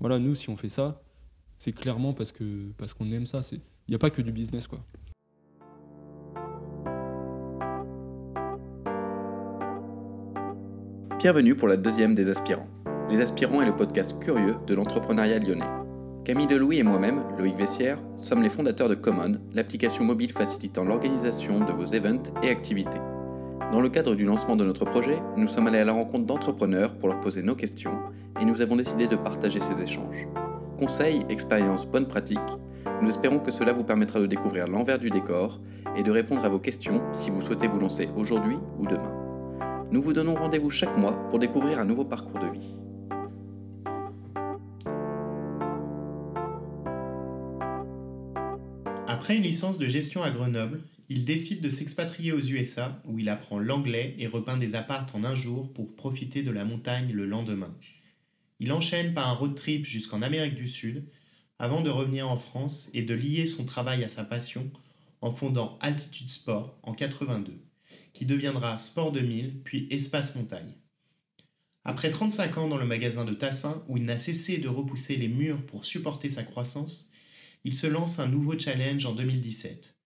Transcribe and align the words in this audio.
voilà, 0.00 0.18
nous, 0.18 0.34
si 0.34 0.48
on 0.48 0.56
fait 0.56 0.70
ça, 0.70 1.02
c'est 1.58 1.72
clairement 1.72 2.14
parce 2.14 2.32
que 2.32 2.72
parce 2.78 2.94
qu'on 2.94 3.12
aime 3.12 3.26
ça. 3.26 3.40
Il 3.52 3.60
n'y 3.90 3.94
a 3.94 3.98
pas 3.98 4.10
que 4.10 4.22
du 4.22 4.32
business, 4.32 4.66
quoi. 4.66 4.80
Bienvenue 11.18 11.54
pour 11.54 11.68
la 11.68 11.76
deuxième 11.76 12.14
des 12.14 12.30
aspirants. 12.30 12.66
Les 13.10 13.20
aspirants 13.20 13.60
est 13.60 13.66
le 13.66 13.76
podcast 13.76 14.18
curieux 14.20 14.56
de 14.66 14.74
l'entrepreneuriat 14.74 15.38
lyonnais. 15.38 15.68
Camille 16.24 16.46
Delouis 16.46 16.78
et 16.78 16.82
moi-même, 16.82 17.22
Loïc 17.38 17.56
Vessière, 17.56 17.98
sommes 18.16 18.42
les 18.42 18.48
fondateurs 18.48 18.88
de 18.88 18.94
Common, 18.94 19.38
l'application 19.52 20.04
mobile 20.04 20.32
facilitant 20.32 20.84
l'organisation 20.84 21.60
de 21.60 21.72
vos 21.72 21.86
events 21.86 22.32
et 22.42 22.48
activités. 22.48 23.00
Dans 23.72 23.80
le 23.80 23.88
cadre 23.88 24.16
du 24.16 24.24
lancement 24.24 24.56
de 24.56 24.64
notre 24.64 24.84
projet, 24.84 25.16
nous 25.36 25.46
sommes 25.46 25.68
allés 25.68 25.78
à 25.78 25.84
la 25.84 25.92
rencontre 25.92 26.26
d'entrepreneurs 26.26 26.96
pour 26.96 27.08
leur 27.08 27.20
poser 27.20 27.40
nos 27.42 27.54
questions 27.54 27.92
et 28.40 28.44
nous 28.44 28.60
avons 28.62 28.74
décidé 28.74 29.06
de 29.06 29.14
partager 29.14 29.60
ces 29.60 29.80
échanges. 29.80 30.26
Conseils, 30.76 31.24
expériences, 31.28 31.86
bonnes 31.86 32.08
pratiques, 32.08 32.38
nous 33.00 33.08
espérons 33.08 33.38
que 33.38 33.52
cela 33.52 33.72
vous 33.72 33.84
permettra 33.84 34.18
de 34.18 34.26
découvrir 34.26 34.66
l'envers 34.66 34.98
du 34.98 35.08
décor 35.08 35.60
et 35.96 36.02
de 36.02 36.10
répondre 36.10 36.44
à 36.44 36.48
vos 36.48 36.58
questions 36.58 37.00
si 37.12 37.30
vous 37.30 37.40
souhaitez 37.40 37.68
vous 37.68 37.78
lancer 37.78 38.08
aujourd'hui 38.16 38.56
ou 38.78 38.86
demain. 38.86 39.14
Nous 39.92 40.02
vous 40.02 40.12
donnons 40.12 40.34
rendez-vous 40.34 40.70
chaque 40.70 40.96
mois 40.96 41.12
pour 41.30 41.38
découvrir 41.38 41.78
un 41.78 41.84
nouveau 41.84 42.04
parcours 42.04 42.40
de 42.40 42.48
vie. 42.48 42.79
Après 49.20 49.36
une 49.36 49.42
licence 49.42 49.76
de 49.76 49.86
gestion 49.86 50.22
à 50.22 50.30
Grenoble, 50.30 50.80
il 51.10 51.26
décide 51.26 51.60
de 51.60 51.68
s'expatrier 51.68 52.32
aux 52.32 52.40
USA 52.40 53.02
où 53.04 53.18
il 53.18 53.28
apprend 53.28 53.58
l'anglais 53.58 54.14
et 54.18 54.26
repeint 54.26 54.56
des 54.56 54.74
appartes 54.74 55.14
en 55.14 55.24
un 55.24 55.34
jour 55.34 55.70
pour 55.74 55.94
profiter 55.94 56.42
de 56.42 56.50
la 56.50 56.64
montagne 56.64 57.12
le 57.12 57.26
lendemain. 57.26 57.76
Il 58.60 58.72
enchaîne 58.72 59.12
par 59.12 59.28
un 59.28 59.34
road 59.34 59.54
trip 59.54 59.84
jusqu'en 59.84 60.22
Amérique 60.22 60.54
du 60.54 60.66
Sud 60.66 61.04
avant 61.58 61.82
de 61.82 61.90
revenir 61.90 62.30
en 62.30 62.38
France 62.38 62.88
et 62.94 63.02
de 63.02 63.12
lier 63.12 63.46
son 63.46 63.66
travail 63.66 64.02
à 64.04 64.08
sa 64.08 64.24
passion 64.24 64.70
en 65.20 65.30
fondant 65.30 65.76
Altitude 65.82 66.30
Sport 66.30 66.78
en 66.82 66.94
82 66.94 67.60
qui 68.14 68.24
deviendra 68.24 68.78
Sport 68.78 69.12
2000 69.12 69.60
puis 69.64 69.86
Espace 69.90 70.34
Montagne. 70.34 70.72
Après 71.84 72.08
35 72.08 72.56
ans 72.56 72.68
dans 72.68 72.78
le 72.78 72.86
magasin 72.86 73.26
de 73.26 73.34
Tassin, 73.34 73.84
où 73.86 73.98
il 73.98 74.04
n'a 74.04 74.18
cessé 74.18 74.56
de 74.56 74.68
repousser 74.68 75.16
les 75.16 75.28
murs 75.28 75.60
pour 75.66 75.84
supporter 75.84 76.30
sa 76.30 76.42
croissance, 76.42 77.09
il 77.64 77.76
se 77.76 77.86
lance 77.86 78.18
un 78.18 78.26
nouveau 78.26 78.58
challenge 78.58 79.04
en 79.04 79.14
2017. 79.14 79.96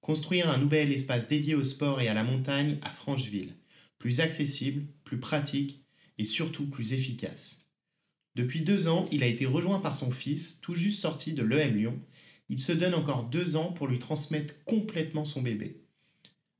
Construire 0.00 0.50
un 0.50 0.58
nouvel 0.58 0.92
espace 0.92 1.28
dédié 1.28 1.54
au 1.54 1.64
sport 1.64 2.00
et 2.00 2.08
à 2.08 2.14
la 2.14 2.24
montagne 2.24 2.78
à 2.82 2.90
Francheville, 2.90 3.54
plus 3.98 4.20
accessible, 4.20 4.84
plus 5.04 5.18
pratique 5.18 5.84
et 6.18 6.24
surtout 6.24 6.66
plus 6.66 6.92
efficace. 6.92 7.68
Depuis 8.34 8.62
deux 8.62 8.88
ans, 8.88 9.08
il 9.12 9.22
a 9.22 9.28
été 9.28 9.46
rejoint 9.46 9.78
par 9.78 9.94
son 9.94 10.10
fils, 10.10 10.60
tout 10.60 10.74
juste 10.74 11.00
sorti 11.00 11.34
de 11.34 11.42
l'EM 11.42 11.76
Lyon. 11.76 12.00
Il 12.48 12.60
se 12.60 12.72
donne 12.72 12.94
encore 12.94 13.24
deux 13.24 13.56
ans 13.56 13.72
pour 13.72 13.86
lui 13.86 14.00
transmettre 14.00 14.54
complètement 14.64 15.24
son 15.24 15.40
bébé. 15.40 15.84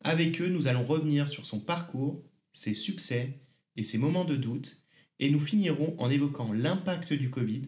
Avec 0.02 0.41
eux, 0.41 0.48
nous 0.48 0.68
allons 0.68 0.84
revenir 0.84 1.28
sur 1.28 1.46
son 1.46 1.58
parcours, 1.58 2.22
ses 2.52 2.74
succès 2.74 3.41
et 3.77 3.83
ses 3.83 3.98
moments 3.98 4.24
de 4.24 4.36
doute, 4.36 4.83
et 5.18 5.30
nous 5.30 5.41
finirons 5.41 5.96
en 5.98 6.11
évoquant 6.11 6.52
l'impact 6.52 7.12
du 7.12 7.30
Covid 7.30 7.62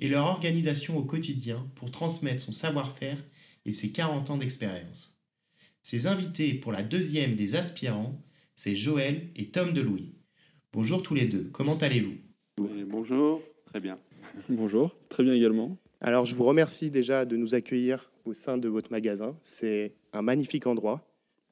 et 0.00 0.08
leur 0.08 0.26
organisation 0.26 0.96
au 0.96 1.04
quotidien 1.04 1.64
pour 1.74 1.90
transmettre 1.90 2.42
son 2.42 2.52
savoir-faire 2.52 3.18
et 3.66 3.72
ses 3.72 3.92
40 3.92 4.30
ans 4.30 4.36
d'expérience. 4.38 5.20
Ses 5.82 6.06
invités 6.06 6.54
pour 6.54 6.72
la 6.72 6.82
deuxième 6.82 7.36
des 7.36 7.54
aspirants, 7.54 8.20
c'est 8.54 8.76
Joël 8.76 9.28
et 9.36 9.50
Tom 9.50 9.72
Delouis. 9.72 10.14
Bonjour 10.72 11.02
tous 11.02 11.14
les 11.14 11.26
deux, 11.26 11.48
comment 11.52 11.76
allez-vous? 11.76 12.16
Bonjour, 12.86 13.42
très 13.66 13.80
bien. 13.80 13.98
Bonjour, 14.48 14.96
très 15.08 15.22
bien 15.22 15.34
également. 15.34 15.76
Alors 16.00 16.26
je 16.26 16.34
vous 16.34 16.44
remercie 16.44 16.90
déjà 16.90 17.24
de 17.24 17.36
nous 17.36 17.54
accueillir 17.54 18.10
au 18.24 18.32
sein 18.32 18.58
de 18.58 18.68
votre 18.68 18.90
magasin. 18.90 19.36
C'est 19.42 19.94
un 20.12 20.22
magnifique 20.22 20.66
endroit. 20.66 21.04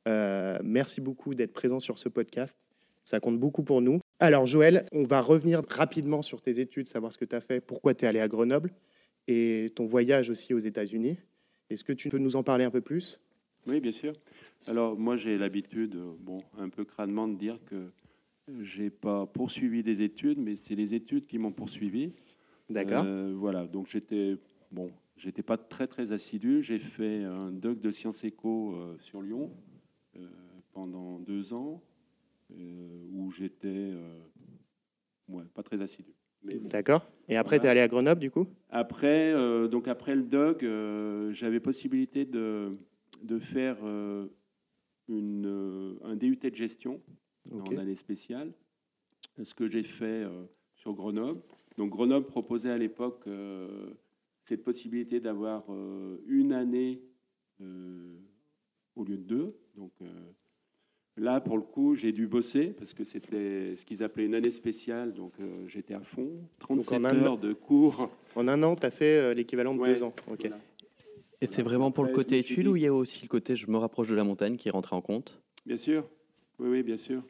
Euh, 0.07 0.59
merci 0.63 1.01
beaucoup 1.01 1.35
d'être 1.35 1.53
présent 1.53 1.81
sur 1.81 1.99
ce 1.99 2.09
podcast. 2.09 2.57
Ça 3.05 3.21
compte 3.21 3.39
beaucoup 3.39 3.63
pour 3.63 3.83
nous. 3.83 4.01
Alors 4.21 4.47
Joël, 4.47 4.87
on 4.93 5.05
va 5.05 5.21
revenir 5.21 5.63
rapidement 5.69 6.23
sur 6.23 6.41
tes 6.41 6.59
études, 6.59 6.89
savoir 6.89 7.13
ce 7.13 7.19
que 7.19 7.25
tu 7.25 7.37
as 7.37 7.41
fait, 7.41 7.61
pourquoi 7.61 7.95
tu 7.95 8.05
es 8.05 8.09
allé 8.09 8.19
à 8.19 8.27
Grenoble 8.27 8.73
et 9.29 9.71
ton 9.77 9.87
voyage 9.87 10.31
aussi 10.31 10.55
aux 10.55 10.59
États-Unis. 10.59 11.19
Est-ce 11.71 11.85
que 11.85 11.93
tu 11.93 12.09
peux 12.09 12.19
nous 12.19 12.35
en 12.35 12.43
parler 12.43 12.65
un 12.65 12.71
peu 12.71 12.81
plus? 12.81 13.21
Oui, 13.67 13.81
bien 13.81 13.93
sûr. 13.93 14.13
Alors 14.67 14.99
moi 14.99 15.17
j'ai 15.17 15.39
l'habitude, 15.39 15.97
bon, 16.19 16.43
un 16.59 16.69
peu 16.69 16.85
crânement 16.85 17.29
de 17.29 17.37
dire 17.37 17.61
que 17.67 17.91
j'ai 18.61 18.91
pas 18.91 19.27
poursuivi 19.27 19.83
des 19.85 20.03
études, 20.03 20.39
mais 20.39 20.57
c'est 20.57 20.75
les 20.75 20.95
études 20.95 21.27
qui 21.27 21.39
m'ont 21.39 21.53
poursuivi. 21.53 22.13
D'accord. 22.69 23.05
Euh, 23.07 23.35
voilà, 23.37 23.67
donc 23.67 23.87
j'étais 23.87 24.37
bon, 24.73 24.91
j'étais 25.17 25.43
pas 25.43 25.57
très 25.57 25.87
très 25.87 26.11
assidu. 26.11 26.63
J'ai 26.63 26.81
fait 26.81 27.23
un 27.23 27.53
doc 27.53 27.81
de 27.81 27.91
sciences 27.93 28.25
éco 28.25 28.75
euh, 28.75 28.97
sur 28.99 29.23
Lyon 29.23 29.53
euh, 30.17 30.27
pendant 30.73 31.21
deux 31.21 31.53
ans 31.53 31.81
où 32.51 33.31
j'étais 33.31 33.69
euh, 33.93 34.21
ouais, 35.29 35.45
pas 35.55 35.63
très 35.63 35.81
assidu. 35.83 36.13
D'accord. 36.43 37.07
Et 37.29 37.37
après, 37.37 37.59
tu 37.59 37.67
es 37.67 37.69
allé 37.69 37.81
à 37.81 37.89
Grenoble, 37.89 38.21
du 38.21 38.31
coup? 38.31 38.47
Après, 38.71 39.33
donc 39.69 39.89
après 39.89 40.15
le 40.15 40.23
DOG, 40.23 41.33
j'avais 41.35 41.59
possibilité 41.59 42.25
de, 42.25 42.71
de 43.23 43.39
faire 43.41 43.79
une, 45.09 45.99
un 46.05 46.17
DUT 46.17 46.37
de 46.37 46.55
gestion 46.55 47.03
en 47.51 47.77
année 47.77 47.97
spéciale, 47.97 48.53
ce 49.43 49.53
que 49.53 49.67
j'ai 49.67 49.83
fait 49.83 50.25
sur 50.77 50.95
Grenoble. 50.95 51.43
Donc 51.77 51.91
Grenoble 51.91 52.27
proposait 52.27 52.71
à 52.71 52.79
l'époque 52.79 53.29
cette 54.45 54.63
possibilité 54.63 55.19
d'avoir 55.19 55.65
une 56.29 56.53
année 56.53 57.03
au 58.99 59.05
lieu 59.05 59.17
de 59.17 59.23
deux. 59.23 59.57
Donc 59.77 59.93
euh, 60.03 60.07
là, 61.19 61.41
pour 61.41 61.57
le 61.57 61.63
coup, 61.63 61.95
j'ai 61.95 62.13
dû 62.13 62.27
bosser 62.27 62.69
parce 62.69 62.95
que 62.95 63.05
c'était 63.05 63.77
ce 63.77 63.85
qu'ils 63.85 64.03
appelaient 64.03 64.27
une 64.27 64.35
année 64.35 64.51
spéciale. 64.51 65.13
Donc 65.13 65.33
euh, 65.41 65.67
j'étais 65.67 65.95
à 65.95 66.01
fond, 66.01 66.31
37 66.61 67.05
heures 67.05 67.39
de 67.39 67.53
cours. 67.53 68.11
En 68.35 68.49
un 68.49 68.63
an, 68.63 68.77
tu 68.77 68.87
as 68.87 68.91
fait 68.91 69.19
euh, 69.19 69.35
l'équivalent 69.35 69.75
de 69.75 69.85
deux 69.85 70.03
ans. 70.03 70.15
Ok. 70.31 70.49
Et 71.41 71.47
c'est 71.47 71.63
vraiment 71.63 71.93
pour 71.93 72.05
le 72.05 72.13
côté 72.13 72.39
études 72.39 72.67
ou 72.67 72.77
il 72.77 72.83
y 72.83 72.87
a 72.87 72.95
aussi 72.95 73.23
le 73.23 73.29
côté 73.29 73.55
je 73.55 73.71
me 73.71 73.79
rapproche 73.79 74.09
de 74.09 74.17
la 74.17 74.25
montagne 74.25 74.57
qui 74.57 74.69
est 74.69 74.73
rentré 74.73 74.97
en 74.97 75.01
compte 75.01 75.41
Bien 75.67 75.77
sûr, 75.77 76.05
oui, 76.59 76.69
oui, 76.69 76.83
bien 76.83 76.97
sûr. 76.97 77.23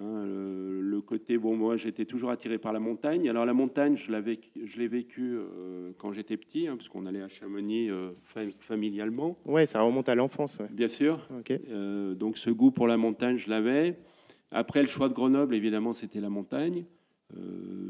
Hein, 0.00 0.24
le, 0.24 1.00
côté, 1.02 1.36
bon, 1.36 1.56
moi 1.56 1.76
j'étais 1.76 2.04
toujours 2.04 2.30
attiré 2.30 2.58
par 2.58 2.72
la 2.72 2.80
montagne. 2.80 3.28
Alors 3.28 3.44
la 3.44 3.52
montagne, 3.52 3.96
je 3.96 4.10
l'ai 4.10 4.88
vécu 4.88 5.34
euh, 5.34 5.92
quand 5.98 6.12
j'étais 6.12 6.36
petit, 6.36 6.66
hein, 6.66 6.76
parce 6.76 6.88
qu'on 6.88 7.04
allait 7.06 7.22
à 7.22 7.28
Chamonix 7.28 7.90
euh, 7.90 8.12
familialement. 8.60 9.36
Ouais, 9.44 9.66
ça 9.66 9.82
remonte 9.82 10.08
à 10.08 10.14
l'enfance. 10.14 10.62
Bien 10.70 10.88
sûr. 10.88 11.28
Euh, 11.50 12.14
donc 12.14 12.38
ce 12.38 12.50
goût 12.50 12.70
pour 12.70 12.86
la 12.86 12.96
montagne, 12.96 13.36
je 13.36 13.50
l'avais. 13.50 13.98
Après 14.50 14.82
le 14.82 14.88
choix 14.88 15.08
de 15.08 15.14
Grenoble, 15.14 15.54
évidemment, 15.54 15.92
c'était 15.92 16.20
la 16.20 16.30
montagne. 16.30 16.84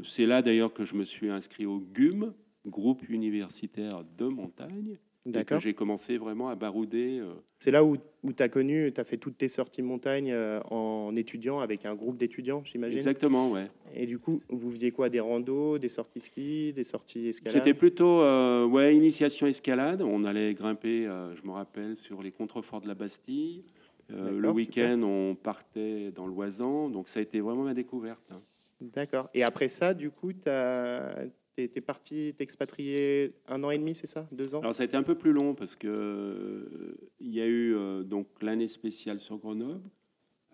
C'est 0.05 0.25
là 0.25 0.41
d'ailleurs 0.41 0.71
que 0.71 0.85
je 0.85 0.95
me 0.95 1.03
suis 1.03 1.29
inscrit 1.29 1.65
au 1.65 1.79
GUM, 1.79 2.33
groupe 2.65 3.01
universitaire 3.09 4.05
de 4.17 4.25
montagne. 4.25 4.97
D'accord. 5.25 5.61
J'ai 5.61 5.73
commencé 5.73 6.17
vraiment 6.17 6.49
à 6.49 6.55
barouder. 6.55 7.19
Euh. 7.19 7.33
C'est 7.59 7.71
là 7.71 7.85
où, 7.85 7.95
où 8.23 8.33
tu 8.33 8.43
as 8.43 8.49
connu, 8.49 8.91
tu 8.93 8.99
as 8.99 9.05
fait 9.05 9.15
toutes 9.15 9.37
tes 9.37 9.47
sorties 9.47 9.81
montagne 9.81 10.31
euh, 10.33 10.59
en 10.69 11.15
étudiant 11.15 11.61
avec 11.61 11.85
un 11.85 11.95
groupe 11.95 12.17
d'étudiants, 12.17 12.61
j'imagine 12.65 12.97
Exactement, 12.97 13.49
ouais. 13.49 13.69
Et 13.95 14.05
du 14.05 14.19
coup, 14.19 14.41
vous 14.49 14.69
faisiez 14.71 14.91
quoi? 14.91 15.07
Des 15.07 15.21
randos, 15.21 15.77
des 15.77 15.87
sorties 15.87 16.19
ski, 16.19 16.73
des 16.73 16.83
sorties 16.83 17.29
escalade 17.29 17.57
C'était 17.57 17.73
plutôt 17.73 18.21
euh, 18.21 18.65
ouais, 18.65 18.95
initiation 18.95 19.47
escalade. 19.47 20.01
On 20.01 20.25
allait 20.25 20.53
grimper, 20.53 21.05
je 21.05 21.47
me 21.47 21.51
rappelle, 21.51 21.97
sur 21.97 22.21
les 22.21 22.31
contreforts 22.31 22.81
de 22.81 22.89
la 22.89 22.95
Bastille. 22.95 23.63
le 24.09 24.49
week-end, 24.51 24.99
on 25.03 25.35
partait 25.35 26.11
dans 26.11 26.27
l'Oisan. 26.27 26.89
Donc 26.89 27.07
ça 27.07 27.19
a 27.19 27.23
été 27.23 27.39
vraiment 27.39 27.63
ma 27.63 27.73
découverte. 27.73 28.29
Hein. 28.31 28.41
D'accord. 28.81 29.29
Et 29.33 29.43
après 29.43 29.69
ça, 29.69 29.93
du 29.93 30.09
coup, 30.09 30.33
tu 30.33 30.49
as 30.49 31.15
tu 31.55 31.63
es, 31.63 31.81
parti 31.81 32.33
t'expatrier 32.37 33.35
un 33.47 33.63
an 33.63 33.71
et 33.71 33.77
demi, 33.77 33.95
c'est 33.95 34.07
ça? 34.07 34.27
Deux 34.31 34.55
ans? 34.55 34.61
Alors 34.61 34.75
ça 34.75 34.83
a 34.83 34.85
été 34.85 34.97
un 34.97 35.03
peu 35.03 35.15
plus 35.15 35.31
long 35.31 35.53
parce 35.53 35.75
que 35.75 36.97
il 37.19 37.33
y 37.33 37.41
a 37.41 37.45
eu 37.45 37.75
euh, 37.75 38.03
donc 38.03 38.27
l'année 38.41 38.67
spéciale 38.67 39.19
sur 39.19 39.37
Grenoble. 39.37 39.89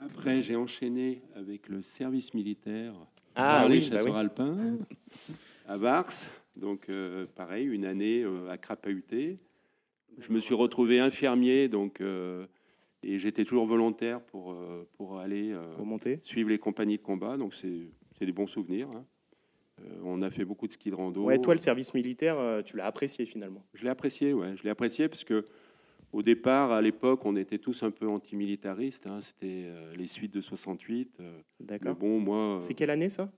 Après, 0.01 0.41
j'ai 0.41 0.55
enchaîné 0.55 1.21
avec 1.35 1.67
le 1.67 1.81
service 1.81 2.33
militaire 2.33 2.93
ah, 3.35 3.67
les 3.69 3.79
bah 3.81 3.97
chasseurs 3.97 4.15
alpins 4.15 4.77
à 5.67 5.77
Vars. 5.77 6.09
Donc 6.55 6.89
euh, 6.89 7.25
pareil, 7.35 7.67
une 7.67 7.85
année 7.85 8.23
euh, 8.23 8.49
à 8.49 8.57
crapahuter. 8.57 9.39
Je 10.17 10.31
me 10.31 10.39
suis 10.39 10.53
retrouvé 10.53 10.99
infirmier, 10.99 11.69
donc 11.69 12.01
et 13.01 13.19
j'étais 13.19 13.45
toujours 13.45 13.65
volontaire 13.65 14.21
pour 14.21 14.53
pour 14.93 15.19
aller 15.19 15.55
suivre 16.23 16.49
les 16.49 16.59
compagnies 16.59 16.97
de 16.97 17.03
combat. 17.03 17.37
Donc 17.37 17.53
c'est 17.53 18.25
des 18.25 18.31
bons 18.33 18.47
souvenirs. 18.47 18.89
Hein. 18.93 19.05
Euh, 19.81 19.99
on 20.03 20.21
a 20.21 20.29
fait 20.29 20.45
beaucoup 20.45 20.67
de 20.67 20.71
ski 20.71 20.89
de 20.89 20.95
rando. 20.95 21.23
Ouais, 21.23 21.39
toi, 21.39 21.53
le 21.53 21.59
service 21.59 21.93
militaire, 21.93 22.37
euh, 22.37 22.61
tu 22.61 22.77
l'as 22.77 22.85
apprécié 22.85 23.25
finalement 23.25 23.63
Je 23.73 23.83
l'ai 23.83 23.89
apprécié, 23.89 24.33
ouais. 24.33 24.55
Je 24.55 24.63
l'ai 24.63 24.69
apprécié 24.69 25.07
parce 25.09 25.23
que 25.23 25.45
au 26.11 26.23
départ, 26.23 26.71
à 26.71 26.81
l'époque, 26.81 27.25
on 27.25 27.35
était 27.35 27.59
tous 27.59 27.83
un 27.83 27.91
peu 27.91 28.07
antimilitaristes. 28.07 29.05
Hein. 29.07 29.21
C'était 29.21 29.65
euh, 29.65 29.95
les 29.95 30.07
suites 30.07 30.33
de 30.33 30.41
68. 30.41 31.21
D'accord. 31.59 31.95
Bon, 31.95 32.19
moi. 32.19 32.57
C'est 32.59 32.73
quelle 32.73 32.89
année 32.89 33.09
ça? 33.09 33.31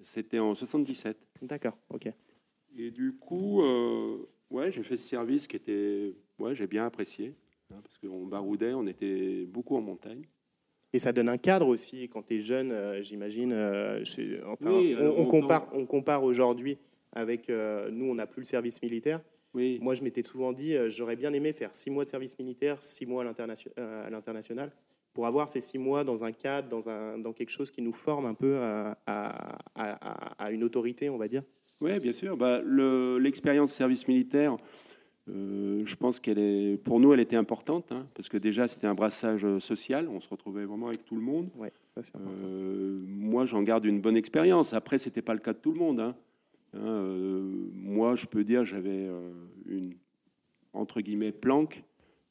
C'était 0.00 0.38
en 0.38 0.54
77. 0.54 1.16
D'accord, 1.42 1.78
ok. 1.90 2.12
Et 2.76 2.90
du 2.90 3.12
coup, 3.16 3.62
euh, 3.62 4.18
ouais, 4.50 4.70
j'ai 4.70 4.82
fait 4.82 4.96
ce 4.96 5.08
service 5.08 5.46
qui 5.46 5.56
était, 5.56 6.14
ouais, 6.38 6.54
j'ai 6.54 6.66
bien 6.66 6.86
apprécié, 6.86 7.34
hein, 7.70 7.80
parce 7.82 7.98
qu'on 7.98 8.26
baroudait, 8.26 8.74
on 8.74 8.86
était 8.86 9.44
beaucoup 9.44 9.76
en 9.76 9.80
montagne. 9.80 10.24
Et 10.94 10.98
ça 10.98 11.12
donne 11.12 11.28
un 11.28 11.38
cadre 11.38 11.68
aussi 11.68 12.08
quand 12.08 12.22
tu 12.22 12.36
es 12.36 12.40
jeune, 12.40 12.70
euh, 12.70 13.02
j'imagine. 13.02 13.52
euh, 13.52 14.02
enfin, 14.46 14.70
Oui, 14.78 14.94
on, 14.94 15.00
alors, 15.00 15.18
on 15.18 15.22
on 15.22 15.26
compare, 15.26 15.66
on 15.72 15.86
compare 15.86 16.22
aujourd'hui 16.22 16.78
avec 17.12 17.48
euh, 17.48 17.90
nous, 17.90 18.06
on 18.06 18.14
n'a 18.14 18.26
plus 18.26 18.40
le 18.40 18.46
service 18.46 18.82
militaire. 18.82 19.20
Oui, 19.54 19.78
Moi, 19.82 19.94
je 19.94 20.02
m'étais 20.02 20.22
souvent 20.22 20.52
dit, 20.52 20.74
j'aurais 20.88 21.16
bien 21.16 21.32
aimé 21.32 21.52
faire 21.52 21.74
six 21.74 21.90
mois 21.90 22.04
de 22.04 22.10
service 22.10 22.38
militaire, 22.38 22.82
six 22.82 23.04
mois 23.04 23.22
à 23.22 23.24
l'internation- 23.24 23.70
à 23.76 24.08
l'international, 24.08 24.72
pour 25.12 25.26
avoir 25.26 25.46
ces 25.48 25.60
six 25.60 25.76
mois 25.78 26.04
dans 26.04 26.24
un 26.24 26.32
cadre, 26.32 26.68
dans, 26.68 26.88
un, 26.88 27.18
dans 27.18 27.34
quelque 27.34 27.50
chose 27.50 27.70
qui 27.70 27.82
nous 27.82 27.92
forme 27.92 28.24
un 28.24 28.32
peu 28.34 28.56
à, 28.56 28.96
à- 29.06 29.58
à- 29.74 30.44
à 30.46 30.50
une 30.52 30.64
autorité, 30.64 31.10
on 31.10 31.18
va 31.18 31.28
dire. 31.28 31.42
ouais, 31.82 32.00
bien 32.00 32.12
sûr. 32.12 32.36
Bah, 32.36 32.62
le- 32.64 33.18
l'expérience 33.18 33.72
service 33.72 34.08
militaire, 34.08 34.56
euh, 35.28 35.82
je 35.86 35.94
pense 35.96 36.18
qu'elle 36.18 36.38
est, 36.38 36.76
pour 36.78 36.98
nous, 36.98 37.12
elle 37.12 37.20
était 37.20 37.36
importante, 37.36 37.92
hein, 37.92 38.06
parce 38.14 38.28
que 38.28 38.36
déjà, 38.36 38.66
c'était 38.66 38.88
un 38.88 38.94
brassage 38.94 39.44
euh, 39.44 39.60
social. 39.60 40.08
On 40.08 40.20
se 40.20 40.28
retrouvait 40.28 40.64
vraiment 40.64 40.88
avec 40.88 41.04
tout 41.04 41.14
le 41.14 41.20
monde. 41.20 41.48
Ouais, 41.56 41.72
ça. 42.00 42.18
Euh, 42.18 43.00
moi, 43.06 43.46
j'en 43.46 43.62
garde 43.62 43.84
une 43.84 44.00
bonne 44.00 44.16
expérience. 44.16 44.72
Après, 44.72 44.98
c'était 44.98 45.22
pas 45.22 45.34
le 45.34 45.40
cas 45.40 45.52
de 45.52 45.58
tout 45.58 45.72
le 45.72 45.78
monde. 45.78 46.00
hein. 46.00 46.16
Hein, 46.74 46.80
euh, 46.80 47.68
moi, 47.72 48.16
je 48.16 48.26
peux 48.26 48.42
dire, 48.44 48.64
j'avais 48.64 49.08
une 49.66 49.94
entre 50.72 51.00
guillemets 51.02 51.32
planque. 51.32 51.84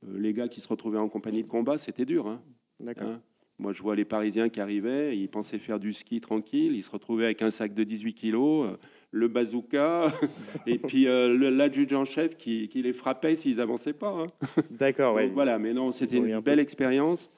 Les 0.08 0.34
gars 0.34 0.48
qui 0.48 0.62
se 0.62 0.68
retrouvaient 0.68 0.98
en 0.98 1.10
compagnie 1.10 1.44
de 1.44 1.48
combat, 1.48 1.78
c'était 1.78 2.06
dur. 2.06 2.40
D'accord. 2.80 3.20
Moi, 3.60 3.72
je 3.72 3.84
vois 3.84 3.96
les 3.96 4.06
Parisiens 4.06 4.50
qui 4.50 4.60
arrivaient, 4.60 5.16
ils 5.16 5.30
pensaient 5.30 5.60
faire 5.60 5.80
du 5.80 5.94
ski 5.94 6.20
tranquille, 6.20 6.76
ils 6.76 6.84
se 6.84 6.90
retrouvaient 6.90 7.26
avec 7.26 7.44
un 7.44 7.52
sac 7.52 7.76
de 7.76 7.84
18 7.84 8.16
kilos, 8.16 8.76
le 9.12 9.28
bazooka, 9.28 10.12
et 10.68 10.78
puis 10.80 11.08
euh, 11.08 11.52
l'adjudant-chef 11.52 12.38
qui, 12.38 12.70
qui 12.70 12.82
les 12.82 12.94
frappait 12.94 13.36
s'ils 13.36 13.60
avançaient 13.60 13.94
pas. 13.94 14.12
hein. 14.12 14.28
D'accord. 14.72 15.18
Donc, 15.20 15.32
voilà, 15.34 15.60
mais 15.60 15.74
non, 15.74 15.92
c'était 15.92 16.18
une 16.18 16.32
peu- 16.36 16.42
belle 16.42 16.60
expérience 16.60 17.30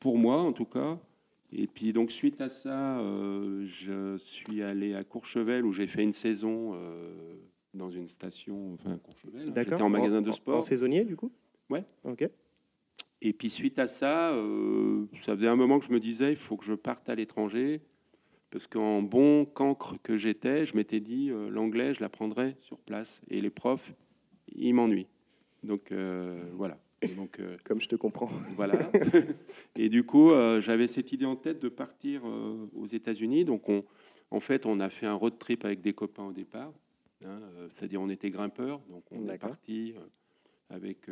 pour 0.00 0.18
moi 0.18 0.36
en 0.42 0.52
tout 0.52 0.66
cas. 0.66 0.98
Et 1.56 1.66
puis 1.66 1.92
donc 1.92 2.10
suite 2.10 2.40
à 2.40 2.48
ça, 2.48 2.98
euh, 2.98 3.64
je 3.64 4.18
suis 4.18 4.62
allé 4.62 4.94
à 4.94 5.04
Courchevel 5.04 5.64
où 5.64 5.72
j'ai 5.72 5.86
fait 5.86 6.02
une 6.02 6.12
saison 6.12 6.72
euh, 6.74 7.36
dans 7.72 7.90
une 7.90 8.08
station, 8.08 8.74
enfin 8.74 8.92
à 8.94 8.96
Courchevel. 8.98 9.48
hein. 9.48 9.50
D'accord. 9.52 9.70
J'étais 9.78 9.82
en 9.82 9.88
magasin 9.88 10.20
de 10.20 10.28
En 10.30 10.32
sport. 10.32 10.62
saisonnier, 10.62 11.04
du 11.04 11.16
coup? 11.16 11.30
Ouais. 11.70 11.84
Ok. 12.04 12.28
Et 13.22 13.32
puis 13.32 13.48
suite 13.48 13.78
à 13.78 13.86
ça, 13.86 14.32
euh, 14.34 15.06
ça 15.22 15.34
faisait 15.34 15.48
un 15.48 15.56
moment 15.56 15.78
que 15.78 15.86
je 15.86 15.92
me 15.92 16.00
disais, 16.00 16.32
il 16.32 16.36
faut 16.36 16.56
que 16.58 16.64
je 16.66 16.74
parte 16.74 17.08
à 17.08 17.14
l'étranger. 17.14 17.80
Parce 18.54 18.68
qu'en 18.68 19.02
bon 19.02 19.46
cancre 19.46 19.96
que 20.04 20.16
j'étais, 20.16 20.64
je 20.64 20.76
m'étais 20.76 21.00
dit, 21.00 21.28
euh, 21.28 21.50
l'anglais, 21.50 21.92
je 21.92 22.00
l'apprendrai 22.00 22.54
sur 22.60 22.78
place. 22.78 23.20
Et 23.28 23.40
les 23.40 23.50
profs, 23.50 23.92
ils 24.54 24.72
m'ennuient. 24.72 25.08
Donc 25.64 25.90
euh, 25.90 26.40
voilà. 26.52 26.78
Donc, 27.16 27.40
euh, 27.40 27.56
Comme 27.64 27.80
je 27.80 27.88
te 27.88 27.96
comprends. 27.96 28.30
Voilà. 28.54 28.78
et 29.76 29.88
du 29.88 30.04
coup, 30.04 30.30
j'avais 30.60 30.86
cette 30.86 31.10
idée 31.10 31.24
en 31.24 31.34
tête 31.34 31.60
de 31.60 31.68
partir 31.68 32.22
aux 32.24 32.86
États-Unis. 32.86 33.44
Donc, 33.44 33.68
on, 33.68 33.84
en 34.30 34.38
fait, 34.38 34.66
on 34.66 34.78
a 34.78 34.88
fait 34.88 35.06
un 35.06 35.14
road 35.14 35.36
trip 35.36 35.64
avec 35.64 35.80
des 35.80 35.92
copains 35.92 36.26
au 36.26 36.32
départ. 36.32 36.72
hein, 37.24 37.40
C'est-à-dire, 37.68 38.00
on 38.00 38.08
était 38.08 38.30
grimpeurs. 38.30 38.78
Donc, 38.88 39.02
on 39.10 39.28
est 39.28 39.36
parti 39.36 39.94
avec 40.70 41.10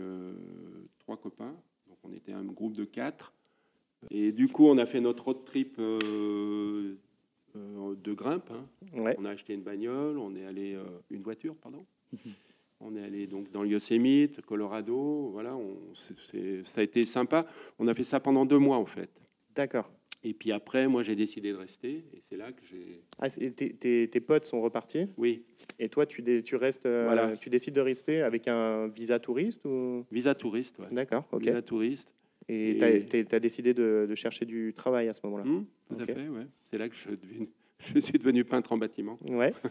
trois 1.01 1.17
copains. 1.17 1.57
Donc, 1.89 1.99
on 2.05 2.13
était 2.13 2.33
un 2.33 2.45
groupe 2.45 2.75
de 2.75 2.85
quatre. 2.85 3.35
Et 4.13 4.31
du 4.31 4.47
coup, 4.47 4.69
on 4.69 4.79
a 4.79 4.87
fait 4.87 5.01
notre 5.01 5.25
road 5.25 5.45
trip 5.45 5.79
euh, 7.57 7.95
de 8.03 8.13
grimpe. 8.13 8.51
hein. 8.51 8.67
Ouais. 8.95 9.15
On 9.19 9.25
a 9.25 9.31
acheté 9.31 9.55
une 9.55 9.63
bagnole, 9.63 10.19
on 10.19 10.35
est 10.35 10.45
allé 10.45 10.75
euh, 10.75 10.83
une 11.11 11.23
voiture, 11.23 11.55
pardon. 11.57 11.85
On 12.85 12.97
est 12.97 13.05
allé 13.05 13.29
donc 13.29 13.49
dans 13.53 13.63
le 13.63 13.69
Yosemite, 13.69 14.41
Colorado. 14.41 15.29
Voilà, 15.31 15.55
on, 15.55 15.77
ça 16.65 16.81
a 16.81 16.83
été 16.83 17.07
sympa. 17.07 17.47
On 17.79 17.87
a 17.87 17.95
fait 17.95 18.03
ça 18.03 18.19
pendant 18.19 18.45
deux 18.45 18.59
mois 18.59 18.77
en 18.77 18.87
fait. 18.87 19.09
D'accord. 19.55 19.89
Et 20.25 20.35
puis 20.35 20.51
après, 20.51 20.89
moi, 20.89 21.05
j'ai 21.05 21.15
décidé 21.15 21.53
de 21.53 21.57
rester. 21.57 22.05
Et 22.13 22.19
c'est 22.23 22.37
là 22.37 22.51
que 22.51 22.61
j'ai. 22.69 23.01
Ah, 23.21 23.29
tes, 23.31 23.53
tes- 23.75 24.09
tes 24.09 24.21
potes 24.21 24.47
sont 24.47 24.61
repartis? 24.61 25.07
Oui, 25.17 25.45
et 25.79 25.89
toi, 25.89 26.07
tu, 26.07 26.23
dé- 26.23 26.43
tu 26.43 26.57
restes, 26.57 26.87
euh, 26.87 27.05
Voilà. 27.05 27.37
tu 27.37 27.51
décides 27.51 27.75
de 27.75 27.81
rester 27.81 28.21
avec 28.23 28.49
un 28.49 28.89
visa 28.89 29.21
touriste 29.21 29.65
ou? 29.65 30.05
Visa 30.11 30.35
touriste. 30.35 30.81
Ouais. 30.81 30.87
D'accord, 30.91 31.25
ok. 31.31 31.43
Visa 31.45 31.63
touriste. 31.63 32.13
Et 32.49 33.05
tu 33.09 33.35
as, 33.35 33.41
décidé 33.41 33.75
de, 33.75 34.07
de 34.09 34.15
chercher 34.15 34.45
du 34.45 34.73
travail 34.75 35.09
à 35.09 35.13
ce 35.13 35.21
moment-là. 35.25 35.45
Hum, 35.45 35.65
tout 35.89 36.01
à 36.03 36.07
fait, 36.07 36.29
ouais. 36.29 36.47
C'est 36.65 36.79
là 36.79 36.89
que 36.89 36.95
je, 36.95 37.11
devine- 37.11 37.49
je 37.95 37.99
suis 38.01 38.19
devenu 38.19 38.45
peintre 38.45 38.73
en 38.73 38.79
bâtiment, 38.79 39.19
Ouais. 39.23 39.53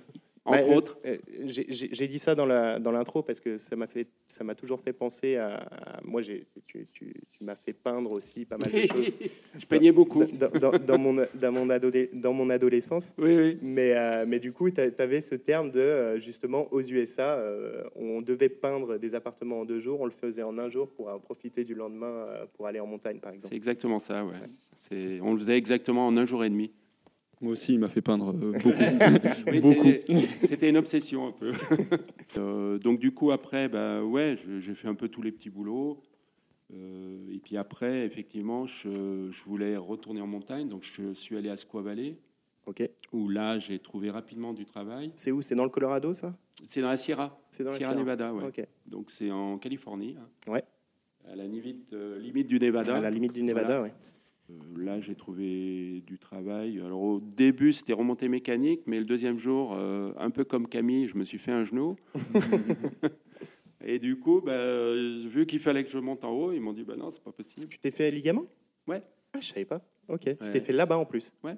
entre 0.43 0.59
Bah, 0.59 0.65
euh, 0.71 0.75
autres. 0.75 0.97
euh, 1.05 1.17
j'ai- 1.45 2.07
dit 2.07 2.17
ça 2.17 2.33
dans 2.33 2.45
l'intro 2.45 3.21
parce 3.21 3.39
que 3.39 3.57
ça 3.59 3.75
m'a 3.75 3.85
fait 3.87 4.07
ça 4.27 4.43
m'a 4.43 4.55
toujours 4.55 4.79
fait 4.81 4.91
penser 4.93 5.35
à, 5.35 5.57
à- 5.57 6.01
moi 6.03 6.21
tu, 6.23 6.43
tu, 6.65 6.87
tu 7.31 7.43
m'as 7.43 7.53
fait 7.55 7.73
peindre 7.73 8.11
aussi 8.11 8.45
pas 8.45 8.57
mal 8.57 8.71
de 8.71 8.77
choses 8.87 9.19
je 9.59 9.65
peignais 9.67 9.91
beaucoup. 9.91 10.23
dans, 10.25 10.49
dans- 10.49 10.79
dans 10.79 10.97
mon 10.97 11.25
dans 11.35 11.51
mon 11.51 11.69
adolé- 11.69 12.09
dans 12.13 12.33
mon 12.33 12.49
adolescence 12.49 13.13
Oui, 13.19 13.35
oui. 13.37 13.57
mais 13.61 13.93
euh, 13.95 14.25
mais 14.27 14.39
du 14.39 14.51
coup 14.51 14.71
tu 14.71 14.81
avais 14.97 15.21
ce 15.21 15.35
terme 15.35 15.69
de 15.69 16.17
justement 16.17 16.67
aux 16.73 16.81
USA 16.81 17.35
euh, 17.35 17.83
on 17.95 18.21
devait 18.23 18.49
peindre 18.49 18.97
des 18.97 19.13
appartements 19.13 19.59
en 19.61 19.65
deux 19.65 19.79
jours 19.79 20.01
on 20.01 20.05
le 20.05 20.11
faisait 20.11 20.43
en 20.43 20.57
un 20.57 20.69
jour 20.69 20.89
pour 20.89 21.09
en 21.09 21.19
profiter 21.19 21.63
du 21.63 21.75
lendemain 21.75 22.25
pour 22.53 22.65
aller 22.65 22.79
en 22.79 22.87
montagne 22.87 23.19
par 23.19 23.31
exemple 23.31 23.49
C'est 23.51 23.57
exactement 23.57 23.99
ça, 23.99 24.25
ouais. 24.25 24.33
C'est- 24.75 25.19
On 25.21 25.33
le 25.33 25.39
faisait 25.39 25.57
exactement 25.57 26.07
en 26.07 26.17
un 26.17 26.25
jour 26.25 26.43
et 26.43 26.49
demi. 26.49 26.71
Moi 27.41 27.53
aussi, 27.53 27.73
il 27.73 27.79
m'a 27.79 27.89
fait 27.89 28.01
peindre 28.01 28.29
euh, 28.29 28.51
beaucoup. 29.61 29.87
Oui, 30.09 30.27
C'était 30.43 30.69
une 30.69 30.77
obsession 30.77 31.27
un 31.27 31.31
peu. 31.31 31.51
Euh, 32.37 32.77
donc 32.79 32.99
du 32.99 33.13
coup 33.13 33.31
après, 33.31 33.67
bah 33.67 34.01
ouais, 34.05 34.37
j'ai 34.59 34.73
fait 34.73 34.87
un 34.87 34.95
peu 34.95 35.09
tous 35.09 35.21
les 35.21 35.33
petits 35.33 35.49
boulots. 35.49 36.01
Euh, 36.73 37.17
et 37.29 37.39
puis 37.39 37.57
après, 37.57 38.05
effectivement, 38.05 38.65
je, 38.67 39.27
je 39.29 39.43
voulais 39.43 39.75
retourner 39.75 40.21
en 40.21 40.27
montagne, 40.27 40.69
donc 40.69 40.83
je 40.83 41.11
suis 41.13 41.35
allé 41.35 41.49
à 41.49 41.57
Squaw 41.57 41.81
Valley, 41.81 42.17
ok 42.67 42.89
où 43.11 43.27
là 43.27 43.59
j'ai 43.59 43.79
trouvé 43.79 44.09
rapidement 44.09 44.53
du 44.53 44.63
travail. 44.63 45.11
c'est 45.17 45.31
où? 45.31 45.41
C'est 45.41 45.55
dans 45.55 45.65
le 45.65 45.69
Colorado 45.69 46.13
ça? 46.13 46.33
C'est 46.65 46.79
dans 46.81 46.87
la 46.89 46.95
Sierra, 46.95 47.37
c'est 47.49 47.65
dans 47.65 47.71
la 47.71 47.75
Sierra 47.75 47.91
Sierra 47.91 48.01
Nevada, 48.05 48.33
ouais. 48.33 48.45
ok 48.45 48.65
Donc 48.85 49.11
c'est 49.11 49.29
en 49.29 49.57
Californie. 49.57 50.15
hein. 50.17 50.51
Ouais. 50.51 50.63
À 51.29 51.35
la 51.35 51.45
limite, 51.45 51.91
euh, 51.91 52.17
limite 52.17 52.47
du 52.47 52.59
Nevada. 52.59 52.95
à 52.95 53.01
la 53.01 53.09
limite 53.09 53.33
du 53.33 53.43
Nevada 53.43 53.81
ouais. 53.81 53.89
Euh, 53.89 54.10
Là, 54.77 54.99
j'ai 54.99 55.15
trouvé 55.15 56.01
du 56.07 56.17
travail. 56.17 56.79
Alors, 56.79 57.01
au 57.01 57.19
début, 57.19 57.73
c'était 57.73 57.93
remontée 57.93 58.27
mécanique, 58.29 58.81
mais 58.87 58.99
le 58.99 59.05
deuxième 59.05 59.37
jour, 59.39 59.73
euh, 59.75 60.11
un 60.17 60.29
peu 60.29 60.43
comme 60.43 60.67
Camille, 60.67 61.07
je 61.07 61.17
me 61.17 61.23
suis 61.23 61.37
fait 61.37 61.51
un 61.51 61.63
genou. 61.63 61.95
Et 63.83 63.97
du 63.99 64.17
coup, 64.19 64.41
bah, 64.41 64.51
euh, 64.51 65.23
vu 65.27 65.45
qu'il 65.47 65.59
fallait 65.59 65.83
que 65.83 65.89
je 65.89 65.97
monte 65.97 66.23
en 66.23 66.31
haut, 66.31 66.51
ils 66.53 66.59
m'ont 66.61 66.73
dit 66.73 66.83
bah 66.83 66.95
non, 66.95 67.09
c'est 67.09 67.23
pas 67.23 67.31
possible. 67.31 67.67
Tu 67.67 67.79
t'es 67.79 67.89
fait 67.91 68.11
ligament? 68.11 68.45
Ouais. 68.87 69.01
Ah, 69.33 69.39
je 69.41 69.47
savais 69.47 69.65
pas. 69.65 69.81
Ok. 70.07 70.21
Tu 70.23 70.35
t'es 70.51 70.59
fait 70.59 70.73
là-bas 70.73 70.97
en 70.99 71.05
plus? 71.05 71.33
Ouais. 71.43 71.55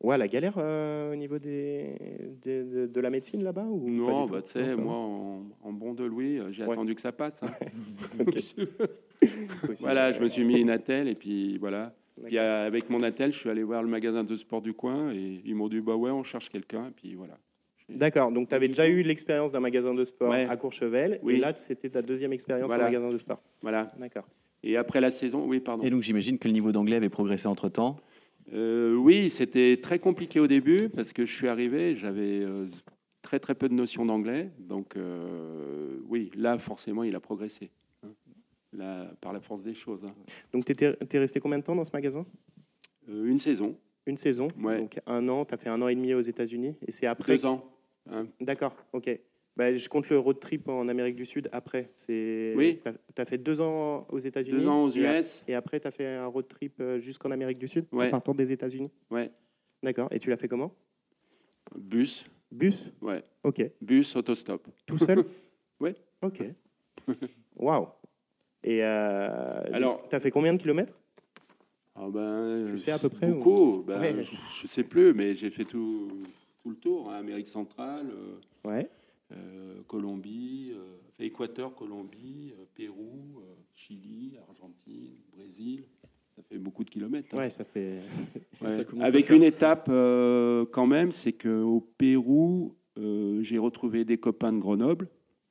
Ouais, 0.00 0.16
la 0.16 0.28
galère 0.28 0.54
euh, 0.58 1.12
au 1.12 1.16
niveau 1.16 1.40
des, 1.40 1.96
des- 2.40 2.62
de, 2.62 2.86
de 2.86 3.00
la 3.00 3.10
médecine 3.10 3.42
là-bas 3.42 3.64
ou 3.64 3.90
Non, 3.90 4.26
bah, 4.26 4.40
tu 4.42 4.50
sais, 4.50 4.76
moi, 4.76 4.94
en, 4.94 5.42
en 5.60 5.72
bon 5.72 5.94
de 5.94 6.04
Louis, 6.04 6.38
euh, 6.38 6.52
j'ai 6.52 6.62
Ouais. 6.64 6.70
attendu 6.70 6.94
que 6.94 7.00
ça 7.00 7.10
passe. 7.10 7.42
hein. 7.42 7.50
Voilà, 9.80 10.12
je 10.12 10.20
me 10.20 10.28
suis 10.28 10.44
mis 10.44 10.60
une 10.60 10.70
attelle 10.70 11.08
et 11.08 11.14
puis 11.16 11.58
voilà. 11.58 11.92
Puis 12.24 12.38
euh, 12.38 12.66
avec 12.66 12.90
mon 12.90 13.02
attelle, 13.02 13.32
je 13.32 13.38
suis 13.38 13.50
allé 13.50 13.62
voir 13.62 13.82
le 13.82 13.88
magasin 13.88 14.24
de 14.24 14.36
sport 14.36 14.62
du 14.62 14.72
coin 14.72 15.12
et 15.12 15.40
ils 15.44 15.54
m'ont 15.54 15.68
dit 15.68 15.80
bah 15.80 15.94
ouais, 15.96 16.10
on 16.10 16.22
cherche 16.24 16.48
quelqu'un. 16.48 16.86
Et 16.88 16.90
puis 16.92 17.14
voilà. 17.14 17.38
D'accord. 17.88 18.30
Donc, 18.32 18.48
tu 18.50 18.54
avais 18.54 18.68
déjà 18.68 18.86
eu 18.86 19.02
l'expérience 19.02 19.50
d'un 19.50 19.60
magasin 19.60 19.94
de 19.94 20.04
sport 20.04 20.30
Ouais. 20.30 20.46
à 20.46 20.56
Courchevel. 20.58 21.20
Oui. 21.22 21.36
Et 21.36 21.38
là, 21.38 21.52
c'était 21.56 21.88
ta 21.88 22.02
deuxième 22.02 22.34
expérience 22.34 22.68
Voilà. 22.68 22.84
en 22.84 22.86
magasin 22.88 23.10
de 23.10 23.16
sport. 23.16 23.42
Voilà. 23.62 23.88
D'accord. 23.98 24.28
Et 24.62 24.76
après 24.76 25.00
la 25.00 25.10
saison, 25.10 25.46
oui, 25.46 25.60
pardon. 25.60 25.84
Et 25.84 25.90
donc 25.90 26.02
j'imagine 26.02 26.38
que 26.38 26.48
le 26.48 26.52
niveau 26.52 26.72
d'anglais 26.72 26.96
avait 26.96 27.08
progressé 27.08 27.46
entre 27.46 27.68
temps. 27.68 27.96
Euh, 28.52 28.94
oui, 28.94 29.30
c'était 29.30 29.78
très 29.80 29.98
compliqué 29.98 30.40
au 30.40 30.46
début 30.46 30.88
parce 30.88 31.12
que 31.12 31.24
je 31.24 31.32
suis 31.34 31.48
arrivé, 31.48 31.94
j'avais 31.96 32.40
euh, 32.40 32.66
très 33.22 33.38
très 33.38 33.54
peu 33.54 33.68
de 33.68 33.74
notions 33.74 34.04
d'anglais. 34.04 34.50
Donc 34.58 34.96
euh, 34.96 35.98
oui, 36.08 36.30
là 36.34 36.58
forcément 36.58 37.04
il 37.04 37.14
a 37.14 37.20
progressé. 37.20 37.70
Par 39.20 39.32
la 39.32 39.40
force 39.40 39.62
des 39.62 39.74
choses. 39.74 40.04
hein. 40.04 40.14
Donc, 40.52 40.64
tu 40.64 40.84
es 40.84 41.18
resté 41.18 41.40
combien 41.40 41.58
de 41.58 41.64
temps 41.64 41.76
dans 41.76 41.84
ce 41.84 41.92
magasin? 41.92 42.26
Euh, 43.08 43.24
une 43.26 43.38
saison, 43.38 43.76
Une 44.06 44.16
saison. 44.16 44.48
Ouais. 44.60 44.78
Donc, 44.78 44.98
un 45.06 45.28
an. 45.28 45.44
Tu 45.44 45.54
as 45.54 45.56
fait 45.56 45.68
un 45.68 45.80
an 45.82 45.88
et 45.88 45.94
demi 45.94 46.14
aux 46.14 46.20
États-Unis. 46.20 46.76
Et 46.86 46.92
c'est 46.92 47.06
après. 47.06 47.36
deux 47.36 47.46
ans. 47.46 47.64
hein. 48.10 48.26
D'accord. 48.40 48.74
Ok. 48.92 49.10
Bah, 49.56 49.74
je 49.74 49.88
compte 49.88 50.08
le 50.08 50.18
road 50.18 50.38
trip 50.38 50.68
en 50.68 50.86
Amérique 50.88 51.16
du 51.16 51.24
Sud 51.24 51.48
après. 51.50 51.90
Oui. 52.08 52.80
Tu 52.84 53.20
as, 53.20 53.24
fait 53.24 53.38
deux 53.38 53.60
ans 53.60 54.06
aux 54.08 54.18
États-Unis. 54.18 54.60
Deux 54.60 54.68
ans 54.68 54.84
aux 54.84 54.90
US. 54.90 55.42
Et 55.48 55.54
après, 55.54 55.80
tu 55.80 55.88
as 55.88 55.90
fait 55.90 56.06
un 56.06 56.26
road 56.26 56.46
trip 56.46 56.74
euh, 56.80 56.98
jusqu'en 57.00 57.32
Amérique 57.32 57.58
du 57.58 57.66
Sud, 57.66 57.86
en 57.92 58.08
partant 58.08 58.34
des 58.34 58.52
États-Unis 58.52 58.90
Ouais. 59.10 59.30
D'accord. 59.82 60.08
Et 60.12 60.18
tu 60.20 60.30
l'as 60.30 60.36
fait 60.36 60.46
comment? 60.48 60.72
Bus, 61.76 62.24
Bus? 62.50 62.92
Ouais. 63.02 63.22
Ok. 63.42 63.62
Bus, 63.80 64.14
autostop. 64.16 64.68
Tout 64.86 64.98
seul? 64.98 65.24
Ouais. 65.80 65.94
Ok. 66.22 66.42
Waouh. 67.56 67.86
Et 68.64 68.82
euh, 68.82 69.62
Alors- 69.72 70.02
tu 70.08 70.16
as 70.16 70.20
fait 70.20 70.30
combien 70.30 70.52
de 70.54 70.60
kilomètres? 70.60 70.94
Ben, 71.96 72.66
Tu 72.68 72.78
sais 72.78 72.92
à 72.92 72.98
peu 72.98 73.08
près, 73.08 73.28
ou- 73.28 73.34
Beaucoup. 73.36 73.82
Ben, 73.86 74.00
Ouais. 74.00 74.22
je, 74.22 74.36
je 74.62 74.66
sais 74.68 74.84
plus, 74.84 75.12
mais 75.14 75.34
j'ai 75.34 75.50
fait 75.50 75.64
tout, 75.64 76.08
tout 76.62 76.70
le 76.70 76.76
tour. 76.76 77.10
hein, 77.10 77.16
Amérique 77.16 77.48
centrale. 77.48 78.06
euh, 78.12 78.68
Ouais. 78.68 78.88
Colombie, 79.86 80.72
Équateur, 81.18 81.74
Colombie, 81.74 82.52
Pérou, 82.74 83.40
Chili, 83.74 84.36
Argentine, 84.48 85.16
Brésil. 85.36 85.84
Ça 86.36 86.42
fait 86.48 86.58
beaucoup 86.58 86.84
de 86.84 86.90
kilomètres. 86.90 87.34
Hein. 87.34 87.38
Ouais, 87.38 87.50
ça 87.50 87.64
fait. 87.64 87.98
Avec 89.00 89.28
une 89.30 89.42
étape 89.42 89.86
quand 90.70 90.86
même, 90.86 91.10
c'est 91.10 91.32
qu'au 91.32 91.80
Pérou, 91.98 92.74
j'ai 92.96 93.58
retrouvé 93.58 94.04
des 94.04 94.18
copains 94.18 94.52
de 94.52 94.58
Grenoble. 94.58 95.08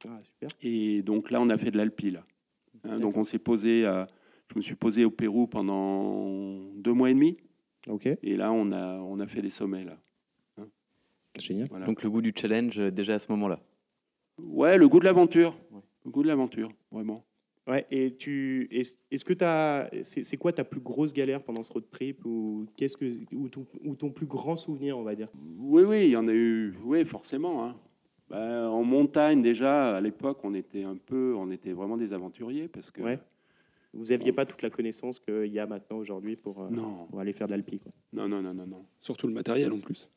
Ah, 0.08 0.18
super. 0.22 0.50
Et 0.62 1.02
donc 1.02 1.30
là, 1.32 1.42
on 1.42 1.50
a 1.50 1.58
fait 1.58 1.72
de 1.72 1.78
l'Alpi. 1.78 2.16
Hein, 2.88 3.00
donc 3.00 3.18
on 3.18 3.24
s'est 3.24 3.40
posé 3.40 3.86
à, 3.86 4.08
je 4.52 4.58
me 4.58 4.62
suis 4.62 4.76
posé 4.76 5.06
au 5.06 5.12
Pérou 5.12 5.48
pendant 5.48 6.58
deux 6.76 6.94
mois 6.94 7.10
et 7.10 7.14
demi. 7.14 7.38
Ok. 7.88 8.08
Et 8.22 8.36
là, 8.36 8.52
on 8.52 8.72
a, 8.72 8.98
on 9.00 9.20
a 9.20 9.28
fait 9.28 9.42
des 9.42 9.50
sommets 9.50 9.84
là. 9.84 9.98
Hein. 10.58 10.68
Génial. 11.38 11.68
Donc 11.86 12.04
le 12.04 12.10
goût 12.10 12.22
du 12.22 12.34
challenge 12.36 12.80
euh, 12.80 12.92
déjà 12.92 13.16
à 13.16 13.20
ce 13.20 13.32
moment-là. 13.32 13.60
Ouais, 14.40 14.78
le 14.78 14.88
goût 14.88 15.00
de 15.00 15.06
l'aventure. 15.06 15.58
Le 16.06 16.12
goût 16.12 16.24
de 16.24 16.28
l'aventure, 16.28 16.72
vraiment. 16.92 17.24
Ouais, 17.68 17.86
et 17.92 18.16
tu, 18.16 18.70
est-ce 18.72 19.26
que 19.26 19.34
tu 19.34 19.44
as, 19.44 19.90
c'est 20.04 20.38
quoi 20.38 20.54
ta 20.54 20.64
plus 20.64 20.80
grosse 20.80 21.12
galère 21.12 21.44
pendant 21.44 21.64
ce 21.64 21.74
road 21.74 21.84
trip 21.92 22.24
ou 22.24 22.66
qu'est-ce 22.78 22.96
que, 22.96 23.20
ou 23.34 23.50
ton, 23.50 23.68
ou 23.84 23.94
ton, 23.96 24.10
plus 24.10 24.26
grand 24.26 24.56
souvenir, 24.56 24.98
on 24.98 25.04
va 25.04 25.16
dire? 25.16 25.28
Oui, 25.60 25.84
oui, 25.84 26.06
il 26.06 26.12
y 26.12 26.16
en 26.16 26.30
a 26.30 26.34
eu, 26.34 26.76
oui, 26.86 27.04
forcément. 27.04 27.66
Hein. 27.66 27.76
Bah, 28.30 28.70
en 28.70 28.84
montagne 28.84 29.42
déjà, 29.42 29.96
à 29.98 30.02
l'époque, 30.02 30.40
on 30.44 30.54
était 30.54 30.84
un 30.84 30.98
peu, 30.98 31.34
on 31.36 31.50
était 31.52 31.72
vraiment 31.74 31.98
des 31.98 32.14
aventuriers 32.14 32.68
parce 32.68 32.92
que 32.92 33.02
ouais. 33.02 33.20
Vous 33.94 34.06
n'aviez 34.06 34.32
pas 34.32 34.46
toute 34.46 34.62
la 34.62 34.70
connaissance 34.70 35.20
qu'il 35.20 35.48
y 35.48 35.60
a 35.60 35.66
maintenant 35.66 35.98
aujourd'hui 35.98 36.36
pour, 36.36 36.62
euh, 36.62 36.68
pour, 37.10 37.20
aller 37.20 37.34
faire 37.34 37.48
de 37.48 37.54
l'alpi. 37.54 37.82
Non, 38.14 38.28
non, 38.28 38.42
non, 38.42 38.54
non, 38.54 38.68
non. 38.68 38.86
Surtout 39.00 39.28
le 39.28 39.34
matériel 39.34 39.72
en 39.72 39.80
plus. 39.80 40.10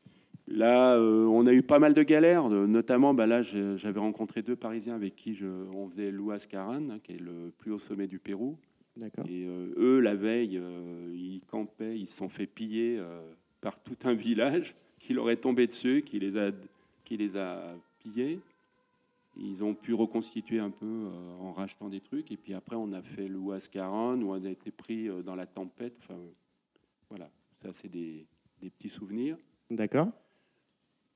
Là, 0.48 0.96
euh, 0.96 1.24
on 1.26 1.46
a 1.46 1.52
eu 1.52 1.62
pas 1.62 1.78
mal 1.78 1.94
de 1.94 2.02
galères, 2.02 2.48
notamment 2.48 3.14
bah 3.14 3.26
là, 3.26 3.40
j'avais 3.42 4.00
rencontré 4.00 4.42
deux 4.42 4.56
Parisiens 4.56 4.96
avec 4.96 5.14
qui 5.14 5.34
je, 5.34 5.46
on 5.46 5.88
faisait 5.88 6.10
l'Ouascaran, 6.10 6.90
hein, 6.90 6.98
qui 7.02 7.12
est 7.12 7.20
le 7.20 7.52
plus 7.56 7.72
haut 7.72 7.78
sommet 7.78 8.08
du 8.08 8.18
Pérou. 8.18 8.58
D'accord. 8.96 9.24
Et 9.28 9.46
euh, 9.46 9.72
eux, 9.78 10.00
la 10.00 10.16
veille, 10.16 10.60
ils 11.14 11.42
campaient, 11.46 11.96
ils 11.96 12.08
se 12.08 12.16
sont 12.16 12.28
fait 12.28 12.46
piller 12.46 13.00
par 13.60 13.80
tout 13.80 13.96
un 14.04 14.14
village 14.14 14.74
qui 14.98 15.14
leur 15.14 15.30
est 15.30 15.36
tombé 15.36 15.66
dessus, 15.66 16.02
qui 16.04 16.18
les 16.18 16.36
a, 16.36 16.50
qui 17.04 17.16
les 17.16 17.36
a 17.36 17.76
Ils 19.36 19.62
ont 19.62 19.74
pu 19.74 19.94
reconstituer 19.94 20.58
un 20.58 20.70
peu 20.70 20.86
euh, 20.86 21.38
en 21.40 21.52
rachetant 21.52 21.88
des 21.88 22.00
trucs. 22.00 22.30
Et 22.32 22.36
puis 22.36 22.54
après, 22.54 22.76
on 22.76 22.92
a 22.92 23.02
fait 23.02 23.28
le 23.28 23.38
où 24.22 24.32
on 24.32 24.44
a 24.44 24.50
été 24.50 24.70
pris 24.70 25.08
euh, 25.08 25.22
dans 25.22 25.34
la 25.34 25.46
tempête. 25.46 25.94
Enfin, 25.98 26.18
voilà, 27.08 27.30
ça, 27.62 27.72
c'est 27.72 27.88
des, 27.88 28.26
des 28.60 28.70
petits 28.70 28.90
souvenirs. 28.90 29.36
D'accord. 29.70 30.08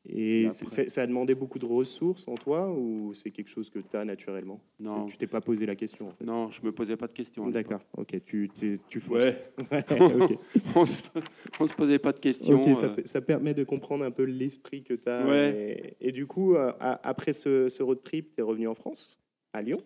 Et 0.07 0.49
ça 0.51 1.03
a 1.03 1.07
demandé 1.07 1.35
beaucoup 1.35 1.59
de 1.59 1.65
ressources 1.65 2.29
en 2.29 2.35
toi 2.35 2.71
ou 2.71 3.15
c'est 3.15 3.31
quelque 3.31 3.49
chose 3.49 3.71
que 3.71 3.79
tu 3.79 3.97
as 3.97 4.05
naturellement? 4.05 4.61
Non. 4.81 5.07
Tu 5.07 5.17
t'es 5.17 5.27
pas 5.27 5.41
posé 5.41 5.65
la 5.65 5.77
question 5.77 6.11
Non, 6.23 6.51
je 6.51 6.61
me 6.63 6.73
posais 6.73 6.97
pas 6.97 7.07
de 7.07 7.15
questions. 7.15 7.49
D'accord, 7.49 7.81
ok, 7.97 8.23
tu, 8.25 8.51
tu 8.89 9.03
Ouais. 9.11 9.37
on, 10.77 10.85
se, 10.85 11.03
se 11.03 11.75
posait 11.75 11.99
pas 11.99 12.13
de 12.13 12.21
questions. 12.21 12.75
Ça, 12.75 12.87
euh. 12.87 12.97
ça, 13.05 13.21
permet 13.23 13.55
de 13.55 13.65
comprendre 13.65 14.05
un 14.05 14.11
peu 14.11 14.25
l'esprit 14.25 14.83
que 14.83 14.93
tu 14.93 15.09
as. 15.09 15.27
Ouais. 15.27 15.97
Et, 16.01 16.13
du 16.13 16.27
coup, 16.27 16.55
euh, 16.55 16.73
après 16.81 17.33
ce, 17.33 17.69
ce 17.69 17.83
road 17.83 18.03
trip, 18.03 18.35
tu 18.35 18.41
es 18.41 18.45
revenu 18.45 18.69
en 18.69 18.75
France, 18.75 19.19
à 19.55 19.63
Lyon? 19.63 19.79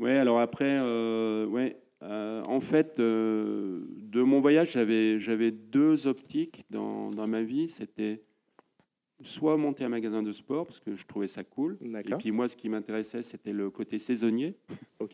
Ouais, 0.00 0.16
alors 0.16 0.40
après, 0.40 0.78
euh, 0.80 1.46
ouais. 1.46 1.76
en 2.00 2.60
fait, 2.60 2.98
de 2.98 4.22
mon 4.22 4.40
voyage, 4.40 4.72
j'avais 4.72 5.50
deux 5.50 6.06
optiques 6.06 6.64
dans, 6.70 7.10
dans 7.10 7.26
ma 7.26 7.42
vie. 7.42 7.68
C'était 7.68 8.22
soit 9.22 9.56
monter 9.56 9.84
un 9.84 9.88
magasin 9.88 10.22
de 10.22 10.32
sport 10.32 10.66
parce 10.66 10.80
que 10.80 10.94
je 10.94 11.06
trouvais 11.06 11.26
ça 11.26 11.44
cool. 11.44 11.78
Et 11.82 12.14
puis 12.14 12.32
moi, 12.32 12.48
ce 12.48 12.56
qui 12.56 12.68
m'intéressait, 12.68 13.22
c'était 13.22 13.52
le 13.52 13.70
côté 13.70 13.98
saisonnier. 13.98 14.54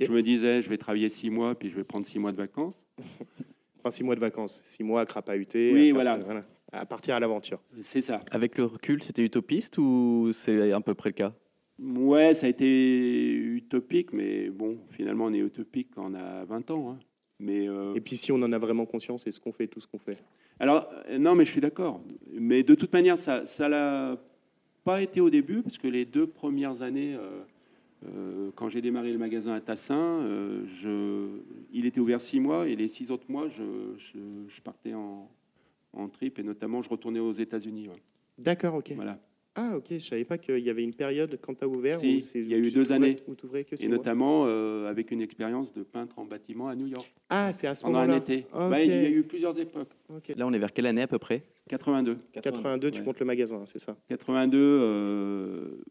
Je 0.00 0.10
me 0.10 0.22
disais, 0.22 0.62
je 0.62 0.68
vais 0.68 0.78
travailler 0.78 1.08
six 1.08 1.30
mois, 1.30 1.54
puis 1.54 1.70
je 1.70 1.76
vais 1.76 1.84
prendre 1.84 2.04
six 2.04 2.18
mois 2.18 2.32
de 2.32 2.36
vacances. 2.36 2.84
enfin, 3.78 3.90
six 3.90 4.04
mois 4.04 4.14
de 4.14 4.20
vacances, 4.20 4.60
six 4.64 4.82
mois 4.82 5.02
à 5.02 5.06
crapahuter. 5.06 5.72
Oui, 5.72 5.92
voilà. 5.92 6.18
À 6.72 6.86
partir 6.86 7.14
à 7.14 7.20
l'aventure. 7.20 7.60
C'est 7.82 8.00
ça. 8.00 8.20
Avec 8.30 8.56
le 8.56 8.64
recul, 8.64 9.02
c'était 9.02 9.22
utopiste 9.22 9.76
ou 9.78 10.30
c'est 10.32 10.72
à 10.72 10.80
peu 10.80 10.94
près 10.94 11.10
le 11.10 11.14
cas? 11.14 11.34
Ouais, 11.78 12.32
ça 12.34 12.46
a 12.46 12.48
été 12.48 13.34
utopique, 13.34 14.12
mais 14.12 14.48
bon, 14.48 14.78
finalement, 14.90 15.26
on 15.26 15.32
est 15.32 15.40
utopique 15.40 15.88
quand 15.94 16.10
on 16.10 16.14
a 16.14 16.44
20 16.44 16.70
ans. 16.70 16.92
Hein. 16.92 16.98
Mais, 17.40 17.68
euh, 17.68 17.94
Et 17.94 18.00
puis 18.00 18.16
si 18.16 18.30
on 18.32 18.36
en 18.36 18.52
a 18.52 18.58
vraiment 18.58 18.86
conscience, 18.86 19.26
est-ce 19.26 19.40
qu'on 19.40 19.52
fait 19.52 19.66
tout 19.66 19.80
ce 19.80 19.86
qu'on 19.86 19.98
fait? 19.98 20.16
Alors, 20.62 20.88
euh, 21.08 21.18
non, 21.18 21.34
mais 21.34 21.44
je 21.44 21.50
suis 21.50 21.60
d'accord. 21.60 22.00
Mais 22.32 22.62
de 22.62 22.76
toute 22.76 22.92
manière, 22.92 23.18
ça 23.18 23.42
ne 23.42 23.66
l'a 23.66 24.16
pas 24.84 25.02
été 25.02 25.20
au 25.20 25.28
début, 25.28 25.60
parce 25.60 25.76
que 25.76 25.88
les 25.88 26.04
deux 26.04 26.28
premières 26.28 26.82
années, 26.82 27.16
euh, 27.16 27.42
euh, 28.06 28.50
quand 28.54 28.68
j'ai 28.68 28.80
démarré 28.80 29.10
le 29.10 29.18
magasin 29.18 29.54
à 29.54 29.60
Tassin, 29.60 30.24
je, 30.66 31.26
il 31.72 31.84
était 31.84 31.98
ouvert 31.98 32.20
six 32.20 32.38
mois, 32.38 32.68
et 32.68 32.76
les 32.76 32.86
six 32.86 33.10
autres 33.10 33.28
mois, 33.28 33.48
je, 33.48 33.64
je, 34.48 34.60
partais 34.60 34.94
en, 34.94 35.28
en, 35.94 36.08
trip, 36.08 36.38
et 36.38 36.44
notamment, 36.44 36.80
je 36.80 36.88
retournais 36.88 37.18
aux 37.18 37.32
États-Unis. 37.32 37.88
D'accord, 38.38 38.76
ok. 38.76 38.92
Voilà. 38.94 39.18
Ah 39.54 39.76
ok, 39.76 39.86
je 39.90 39.98
savais 39.98 40.24
pas 40.24 40.38
qu'il 40.38 40.58
y 40.60 40.70
avait 40.70 40.82
une 40.82 40.94
période 40.94 41.38
quand 41.40 41.54
tu 41.54 41.64
as 41.64 41.68
ouvert. 41.68 41.98
Si, 41.98 42.22
où 42.34 42.38
il 42.38 42.48
y 42.48 42.54
a 42.54 42.58
eu 42.58 42.70
deux 42.70 42.90
années. 42.90 43.18
Où 43.28 43.34
que 43.34 43.84
et 43.84 43.88
notamment 43.88 44.44
euh, 44.46 44.88
avec 44.88 45.10
une 45.10 45.20
expérience 45.20 45.72
de 45.72 45.82
peintre 45.82 46.18
en 46.18 46.24
bâtiment 46.24 46.68
à 46.68 46.74
New 46.74 46.86
York. 46.86 47.12
Ah, 47.28 47.52
c'est 47.52 47.66
à 47.66 47.74
ce 47.74 47.84
moment-là. 47.84 48.06
Pendant 48.06 48.14
un 48.14 48.18
été. 48.18 48.46
Bah, 48.52 48.80
il 48.80 48.90
y 48.90 48.92
a 48.92 49.10
eu 49.10 49.22
plusieurs 49.24 49.58
époques. 49.58 49.92
Là, 50.36 50.46
on 50.46 50.52
est 50.52 50.58
vers 50.58 50.72
quelle 50.72 50.86
année 50.86 51.02
à 51.02 51.06
peu 51.06 51.18
près? 51.18 51.44
82. 51.68 52.18
82, 52.32 52.90
tu 52.90 53.02
comptes 53.02 53.20
le 53.20 53.26
magasin, 53.26 53.62
c'est 53.66 53.78
ça? 53.78 53.96
82. 54.08 54.58
Euh... 54.58 55.84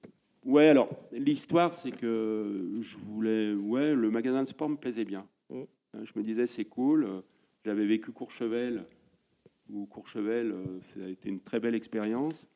Ouais, 0.44 0.68
alors 0.68 0.89
l'histoire, 1.12 1.75
c'est 1.75 1.91
que 1.91 2.80
je 2.82 2.98
voulais. 2.98 3.53
Ouais, 3.53 3.94
le 3.94 4.10
magasin 4.10 4.41
de 4.41 4.48
sport 4.48 4.70
me 4.70 4.75
plaisait 4.75 5.06
bien. 5.06 5.27
Mm. 5.51 5.62
Hein, 5.94 6.00
je 6.03 6.12
me 6.15 6.24
disais, 6.24 6.48
c'est 6.48 6.65
cool. 6.65 7.08
J'avais 7.63 7.86
vécu 7.86 8.12
Courchevel, 8.12 8.86
ou 9.70 9.86
Courchevel, 9.86 10.51
euh, 10.51 10.82
ça 10.82 11.00
a 11.06 11.08
été 11.08 11.30
une 11.30 11.39
très 11.39 11.60
belle 11.60 11.75
expérience. 11.75 12.48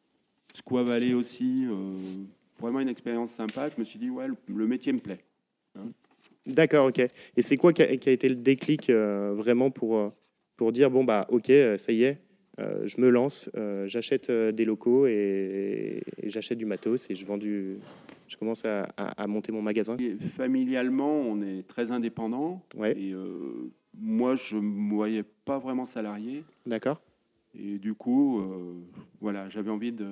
Squaw 0.56 0.86
Valley 0.86 1.14
aussi, 1.14 1.66
euh, 1.70 1.76
vraiment 2.62 2.80
une 2.80 2.88
expérience 2.88 3.32
sympa. 3.32 3.68
Je 3.68 3.78
me 3.78 3.84
suis 3.84 4.00
dit, 4.00 4.10
ouais, 4.10 4.28
le, 4.48 4.68
métier 4.68 4.94
me 4.94 5.00
plaît. 5.00 5.20
Hein. 5.78 5.92
D'accord, 6.46 6.88
ok. 6.88 7.00
Et 7.00 7.42
c'est 7.42 7.58
quoi 7.58 7.74
qui 7.74 7.82
a, 7.82 7.92
été 7.92 8.30
le 8.30 8.36
déclic 8.36 8.90
euh, 8.90 9.34
vraiment 9.36 9.70
pour, 9.70 9.98
euh, 9.98 10.10
pour 10.56 10.72
dire, 10.72 10.90
bon, 10.90 11.04
bah, 11.04 11.28
ok, 11.30 11.52
ça 11.76 11.92
y 11.92 12.04
est, 12.04 12.22
je 12.58 13.02
me 13.02 13.10
lance, 13.10 13.50
j'achète 13.86 14.32
des 14.32 14.64
locaux 14.64 15.08
et, 15.08 16.02
j'achète 16.24 16.58
du 16.58 16.66
matos 16.66 17.10
et 17.10 17.16
je 17.16 17.26
vends 17.26 17.38
du, 17.38 17.80
je 18.30 18.38
commence 18.38 18.64
à, 18.64 19.28
monter 19.28 19.52
mon 19.52 19.62
magasin. 19.62 19.98
familialement, 20.38 21.20
on 21.20 21.42
est 21.42 21.68
très 21.68 21.92
indépendant. 21.92 22.62
Ouais. 22.78 22.98
Et 22.98 23.14
moi, 24.00 24.38
je 24.38 24.56
ne 24.56 24.62
me 24.62 24.94
voyais 24.94 25.24
pas 25.44 25.60
vraiment 25.60 25.84
salarié. 25.84 26.46
D'accord. 26.66 27.02
Et 27.58 27.80
du 27.80 27.94
coup, 27.94 28.40
euh, 28.40 28.74
voilà, 29.22 29.50
j'avais 29.50 29.72
envie 29.72 29.92
de 29.92 30.08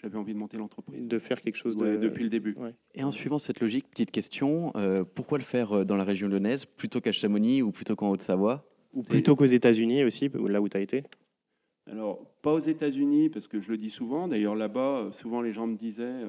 j'avais 0.00 0.18
envie 0.18 0.34
de 0.34 0.38
monter 0.38 0.56
l'entreprise. 0.56 1.06
De 1.06 1.18
faire 1.20 1.40
quelque 1.40 1.56
chose 1.56 1.76
depuis 1.76 2.24
le 2.24 2.28
début. 2.28 2.56
Et 2.94 3.04
en 3.04 3.12
suivant 3.12 3.38
cette 3.38 3.60
logique, 3.60 3.88
petite 3.88 4.10
question, 4.10 4.72
euh, 4.74 5.04
pourquoi 5.04 5.38
le 5.38 5.44
faire 5.44 5.72
euh, 5.72 5.84
dans 5.84 5.96
la 5.96 6.02
région 6.02 6.26
lyonnaise 6.26 6.64
plutôt 6.64 7.00
qu'à 7.00 7.12
Chamonix 7.12 7.62
ou 7.62 7.70
plutôt 7.70 7.94
qu'en 7.94 8.10
Haute-Savoie? 8.10 8.66
Ou 8.94 9.02
plutôt 9.02 9.36
qu'aux 9.36 9.44
États-Unis 9.44 10.02
aussi, 10.04 10.28
là 10.34 10.60
où 10.60 10.68
tu 10.68 10.76
as 10.76 10.80
été? 10.80 11.04
Alors, 11.90 12.26
pas 12.42 12.52
aux 12.52 12.58
États-Unis, 12.58 13.30
parce 13.30 13.48
que 13.48 13.60
je 13.60 13.70
le 13.70 13.76
dis 13.76 13.90
souvent. 13.90 14.28
D'ailleurs, 14.28 14.54
là-bas, 14.54 15.10
souvent 15.12 15.40
les 15.40 15.52
gens 15.52 15.66
me 15.66 15.76
disaient 15.76 16.24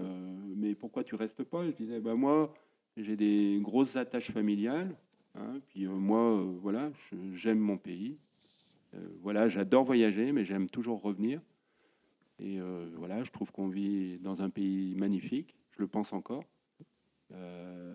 Mais 0.55 0.73
pourquoi 0.75 1.03
tu 1.03 1.15
restes 1.15 1.43
pas? 1.43 1.65
Je 1.65 1.71
disais 1.71 1.99
bah, 1.99 2.15
Moi, 2.15 2.53
j'ai 2.95 3.15
des 3.15 3.59
grosses 3.61 3.95
attaches 3.95 4.31
familiales. 4.31 4.95
Hein, 5.35 5.59
puis 5.69 5.87
moi, 5.87 6.41
voilà, 6.61 6.91
j'aime 7.33 7.59
mon 7.59 7.77
pays. 7.77 8.17
Euh, 8.95 8.97
voilà, 9.21 9.47
j'adore 9.47 9.83
voyager, 9.83 10.31
mais 10.31 10.45
j'aime 10.45 10.69
toujours 10.69 11.01
revenir. 11.01 11.41
Et 12.39 12.59
euh, 12.59 12.87
voilà, 12.97 13.23
je 13.23 13.31
trouve 13.31 13.51
qu'on 13.51 13.67
vit 13.67 14.19
dans 14.19 14.41
un 14.41 14.49
pays 14.49 14.95
magnifique. 14.95 15.55
Je 15.71 15.81
le 15.81 15.87
pense 15.87 16.13
encore. 16.13 16.43
Euh, 17.33 17.93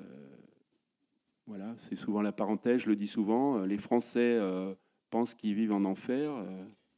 voilà, 1.46 1.74
c'est 1.76 1.96
souvent 1.96 2.22
la 2.22 2.32
parenthèse, 2.32 2.82
je 2.82 2.88
le 2.88 2.96
dis 2.96 3.06
souvent. 3.06 3.64
Les 3.64 3.78
Français 3.78 4.38
pensent 5.10 5.34
qu'ils 5.34 5.54
vivent 5.54 5.72
en 5.72 5.84
enfer, 5.84 6.30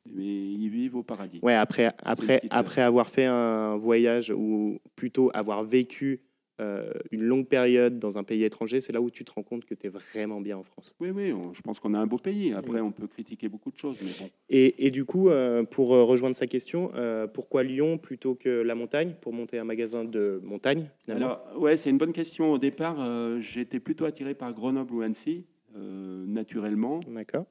mais 0.06 0.52
ils 0.52 0.68
vivent 0.68 0.96
au 0.96 1.02
paradis. 1.02 1.38
Ouais, 1.42 1.54
après, 1.54 1.92
après, 2.02 2.40
après 2.50 2.82
avoir 2.82 3.08
fait 3.08 3.26
un 3.26 3.76
voyage 3.76 4.30
ou 4.30 4.80
plutôt 4.96 5.30
avoir 5.34 5.62
vécu 5.62 6.20
euh, 6.60 6.92
une 7.10 7.22
longue 7.22 7.46
période 7.46 7.98
dans 7.98 8.18
un 8.18 8.22
pays 8.22 8.44
étranger, 8.44 8.82
c'est 8.82 8.92
là 8.92 9.00
où 9.00 9.10
tu 9.10 9.24
te 9.24 9.32
rends 9.32 9.42
compte 9.42 9.64
que 9.64 9.74
tu 9.74 9.86
es 9.86 9.88
vraiment 9.88 10.40
bien 10.42 10.58
en 10.58 10.62
France. 10.62 10.94
Oui, 11.00 11.10
oui, 11.10 11.32
je 11.54 11.60
pense 11.62 11.80
qu'on 11.80 11.94
a 11.94 11.98
un 11.98 12.06
beau 12.06 12.18
pays. 12.18 12.52
Après, 12.52 12.80
on 12.80 12.92
peut 12.92 13.06
critiquer 13.06 13.48
beaucoup 13.48 13.70
de 13.70 13.78
choses. 13.78 13.96
Mais 14.02 14.10
bon. 14.20 14.30
et, 14.50 14.86
et, 14.86 14.90
du 14.90 15.06
coup, 15.06 15.30
euh, 15.30 15.62
pour 15.62 15.94
euh, 15.94 16.04
rejoindre 16.04 16.36
sa 16.36 16.46
question, 16.46 16.92
pourquoi 17.32 17.62
Lyon 17.62 17.98
plutôt 17.98 18.34
que 18.34 18.48
la 18.48 18.74
montagne 18.74 19.14
pour 19.20 19.32
monter 19.32 19.58
un 19.58 19.64
magasin 19.64 20.04
de 20.04 20.40
montagne 20.44 20.90
Alors, 21.08 21.40
ouais, 21.56 21.76
c'est 21.76 21.88
une 21.88 21.98
bonne 21.98 22.12
question. 22.12 22.52
Au 22.52 22.58
départ, 22.58 23.40
j'étais 23.40 23.80
plutôt 23.80 24.04
attiré 24.04 24.34
par 24.34 24.52
Grenoble 24.52 24.92
ou 24.92 25.00
Annecy, 25.00 25.46
naturellement. 25.74 27.00
D'accord. 27.08 27.46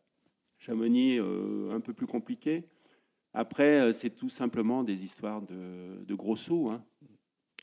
Chamonix, 0.59 1.19
un 1.19 1.79
peu 1.79 1.93
plus 1.93 2.05
compliqué. 2.05 2.63
Après, 3.33 3.93
c'est 3.93 4.09
tout 4.09 4.29
simplement 4.29 4.83
des 4.83 5.03
histoires 5.03 5.41
de, 5.41 6.03
de 6.05 6.15
gros 6.15 6.35
sous. 6.35 6.69
Hein. 6.69 6.83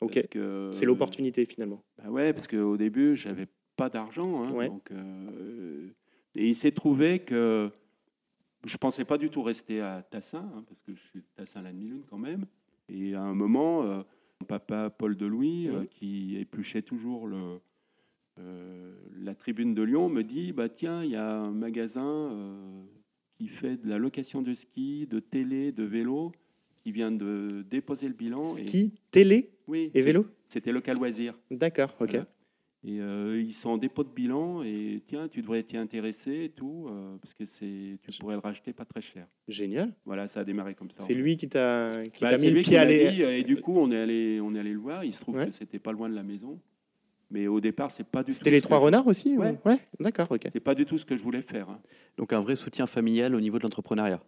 Ok. 0.00 0.14
Parce 0.14 0.26
que- 0.26 0.70
C'est 0.72 0.84
l'opportunité 0.86 1.44
finalement. 1.46 1.82
Bah 1.98 2.10
ouais, 2.10 2.32
parce 2.32 2.46
qu'au 2.46 2.76
début, 2.76 3.16
j'avais 3.16 3.46
pas 3.76 3.88
d'argent. 3.88 4.42
hein, 4.44 4.52
Ouais. 4.52 4.68
donc, 4.68 4.90
euh, 4.90 5.88
et 6.36 6.48
il 6.48 6.54
s'est 6.54 6.72
trouvé 6.72 7.20
que 7.20 7.70
je 8.66 8.76
pensais 8.76 9.04
pas 9.04 9.16
du 9.18 9.30
tout 9.30 9.42
rester 9.42 9.80
à 9.80 10.02
Tassin, 10.02 10.50
hein, 10.54 10.64
parce 10.68 10.82
que 10.82 10.94
je 10.94 11.00
suis 11.00 11.20
de 11.20 11.26
Tassin 11.34 11.62
la 11.62 11.72
demi-lune 11.72 12.02
quand 12.08 12.18
même. 12.18 12.46
Et 12.88 13.14
à 13.14 13.22
un 13.22 13.34
moment, 13.34 13.82
euh, 13.84 14.02
mon 14.40 14.46
papa 14.46 14.90
Paul 14.90 15.16
Delouis, 15.16 15.68
euh, 15.68 15.84
qui 15.86 16.36
épluchait 16.36 16.82
toujours 16.82 17.26
le, 17.26 17.58
la 19.18 19.34
tribune 19.34 19.72
de 19.74 19.82
Lyon, 19.82 20.08
me 20.08 20.22
dit 20.22 20.52
bah 20.52 20.68
tiens, 20.68 21.02
il 21.02 21.10
y 21.10 21.16
a 21.16 21.36
un 21.38 21.50
magasin 21.52 22.30
qui 23.38 23.48
fait 23.48 23.76
de 23.76 23.88
la 23.88 23.98
location 23.98 24.42
de 24.42 24.52
ski, 24.52 25.06
de 25.06 25.20
télé, 25.20 25.72
de 25.72 25.84
vélo, 25.84 26.32
qui 26.86 26.92
vient 26.92 27.10
de 27.10 27.64
déposer 27.68 28.06
le 28.06 28.14
bilan. 28.14 28.44
et- 28.44 28.68
Ski, 28.68 28.92
télé 29.10 29.50
oui, 29.66 29.90
et 29.92 30.02
vélo 30.02 30.24
C'était 30.48 30.70
local 30.70 30.96
loisir. 30.96 31.36
D'accord, 31.50 31.92
ok. 31.98 32.10
Voilà. 32.10 32.26
Et 32.84 33.00
euh, 33.00 33.42
ils 33.44 33.54
sont 33.54 33.70
en 33.70 33.76
dépôt 33.76 34.04
de 34.04 34.08
bilan 34.10 34.62
et 34.62 35.02
tiens, 35.04 35.26
tu 35.26 35.42
devrais 35.42 35.64
t'y 35.64 35.76
intéresser 35.76 36.44
et 36.44 36.48
tout, 36.50 36.86
euh, 36.88 37.16
parce 37.20 37.34
que 37.34 37.44
c'est, 37.44 37.98
tu 38.08 38.18
pourrais 38.20 38.36
le 38.36 38.40
racheter 38.40 38.72
pas 38.72 38.84
très 38.84 39.00
cher. 39.00 39.26
Génial. 39.48 39.92
Voilà, 40.04 40.28
ça 40.28 40.40
a 40.40 40.44
démarré 40.44 40.76
comme 40.76 40.90
ça. 40.90 41.02
C'est 41.02 41.14
lui 41.14 41.36
qui 41.36 41.48
t'a 41.48 42.04
qui 42.12 42.22
Bah, 42.22 42.30
t'a 42.30 42.38
mis 42.38 42.50
le 42.50 42.54
lui 42.58 42.62
pied 42.62 42.76
à 42.78 42.84
l'é- 42.84 43.10
dit, 43.10 43.22
et 43.22 43.42
du 43.42 43.60
coup, 43.60 43.76
on 43.76 43.90
est 43.90 43.98
allé, 44.00 44.40
on 44.40 44.54
est 44.54 44.60
allé 44.60 44.72
le 44.72 44.78
voir. 44.78 45.02
Il 45.02 45.12
se 45.12 45.22
trouve 45.22 45.34
Ouais. 45.38 45.46
que 45.46 45.50
c'était 45.50 45.80
pas 45.80 45.90
loin 45.90 46.08
de 46.08 46.14
la 46.14 46.22
maison, 46.22 46.60
mais 47.32 47.48
au 47.48 47.58
départ, 47.58 47.90
c'est 47.90 48.06
pas 48.06 48.22
du 48.22 48.30
tout. 48.30 48.36
C'était 48.36 48.52
les 48.52 48.60
trois 48.60 48.78
renards 48.78 49.08
aussi 49.08 49.36
ou- 49.36 49.40
Ouais. 49.40 49.58
d'accord, 49.98 50.28
ok. 50.30 50.42
C'est 50.52 50.60
pas 50.60 50.76
du 50.76 50.86
tout 50.86 50.98
ce 50.98 51.04
que 51.04 51.16
je 51.16 51.22
voulais 51.24 51.42
faire. 51.42 51.68
hein. 51.68 51.80
Donc 52.16 52.32
un 52.32 52.40
vrai 52.40 52.54
soutien 52.54 52.86
familial 52.86 53.34
au 53.34 53.40
niveau 53.40 53.58
de 53.58 53.64
l'entrepreneuriat. 53.64 54.22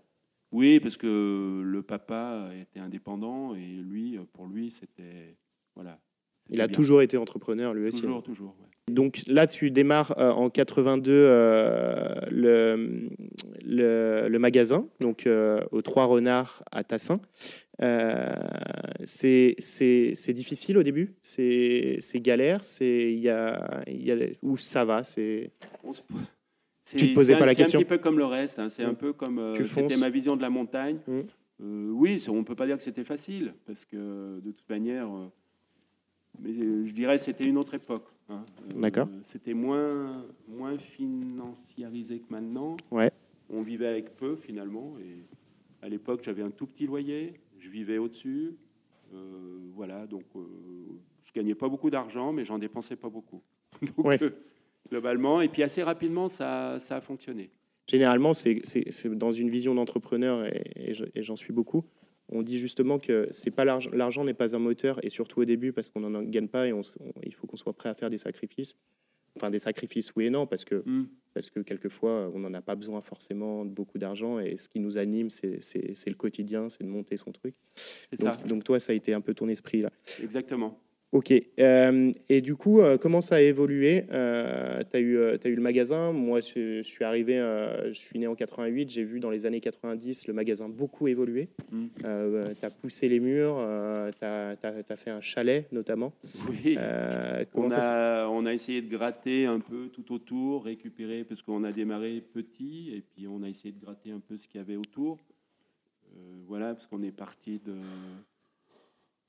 Oui, 0.53 0.81
parce 0.81 0.97
que 0.97 1.63
le 1.65 1.83
papa 1.83 2.51
était 2.61 2.81
indépendant 2.81 3.55
et 3.55 3.61
lui, 3.83 4.19
pour 4.33 4.47
lui, 4.47 4.71
c'était 4.71 5.37
voilà. 5.75 5.99
Il 6.51 6.61
a 6.63 6.67
bien. 6.67 6.75
toujours 6.75 7.03
été 7.03 7.17
entrepreneur 7.19 7.75
lui 7.75 7.87
aussi. 7.89 8.01
toujours, 8.01 8.23
toujours. 8.23 8.57
ouais. 8.61 8.67
Donc 8.95 9.21
là, 9.27 9.47
tu 9.47 9.71
démarres 9.71 10.19
euh, 10.19 10.31
en 10.31 10.49
82 10.49 11.13
euh, 11.13 12.15
le, 12.31 13.11
le, 13.63 14.29
le 14.31 14.39
magasin, 14.39 14.89
donc 15.01 15.27
euh, 15.27 15.61
aux 15.73 15.83
Trois 15.83 16.07
Renards 16.07 16.63
à 16.73 16.85
Tassin. 16.85 17.21
Euh, 17.83 18.35
c'est 19.05 19.55
difficile 20.33 20.79
au 20.79 20.83
début, 20.83 21.15
c'est 21.23 21.99
galère, 22.17 22.65
c'est 22.65 23.13
il 23.13 23.21
y 23.21 23.29
a, 23.29 23.83
il 23.87 24.03
y 24.03 24.11
a 24.11 24.17
où 24.43 24.57
ça 24.57 24.87
va, 24.87 25.05
c'est 25.05 25.51
On 25.85 25.93
se- 25.93 26.01
Tu 26.97 26.97
te 26.97 27.05
c'est- 27.09 27.15
posais 27.15 27.33
c'est 27.33 27.39
pas 27.39 27.45
un- 27.45 27.47
la 27.47 27.53
C'est 27.53 27.59
question 27.63 27.79
un 27.79 27.83
petit 27.83 27.89
peu 27.89 27.99
comme 27.99 28.19
le 28.19 28.25
reste. 28.25 28.59
hein. 28.59 28.69
C'est 28.69 28.85
Mm. 28.87 28.91
un 28.91 28.95
peu 28.95 29.13
comme 29.13 29.39
euh, 29.39 29.65
c'était 29.65 29.97
ma 29.97 30.09
vision 30.11 30.37
de 30.37 30.43
la 30.43 30.51
montagne. 30.51 30.99
Mm. 31.07 31.21
Euh, 31.61 31.91
oui, 31.91 32.21
c'est- 32.21 32.31
on 32.31 32.45
peut 32.45 32.55
pas 32.55 32.67
dire 32.67 32.77
que 32.77 32.83
c'était 32.83 33.05
facile 33.05 33.55
parce 33.67 33.85
que 33.85 34.39
de 34.41 34.51
toute 34.53 34.69
manière, 34.71 35.09
euh, 35.13 35.27
mais 36.41 36.51
euh, 36.51 36.85
je 36.87 36.93
dirais 36.93 37.17
que 37.17 37.23
c'était 37.23 37.45
une 37.45 37.59
autre 37.59 37.75
époque. 37.75 38.07
hein. 38.29 38.45
D'accord. 38.77 39.09
C'était 39.23 39.55
moins 39.55 40.25
moins 40.47 40.77
financiarisé 40.79 42.21
que 42.21 42.27
maintenant. 42.31 42.77
Ouais. 42.91 43.11
On 43.51 43.63
vivait 43.63 43.87
avec 43.87 44.17
peu 44.17 44.37
finalement. 44.37 44.95
Et 45.01 45.25
à 45.85 45.89
l'époque, 45.89 46.21
j'avais 46.25 46.43
un 46.43 46.51
tout 46.51 46.67
petit 46.67 46.87
loyer. 46.87 47.35
Je 47.59 47.69
vivais 47.71 47.99
au-dessus. 47.99 48.55
Voilà, 49.75 50.07
donc 50.07 50.25
je 50.35 51.33
gagnais 51.33 51.55
pas 51.55 51.69
beaucoup 51.69 51.89
d'argent, 51.91 52.33
mais 52.33 52.45
j'en 52.45 52.59
dépensais 52.59 52.97
pas 52.97 53.09
beaucoup. 53.09 53.41
donc, 53.97 54.07
Ouais. 54.07 54.19
Globalement, 54.91 55.41
et 55.41 55.49
puis 55.49 55.63
assez 55.63 55.83
rapidement, 55.83 56.29
ça, 56.29 56.79
ça 56.81 56.97
a 56.97 57.01
fonctionné. 57.01 57.51
généralement 57.87 58.35
c'est 58.35 58.61
dans 59.15 59.33
une 59.33 59.49
vision 59.51 59.75
d'entrepreneur 59.75 60.45
et, 60.47 60.73
et 60.91 60.95
je- 60.95 61.07
et 61.15 61.23
j'en 61.23 61.37
suis 61.37 61.53
beaucoup. 61.53 61.85
On 62.31 62.43
dit 62.43 62.59
justement 62.59 62.99
que 62.99 63.27
c'est 63.31 63.51
pas 63.51 63.65
l'argent, 63.65 64.25
n'est 64.25 64.35
pas 64.35 64.55
un 64.55 64.59
moteur 64.59 65.03
et 65.03 65.09
surtout 65.09 65.41
au 65.41 65.45
début 65.47 65.73
parce 65.73 65.89
qu'on 65.89 66.01
n'en 66.01 66.23
gagne 66.23 66.49
pas 66.49 66.67
et 66.67 66.73
on 66.75 66.81
s- 66.81 66.99
on- 67.01 67.13
il 67.25 67.33
faut 67.35 67.47
qu'on 67.47 67.57
soit 67.57 67.73
prêt 67.73 67.89
à 67.89 67.95
faire 67.95 68.11
des 68.11 68.19
sacrifices. 68.19 68.77
Enfin 69.37 69.51
des 69.51 69.59
sacrifices 69.59 70.13
oui 70.17 70.27
et 70.27 70.31
non 70.31 70.47
parce 70.47 70.65
que 70.67 70.83
Hmm. 70.85 71.07
parce 71.33 71.49
que 71.51 71.61
quelquefois, 71.61 72.31
on 72.35 72.41
n'en 72.41 72.53
a 72.55 72.61
pas 72.61 72.75
besoin 72.75 73.01
forcément 73.01 73.65
de 73.65 73.71
beaucoup 73.71 73.97
d'argent 73.99 74.41
et 74.41 74.57
ce 74.59 74.69
qui 74.69 74.81
nous 74.81 74.99
anime, 74.99 75.31
c'est 75.31 75.61
le 76.07 76.15
quotidien, 76.15 76.69
c'est 76.69 76.83
de 76.85 76.89
monter 76.89 77.17
son 77.17 77.31
truc. 77.33 77.55
Donc, 78.11 78.21
ça, 78.21 78.37
donc 78.47 78.65
toi, 78.65 78.81
ça 78.81 78.93
a 78.93 78.95
été 78.97 79.15
un 79.15 79.21
peu 79.21 79.33
ton 79.35 79.49
esprit 79.49 79.81
là. 79.83 79.91
exactement. 80.23 80.79
Ok. 81.11 81.33
Euh, 81.59 82.13
et 82.29 82.43
du 82.43 82.55
coup, 82.55 82.81
euh, 82.81 82.99
comment 82.99 83.23
ça 83.23 83.37
a 83.37 83.41
évolué 83.41 84.05
euh, 84.13 84.83
Tu 84.91 84.97
as, 84.97 85.01
eu, 85.01 85.17
euh, 85.17 85.39
t'as 85.39 85.49
eu 85.49 85.55
le 85.55 85.63
magasin? 85.63 86.13
Moi, 86.13 86.41
je, 86.41 86.83
je 86.83 86.87
suis 86.87 87.03
arrivé, 87.03 87.37
je 87.87 87.99
suis 87.99 88.19
né 88.19 88.27
en 88.27 88.35
88. 88.35 88.91
J'ai 88.91 89.05
vu 89.05 89.19
dans 89.19 89.31
les 89.31 89.47
années 89.47 89.61
90 89.61 90.27
le 90.27 90.35
magasin 90.35 90.69
beaucoup 90.69 91.09
évoluer. 91.09 91.49
Mm. 91.71 91.87
tu 91.99 92.67
as 92.67 92.71
poussé 92.71 93.09
les 93.09 93.21
murs, 93.21 93.57
tu 94.19 94.25
as, 94.27 94.97
fait 94.97 95.11
un 95.11 95.21
chalet 95.21 95.67
notamment. 95.73 96.13
Oui. 96.49 96.77
Comment 97.53 97.69
On 97.69 97.73
a, 97.73 98.29
on 98.29 98.47
a 98.47 98.53
essayé 98.53 98.83
de 98.83 98.91
gratter 98.91 99.47
un 99.47 99.61
peu 99.61 99.89
tout 99.89 100.13
autour, 100.13 100.65
récupérer, 100.65 101.25
parce 101.25 101.41
qu'on 101.41 101.65
a 101.65 101.73
démarré 101.73 102.21
petit, 102.21 102.93
et 102.95 103.01
puis 103.01 103.27
on 103.27 103.43
a 103.43 103.49
essayé 103.49 103.73
de 103.73 103.81
gratter 103.81 104.11
un 104.11 104.21
peu 104.21 104.37
ce 104.37 104.47
qu'il 104.47 104.61
y 104.61 104.63
avait 104.63 104.77
autour. 104.77 105.19
Voilà, 106.47 106.75
parce 106.75 106.87
qu'on 106.87 107.03
est 107.03 107.13
parti 107.13 107.61
de 107.65 107.75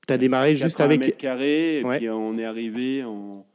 T'as 0.06 0.18
démarré 0.18 0.54
juste 0.54 0.76
80 0.76 0.84
avec. 0.86 1.00
mètres 1.00 1.16
carrés, 1.18 1.78
et 1.80 1.84
Ouais. 1.84 1.98
puis 1.98 2.08
on 2.10 2.36
est 2.36 2.44
arrivé 2.44 3.04
en, 3.04 3.46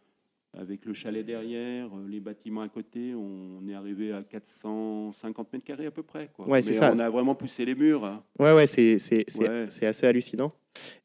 avec 0.58 0.86
le 0.86 0.94
chalet 0.94 1.26
derrière, 1.26 1.88
euh, 1.88 2.08
les 2.08 2.20
bâtiments 2.22 2.62
à 2.62 2.70
côté, 2.70 3.14
on 3.14 3.68
est 3.68 3.74
arrivé 3.74 4.14
à 4.14 4.24
450 4.24 5.52
mètres 5.52 5.66
carrés 5.66 5.86
à 5.88 5.92
peu 5.92 6.04
près. 6.04 6.30
Quoi. 6.34 6.48
Ouais, 6.48 6.62
c'est 6.62 6.74
ça. 6.74 6.92
On 6.96 7.00
a 7.00 7.10
vraiment 7.10 7.36
poussé 7.36 7.66
les 7.66 7.76
murs. 7.76 8.06
hein. 8.06 8.24
Ouais, 8.40 8.54
ouais, 8.54 8.66
c'est 8.68 9.00
c'est- 9.00 9.26
c'est- 9.28 9.48
Ouais. 9.50 9.86
assez 9.88 10.06
hallucinant. 10.08 10.54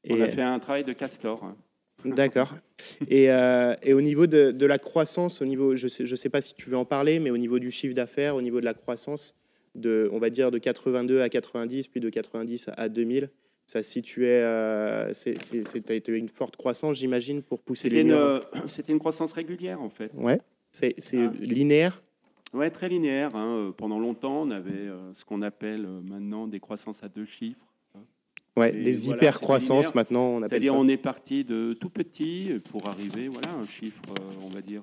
On 0.09 0.21
a 0.21 0.29
fait 0.29 0.43
un 0.43 0.59
travail 0.59 0.85
de 0.85 0.93
castor. 0.93 1.43
hein. 1.45 1.57
D'accord. 2.05 2.55
Et, 3.09 3.31
euh, 3.31 3.75
et 3.83 3.93
au 3.93 4.01
niveau 4.01 4.27
de, 4.27 4.53
de 4.53 4.67
la 4.67 4.79
croissance, 4.79 5.43
au 5.43 5.45
niveau, 5.45 5.77
je 5.77 5.85
ne 5.85 5.89
sais, 5.89 6.07
je 6.07 6.17
sais 6.17 6.31
pas 6.31 6.41
si 6.41 6.55
tu 6.55 6.71
veux 6.71 6.77
en 6.77 6.85
parler, 6.87 7.19
mais 7.21 7.31
au 7.31 7.37
niveau 7.37 7.59
du 7.59 7.71
chiffre 7.71 7.95
d'affaires, 7.95 8.37
au 8.37 8.43
niveau 8.43 8.61
de 8.61 8.65
la 8.65 8.73
croissance, 8.73 9.35
de, 9.75 10.09
on 10.13 10.19
va 10.19 10.31
dire 10.31 10.51
de 10.51 10.59
82 10.59 11.21
à 11.21 11.29
90, 11.29 11.89
puis 11.89 12.01
de 12.01 12.09
90 12.09 12.71
à 12.77 12.89
2000, 12.89 13.29
ça 13.71 13.85
se 13.85 13.91
situait, 13.93 14.43
euh, 14.43 15.13
c'était 15.15 16.01
une 16.19 16.29
forte 16.29 16.57
croissance, 16.57 16.97
j'imagine, 16.97 17.41
pour 17.41 17.61
pousser 17.61 17.83
C'était 17.85 17.95
les 17.97 18.03
une, 18.03 18.11
euh, 18.11 18.41
c'était 18.67 18.91
une 18.93 18.99
croissance 18.99 19.31
régulière 19.33 19.81
en 19.81 19.91
fait. 19.91 20.11
Ouais, 20.15 20.41
c'est 20.73 20.97
Ah. 21.17 21.31
linéaire? 21.39 22.03
Ouais, 22.53 22.69
très 22.71 22.89
linéaire. 22.89 23.37
hein. 23.37 23.55
Euh, 23.69 23.71
Pendant 23.71 24.01
longtemps, 24.01 24.43
on 24.43 24.51
avait 24.51 24.73
euh, 24.73 25.15
ce 25.15 25.25
qu'on 25.25 25.41
appelle 25.43 25.85
euh, 25.87 26.01
maintenant 26.03 26.49
des 26.49 26.59
croissances 26.59 27.05
à 27.05 27.09
deux 27.09 27.25
chiffres. 27.27 27.65
Ouais, 28.57 28.75
Et 28.77 28.83
des 28.83 28.93
voilà, 28.93 29.19
hyper 29.19 29.35
c'est 29.35 29.41
croissances 29.41 29.71
linéaire. 29.85 29.93
maintenant, 29.95 30.25
on 30.31 30.39
appelle 30.39 30.51
C'est-à-dire, 30.51 30.75
on 30.75 30.89
est 30.89 30.97
parti 30.97 31.45
de 31.45 31.73
tout 31.73 31.91
petit 31.91 32.61
pour 32.73 32.89
arriver 32.89 33.29
voilà, 33.29 33.51
à 33.51 33.55
un 33.55 33.67
chiffre, 33.69 34.03
on 34.45 34.49
va 34.49 34.61
dire, 34.63 34.83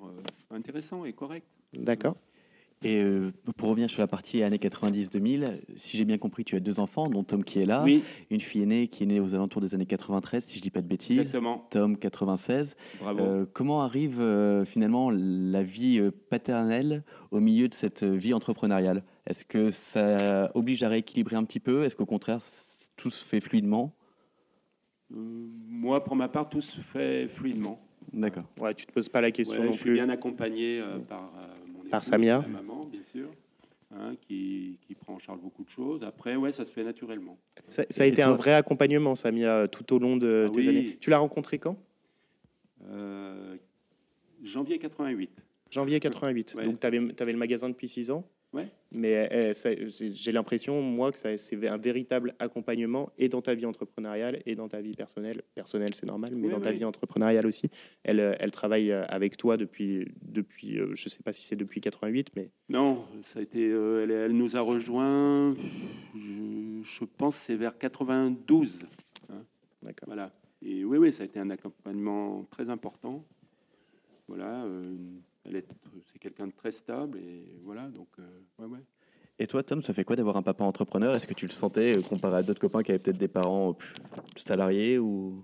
intéressant 0.49 1.03
et 1.03 1.11
correct. 1.11 1.45
D'accord. 1.73 2.15
Et 2.83 3.01
euh, 3.01 3.31
pour 3.57 3.69
revenir 3.69 3.89
sur 3.89 4.01
la 4.01 4.07
partie 4.07 4.43
années 4.43 4.57
90-2000, 4.57 5.61
si 5.75 5.97
j'ai 5.97 6.05
bien 6.05 6.17
compris, 6.17 6.43
tu 6.43 6.55
as 6.55 6.59
deux 6.59 6.79
enfants, 6.79 7.09
dont 7.09 7.23
Tom 7.23 7.43
qui 7.43 7.59
est 7.59 7.65
là, 7.65 7.81
Oui, 7.83 8.03
une 8.29 8.39
fille 8.39 8.61
aînée 8.61 8.87
qui 8.87 9.03
est 9.03 9.07
née 9.07 9.19
aux 9.19 9.33
alentours 9.33 9.61
des 9.61 9.73
années 9.73 9.85
93, 9.87 10.43
si 10.43 10.57
je 10.57 10.61
dis 10.61 10.69
pas 10.69 10.81
de 10.81 10.87
bêtises, 10.87 11.17
exactement. 11.17 11.65
Tom 11.71 11.97
96. 11.97 12.75
Bravo. 12.99 13.19
Euh, 13.19 13.45
comment 13.51 13.81
arrive 13.81 14.21
euh, 14.21 14.63
finalement 14.63 15.09
la 15.11 15.63
vie 15.63 15.99
paternelle 16.29 17.03
au 17.31 17.39
milieu 17.39 17.67
de 17.67 17.73
cette 17.73 18.03
vie 18.03 18.33
entrepreneuriale? 18.33 19.03
Est-ce 19.25 19.43
que 19.43 19.71
ça 19.71 20.51
oblige 20.53 20.83
à 20.83 20.89
rééquilibrer 20.89 21.35
un 21.35 21.43
petit 21.43 21.59
peu? 21.59 21.83
Est-ce 21.83 21.95
qu'au 21.95 22.05
contraire, 22.05 22.37
tout 22.95 23.09
se 23.09 23.23
fait 23.25 23.39
fluidement? 23.39 23.93
Euh, 25.15 25.47
moi, 25.67 26.03
pour 26.03 26.15
ma 26.15 26.27
part, 26.27 26.49
tout 26.49 26.61
se 26.61 26.79
fait 26.79 27.27
fluidement. 27.27 27.79
D'accord. 28.13 28.43
Ouais, 28.59 28.73
tu 28.73 28.85
te 28.85 28.91
poses 28.91 29.09
pas 29.09 29.21
la 29.21 29.31
question 29.31 29.59
Ouais, 29.59 29.65
non 29.65 29.71
je 29.71 29.77
suis 29.77 29.85
plus. 29.85 29.93
bien 29.93 30.09
accompagné 30.09 30.79
euh, 30.79 30.97
par 30.99 31.31
euh, 31.37 31.47
Par 31.89 32.03
Samia. 32.03 32.39
ma 32.39 32.47
maman, 32.47 32.85
bien 32.85 33.01
sûr, 33.01 33.29
hein, 33.95 34.15
qui, 34.27 34.77
qui 34.87 34.95
prend 34.95 35.13
en 35.15 35.19
charge 35.19 35.39
beaucoup 35.39 35.63
de 35.63 35.69
choses. 35.69 36.03
Après, 36.03 36.35
ouais, 36.35 36.51
ça 36.51 36.65
se 36.65 36.71
fait 36.73 36.83
naturellement. 36.83 37.37
Ça, 37.67 37.83
ça 37.89 38.03
a 38.03 38.05
été 38.05 38.21
un 38.21 38.33
vrai 38.33 38.53
accompagnement, 38.53 39.15
Samia, 39.15 39.67
tout 39.67 39.93
au 39.93 39.99
long 39.99 40.17
de 40.17 40.45
Ah 40.47 40.51
tes 40.51 40.57
oui. 40.59 40.67
années. 40.69 40.97
Tu 40.99 41.09
l'as 41.09 41.19
rencontré 41.19 41.57
quand? 41.59 41.77
Euh, 42.89 43.55
janvier 44.43 44.77
88. 44.79 45.43
Janvier 45.69 45.99
88. 45.99 46.55
Ouais. 46.57 46.65
Donc, 46.65 46.79
tu 46.79 46.87
avais, 46.87 47.31
le 47.31 47.37
magasin 47.37 47.69
depuis 47.69 47.89
6 47.89 48.11
ans? 48.11 48.23
Ouais. 48.53 48.67
Mais 48.91 49.29
euh, 49.33 49.53
ça- 49.53 49.71
j'ai 49.89 50.31
l'impression, 50.31 50.81
moi, 50.81 51.11
que 51.11 51.17
c'est 51.37 51.67
un 51.67 51.77
véritable 51.77 52.33
accompagnement 52.39 53.11
et 53.17 53.27
dans 53.27 53.41
ta 53.41 53.53
vie 53.53 53.65
entrepreneuriale 53.65 54.41
et 54.45 54.55
dans 54.55 54.69
ta 54.69 54.79
vie 54.79 54.95
personnelle. 54.95 55.41
Personnelle, 55.53 55.93
c'est 55.93 56.05
normal, 56.05 56.31
mais 56.33 56.47
Oui, 56.47 56.53
dans 56.53 56.61
ta 56.61 56.71
vie 56.71 56.85
entrepreneuriale 56.85 57.45
aussi. 57.45 57.69
Elle, 58.03 58.21
euh, 58.21 58.35
elle 58.39 58.51
travaille 58.51 58.91
euh, 58.91 59.05
avec 59.07 59.35
toi 59.35 59.57
depuis, 59.57 60.07
depuis 60.21 60.79
euh, 60.79 60.95
je 60.95 61.05
ne 61.05 61.09
sais 61.09 61.21
pas 61.23 61.33
si 61.33 61.43
c'est 61.43 61.57
depuis 61.57 61.81
88, 61.81 62.29
mais 62.37 62.49
Non, 62.69 63.05
ça 63.21 63.39
a 63.39 63.41
été, 63.41 63.69
euh, 63.69 64.03
elle, 64.03 64.11
elle 64.11 64.31
nous 64.31 64.55
a 64.55 64.61
rejoint, 64.61 65.53
je, 66.15 66.81
je 66.83 67.03
pense, 67.05 67.35
c'est 67.35 67.55
vers 67.57 67.77
92. 67.77 68.85
d'accord. 69.83 70.07
Voilà. 70.07 70.31
Et 70.61 70.85
oui, 70.85 70.97
oui, 70.97 71.11
ça 71.13 71.23
a 71.23 71.25
été 71.25 71.37
un 71.39 71.49
accompagnement 71.49 72.45
très 72.49 72.69
important. 72.69 73.23
Voilà, 74.27 74.63
euh, 74.65 74.95
c'est 75.51 76.19
quelqu'un 76.19 76.47
de 76.47 76.53
très 76.53 76.71
stable 76.71 77.17
et 77.19 77.59
voilà, 77.63 77.87
donc 77.89 78.07
euh, 78.19 78.23
ouais, 78.59 78.65
ouais. 78.65 78.83
Et 79.39 79.45
toi, 79.45 79.61
Tom, 79.61 79.83
ça 79.83 79.93
fait 79.93 80.03
quoi 80.03 80.15
d'avoir 80.15 80.35
un 80.37 80.41
papa 80.41 80.63
entrepreneur? 80.63 81.13
Est-ce 81.13 81.27
que 81.27 81.33
tu 81.35 81.45
le 81.45 81.51
sentais 81.51 81.97
euh, 81.97 82.01
comparé 82.01 82.37
à 82.37 82.43
d'autres 82.43 82.59
copains 82.59 82.81
qui 82.81 82.91
avaient 82.91 82.99
peut-être 82.99 83.17
des 83.17 83.27
parents 83.27 83.71
euh, 83.71 84.21
plus 84.33 84.41
salariés 84.43 84.97
ou? 84.97 85.43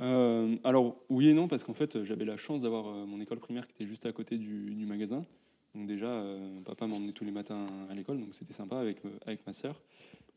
Euh, 0.00 0.56
alors 0.62 0.96
oui 1.08 1.28
et 1.28 1.34
non 1.34 1.48
parce 1.48 1.64
qu'en 1.64 1.74
fait 1.74 2.04
j'avais 2.04 2.24
la 2.24 2.36
chance 2.36 2.62
d'avoir 2.62 2.84
mon 3.06 3.20
école 3.20 3.40
primaire 3.40 3.66
qui 3.66 3.72
était 3.72 3.86
juste 3.86 4.06
à 4.06 4.12
côté 4.12 4.38
du, 4.38 4.74
du 4.74 4.86
magasin. 4.86 5.24
Donc 5.74 5.86
déjà 5.86 6.06
euh, 6.06 6.60
papa 6.64 6.86
m'emmenait 6.86 7.12
tous 7.12 7.24
les 7.24 7.32
matins 7.32 7.66
à 7.90 7.94
l'école 7.94 8.18
donc 8.20 8.34
c'était 8.34 8.52
sympa 8.52 8.78
avec, 8.78 9.02
avec 9.26 9.46
ma 9.46 9.52
sœur. 9.52 9.80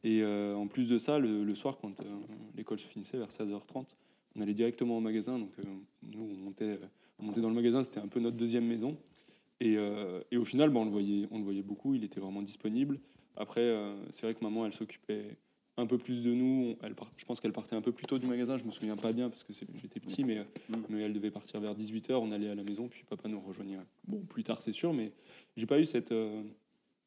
Et 0.04 0.21
euh, 0.24 0.56
en 0.56 0.67
plus 0.67 0.89
de 0.89 0.97
ça 0.97 1.19
le, 1.19 1.43
le 1.43 1.56
soir 1.56 1.78
quand 1.80 2.00
euh, 2.00 2.04
l'école 2.56 2.80
se 2.80 2.88
finissait 2.88 3.17
vers 3.17 3.30
16h30 3.30 3.86
on 4.36 4.41
allait 4.41 4.54
directement 4.54 4.97
au 4.97 5.00
magasin 5.00 5.38
donc 5.38 5.52
euh, 5.60 5.63
nous 6.04 6.24
on 6.24 6.43
montait, 6.43 6.80
on 7.21 7.25
montait 7.25 7.41
dans 7.41 7.49
le 7.49 7.55
magasin 7.55 7.84
c'était 7.84 7.99
un 7.99 8.07
peu 8.07 8.19
notre 8.19 8.38
deuxième 8.38 8.65
maison. 8.65 8.97
Et, 9.60 9.75
euh, 9.77 10.21
et 10.31 10.38
au 10.38 10.45
final 10.45 10.69
bah, 10.71 10.79
on, 10.79 10.86
le 10.86 10.91
voyait, 10.91 11.27
on 11.31 11.38
le 11.38 11.43
voyait 11.43 11.62
beaucoup 11.63 11.93
il 11.95 12.03
était 12.03 12.19
vraiment 12.19 12.41
disponible. 12.41 12.99
Après 13.36 13.62
euh, 13.62 13.95
c'est 14.10 14.23
vrai 14.25 14.34
que 14.36 14.43
maman 14.43 14.65
elle 14.65 14.73
s'occupait 14.73 15.38
un 15.77 15.86
peu 15.86 15.97
plus 15.97 16.21
de 16.23 16.34
nous. 16.34 16.75
Elle 16.84 16.95
part- 16.95 17.12
je 17.17 17.23
pense 17.25 17.39
qu'elle 17.39 17.53
partait 17.53 17.75
un 17.75 17.81
peu 17.81 17.91
plus 17.91 18.05
tôt 18.05 18.19
du 18.19 18.27
magasin. 18.27 18.57
Je 18.57 18.65
me 18.65 18.71
souviens 18.71 18.97
pas 18.97 19.13
bien 19.13 19.29
parce 19.29 19.43
que 19.43 19.53
j'étais 19.53 19.99
petit, 19.99 20.23
mais, 20.25 20.39
Mm. 20.69 20.75
mais 20.89 21.01
elle 21.01 21.13
devait 21.13 21.31
partir 21.31 21.60
vers 21.62 21.73
18h. 21.75 22.13
On 22.21 22.31
allait 22.31 22.49
à 22.49 22.55
la 22.55 22.63
maison, 22.63 22.88
puis 22.89 23.03
papa 23.10 23.29
nous 23.29 23.39
rejoignait. 23.39 23.77
Bon, 24.05 24.19
plus 24.19 24.43
tard, 24.43 24.62
c'est 24.62 24.73
sûr, 24.73 24.93
mais 24.93 25.12
j'ai 25.55 25.65
pas 25.65 25.79
eu 25.79 25.86
cette, 25.86 26.12
euh, 26.12 26.43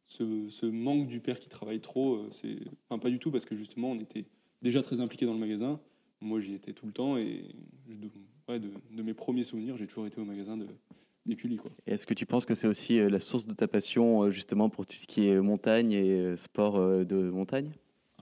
ce, 0.07 0.49
ce 0.49 0.65
manque 0.67 1.07
du 1.09 1.21
père 1.21 1.39
qui 1.41 1.49
travaille 1.51 1.81
trop. 1.81 2.27
C'est, 2.31 2.57
enfin, 2.89 2.99
pas 2.99 3.11
du 3.11 3.19
tout, 3.19 3.31
parce 3.31 3.45
que 3.45 3.55
justement, 3.55 3.91
on 3.91 3.99
était 4.01 4.25
déjà 4.63 4.81
très 4.83 4.99
impliqués 5.01 5.27
dans 5.27 5.35
le 5.35 5.39
magasin. 5.41 5.79
Moi, 6.23 6.41
j'y 6.41 6.55
étais 6.55 6.73
tout 6.73 6.87
le 6.87 6.93
temps 6.93 7.17
et 7.19 7.45
je- 7.89 7.95
ouais, 8.49 8.61
de, 8.61 8.71
de 8.93 9.03
mes 9.03 9.15
premiers 9.15 9.45
souvenirs, 9.45 9.77
j'ai 9.77 9.87
toujours 9.87 10.07
été 10.07 10.21
au 10.21 10.25
magasin 10.25 10.57
de. 10.57 10.67
Et 11.27 11.37
Est-ce 11.87 12.07
que 12.07 12.13
tu 12.13 12.27
penses 12.27 12.45
que 12.45 12.55
c'est 12.55 12.67
aussi 12.67 12.99
euh, 12.99 13.09
la 13.09 13.19
source 13.19 13.47
de 13.47 13.55
ta 13.55 13.67
passion 13.67 14.25
euh, 14.25 14.31
justement 14.31 14.69
pour 14.69 14.85
tout 14.85 14.95
ce 14.95 15.07
qui 15.07 15.27
est 15.27 15.41
montagne 15.41 15.93
et 15.93 16.11
euh, 16.11 16.37
sport 16.37 16.79
de 16.79 17.31
montagne? 17.31 17.71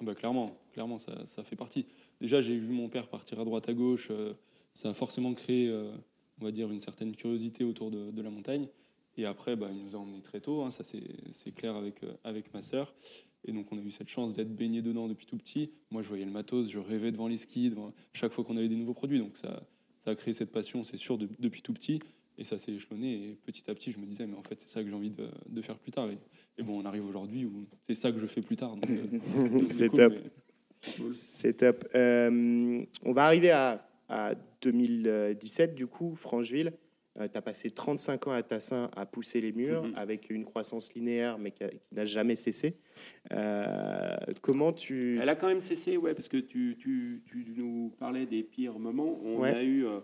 Ah 0.00 0.04
bah 0.04 0.14
clairement, 0.14 0.56
clairement 0.72 0.98
ça, 0.98 1.26
ça 1.26 1.42
fait 1.42 1.56
partie. 1.56 1.87
Déjà, 2.20 2.42
j'ai 2.42 2.56
vu 2.56 2.72
mon 2.72 2.88
père 2.88 3.08
partir 3.08 3.40
à 3.40 3.44
droite 3.44 3.68
à 3.68 3.74
gauche. 3.74 4.12
ça 4.74 4.90
a 4.90 4.94
forcément 4.94 5.35
créé, 5.35 5.72
on 6.40 6.44
va 6.44 6.52
dire, 6.52 6.70
une 6.70 6.78
certaine 6.78 7.16
curiosité 7.16 7.64
autour 7.64 7.90
de, 7.90 8.12
de 8.12 8.22
la 8.22 8.30
montagne. 8.30 8.68
Et 9.16 9.26
après, 9.26 9.56
bah, 9.56 9.68
il 9.72 9.85
nous 9.85 9.96
a 9.96 9.98
emmenés 9.98 10.22
très 10.22 10.40
tôt. 10.40 10.62
hein, 10.62 10.70
ça, 10.70 10.85
c'est 10.85 11.02
c'est 11.32 11.52
clair 11.52 11.74
avec, 11.74 12.02
avec 12.22 12.54
ma 12.54 12.62
sœur. 12.62 12.94
Et 13.44 13.52
donc, 13.52 13.72
on 13.72 13.78
a 13.78 13.82
eu 13.82 13.90
cette 13.90 14.08
chance 14.08 14.32
d'être 14.32 14.54
baigné 14.54 14.80
dedans 14.82 15.08
depuis 15.08 15.26
tout 15.26 15.37
petit. 15.37 15.72
Moi, 15.90 16.02
je 16.02 16.08
voyais 16.08 16.24
le 16.24 16.30
matos, 16.30 16.70
je 16.70 16.78
rêvais 16.78 17.11
devant 17.11 17.26
les 17.26 17.37
skis, 17.37 17.70
devant, 17.70 17.92
chaque 18.12 18.32
fois 18.32 18.44
qu'on 18.44 18.56
avait 18.56 18.68
des 18.68 18.76
nouveaux 18.76 18.94
produits. 18.94 19.18
Donc, 19.18 19.37
ça, 19.37 19.64
ça 20.04 20.10
a 20.10 20.14
créé 20.14 20.32
cette 20.34 20.50
passion, 20.50 20.82
c'est 20.84 20.96
sûr, 20.96 21.16
de- 21.18 21.28
depuis 21.38 21.62
tout 21.62 21.72
petit. 21.72 22.00
Et 22.38 22.44
ça 22.44 22.56
s'est 22.58 22.72
échelonné. 22.72 23.12
Et 23.30 23.34
petit 23.46 23.70
à 23.70 23.74
petit, 23.74 23.92
je 23.92 23.98
me 23.98 24.06
disais, 24.06 24.26
mais 24.26 24.36
en 24.36 24.42
fait, 24.42 24.58
c'est 24.58 24.68
ça 24.68 24.82
que 24.82 24.88
j'ai 24.88 24.94
envie 24.94 25.10
de, 25.10 25.28
de 25.48 25.62
faire 25.62 25.78
plus 25.78 25.92
tard. 25.92 26.08
Et, 26.10 26.18
et 26.58 26.62
bon, 26.62 26.80
on 26.82 26.84
arrive 26.86 27.04
aujourd'hui 27.06 27.44
où 27.44 27.66
c'est 27.86 27.94
ça 27.94 28.10
que 28.10 28.18
je 28.18 28.26
fais 28.26 28.40
plus 28.42 28.56
tard. 28.56 28.74
Euh, 28.88 29.66
C'est 29.70 29.88
cool, 29.88 29.98
top. 29.98 30.12
mais- 30.14 31.12
C'est 31.12 31.58
top. 31.58 31.86
Euh, 31.94 32.82
on 33.04 33.12
va 33.12 33.24
arriver 33.26 33.50
à, 33.50 33.86
à 34.08 34.34
2017, 34.62 35.74
du 35.74 35.86
coup, 35.86 36.16
Francheville. 36.16 36.72
Tu 37.16 37.38
as 37.38 37.42
passé 37.42 37.70
35 37.70 38.27
ans 38.29 38.33
à 38.33 38.42
Tassin 38.42 38.90
à 38.96 39.05
pousser 39.07 39.40
les 39.40 39.53
murs 39.53 39.85
Mhm. 39.85 39.94
avec 39.96 40.31
une 40.31 40.44
croissance 40.44 40.94
linéaire, 40.94 41.38
mais 41.38 41.51
qui, 41.51 41.64
n'a 41.92 42.05
jamais 42.05 42.37
cessé. 42.37 42.77
Euh, 43.33 44.16
comment 44.40 44.72
tu. 44.72 45.18
Elle 45.20 45.29
a 45.29 45.37
quand 45.37 45.48
même 45.48 45.61
cessé, 45.61 45.96
ouais, 45.96 46.14
parce 46.14 46.29
que 46.29 46.38
tu, 46.38 46.77
tu, 46.79 47.22
tu 47.27 47.44
nous 47.57 47.92
parlais 47.98 48.27
des 48.27 48.42
pires 48.42 48.79
moments. 48.79 49.20
On 49.22 49.40
Ouais. 49.40 49.51
a 49.55 49.62
eu, 49.62 49.85
euh, 49.87 50.01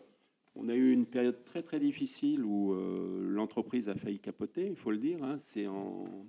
on 0.54 0.68
a 0.68 0.74
eu 0.74 0.92
une 0.92 1.06
période 1.06 1.42
très 1.44 1.62
très 1.62 1.78
difficile 1.78 2.44
où 2.44 2.72
euh, 2.74 3.26
l'entreprise 3.30 3.88
a 3.88 3.94
failli 3.94 4.18
capoter, 4.18 4.66
il 4.66 4.76
faut 4.76 4.90
le 4.90 4.98
dire. 4.98 5.22
hein. 5.24 5.36
C'est 5.38 5.66
en 5.66 6.26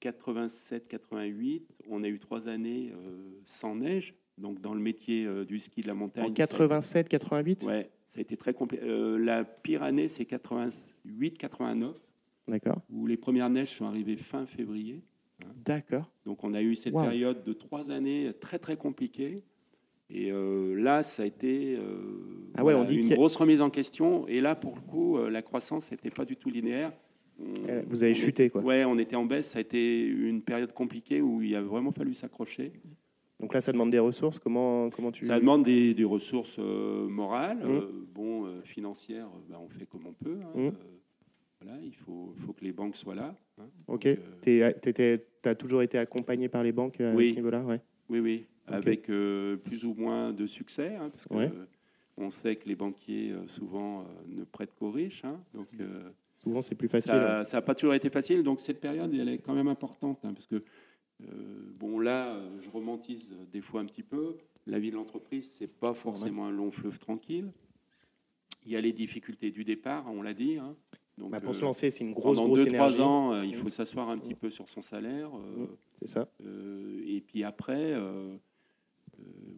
87-88. 0.00 1.62
On 1.88 2.02
a 2.04 2.08
eu 2.08 2.18
trois 2.18 2.48
années 2.48 2.92
euh, 2.92 3.40
sans 3.44 3.76
neige, 3.76 4.14
donc 4.38 4.60
dans 4.60 4.74
le 4.74 4.80
métier 4.80 5.26
euh, 5.26 5.44
du 5.44 5.58
ski 5.58 5.82
de 5.82 5.88
la 5.88 5.94
montagne. 5.94 6.24
En 6.24 6.28
ça- 6.28 6.32
87, 6.34 7.08
88 7.08 7.62
Ouais, 7.64 7.90
ça 8.06 8.18
a 8.18 8.22
été 8.22 8.36
très 8.36 8.52
compliqué. 8.54 8.82
Euh, 8.84 9.18
la 9.18 9.44
pire 9.44 9.82
année, 9.82 10.08
c'est 10.08 10.24
88-89, 10.24 11.94
D'accord. 12.48 12.80
où 12.90 13.06
les 13.06 13.16
premières 13.16 13.50
neiges 13.50 13.70
sont 13.76 13.86
arrivées 13.86 14.16
fin 14.16 14.46
février. 14.46 15.02
D'accord. 15.64 16.10
Donc 16.24 16.44
on 16.44 16.54
a 16.54 16.62
eu 16.62 16.74
cette 16.76 16.94
Wow. 16.94 17.02
période 17.02 17.44
de 17.44 17.52
trois 17.52 17.90
années 17.90 18.32
très 18.40 18.58
très 18.58 18.76
compliquée. 18.76 19.42
Et 20.10 20.30
euh, 20.30 20.74
là, 20.74 21.02
ça 21.02 21.22
a 21.22 21.26
été 21.26 21.76
euh, 21.76 22.50
Ah 22.54 22.62
ouais, 22.64 22.74
on 22.74 22.84
dit 22.84 22.96
une 22.96 23.12
a- 23.12 23.14
grosse 23.16 23.36
remise 23.36 23.60
en 23.60 23.70
question. 23.70 24.28
Et 24.28 24.40
là, 24.40 24.54
pour 24.54 24.74
le 24.76 24.80
coup, 24.82 25.18
la 25.28 25.42
croissance 25.42 25.90
n'était 25.90 26.10
pas 26.10 26.24
du 26.24 26.36
tout 26.36 26.50
linéaire. 26.50 26.92
On- 27.40 27.82
Vous 27.88 28.02
avez 28.04 28.14
chuté, 28.14 28.48
quoi. 28.50 28.62
Ouais, 28.62 28.84
on 28.84 28.96
était 28.98 29.16
en 29.16 29.24
baisse. 29.24 29.50
Ça 29.50 29.58
a 29.58 29.60
été 29.62 30.04
une 30.06 30.42
période 30.42 30.72
compliquée 30.72 31.20
où 31.20 31.42
il 31.42 31.56
a 31.56 31.62
vraiment 31.62 31.90
fallu 31.90 32.14
s'accrocher. 32.14 32.72
Donc 33.44 33.52
là, 33.52 33.60
ça 33.60 33.72
demande 33.72 33.90
des 33.90 33.98
ressources. 33.98 34.38
Comment, 34.38 34.88
comment 34.88 35.12
tu. 35.12 35.26
Ça 35.26 35.38
demande 35.38 35.64
des, 35.64 35.92
des 35.92 36.04
ressources 36.04 36.56
euh, 36.58 37.06
morales, 37.06 37.58
Mmh. 37.58 37.70
euh, 37.70 37.90
bon, 38.14 38.46
euh, 38.46 38.62
financières. 38.62 39.28
ben, 39.50 39.58
on 39.62 39.68
fait 39.68 39.84
comme 39.84 40.06
on 40.06 40.14
peut. 40.14 40.38
hein. 40.42 40.58
Mmh. 40.58 40.70
Voilà, 41.60 41.78
il 41.82 41.94
faut, 41.94 42.34
faut 42.38 42.54
que 42.54 42.64
les 42.64 42.72
banques 42.72 42.96
soient 42.96 43.14
là. 43.14 43.34
hein. 43.60 43.66
Ok. 43.86 44.08
Tu 44.40 44.62
as 44.62 45.54
toujours 45.54 45.82
été 45.82 45.98
accompagné 45.98 46.48
par 46.48 46.62
les 46.62 46.72
banques 46.72 47.02
à 47.02 47.12
Oui. 47.12 47.28
ce 47.28 47.34
niveau-là 47.34 47.60
ouais. 47.64 47.82
Oui, 48.08 48.20
oui, 48.20 48.46
avec 48.66 49.02
plus 49.02 49.84
ou 49.84 49.92
moins 49.92 50.32
de 50.32 50.46
succès, 50.46 50.94
hein, 50.98 51.10
parce 51.10 51.26
que 51.26 51.34
Ouais. 51.34 51.52
on 52.16 52.30
sait 52.30 52.56
que 52.56 52.66
les 52.66 52.76
banquiers 52.76 53.34
souvent 53.46 54.06
ne 54.26 54.44
prêtent 54.44 54.74
qu'aux 54.78 54.90
riches, 54.90 55.22
hein, 55.26 55.38
donc 55.52 55.68
Souvent, 56.42 56.62
c'est 56.62 56.74
plus 56.76 56.88
facile. 56.88 57.12
ça 57.44 57.44
n'a 57.52 57.60
pas 57.62 57.74
toujours 57.74 57.92
été 57.94 58.08
facile. 58.08 58.42
Donc 58.42 58.60
cette 58.60 58.80
période, 58.80 59.12
elle 59.14 59.28
est 59.28 59.38
quand 59.38 59.54
même 59.54 59.68
importante, 59.68 60.18
hein, 60.24 60.32
parce 60.32 60.46
que 60.46 60.62
euh, 61.22 61.72
bon 61.78 61.98
là, 62.00 62.34
euh, 62.34 62.60
je 62.60 62.68
romantise 62.70 63.34
des 63.52 63.60
fois 63.60 63.80
un 63.80 63.86
petit 63.86 64.02
peu. 64.02 64.36
La 64.66 64.78
vie 64.78 64.90
de 64.90 64.96
l'entreprise, 64.96 65.50
c'est 65.58 65.66
pas 65.68 65.92
forcément 65.92 66.46
un 66.46 66.50
long 66.50 66.70
fleuve 66.70 66.98
tranquille. 66.98 67.52
Il 68.66 68.72
y 68.72 68.76
a 68.76 68.80
les 68.80 68.92
difficultés 68.92 69.50
du 69.50 69.62
départ, 69.64 70.06
on 70.10 70.22
l'a 70.22 70.32
dit. 70.34 70.56
hein. 70.58 70.74
Donc, 71.18 71.30
Bah, 71.30 71.40
pour 71.40 71.50
euh, 71.50 71.54
se 71.54 71.62
lancer, 71.64 71.90
c'est 71.90 72.02
une 72.02 72.12
grosse, 72.14 72.38
pendant 72.38 72.48
grosse 72.48 72.62
2-3 72.64 72.68
énergie. 72.68 73.00
ans, 73.02 73.32
euh, 73.34 73.44
il 73.44 73.54
faut 73.54 73.68
s'asseoir 73.70 74.08
un 74.08 74.18
petit 74.18 74.34
peu 74.34 74.50
sur 74.50 74.68
son 74.68 74.80
salaire. 74.80 75.30
C'est 76.00 76.08
ça. 76.08 76.28
et 77.06 77.20
puis 77.26 77.44
après, 77.44 77.94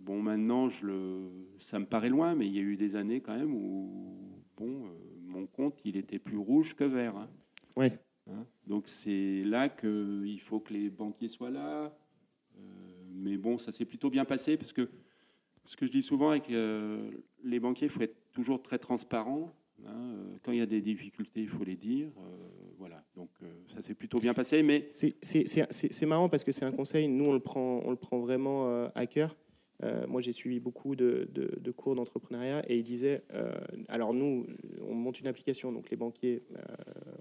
bon, 0.03 0.21
maintenant, 0.23 0.69
je 0.69 0.87
le, 0.87 1.31
ça 1.61 1.79
me 1.79 1.87
paraît 1.87 2.11
loin, 2.11 2.35
mais 2.35 2.47
il 2.47 2.55
y 2.55 2.59
a 2.59 2.63
eu 2.63 2.77
des 2.77 2.97
années 2.97 3.21
quand 3.21 3.37
même 3.37 3.55
où, 3.55 4.19
bon, 4.57 4.83
mon 5.25 5.47
compte, 5.47 5.81
il 5.85 5.97
était 5.97 6.19
plus 6.19 6.37
rouge 6.37 6.75
que 6.75 6.85
vert. 6.85 7.17
hein. 7.17 7.29
Ouais. 7.77 7.99
Hein, 8.29 8.45
Donc 8.67 8.89
c'est 8.89 9.45
là 9.45 9.69
qu'il 9.69 10.41
faut 10.41 10.61
que 10.61 10.73
les 10.73 10.91
banquiers 10.91 11.29
soient 11.29 11.51
là. 11.51 11.97
Euh, 12.59 12.61
mais 13.13 13.37
bon, 13.37 13.59
ça 13.59 13.73
s'est 13.73 13.85
plutôt 13.85 14.11
bien 14.11 14.25
passé 14.25 14.57
parce 14.57 14.73
que 14.73 14.89
ce 15.65 15.77
que 15.77 15.87
je 15.87 15.93
dis 15.93 16.03
souvent 16.03 16.31
avec 16.31 16.51
euh, 16.51 17.11
les 17.45 17.61
banquiers, 17.61 17.87
il 17.87 17.91
faut 17.91 18.01
être 18.03 18.31
toujours 18.33 18.63
très 18.63 18.79
transparent. 18.79 19.53
hein? 19.87 19.91
Euh, 19.91 20.37
Quand 20.43 20.53
il 20.53 20.59
y 20.59 20.63
a 20.63 20.67
des 20.67 20.81
difficultés, 20.81 21.43
il 21.43 21.49
faut 21.49 21.65
les 21.65 21.77
dire. 21.77 22.09
Euh, 22.19 22.37
voilà. 22.79 23.05
Donc 23.17 23.31
ça 23.75 23.83
s'est 23.83 23.95
plutôt 23.95 24.19
bien 24.19 24.35
passé, 24.35 24.63
mais 24.63 24.91
C'est- 24.93 26.07
marrant 26.07 26.29
parce 26.29 26.45
que 26.45 26.53
c'est 26.53 26.65
un 26.65 26.73
conseil, 26.73 27.09
nous 27.09 27.25
on 27.27 27.33
le 27.33 27.41
prend, 27.41 27.81
on 27.85 27.91
le 27.91 27.97
prend 27.97 28.19
vraiment 28.19 28.87
à 28.95 29.07
cœur. 29.07 29.37
Moi 30.09 30.21
j'ai 30.21 30.33
suivi 30.33 30.61
beaucoup 30.61 30.95
de, 30.97 31.29
cours 31.77 31.95
d'entrepreneuriat 31.95 32.63
et 32.71 32.77
il 32.77 32.83
disait, 32.83 33.23
euh, 33.33 33.53
alors 33.89 34.13
nous 34.13 34.47
on 34.83 34.95
monte 34.95 35.21
une 35.21 35.27
application, 35.27 35.73
donc 35.73 35.91
les 35.91 35.97
banquiers 35.97 36.43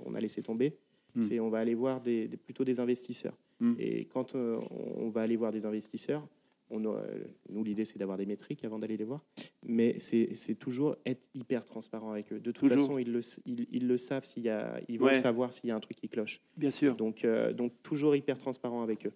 on 0.06 0.14
a 0.16 0.20
laissé 0.20 0.44
tomber, 0.44 0.78
Hmm. 1.16 1.22
c'est 1.22 1.40
on 1.40 1.50
va 1.50 1.60
aller 1.60 1.76
voir 1.76 2.02
des, 2.02 2.28
des- 2.28 2.38
plutôt 2.38 2.64
des 2.64 2.80
investisseurs. 2.80 3.38
Hmm. 3.60 3.74
Et 3.80 4.06
quand 4.06 4.36
euh, 4.36 4.60
on 4.98 5.10
va 5.10 5.22
aller 5.22 5.36
voir 5.38 5.52
des 5.52 5.66
investisseurs, 5.66 6.28
on 6.72 6.80
nous 6.80 7.64
l'idée 7.64 7.86
c'est 7.86 8.00
d'avoir 8.00 8.18
des 8.18 8.26
métriques 8.26 8.66
avant 8.66 8.80
d'aller 8.80 8.98
les 8.98 9.04
voir, 9.04 9.22
mais 9.66 10.00
c'est 10.00 10.56
toujours 10.58 10.96
être 11.06 11.28
hyper 11.36 11.64
transparent 11.64 12.10
avec 12.12 12.34
eux. 12.34 12.40
De 12.40 12.52
toute 12.52 12.70
Toujours. 12.70 12.86
façon 12.88 12.98
ils 12.98 13.12
le, 13.12 13.20
ils, 13.46 13.68
ils 13.72 13.88
le 13.88 13.98
savent, 13.98 14.24
s'il 14.26 14.44
y 14.44 14.50
a, 14.50 14.82
ils 14.88 14.98
vont 15.00 15.06
Ouais. 15.06 15.14
savoir 15.14 15.54
s'il 15.54 15.68
y 15.70 15.72
a 15.72 15.76
un 15.76 15.80
truc 15.80 15.96
qui 15.98 16.10
cloche. 16.10 16.42
bien 16.58 16.72
sûr. 16.72 16.96
Donc, 16.96 17.24
euh, 17.24 17.54
donc 17.54 17.72
toujours 17.84 18.16
hyper 18.16 18.38
transparent 18.40 18.82
avec 18.82 19.06
eux. 19.06 19.14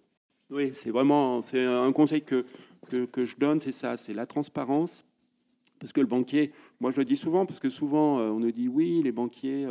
Oui, 0.50 0.70
c'est 0.74 0.90
vraiment 0.90 1.42
c'est 1.42 1.64
un 1.64 1.92
conseil 1.92 2.22
que, 2.22 2.44
que, 2.88 3.04
que 3.04 3.24
je 3.24 3.36
donne, 3.36 3.58
c'est 3.60 3.72
ça, 3.72 3.96
c'est 3.96 4.14
la 4.14 4.26
transparence. 4.26 5.04
Parce 5.80 5.92
que 5.92 6.00
le 6.00 6.06
banquier, 6.06 6.52
moi 6.78 6.90
je 6.92 6.98
le 6.98 7.04
dis 7.04 7.16
souvent, 7.16 7.46
parce 7.46 7.58
que 7.58 7.70
souvent 7.70 8.20
euh, 8.20 8.30
on 8.30 8.38
nous 8.38 8.52
dit 8.52 8.68
oui, 8.68 9.00
les 9.02 9.12
banquiers, 9.12 9.64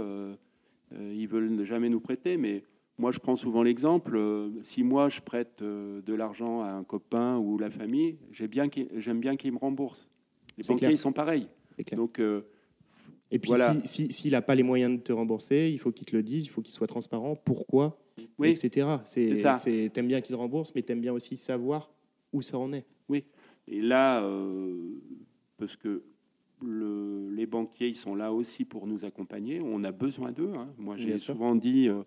ils 0.98 1.28
veulent 1.28 1.64
jamais 1.66 1.90
nous 1.90 2.00
prêter, 2.00 2.38
mais 2.38 2.64
moi 2.98 3.12
je 3.12 3.20
prends 3.20 3.36
souvent 3.36 3.64
l'exemple, 3.64 4.16
euh, 4.18 4.50
si 4.64 4.84
moi 4.84 5.10
je 5.10 5.22
prête 5.22 5.62
euh, 5.62 6.02
de 6.02 6.14
l'argent 6.14 6.62
à 6.62 6.70
un 6.72 6.84
copain 6.84 7.38
ou 7.38 7.58
la 7.58 7.70
famille, 7.70 8.18
j'ai 8.32 8.48
bien 8.48 8.70
qu'il- 8.70 8.90
j'aime 8.98 9.20
bien 9.20 9.36
qu'ils 9.36 9.54
me 9.54 9.58
remboursent. 9.58 10.10
Les 10.58 10.64
banquiers, 10.64 10.78
clair. 10.80 10.92
ils 10.92 10.98
sont 10.98 11.14
pareils. 11.14 11.48
Donc, 11.96 12.20
euh, 12.20 12.42
Et 13.32 13.38
puis, 13.38 13.50
Voilà. 13.50 13.74
s'il 13.84 14.08
si, 14.08 14.12
s'il 14.12 14.32
n'a 14.32 14.42
pas 14.42 14.56
les 14.56 14.64
moyens 14.64 14.98
de 14.98 15.04
te 15.04 15.14
rembourser, 15.14 15.70
il 15.72 15.78
faut 15.78 15.92
qu'il 15.92 16.06
te 16.08 16.16
le 16.16 16.24
dise, 16.24 16.46
il 16.46 16.50
faut 16.50 16.62
qu'il 16.64 16.74
soit 16.74 16.88
transparent, 16.88 17.36
pourquoi, 17.36 17.98
oui, 18.40 18.50
etc. 18.50 18.88
C'est, 19.06 19.90
t'aimes 19.94 20.08
bien 20.08 20.20
qu'il 20.20 20.34
te 20.36 20.40
rembourse, 20.40 20.74
mais 20.74 20.82
t'aimes 20.82 21.00
bien 21.00 21.14
aussi 21.14 21.38
savoir 21.38 21.92
où 22.34 22.42
ça 22.42 22.58
en 22.58 22.74
est. 22.74 22.86
Et 23.68 23.82
là, 23.82 24.24
euh, 24.24 25.00
parce 25.58 25.76
que 25.76 26.02
le- 26.62 27.30
les 27.32 27.46
banquiers, 27.46 27.88
ils 27.88 27.96
sont 27.96 28.16
là 28.16 28.34
aussi 28.34 28.66
pour 28.66 28.88
nous 28.88 29.06
accompagner. 29.06 29.62
On 29.62 29.84
a 29.84 29.92
besoin 29.92 30.32
d'eux. 30.32 30.54
hein. 30.56 30.74
Moi, 30.78 30.96
j'ai 30.98 31.18
souvent 31.18 31.56
dit, 31.56 31.88
euh, 31.90 32.04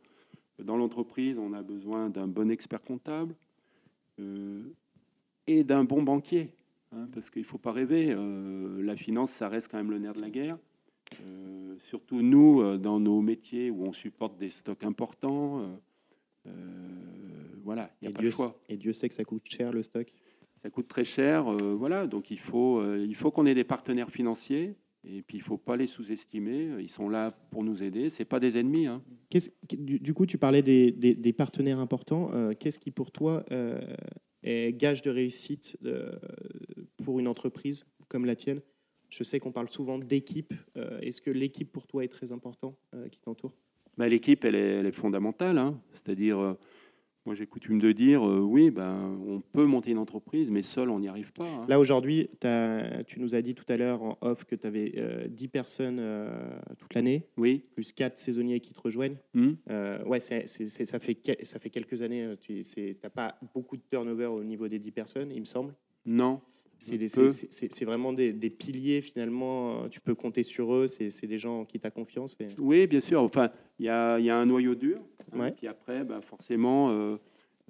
dans 0.63 0.77
l'entreprise, 0.77 1.39
on 1.39 1.53
a 1.53 1.63
besoin 1.63 2.11
d'un 2.11 2.27
bon 2.29 2.51
expert 2.51 2.83
comptable 2.83 3.35
euh, 4.21 4.63
et 5.47 5.65
d'un 5.65 5.85
bon 5.85 6.03
banquier. 6.03 6.55
hein, 6.93 7.09
parce 7.13 7.31
qu'il 7.31 7.43
ne 7.43 7.47
faut 7.47 7.59
pas 7.59 7.73
rêver. 7.73 8.15
la 8.83 8.97
finance, 8.97 9.31
ça 9.31 9.49
reste 9.49 9.69
quand 9.71 9.79
même 9.79 9.91
le 9.91 9.99
nerf 9.99 10.13
de 10.15 10.21
la 10.21 10.31
guerre. 10.31 10.59
surtout 11.79 12.21
nous, 12.23 12.77
dans 12.79 13.01
nos 13.01 13.21
métiers 13.23 13.71
où 13.71 13.85
on 13.85 13.93
supporte 13.93 14.37
des 14.39 14.51
stocks 14.51 14.85
importants. 14.85 15.81
voilà, 17.65 17.91
il 18.03 18.09
n'y 18.09 18.13
a 18.13 18.15
pas 18.15 18.21
Dieu, 18.21 18.31
de 18.31 18.35
choix. 18.35 18.61
Et 18.69 18.77
Dieu 18.77 18.93
sait 18.93 19.09
que 19.09 19.15
ça 19.15 19.25
coûte 19.25 19.43
cher 19.49 19.73
le 19.73 19.83
stock? 19.83 20.13
Ça 20.63 20.71
coûte 20.71 20.89
très 20.89 21.05
cher. 21.05 21.45
voilà, 21.45 22.07
donc 22.07 22.31
il 22.31 22.39
faut, 22.39 22.83
il 22.97 23.15
faut 23.15 23.31
qu'on 23.31 23.47
ait 23.47 23.55
des 23.55 23.65
partenaires 23.65 24.11
financiers 24.11 24.77
et 25.05 25.23
puis, 25.23 25.39
il 25.39 25.41
ne 25.41 25.45
faut 25.45 25.59
pas 25.59 25.77
les 25.77 25.87
sous-estimer. 25.87 26.77
Ils 26.79 26.91
sont 26.91 27.09
là 27.09 27.33
pour 27.51 27.65
nous 27.65 27.83
aider. 27.83 28.09
Ce 28.09 28.23
pas 28.23 28.39
des 28.39 28.57
ennemis. 28.57 28.87
Hein. 28.87 29.03
Du, 29.77 29.99
du, 29.99 30.15
coup, 30.15 30.27
tu 30.27 30.39
parlais 30.39 30.63
des, 30.63 30.93
des, 30.93 31.33
partenaires 31.33 31.81
importants. 31.81 32.31
Euh, 32.33 32.55
qu'est-ce 32.55 32.79
qui, 32.79 32.93
pour 32.93 33.11
toi, 33.11 33.45
euh, 33.51 33.81
est 34.45 34.73
gage 34.73 35.03
de 35.03 35.11
réussite 35.11 35.77
euh, 35.85 36.13
pour 37.05 37.19
une 37.19 37.27
entreprise 37.27 37.85
comme 38.07 38.27
la 38.27 38.37
tienne? 38.37 38.61
Je 39.09 39.25
sais 39.25 39.41
qu'on 39.41 39.53
parle 39.53 39.69
souvent 39.69 39.99
d'équipe. 39.99 40.55
Est-ce 41.03 41.21
que 41.21 41.31
l'équipe, 41.31 41.71
pour 41.71 41.87
toi, 41.87 42.03
est 42.03 42.09
très 42.09 42.33
important 42.33 42.79
qui 43.11 43.21
t'entoure? 43.21 43.53
Bah, 43.99 44.09
L'équipe, 44.09 44.43
elle, 44.45 44.55
elle 44.55 44.87
est, 44.87 44.93
fondamentale. 44.93 45.59
Hein. 45.59 45.79
C'est-à-dire 45.93 46.57
moi, 47.25 47.37
j'ai 47.37 47.47
coutume 47.47 47.81
de 47.81 47.93
dire, 47.93 48.27
euh, 48.27 48.41
oui, 48.41 48.73
ben, 48.73 49.17
on 49.27 49.41
peut 49.41 49.65
monter 49.65 49.93
une 49.93 49.99
entreprise, 49.99 50.51
mais 50.51 50.63
seul, 50.63 50.91
on 50.91 50.99
n'y 50.99 51.07
arrive 51.07 51.33
pas. 51.33 51.47
Hein. 51.47 51.67
Là, 51.69 51.79
aujourd'hui, 51.79 52.29
tu 53.07 53.21
nous 53.21 53.35
as 53.37 53.43
dit 53.43 53.55
tout 53.55 53.65
à 53.69 53.77
l'heure 53.77 54.03
en 54.03 54.19
off 54.23 54.45
que 54.45 54.57
tu 54.57 54.67
avais 54.67 55.29
10 55.29 55.49
personnes 55.49 55.99
euh, 56.01 56.51
toute 56.79 56.95
l'année, 56.95 57.27
oui. 57.37 57.63
plus 57.75 57.93
4 57.93 58.19
saisonniers 58.19 58.59
qui 58.59 58.73
te 58.73 58.81
rejoignent. 58.81 59.19
Euh, 59.71 60.03
ouais, 60.05 60.19
ça, 60.19 60.41
fait, 60.41 60.85
ça 61.45 61.59
fait 61.59 61.71
quelques 61.71 62.03
années. 62.03 62.35
Tu 62.41 62.63
n'as 63.03 63.11
pas 63.11 63.39
beaucoup 63.55 63.77
de 63.77 63.83
turnover 63.89 64.27
au 64.27 64.43
niveau 64.43 64.67
des 64.67 64.81
10 64.81 64.91
personnes, 64.91 65.31
il 65.31 65.41
me 65.41 65.47
semble. 65.47 65.75
Non. 66.05 66.41
C'est 66.79 67.85
vraiment 67.85 68.13
des, 68.13 68.33
piliers, 68.51 69.01
finalement. 69.01 69.89
Tu 69.89 70.01
peux 70.01 70.17
compter 70.17 70.43
sur 70.43 70.75
eux. 70.75 70.89
C'est 70.89 71.27
des 71.27 71.39
gens 71.39 71.65
qui 71.65 71.79
t'as 71.79 71.91
confiance. 71.91 72.37
Oui, 72.59 72.89
bien 72.89 72.99
sûr. 72.99 73.23
Enfin, 73.23 73.51
il 73.79 73.87
y 73.87 73.89
a, 73.89 74.19
y 74.19 74.31
a, 74.31 74.37
un 74.37 74.47
noyau 74.47 74.75
dur. 74.75 75.01
Hein, 75.33 75.51
puis 75.53 75.67
après, 75.67 76.05
bah, 76.05 76.21
forcément, 76.21 76.91
euh, 76.91 77.17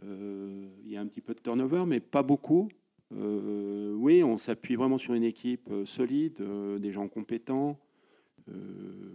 euh, 0.05 0.69
il 0.85 0.91
y 0.91 0.97
a 0.97 1.01
un 1.01 1.07
petit 1.07 1.21
peu 1.21 1.35
de 1.35 1.41
turnover, 1.41 1.85
mais 1.87 2.01
pas 2.01 2.23
beaucoup. 2.23 2.69
Euh, 3.15 3.95
oui, 3.95 4.23
on 4.25 4.37
s'appuie 4.39 4.75
vraiment 4.75 4.99
sur 4.99 5.15
une 5.15 5.25
équipe 5.25 5.71
solide, 5.85 6.43
des 6.81 6.93
gens 6.93 7.09
compétents, 7.09 7.79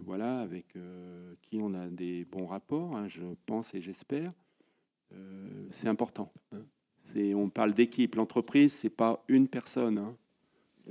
voilà, 0.04 0.40
avec 0.40 0.74
qui 1.42 1.58
on 1.60 1.74
a 1.74 1.88
des 1.88 2.24
bons 2.24 2.46
rapports, 2.46 2.96
hein, 2.96 3.08
je 3.08 3.22
pense 3.44 3.74
et 3.74 3.80
j'espère. 3.80 4.32
c'est 5.70 5.88
important. 5.88 6.32
Hein. 6.52 6.62
on 7.34 7.50
parle 7.50 7.72
d'équipe. 7.72 8.14
L'entreprise, 8.14 8.72
c'est 8.72 8.90
pas 8.90 9.24
une 9.28 9.48
personne. 9.48 10.14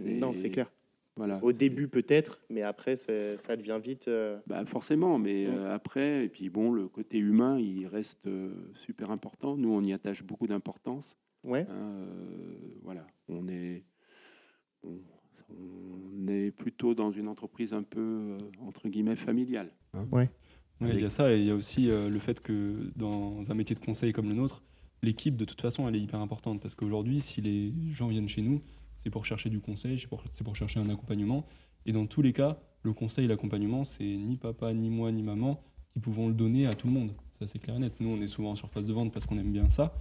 Non, 0.03 0.33
c'est 0.33 0.49
clair. 0.49 0.69
Voilà, 1.17 1.39
Au 1.43 1.51
début 1.51 1.87
peut-être, 1.87 2.41
mais 2.49 2.61
après 2.61 2.95
ça 2.95 3.55
devient 3.55 3.79
vite. 3.83 4.07
Euh, 4.07 4.37
bah 4.45 4.63
forcément, 4.65 5.17
mais 5.17 5.47
euh, 5.47 5.73
après, 5.73 6.25
et 6.25 6.29
puis 6.29 6.49
bon, 6.49 6.71
le 6.71 6.87
côté 6.87 7.17
humain, 7.17 7.59
il 7.59 7.87
reste 7.87 8.27
euh, 8.27 8.53
super 8.73 9.09
important. 9.09 9.57
Nous, 9.57 9.71
on 9.71 9.81
y 9.83 9.93
attache 9.93 10.23
beaucoup 10.23 10.47
d'importance. 10.47 11.17
Ouais. 11.43 11.65
Hein, 11.69 12.05
voilà, 12.83 13.05
on 13.29 13.47
est, 13.47 13.83
on, 14.83 16.27
est 16.27 16.51
plutôt 16.51 16.93
dans 16.93 17.11
une 17.11 17.27
entreprise 17.27 17.73
un 17.73 17.83
peu 17.83 18.37
entre 18.61 18.87
guillemets 18.87 19.15
familiale. 19.15 19.71
Hein. 19.93 20.05
Ouais. 20.11 20.29
il 20.81 20.99
y 20.99 21.05
a 21.05 21.09
ça, 21.09 21.33
et 21.33 21.39
il 21.39 21.45
y 21.45 21.51
a 21.51 21.55
aussi 21.55 21.87
le 21.87 22.19
fait 22.19 22.41
que 22.41 22.91
dans 22.95 23.49
un 23.49 23.55
métier 23.55 23.75
de 23.75 23.83
conseil 23.83 24.13
comme 24.13 24.27
le 24.27 24.35
nôtre, 24.35 24.61
l'équipe 25.01 25.35
de 25.35 25.45
toute 25.45 25.61
façon, 25.61 25.87
elle 25.87 25.95
est 25.95 26.01
hyper 26.01 26.19
importante 26.19 26.61
parce 26.61 26.75
qu'aujourd'hui, 26.75 27.21
si 27.21 27.41
les 27.41 27.73
gens 27.89 28.07
viennent 28.07 28.29
chez 28.29 28.41
nous, 28.41 28.61
c'est 29.07 29.11
pour 29.11 29.25
chercher 29.25 29.49
du 29.49 29.61
conseil, 29.61 29.97
c'est 30.33 30.43
pour, 30.43 30.55
chercher 30.57 30.81
un 30.81 30.89
accompagnement. 30.89 31.45
Et 31.85 31.93
dans 31.93 32.05
tous 32.07 32.21
les 32.21 32.33
cas, 32.33 32.59
le 32.83 32.91
conseil 32.91 33.25
l'accompagnement, 33.25 33.85
c'est 33.85 34.03
ni 34.03 34.35
papa, 34.35 34.73
ni 34.73 34.89
moi, 34.89 35.13
ni 35.13 35.23
maman 35.23 35.63
qui 35.93 36.01
pouvons 36.01 36.27
le 36.27 36.33
donner 36.33 36.67
à 36.67 36.73
tout 36.73 36.87
le 36.87 36.93
monde. 36.93 37.13
Ça, 37.39 37.47
c'est 37.47 37.57
clair 37.57 37.77
et 37.77 37.79
net. 37.79 37.93
Nous, 38.01 38.09
on 38.09 38.19
est 38.19 38.27
souvent 38.27 38.51
en 38.51 38.55
surface 38.55 38.83
de 38.83 38.91
vente 38.91 39.13
parce 39.13 39.25
qu'on 39.25 39.37
aime 39.37 39.53
bien 39.53 39.69
ça. 39.69 39.95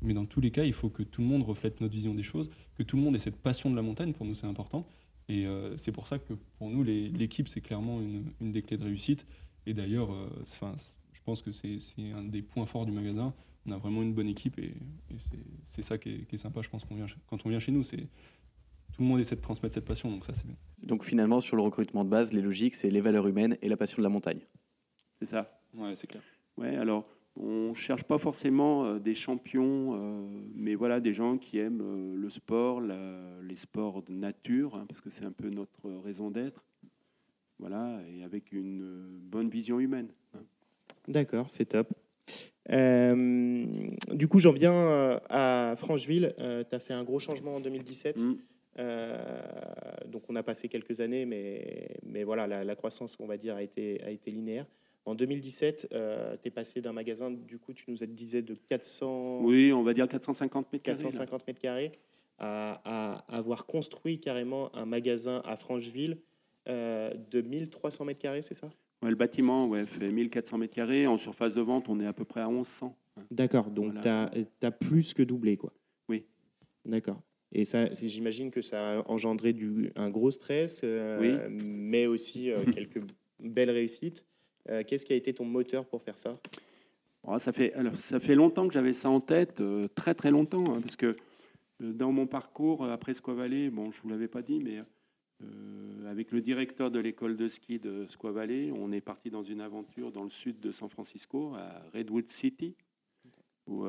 Mais 0.00 0.14
dans 0.14 0.26
tous 0.26 0.40
les 0.40 0.52
cas, 0.52 0.62
il 0.62 0.72
faut 0.72 0.90
que 0.90 1.02
tout 1.02 1.22
le 1.22 1.26
monde 1.26 1.42
reflète 1.42 1.80
notre 1.80 1.92
vision 1.92 2.14
des 2.14 2.22
choses, 2.22 2.50
que 2.76 2.84
tout 2.84 2.96
le 2.96 3.02
monde 3.02 3.16
ait 3.16 3.18
cette 3.18 3.34
passion 3.34 3.68
de 3.68 3.74
la 3.74 3.82
montagne. 3.82 4.12
Pour 4.12 4.26
nous, 4.26 4.34
c'est 4.34 4.46
important. 4.46 4.86
Et 5.28 5.44
euh, 5.44 5.76
c'est 5.76 5.90
pour 5.90 6.06
ça 6.06 6.20
que 6.20 6.34
pour 6.58 6.70
nous, 6.70 6.84
l'équipe, 6.84 7.48
c'est 7.48 7.62
clairement 7.62 8.00
une, 8.00 8.52
des 8.52 8.62
clés 8.62 8.76
de 8.76 8.84
réussite. 8.84 9.26
Et 9.66 9.74
d'ailleurs, 9.74 10.12
euh, 10.12 10.28
je 10.44 11.20
pense 11.24 11.42
que 11.42 11.50
c'est 11.50 11.78
un 12.12 12.22
des 12.22 12.42
points 12.42 12.66
forts 12.66 12.86
du 12.86 12.92
magasin. 12.92 13.34
On 13.66 13.72
a 13.72 13.76
vraiment 13.76 14.02
une 14.02 14.14
bonne 14.14 14.28
équipe 14.28 14.56
et, 14.60 14.74
c'est 15.66 15.82
ça 15.82 15.98
qui 15.98 16.26
est, 16.30 16.36
sympa, 16.36 16.62
je 16.62 16.68
pense, 16.68 16.84
quand 16.84 17.44
on 17.44 17.48
vient 17.48 17.58
chez 17.58 17.72
nous. 17.72 17.82
Tout 18.92 19.02
le 19.02 19.08
monde 19.08 19.20
essaie 19.20 19.36
de 19.36 19.40
transmettre 19.40 19.74
cette 19.74 19.84
passion, 19.84 20.10
donc 20.10 20.24
ça 20.24 20.34
c'est 20.34 20.46
bien. 20.46 20.56
Donc 20.82 21.04
finalement, 21.04 21.40
sur 21.40 21.56
le 21.56 21.62
recrutement 21.62 22.04
de 22.04 22.10
base, 22.10 22.32
les 22.32 22.42
logiques, 22.42 22.74
c'est 22.74 22.90
les 22.90 23.00
valeurs 23.00 23.26
humaines 23.26 23.56
et 23.62 23.68
la 23.68 23.76
passion 23.76 23.98
de 23.98 24.02
la 24.02 24.08
montagne. 24.08 24.40
C'est 25.18 25.26
ça. 25.26 25.60
Ouais, 25.74 25.94
c'est 25.94 26.06
clair. 26.06 26.22
Ouais, 26.58 26.76
alors 26.76 27.06
on 27.36 27.72
cherche 27.74 28.04
pas 28.04 28.18
forcément 28.18 28.84
euh, 28.84 28.98
des 28.98 29.14
champions, 29.14 29.94
euh, 29.94 30.28
mais 30.54 30.74
voilà 30.74 31.00
des 31.00 31.14
gens 31.14 31.38
qui 31.38 31.58
aiment 31.58 31.80
euh, 31.82 32.14
le 32.14 32.30
sport, 32.30 32.80
les 32.80 33.56
sports 33.56 34.02
de 34.02 34.12
nature, 34.12 34.76
hein, 34.76 34.84
parce 34.86 35.00
que 35.00 35.10
c'est 35.10 35.24
un 35.24 35.32
peu 35.32 35.48
notre 35.48 35.90
raison 36.04 36.30
d'être. 36.30 36.64
Voilà, 37.58 38.00
et 38.12 38.24
avec 38.24 38.52
une 38.52 39.06
bonne 39.30 39.48
vision 39.48 39.78
humaine. 39.78 40.08
Hein. 40.34 40.40
D'accord, 41.08 41.48
c'est 41.48 41.66
top. 41.66 41.88
du 42.68 44.28
coup, 44.28 44.40
j'en 44.40 44.52
viens 44.52 45.20
à 45.30 45.74
Francheville. 45.76 46.34
tu 46.36 46.74
as 46.74 46.78
fait 46.80 46.92
un 46.92 47.04
gros 47.04 47.20
changement 47.20 47.56
en 47.56 47.60
2017. 47.60 48.18
Euh, 48.20 48.34
donc 48.76 50.22
on 50.28 50.36
a 50.36 50.42
passé 50.42 50.68
quelques 50.68 51.00
années, 51.00 51.26
mais, 51.26 51.96
mais 52.04 52.24
voilà, 52.24 52.64
la, 52.64 52.76
croissance, 52.76 53.16
on 53.20 53.26
va 53.26 53.36
dire, 53.36 53.56
a 53.56 53.62
été, 53.62 54.02
a 54.02 54.10
été 54.10 54.30
linéaire. 54.30 54.66
En 55.04 55.14
2017, 55.14 55.88
tu 55.90 55.96
es 56.48 56.50
passé 56.50 56.80
d'un 56.80 56.92
magasin, 56.92 57.30
du 57.30 57.58
coup, 57.58 57.72
tu 57.72 57.90
nous 57.90 57.96
disais 58.06 58.42
de 58.42 58.54
400... 58.54 59.40
Oui, 59.42 59.72
on 59.72 59.82
va 59.82 59.94
dire 59.94 60.06
450 60.06 60.72
mètres 60.72 60.84
carrés. 60.84 60.96
450 60.96 61.46
mètres 61.46 61.60
carrés, 61.60 61.92
à, 62.38 63.24
avoir 63.28 63.66
construit 63.66 64.18
carrément 64.20 64.74
un 64.74 64.86
magasin 64.86 65.42
à 65.44 65.56
Francheville 65.56 66.18
euh, 66.68 67.12
de 67.30 67.40
1300 67.40 68.04
mètres 68.04 68.20
carrés, 68.20 68.42
c'est 68.42 68.54
ça? 68.54 68.70
Le 69.02 69.14
bâtiment 69.16 69.66
ouais, 69.66 69.84
fait 69.84 70.10
1400 70.10 70.58
mètres 70.58 70.74
carrés. 70.74 71.06
En 71.06 71.18
surface 71.18 71.54
de 71.54 71.60
vente, 71.60 71.88
on 71.88 71.98
est 71.98 72.06
à 72.06 72.12
peu 72.12 72.24
près 72.24 72.40
à 72.40 72.48
1100. 72.48 72.96
D'accord, 73.30 73.70
donc 73.70 74.00
tu 74.00 74.08
as, 74.08 74.30
as, 74.62 74.70
plus 74.70 75.12
que 75.12 75.22
doublé, 75.22 75.56
quoi. 75.56 75.72
Oui. 76.08 76.24
D'accord. 76.84 77.20
Et 77.54 77.64
ça, 77.64 77.92
j'imagine 77.92 78.50
que 78.50 78.62
ça 78.62 78.98
a 78.98 79.10
engendré 79.10 79.52
du, 79.52 79.92
un 79.94 80.08
gros 80.08 80.30
stress, 80.30 80.80
euh, 80.84 81.48
mais 81.50 82.06
aussi 82.06 82.50
euh, 82.50 82.64
quelques 82.74 83.02
belles 83.40 83.70
réussites. 83.70 84.24
Euh, 84.70 84.82
qu'est-ce 84.86 85.04
qui 85.04 85.12
a 85.12 85.16
été 85.16 85.34
ton 85.34 85.44
moteur 85.44 85.84
pour 85.84 86.02
faire 86.02 86.16
ça? 86.16 86.38
Oh, 87.24 87.38
ça, 87.38 87.52
fait, 87.52 87.72
alors, 87.74 87.94
ça 87.94 88.18
fait 88.20 88.34
longtemps 88.34 88.66
que 88.66 88.74
j'avais 88.74 88.94
ça 88.94 89.10
en 89.10 89.20
tête, 89.20 89.62
très 89.94 90.14
très 90.14 90.30
longtemps, 90.30 90.74
hein, 90.74 90.80
parce 90.80 90.96
que 90.96 91.16
dans 91.78 92.10
mon 92.10 92.26
parcours 92.26 92.84
après 92.84 93.14
Squaw 93.14 93.34
Valley, 93.34 93.70
bon, 93.70 93.92
je 93.92 93.98
ne 93.98 94.02
vous 94.02 94.08
l'avais 94.08 94.28
pas 94.28 94.42
dit, 94.42 94.60
mais 94.60 94.78
avec 96.08 96.32
le 96.32 96.40
directeur 96.40 96.90
de 96.90 96.98
l'école 96.98 97.36
de 97.36 97.48
ski 97.48 97.78
de 97.78 98.06
Squaw 98.06 98.32
Valley, 98.32 98.72
on 98.76 98.90
est 98.92 99.00
parti 99.00 99.30
dans 99.30 99.42
une 99.42 99.60
aventure 99.60 100.10
dans 100.10 100.24
le 100.24 100.30
sud 100.30 100.58
de 100.58 100.72
San 100.72 100.88
Francisco, 100.88 101.54
à 101.54 101.82
Redwood 101.94 102.28
City, 102.28 102.74
où 103.68 103.84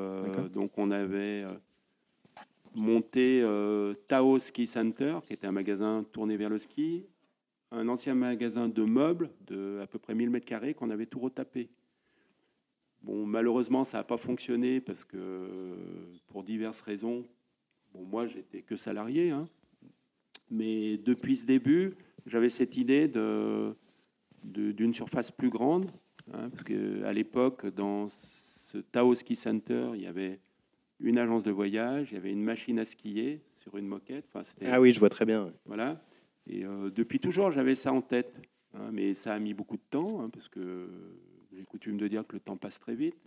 donc 0.51 0.77
on 0.77 0.91
avait 0.91 1.43
monté 2.75 3.41
euh, 3.43 3.93
Tao 4.07 4.39
Ski 4.39 4.67
Center, 4.67 5.19
qui 5.25 5.33
était 5.33 5.47
un 5.47 5.51
magasin 5.51 6.05
tourné 6.11 6.37
vers 6.37 6.49
le 6.49 6.57
ski, 6.57 7.05
un 7.71 7.87
ancien 7.87 8.15
magasin 8.15 8.67
de 8.67 8.83
meubles 8.83 9.29
de 9.47 9.79
à 9.81 9.87
peu 9.87 9.99
près 9.99 10.15
1000 10.15 10.29
mètres 10.29 10.45
carrés 10.45 10.73
qu'on 10.73 10.89
avait 10.89 11.05
tout 11.05 11.19
retapé. 11.19 11.69
Bon, 13.01 13.25
malheureusement, 13.25 13.83
ça 13.83 13.97
n'a 13.97 14.03
pas 14.03 14.17
fonctionné 14.17 14.79
parce 14.79 15.03
que 15.03 15.75
pour 16.27 16.43
diverses 16.43 16.81
raisons. 16.81 17.25
Bon, 17.93 18.03
moi, 18.03 18.27
j'étais 18.27 18.61
que 18.61 18.75
salarié, 18.75 19.31
hein. 19.31 19.47
mais 20.49 20.97
depuis 20.97 21.37
ce 21.37 21.45
début, 21.45 21.95
j'avais 22.25 22.49
cette 22.49 22.77
idée 22.77 23.07
de 23.07 23.75
d'une 24.43 24.93
surface 24.93 25.31
plus 25.31 25.49
grande, 25.49 25.89
hein, 26.33 26.49
parce 26.49 26.63
qu'à 26.63 27.13
l'époque, 27.13 27.65
dans 27.67 28.09
ce 28.09 28.77
Tao 28.77 29.15
Ski 29.15 29.37
Center, 29.37 29.91
il 29.95 30.01
y 30.01 30.05
avait 30.05 30.39
une 31.03 31.17
agence 31.17 31.43
de 31.43 31.51
voyage, 31.51 32.11
il 32.11 32.15
y 32.15 32.17
avait 32.17 32.31
une 32.31 32.43
machine 32.43 32.79
à 32.79 32.85
skier 32.85 33.41
sur 33.57 33.77
une 33.77 33.87
moquette. 33.87 34.25
Enfin, 34.33 34.49
ah 34.65 34.81
oui, 34.81 34.93
je 34.93 34.99
vois 34.99 35.09
très 35.09 35.25
bien. 35.25 35.53
Voilà. 35.65 36.01
Et 36.47 36.65
euh, 36.65 36.89
depuis 36.89 37.19
toujours, 37.19 37.51
j'avais 37.51 37.75
ça 37.75 37.91
en 37.93 38.01
tête. 38.01 38.41
Hein, 38.73 38.89
mais 38.91 39.13
ça 39.13 39.33
a 39.33 39.39
mis 39.39 39.53
beaucoup 39.53 39.77
de 39.77 39.83
temps, 39.89 40.21
hein, 40.21 40.29
parce 40.29 40.47
que 40.47 40.89
j'ai 41.51 41.63
coutume 41.65 41.97
de 41.97 42.07
dire 42.07 42.25
que 42.25 42.35
le 42.35 42.39
temps 42.39 42.57
passe 42.57 42.79
très 42.79 42.95
vite. 42.95 43.17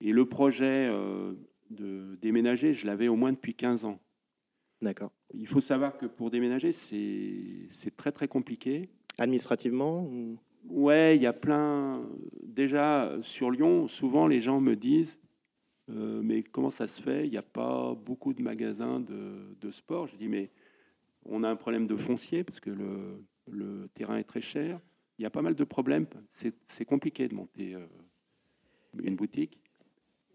Et 0.00 0.12
le 0.12 0.26
projet 0.26 0.88
euh, 0.88 1.34
de 1.70 2.16
déménager, 2.20 2.72
je 2.72 2.86
l'avais 2.86 3.08
au 3.08 3.16
moins 3.16 3.32
depuis 3.32 3.54
15 3.54 3.84
ans. 3.84 3.98
D'accord. 4.80 5.12
Il 5.34 5.46
faut 5.46 5.60
savoir 5.60 5.96
que 5.98 6.06
pour 6.06 6.30
déménager, 6.30 6.72
c'est 6.72 7.96
très 7.96 8.12
très 8.12 8.28
compliqué. 8.28 8.88
Administrativement 9.18 10.08
Ouais, 10.68 11.16
il 11.16 11.22
y 11.22 11.26
a 11.26 11.32
plein. 11.32 12.02
Déjà, 12.42 13.16
sur 13.22 13.50
Lyon, 13.50 13.88
souvent 13.88 14.26
les 14.26 14.40
gens 14.40 14.60
me 14.60 14.74
disent 14.74 15.18
mais 15.88 16.42
comment 16.42 16.70
ça 16.70 16.88
se 16.88 17.00
fait? 17.00 17.26
Il 17.26 17.30
n'y 17.30 17.36
a 17.36 17.42
pas 17.42 17.94
beaucoup 17.94 18.34
de 18.34 18.42
magasins 18.42 19.00
de, 19.00 19.70
sport. 19.70 20.06
Je 20.06 20.16
dis, 20.16 20.28
mais 20.28 20.50
on 21.24 21.42
a 21.42 21.48
un 21.48 21.56
problème 21.56 21.86
de 21.86 21.96
foncier 21.96 22.44
parce 22.44 22.60
que 22.60 22.70
le, 22.70 23.24
le 23.50 23.88
terrain 23.94 24.16
est 24.16 24.24
très 24.24 24.40
cher. 24.40 24.80
Il 25.18 25.22
y 25.22 25.26
a 25.26 25.30
pas 25.30 25.42
mal 25.42 25.54
de 25.54 25.64
problèmes. 25.64 26.06
C'est 26.28 26.84
compliqué 26.84 27.28
de 27.28 27.34
monter 27.34 27.76
une 29.02 29.16
boutique. 29.16 29.60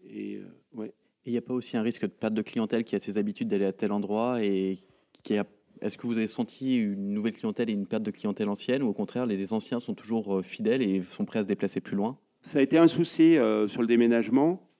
Et 0.08 0.40
ouais. 0.72 0.92
il 1.24 1.32
n'y 1.32 1.38
a 1.38 1.42
pas 1.42 1.54
aussi 1.54 1.76
un 1.76 1.82
risque 1.82 2.02
de 2.02 2.08
perte 2.08 2.34
de 2.34 2.42
clientèle 2.42 2.84
qui 2.84 2.96
a 2.96 2.98
ses 2.98 3.18
habitudes 3.18 3.48
d'aller 3.48 3.66
à 3.66 3.72
tel 3.72 3.92
endroit 3.92 4.42
et 4.42 4.78
qui 5.22 5.36
a 5.36 5.46
est-ce 5.82 5.98
que 5.98 6.06
vous 6.06 6.16
avez 6.16 6.28
senti 6.28 6.76
une 6.76 7.12
nouvelle 7.12 7.32
clientèle 7.32 7.68
et 7.68 7.72
une 7.72 7.86
perte 7.86 8.04
de 8.04 8.12
clientèle 8.12 8.48
ancienne 8.48 8.82
ou 8.84 8.88
au 8.88 8.92
contraire 8.92 9.26
les 9.26 9.52
anciens 9.52 9.80
sont 9.80 9.94
toujours 9.94 10.38
euh, 10.38 10.42
fidèles 10.42 10.80
et 10.80 11.02
sont 11.02 11.24
prêts 11.24 11.40
à 11.40 11.42
se 11.42 11.48
déplacer 11.48 11.80
plus 11.80 11.96
loin? 11.96 12.18
Ça 12.40 12.60
a 12.60 12.62
été 12.62 12.78
un 12.78 12.86
souci 12.86 13.36
euh, 13.36 13.66
sur 13.66 13.80
le 13.80 13.88
déménagement 13.88 14.52
euh, 14.52 14.71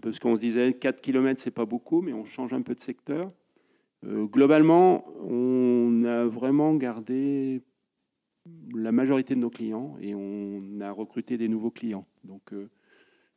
parce 0.00 0.18
qu'on 0.18 0.36
se 0.36 0.40
disait 0.40 0.72
4 0.72 1.00
km 1.00 1.40
c'est 1.40 1.50
pas 1.50 1.66
beaucoup 1.66 2.00
mais 2.00 2.12
on 2.12 2.24
change 2.24 2.52
un 2.54 2.62
peu 2.62 2.74
de 2.74 2.80
secteur. 2.80 3.30
globalement, 4.04 5.04
on 5.20 6.02
a 6.04 6.24
vraiment 6.24 6.74
gardé 6.76 7.62
la 8.74 8.92
majorité 8.92 9.34
de 9.34 9.40
nos 9.40 9.50
clients 9.50 9.96
et 10.00 10.14
on 10.14 10.80
a 10.80 10.90
recruté 10.90 11.36
des 11.36 11.48
nouveaux 11.48 11.70
clients. 11.70 12.06
Donc, 12.24 12.52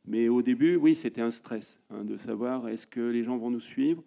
mais 0.06 0.28
au 0.28 0.42
début, 0.42 0.76
oui, 0.76 0.94
c'était 0.94 1.20
un 1.20 1.30
stress 1.30 1.78
hein, 1.90 2.04
de 2.04 2.16
savoir 2.16 2.68
est-ce 2.68 2.86
que 2.86 3.00
les 3.00 3.22
gens 3.22 3.36
vont 3.36 3.50
nous 3.50 3.60
suivre? 3.60 4.02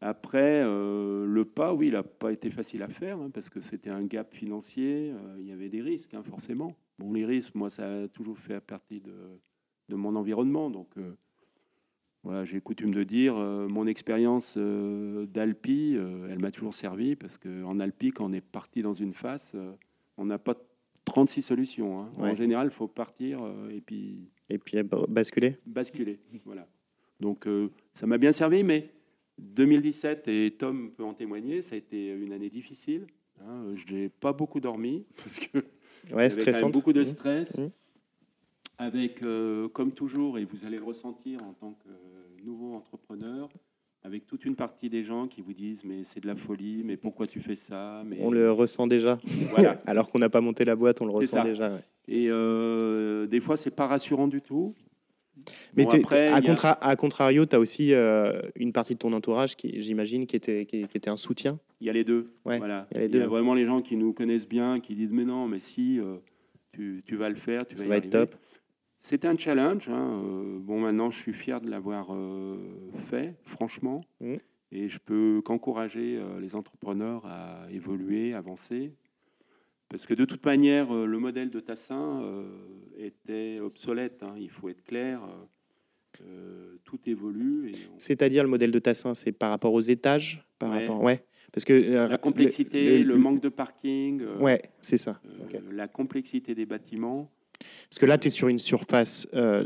Après, 0.00 0.62
euh, 0.62 1.24
le 1.24 1.44
pas, 1.46 1.72
oui, 1.72 1.86
il 1.86 1.92
n'a 1.92 2.02
pas 2.02 2.32
été 2.32 2.50
facile 2.50 2.82
à 2.82 2.88
faire 2.88 3.18
hein, 3.18 3.30
parce 3.30 3.48
que 3.48 3.60
c'était 3.60 3.90
un 3.90 4.02
gap 4.04 4.34
financier. 4.34 5.12
Euh, 5.12 5.36
il 5.38 5.46
y 5.46 5.52
avait 5.52 5.70
des 5.70 5.80
risques, 5.80 6.12
hein, 6.14 6.22
forcément. 6.22 6.76
Bon, 6.98 7.12
les 7.12 7.24
risques, 7.24 7.54
moi, 7.54 7.70
ça 7.70 8.02
a 8.02 8.08
toujours 8.08 8.38
fait 8.38 8.60
partie 8.60 9.00
de, 9.00 9.14
de 9.88 9.96
mon 9.96 10.14
environnement. 10.14 10.68
Donc, 10.68 10.90
euh, 10.98 11.16
voilà, 12.24 12.44
j'ai 12.44 12.60
coutume 12.60 12.92
de 12.92 13.04
dire, 13.04 13.36
mon 13.36 13.86
expérience 13.86 14.56
d'Alpi, 14.56 15.96
elle 16.30 16.38
m'a 16.40 16.50
toujours 16.50 16.74
servi 16.74 17.16
parce 17.16 17.38
qu'en 17.38 17.78
Alpi, 17.78 18.10
quand 18.10 18.24
on 18.24 18.32
est 18.32 18.40
parti 18.40 18.82
dans 18.82 18.94
une 18.94 19.12
face, 19.12 19.54
on 20.16 20.24
n'a 20.24 20.38
pas 20.38 20.54
36 21.04 21.42
solutions. 21.42 22.00
Hein. 22.00 22.10
En 22.18 22.34
général, 22.34 22.68
il 22.68 22.74
faut 22.74 22.88
partir 22.88 23.38
et 23.70 23.80
puis. 23.80 24.30
Et 24.48 24.58
puis 24.58 24.78
basculer 25.08 25.58
Basculer, 25.66 26.18
voilà. 26.44 26.66
Donc, 27.20 27.46
ça 27.92 28.06
m'a 28.06 28.18
bien 28.18 28.32
servi, 28.32 28.64
mais 28.64 28.90
2017, 29.38 30.28
et 30.28 30.50
Tom 30.52 30.90
peut 30.92 31.04
en 31.04 31.14
témoigner, 31.14 31.62
ça 31.62 31.74
a 31.74 31.78
été 31.78 32.08
une 32.08 32.32
année 32.32 32.50
difficile. 32.50 33.06
Hein, 33.40 33.74
je 33.74 33.94
n'ai 33.94 34.08
pas 34.08 34.32
beaucoup 34.32 34.60
dormi 34.60 35.04
parce 35.16 35.40
que 35.40 35.64
ouais, 36.12 36.30
stressant. 36.30 36.70
beaucoup 36.70 36.92
de 36.92 37.02
mmh. 37.02 37.06
stress. 37.06 37.58
Mmh. 37.58 37.68
Avec, 38.76 39.22
euh, 39.22 39.68
comme 39.68 39.92
toujours, 39.92 40.38
et 40.38 40.44
vous 40.44 40.64
allez 40.64 40.78
le 40.78 40.84
ressentir 40.84 41.40
en 41.44 41.52
tant 41.52 41.72
que 41.72 41.88
nouveau 42.44 42.74
entrepreneur, 42.74 43.48
avec 44.02 44.26
toute 44.26 44.44
une 44.44 44.54
partie 44.54 44.90
des 44.90 45.02
gens 45.02 45.26
qui 45.26 45.40
vous 45.40 45.54
disent 45.54 45.84
mais 45.84 46.04
c'est 46.04 46.20
de 46.20 46.26
la 46.26 46.36
folie, 46.36 46.82
mais 46.84 46.96
pourquoi 46.96 47.26
tu 47.26 47.40
fais 47.40 47.56
ça 47.56 48.02
mais... 48.06 48.18
On 48.20 48.30
le 48.30 48.52
ressent 48.52 48.86
déjà. 48.86 49.18
Voilà. 49.50 49.78
Alors 49.86 50.10
qu'on 50.10 50.18
n'a 50.18 50.28
pas 50.28 50.40
monté 50.40 50.64
la 50.64 50.76
boîte, 50.76 51.00
on 51.00 51.06
le 51.06 51.12
ressent 51.12 51.42
déjà. 51.42 51.78
Et 52.06 52.26
euh, 52.28 53.26
des 53.26 53.40
fois, 53.40 53.56
c'est 53.56 53.74
pas 53.74 53.86
rassurant 53.86 54.28
du 54.28 54.42
tout. 54.42 54.74
Mais 55.76 55.86
à, 55.86 56.96
contrario, 56.96 57.44
tu 57.44 57.56
as 57.56 57.58
aussi 57.58 57.92
euh, 57.92 58.40
une 58.54 58.72
partie 58.72 58.94
de 58.94 58.98
ton 58.98 59.12
entourage, 59.12 59.56
qui, 59.56 59.80
j'imagine, 59.82 60.26
qui 60.26 60.36
était, 60.36 60.64
qui, 60.64 60.82
était 60.82 61.10
un 61.10 61.16
soutien. 61.16 61.58
Il 61.80 61.86
y 61.86 61.90
a 61.90 61.92
les 61.92 62.04
deux. 62.04 62.30
voilà. 62.44 62.86
Il 62.94 63.14
y, 63.14 63.20
a 63.20 63.26
vraiment 63.26 63.54
les 63.54 63.66
gens 63.66 63.82
qui 63.82 63.96
nous 63.96 64.12
connaissent 64.12 64.48
bien, 64.48 64.80
qui 64.80 64.94
disent 64.94 65.10
Mais 65.10 65.24
non, 65.24 65.48
mais 65.48 65.58
si, 65.58 65.98
euh, 65.98 66.16
tu, 66.72 67.02
tu, 67.04 67.16
vas 67.16 67.28
le 67.28 67.34
faire, 67.34 67.66
tu 67.66 67.76
Ça 67.76 67.82
vas, 67.82 67.90
va 67.90 67.96
être 67.96 68.10
top. 68.10 68.36
C'était 69.04 69.28
un 69.28 69.36
challenge. 69.36 69.88
Hein, 69.88 70.22
euh, 70.24 70.58
bon, 70.58 70.80
maintenant, 70.80 71.10
je 71.10 71.18
suis 71.18 71.34
fier 71.34 71.60
de 71.60 71.68
l'avoir 71.68 72.08
fait, 73.06 73.36
franchement. 73.44 74.00
Mmh. 74.20 74.34
Et 74.72 74.88
je 74.88 74.98
peux 74.98 75.42
qu'encourager 75.44 76.18
les 76.40 76.56
entrepreneurs 76.56 77.26
à 77.26 77.66
évoluer, 77.70 78.34
avancer. 78.34 78.92
Parce 79.94 80.06
que 80.06 80.14
de 80.14 80.24
toute 80.24 80.44
manière, 80.44 80.92
euh, 80.92 81.06
le 81.06 81.18
modèle 81.18 81.50
de 81.50 81.60
Tassin 81.60 82.20
euh, 82.22 82.48
était 82.98 83.60
obsolète. 83.60 84.24
Hein, 84.24 84.34
il 84.38 84.50
faut 84.50 84.68
être 84.68 84.82
clair. 84.82 85.20
Euh, 86.20 86.76
tout 86.84 86.98
évolue. 87.06 87.72
C'est-à-dire 87.98 88.42
le 88.42 88.48
modèle 88.48 88.70
de 88.70 88.78
Tassin, 88.78 89.14
c'est 89.14 89.32
par 89.32 89.50
rapport 89.50 89.72
aux 89.72 89.80
étages 89.80 90.46
par 90.58 90.70
ouais. 90.70 90.86
Rapport... 90.86 91.02
ouais. 91.02 91.24
Parce 91.52 91.64
que, 91.64 91.72
la 91.72 92.18
complexité, 92.18 93.04
le, 93.04 93.16
manque 93.16 93.40
de 93.40 93.48
parking. 93.48 94.24
ouais, 94.40 94.62
c'est 94.80 94.96
ça. 94.96 95.20
La 95.70 95.86
complexité 95.86 96.56
des 96.56 96.66
bâtiments. 96.66 97.30
Parce 97.88 97.98
que 97.98 98.06
là, 98.06 98.18
tu 98.18 98.26
es 98.26 98.30
sur 98.30 98.48
une 98.48 98.58
surface 98.58 99.28
euh, 99.34 99.64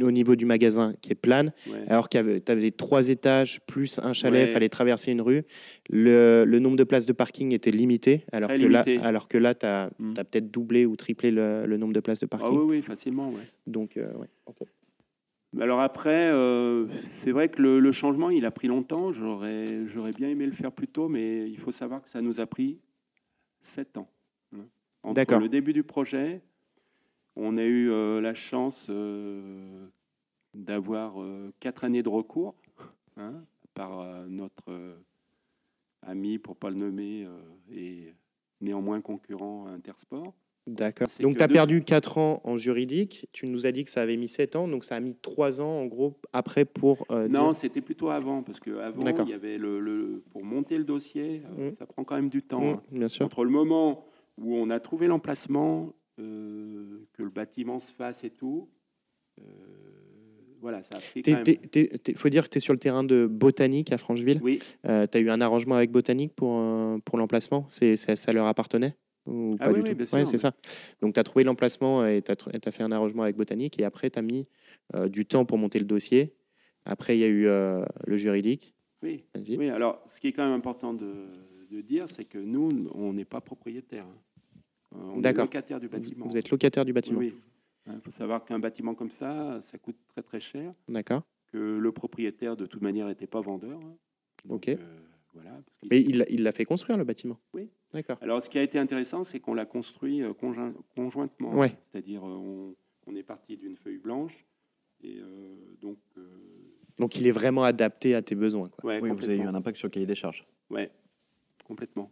au 0.00 0.10
niveau 0.10 0.36
du 0.36 0.46
magasin 0.46 0.94
qui 1.00 1.12
est 1.12 1.16
plane, 1.16 1.52
alors 1.88 2.08
que 2.08 2.38
tu 2.38 2.52
avais 2.52 2.70
trois 2.70 3.08
étages 3.08 3.60
plus 3.66 3.98
un 3.98 4.12
chalet, 4.12 4.48
il 4.48 4.52
fallait 4.52 4.68
traverser 4.68 5.12
une 5.12 5.20
rue. 5.20 5.42
Le, 5.90 6.44
nombre 6.58 6.76
de 6.76 6.84
places 6.84 7.06
de 7.06 7.12
parking 7.12 7.52
était 7.52 7.70
limité, 7.70 8.24
alors, 8.32 8.50
que, 8.50 8.64
Là, 8.66 8.84
alors 9.02 9.28
que 9.28 9.38
là, 9.38 9.54
tu 9.54 9.66
as, 9.66 9.90
mm. 9.98 10.14
peut-être 10.14 10.50
doublé 10.50 10.86
ou 10.86 10.96
triplé 10.96 11.30
le, 11.30 11.76
nombre 11.76 11.92
de 11.92 12.00
places 12.00 12.20
de 12.20 12.26
parking. 12.26 12.48
Ah 12.50 12.54
oui, 12.54 12.76
oui, 12.76 12.82
facilement. 12.82 13.30
Ouais. 13.30 13.42
Donc, 13.66 13.96
euh, 13.96 14.06
Alors 15.60 15.80
après, 15.80 16.30
euh, 16.30 16.86
c'est 17.02 17.32
vrai 17.32 17.48
que 17.48 17.60
le, 17.62 17.92
changement, 17.92 18.30
il 18.30 18.44
a 18.44 18.50
pris 18.50 18.68
longtemps. 18.68 19.12
J'aurais, 19.12 19.86
j'aurais 19.86 20.12
bien 20.12 20.28
aimé 20.28 20.46
le 20.46 20.52
faire 20.52 20.72
plus 20.72 20.88
tôt, 20.88 21.08
mais 21.08 21.48
il 21.48 21.58
faut 21.58 21.72
savoir 21.72 22.02
que 22.02 22.08
ça 22.08 22.20
nous 22.20 22.40
a 22.40 22.46
pris 22.46 22.80
sept 23.62 23.96
ans. 23.96 24.08
Hein. 24.54 24.66
Entre 25.02 25.38
le 25.38 25.48
début 25.48 25.72
du 25.72 25.82
projet, 25.82 26.42
on 27.36 27.56
a 27.56 27.64
eu 27.64 27.90
euh, 27.90 28.20
la 28.20 28.34
chance 28.34 28.88
euh, 28.90 29.86
d'avoir 30.54 31.20
euh, 31.20 31.52
quatre 31.60 31.84
années 31.84 32.02
de 32.02 32.08
recours 32.08 32.54
hein, 33.16 33.44
par 33.74 34.06
notre 34.28 34.70
ami, 36.02 36.38
pour 36.38 36.54
ne 36.54 36.58
pas 36.58 36.70
le 36.70 36.76
nommer, 36.76 37.26
et 37.72 38.14
néanmoins 38.60 39.00
concurrent 39.00 39.66
Intersport. 39.66 40.32
D'accord. 40.68 41.08
Donc 41.20 41.36
tu 41.36 41.42
as 41.42 41.48
perdu 41.48 41.82
quatre 41.82 42.18
ans 42.18 42.40
en 42.44 42.56
juridique. 42.56 43.28
Tu 43.32 43.46
nous 43.48 43.66
as 43.66 43.72
dit 43.72 43.82
que 43.82 43.90
ça 43.90 44.00
avait 44.00 44.16
mis 44.16 44.28
sept 44.28 44.54
ans, 44.54 44.68
donc 44.68 44.84
ça 44.84 44.94
a 44.94 45.00
mis 45.00 45.16
trois 45.16 45.60
ans 45.60 45.80
en 45.80 45.86
gros 45.86 46.14
après 46.32 46.64
pour. 46.64 47.04
non, 47.28 47.52
c'était 47.52 47.80
plutôt 47.80 48.10
avant, 48.10 48.44
parce 48.44 48.60
qu'avant, 48.60 49.24
il 49.24 49.28
y 49.28 49.34
avait 49.34 49.58
le, 49.58 50.22
pour 50.30 50.44
monter 50.44 50.78
le 50.78 50.84
dossier, 50.84 51.42
mmh. 51.58 51.72
ça 51.72 51.84
prend 51.84 52.04
quand 52.04 52.14
même 52.14 52.30
du 52.30 52.42
temps. 52.42 52.60
Mmh, 52.60 52.74
hein. 52.74 52.82
bien 52.92 53.08
sûr. 53.08 53.26
Entre 53.26 53.44
le 53.44 53.50
moment 53.50 54.06
où 54.38 54.54
on 54.54 54.70
a 54.70 54.78
trouvé 54.78 55.08
l'emplacement 55.08 55.92
euh, 56.20 57.06
que 57.12 57.22
le 57.22 57.30
bâtiment 57.30 57.80
se 57.80 57.92
fasse 57.92 58.24
et 58.24 58.30
tout. 58.30 58.68
Euh, 59.40 59.44
voilà, 60.60 60.82
ça 60.82 60.96
a 60.96 60.98
pris 60.98 61.22
Il 61.26 62.16
faut 62.16 62.28
dire 62.28 62.44
que 62.44 62.50
tu 62.50 62.58
es 62.58 62.60
sur 62.60 62.72
le 62.72 62.78
terrain 62.78 63.04
de 63.04 63.26
Botanique 63.26 63.92
à 63.92 63.98
Francheville. 63.98 64.40
Oui. 64.42 64.60
Euh, 64.86 65.06
tu 65.10 65.18
as 65.18 65.20
eu 65.20 65.30
un 65.30 65.40
arrangement 65.40 65.74
avec 65.74 65.90
Botanique 65.90 66.34
pour, 66.34 66.62
pour 67.04 67.18
l'emplacement? 67.18 67.66
Ça, 67.68 68.16
ça 68.16 68.32
leur 68.32 68.46
appartenait? 68.46 68.96
Ou 69.26 69.56
ah 69.58 69.64
pas 69.64 69.72
oui, 69.72 69.82
du 69.82 69.96
tout 69.96 70.04
c'est 70.04 70.38
ça. 70.38 70.52
Donc, 71.00 71.14
tu 71.14 71.20
as 71.20 71.24
trouvé 71.24 71.44
l'emplacement 71.44 72.06
et 72.06 72.22
tu 72.22 72.30
as, 72.30 72.70
fait 72.70 72.82
un 72.82 72.92
arrangement 72.92 73.22
avec 73.22 73.36
Botanique 73.36 73.80
et 73.80 73.84
après, 73.84 74.10
tu 74.10 74.18
as 74.18 74.22
mis 74.22 74.46
du 75.06 75.26
temps 75.26 75.44
pour 75.44 75.58
monter 75.58 75.78
le 75.78 75.86
dossier. 75.86 76.34
Après, 76.84 77.16
il 77.16 77.20
y 77.20 77.24
a 77.24 77.28
eu 77.28 77.44
le 77.44 78.16
juridique. 78.16 78.74
Oui. 79.02 79.24
oui, 79.34 79.68
alors 79.68 80.02
ce 80.06 80.20
qui 80.20 80.28
est 80.28 80.32
quand 80.32 80.44
même 80.44 80.54
important 80.54 80.94
de, 80.94 81.26
de 81.70 81.80
dire, 81.80 82.08
c'est 82.08 82.24
que 82.24 82.38
nous, 82.38 82.88
on 82.94 83.12
n'est 83.12 83.24
pas 83.24 83.40
propriétaire. 83.40 84.04
Hein. 84.04 84.18
Euh, 84.94 84.98
on 85.14 85.22
est 85.22 85.32
locataire 85.32 85.80
du 85.80 85.88
bâtiment. 85.88 86.26
Vous 86.26 86.36
êtes 86.36 86.50
locataire 86.50 86.84
du 86.84 86.92
bâtiment 86.92 87.18
Oui. 87.18 87.34
Il 87.86 88.00
faut 88.00 88.10
savoir 88.10 88.44
qu'un 88.44 88.58
bâtiment 88.58 88.94
comme 88.94 89.10
ça, 89.10 89.60
ça 89.60 89.76
coûte 89.78 89.96
très 90.08 90.22
très 90.22 90.40
cher. 90.40 90.72
D'accord. 90.88 91.22
Que 91.52 91.78
le 91.78 91.92
propriétaire, 91.92 92.56
de 92.56 92.66
toute 92.66 92.80
manière, 92.80 93.06
n'était 93.06 93.26
pas 93.26 93.40
vendeur. 93.40 93.78
Hein. 93.78 93.96
ok. 94.48 94.68
Euh, 94.68 94.76
voilà, 95.34 95.60
Mais 95.90 96.00
il 96.00 96.42
l'a 96.44 96.52
fait 96.52 96.64
construire, 96.64 96.96
le 96.96 97.04
bâtiment 97.04 97.38
Oui. 97.52 97.68
D'accord. 97.92 98.16
Alors, 98.20 98.40
ce 98.42 98.48
qui 98.48 98.58
a 98.58 98.62
été 98.62 98.78
intéressant, 98.78 99.24
c'est 99.24 99.40
qu'on 99.40 99.54
l'a 99.54 99.66
construit 99.66 100.22
euh, 100.22 100.32
conjointement. 100.32 101.54
Ouais. 101.54 101.76
C'est-à-dire, 101.82 102.22
on, 102.22 102.74
est 103.16 103.22
parti 103.22 103.56
d'une 103.56 103.76
feuille 103.76 103.98
blanche. 103.98 104.46
Et 105.02 105.20
donc, 105.82 105.98
donc, 106.98 107.16
il 107.16 107.26
est 107.26 107.32
vraiment 107.32 107.64
adapté 107.64 108.14
à 108.14 108.22
tes 108.22 108.34
besoins. 108.34 108.70
oui, 108.82 108.98
vous 109.00 109.24
avez 109.24 109.36
eu 109.36 109.42
un 109.42 109.54
impact 109.54 109.76
sur 109.76 109.88
le 109.88 109.90
cahier 109.90 110.06
des 110.06 110.14
charges. 110.14 110.46
Oui, 110.70 110.88
complètement. 111.64 112.10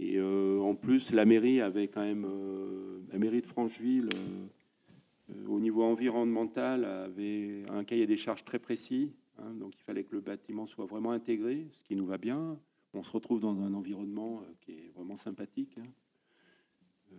Et 0.00 0.16
euh, 0.16 0.60
en 0.60 0.76
plus, 0.76 1.12
la 1.12 1.24
mairie 1.24 1.60
avait 1.60 1.88
quand 1.88 2.02
même, 2.02 2.24
euh, 2.24 3.00
la 3.10 3.18
mairie 3.18 3.40
de 3.40 3.46
Francheville, 3.46 4.08
euh, 4.14 5.46
au 5.48 5.58
niveau 5.58 5.82
environnemental, 5.82 6.84
avait 6.84 7.64
un 7.68 7.82
cahier 7.82 8.06
des 8.06 8.16
charges 8.16 8.44
très 8.44 8.60
précis. 8.60 9.12
Hein. 9.40 9.54
donc 9.54 9.74
il 9.76 9.82
fallait 9.82 10.04
que 10.04 10.14
le 10.14 10.20
bâtiment 10.20 10.66
soit 10.66 10.86
vraiment 10.86 11.10
intégré, 11.10 11.66
ce 11.72 11.82
qui 11.82 11.96
nous 11.96 12.06
va 12.06 12.16
bien. 12.16 12.58
On 12.94 13.02
se 13.02 13.10
retrouve 13.10 13.40
dans 13.40 13.60
un 13.60 13.74
environnement 13.74 14.42
qui 14.60 14.72
est 14.72 14.92
vraiment 14.94 15.16
sympathique, 15.16 15.76
hein. 15.78 17.16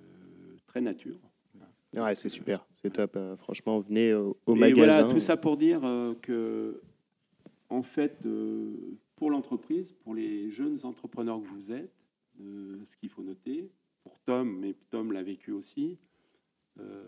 très 0.66 0.82
nature. 0.82 1.20
Ouais, 1.94 2.16
c'est 2.16 2.30
super, 2.30 2.66
c'est 2.82 2.94
top. 2.94 3.18
franchement, 3.38 3.80
venez 3.80 4.14
au, 4.14 4.38
au 4.46 4.56
magasin. 4.56 4.86
Voilà, 4.86 5.04
tout 5.04 5.20
ça 5.20 5.38
pour 5.38 5.58
dire 5.58 5.82
que, 6.22 6.82
en 7.70 7.82
fait, 7.82 8.28
pour 9.16 9.32
l'entreprise, 9.32 9.94
pour 10.04 10.14
les 10.14 10.50
jeunes 10.52 10.78
entrepreneurs 10.84 11.42
que 11.42 11.48
vous 11.48 11.72
êtes, 11.72 11.99
euh, 12.42 12.78
ce 12.88 12.98
qu'il 12.98 13.10
faut 13.10 13.24
noter, 13.24 13.70
pour 14.04 14.20
Tom, 14.20 14.60
mais 14.60 14.76
Tom 14.90 15.12
l'a 15.12 15.24
vécu 15.24 15.52
aussi, 15.52 15.98
euh, 16.80 17.04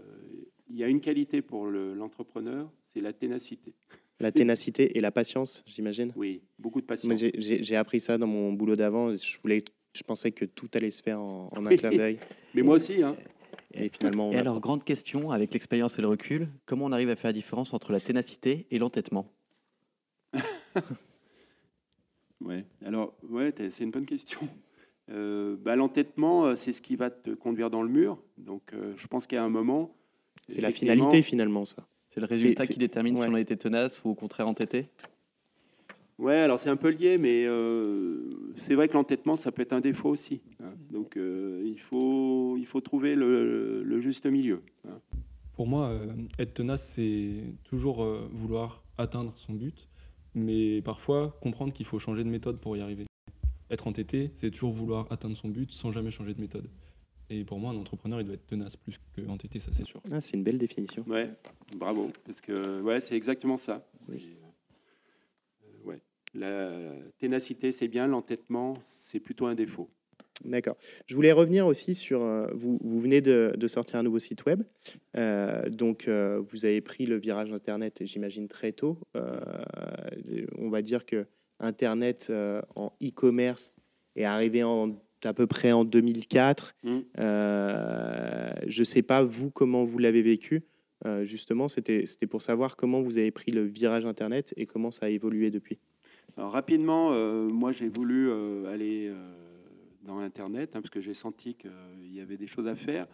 il 0.70 0.76
y 0.78 0.84
a 0.84 0.88
une 0.88 1.02
qualité 1.02 1.42
pour 1.42 1.66
l'entrepreneur, 1.68 2.72
c'est 2.88 3.02
la 3.02 3.14
ténacité. 3.14 3.74
La 4.20 4.32
ténacité 4.32 4.96
et 4.98 5.02
la 5.02 5.10
patience, 5.10 5.64
j'imagine. 5.66 6.14
Oui, 6.16 6.44
beaucoup 6.60 6.80
de 6.80 6.86
patience. 6.86 7.20
j'ai- 7.20 7.76
appris 7.76 8.00
ça 8.00 8.20
dans 8.20 8.28
mon 8.28 8.54
boulot 8.54 8.76
d'avant. 8.76 9.16
Je, 9.16 9.40
voulais, 9.42 9.64
je 9.96 10.04
pensais 10.04 10.32
que 10.32 10.46
tout 10.46 10.70
allait 10.76 10.92
se 10.92 11.02
faire 11.02 11.20
en, 11.20 11.50
en 11.52 11.66
un 11.66 11.76
clin 11.76 11.90
d'œil. 11.90 12.20
Mais 12.54 12.62
moi 12.62 12.76
aussi, 12.76 13.02
hein. 13.02 13.18
Et 13.74 13.90
finalement, 13.90 14.30
on 14.30 14.34
Et 14.34 14.38
a- 14.38 14.42
alors, 14.42 14.60
grande 14.60 14.84
question, 14.84 15.32
avec 15.32 15.54
l'expérience 15.54 15.98
et 15.98 16.04
le 16.04 16.08
recul, 16.08 16.50
comment 16.68 16.86
on 16.86 16.92
arrive 16.92 17.10
à 17.10 17.16
faire 17.16 17.30
la 17.30 17.34
différence 17.34 17.74
entre 17.74 17.92
la 17.92 18.00
ténacité 18.00 18.68
et 18.70 18.78
l'entêtement? 18.78 19.28
Ouais. 22.42 22.66
Alors, 22.84 23.16
ouais, 23.30 23.54
c'est 23.70 23.84
une 23.84 23.92
bonne 23.92 24.06
question. 24.06 24.40
Euh, 25.12 25.56
bah, 25.62 25.76
L'entêtement, 25.76 26.46
euh, 26.46 26.56
c'est 26.56 26.74
ce 26.74 26.82
qui 26.82 26.96
va 26.96 27.10
te 27.10 27.32
conduire 27.32 27.70
dans 27.70 27.84
le 27.84 27.90
mur. 27.90 28.18
Donc, 28.38 28.74
euh, 28.74 28.94
je 28.98 29.08
pense 29.08 29.28
qu'à 29.28 29.44
un 29.44 29.50
moment. 29.50 29.94
c'est 30.48 30.62
la 30.62 30.72
finalité 30.72 31.22
finalement, 31.22 31.66
ça. 31.66 31.86
C'est 32.08 32.20
le 32.20 32.26
résultat 32.26 32.66
qui 32.68 32.78
détermine 32.80 33.16
ouais. 33.18 33.24
si 33.26 33.30
on 33.30 33.36
a 33.36 33.40
été 33.40 33.56
tenace 33.56 34.02
ou 34.04 34.10
au 34.10 34.16
contraire 34.16 34.48
entêté 34.48 34.90
Ouais, 36.20 36.36
alors 36.36 36.60
c'est 36.60 36.70
un 36.70 36.76
peu 36.76 36.90
lié, 36.90 37.18
mais 37.18 37.46
euh, 37.48 38.54
c'est 38.56 38.76
vrai 38.76 38.88
que 38.88 38.94
l'entêtement, 38.94 39.36
ça 39.36 39.52
peut 39.52 39.64
être 39.64 39.74
un 39.74 39.80
défaut 39.80 40.10
aussi. 40.10 40.42
hein. 40.64 40.74
Donc, 40.92 41.18
euh, 41.18 41.64
il, 41.66 41.80
faut, 41.80 42.58
il 42.58 42.66
faut 42.68 42.80
trouver 42.82 43.16
le, 43.16 43.82
le 43.84 44.02
juste 44.02 44.26
milieu. 44.28 44.62
hein. 44.88 45.00
Pour 45.56 45.68
moi, 45.68 45.88
euh, 45.88 46.08
être 46.38 46.54
tenace, 46.54 46.86
c'est 46.94 47.44
toujours 47.64 48.04
euh, 48.04 48.28
vouloir 48.32 48.84
atteindre 48.98 49.34
son 49.38 49.54
but, 49.54 49.88
mais 50.36 50.82
parfois 50.84 51.38
comprendre 51.42 51.74
qu'il 51.74 51.86
faut 51.86 51.98
changer 52.00 52.24
de 52.24 52.30
méthode 52.30 52.60
pour 52.60 52.78
y 52.78 52.82
arriver. 52.82 53.06
Être 53.72 53.88
entêté, 53.88 54.32
c'est 54.36 54.52
toujours 54.52 54.72
vouloir 54.74 55.12
atteindre 55.12 55.36
son 55.38 55.48
but 55.48 55.72
sans 55.72 55.92
jamais 55.92 56.12
changer 56.12 56.34
de 56.36 56.42
méthode. 56.42 56.70
Et 57.30 57.46
pour 57.46 57.58
moi, 57.58 57.72
un 57.72 57.78
entrepreneur, 57.78 58.20
il 58.20 58.26
doit 58.26 58.34
être 58.36 58.46
tenace 58.46 58.76
plus 58.76 59.00
que 59.14 59.26
entêté, 59.30 59.62
ça 59.62 59.72
c'est 59.72 59.86
sûr. 59.86 60.02
Ah, 60.12 60.20
c'est 60.20 60.36
une 60.36 60.44
belle 60.44 60.58
définition. 60.58 61.06
Ouais, 61.08 61.30
bravo. 61.78 62.12
Parce 62.26 62.42
que 62.42 62.82
ouais, 62.82 63.00
c'est 63.00 63.16
exactement 63.16 63.56
ça. 63.56 63.88
Oui. 64.10 64.36
euh, 65.64 65.88
ouais. 65.88 66.02
La 66.34 66.92
ténacité, 67.18 67.72
c'est 67.72 67.88
bien. 67.88 68.06
L'entêtement, 68.08 68.74
c'est 68.84 69.22
plutôt 69.22 69.46
un 69.46 69.56
défaut. 69.56 69.90
D'accord. 70.44 70.76
Je 71.06 71.16
voulais 71.16 71.32
revenir 71.32 71.68
aussi 71.68 71.96
sur. 71.96 72.22
euh, 72.24 72.48
vous, 72.54 72.80
vous 72.84 73.00
venez 73.00 73.22
de, 73.22 73.54
de 73.56 73.68
sortir 73.68 73.98
un 74.00 74.04
nouveau 74.04 74.20
site 74.20 74.44
web. 74.46 74.64
Euh, 75.16 75.70
donc, 75.70 76.10
euh, 76.10 76.42
vous 76.50 76.66
avez 76.66 76.82
pris 76.82 77.06
le 77.06 77.18
virage 77.18 77.54
Internet, 77.54 78.02
j'imagine, 78.04 78.50
très 78.50 78.74
tôt. 78.74 78.98
Euh, 79.16 79.40
on 80.58 80.70
va 80.70 80.82
dire 80.82 81.06
que 81.06 81.28
Internet 81.62 82.28
euh, 82.30 82.62
en 82.76 82.92
e-commerce 83.02 83.74
est 84.16 84.26
arrivé 84.26 84.64
en, 84.64 84.96
à 85.24 85.34
peu 85.34 85.48
près 85.48 85.72
en 85.72 85.86
2004. 85.86 86.74
Mm. 86.84 87.00
Euh, 87.20 88.54
je 88.68 88.80
ne 88.80 88.86
sais 88.86 89.02
pas, 89.02 89.24
vous, 89.24 89.50
comment 89.50 89.84
vous 89.84 90.00
l'avez 90.00 90.22
vécu. 90.22 90.64
Euh, 91.06 91.24
justement, 91.24 91.68
c'était 91.68 92.06
pour 92.30 92.42
savoir 92.42 92.76
comment 92.76 93.02
vous 93.02 93.18
avez 93.18 93.32
pris 93.32 93.52
le 93.52 93.64
virage 93.64 94.06
Internet 94.06 94.54
et 94.58 94.66
comment 94.66 94.92
ça 94.92 95.08
a 95.08 95.10
évolué 95.10 95.50
depuis. 95.50 95.80
Alors, 96.38 96.52
rapidement, 96.52 97.12
euh, 97.12 97.48
moi, 97.48 97.72
j'ai 97.72 97.90
voulu 97.90 98.30
euh, 98.30 98.72
aller 98.72 99.12
dans 100.04 100.20
Internet 100.20 100.76
hein, 100.76 100.82
parce 100.82 100.92
que 100.92 101.02
j'ai 101.02 101.14
senti 101.14 101.56
qu'il 101.56 102.14
y 102.14 102.20
avait 102.20 102.38
des 102.38 102.48
choses 102.48 102.68
à 102.68 102.76
faire. 102.76 103.08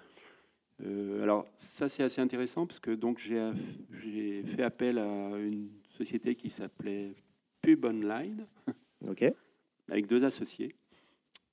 Alors, 1.24 1.48
ça, 1.56 1.90
c'est 1.90 2.04
assez 2.04 2.22
intéressant 2.22 2.68
parce 2.68 2.80
que 2.80 2.92
donc 2.92 3.18
j'ai 3.18 4.44
fait 4.44 4.62
appel 4.62 5.00
à 5.00 5.36
une 5.40 5.70
société 5.98 6.36
qui 6.36 6.52
s'appelait 6.52 7.16
Pub 7.62 7.86
Online. 7.86 8.46
Avec 9.90 10.08
deux 10.08 10.24
associés. 10.24 10.76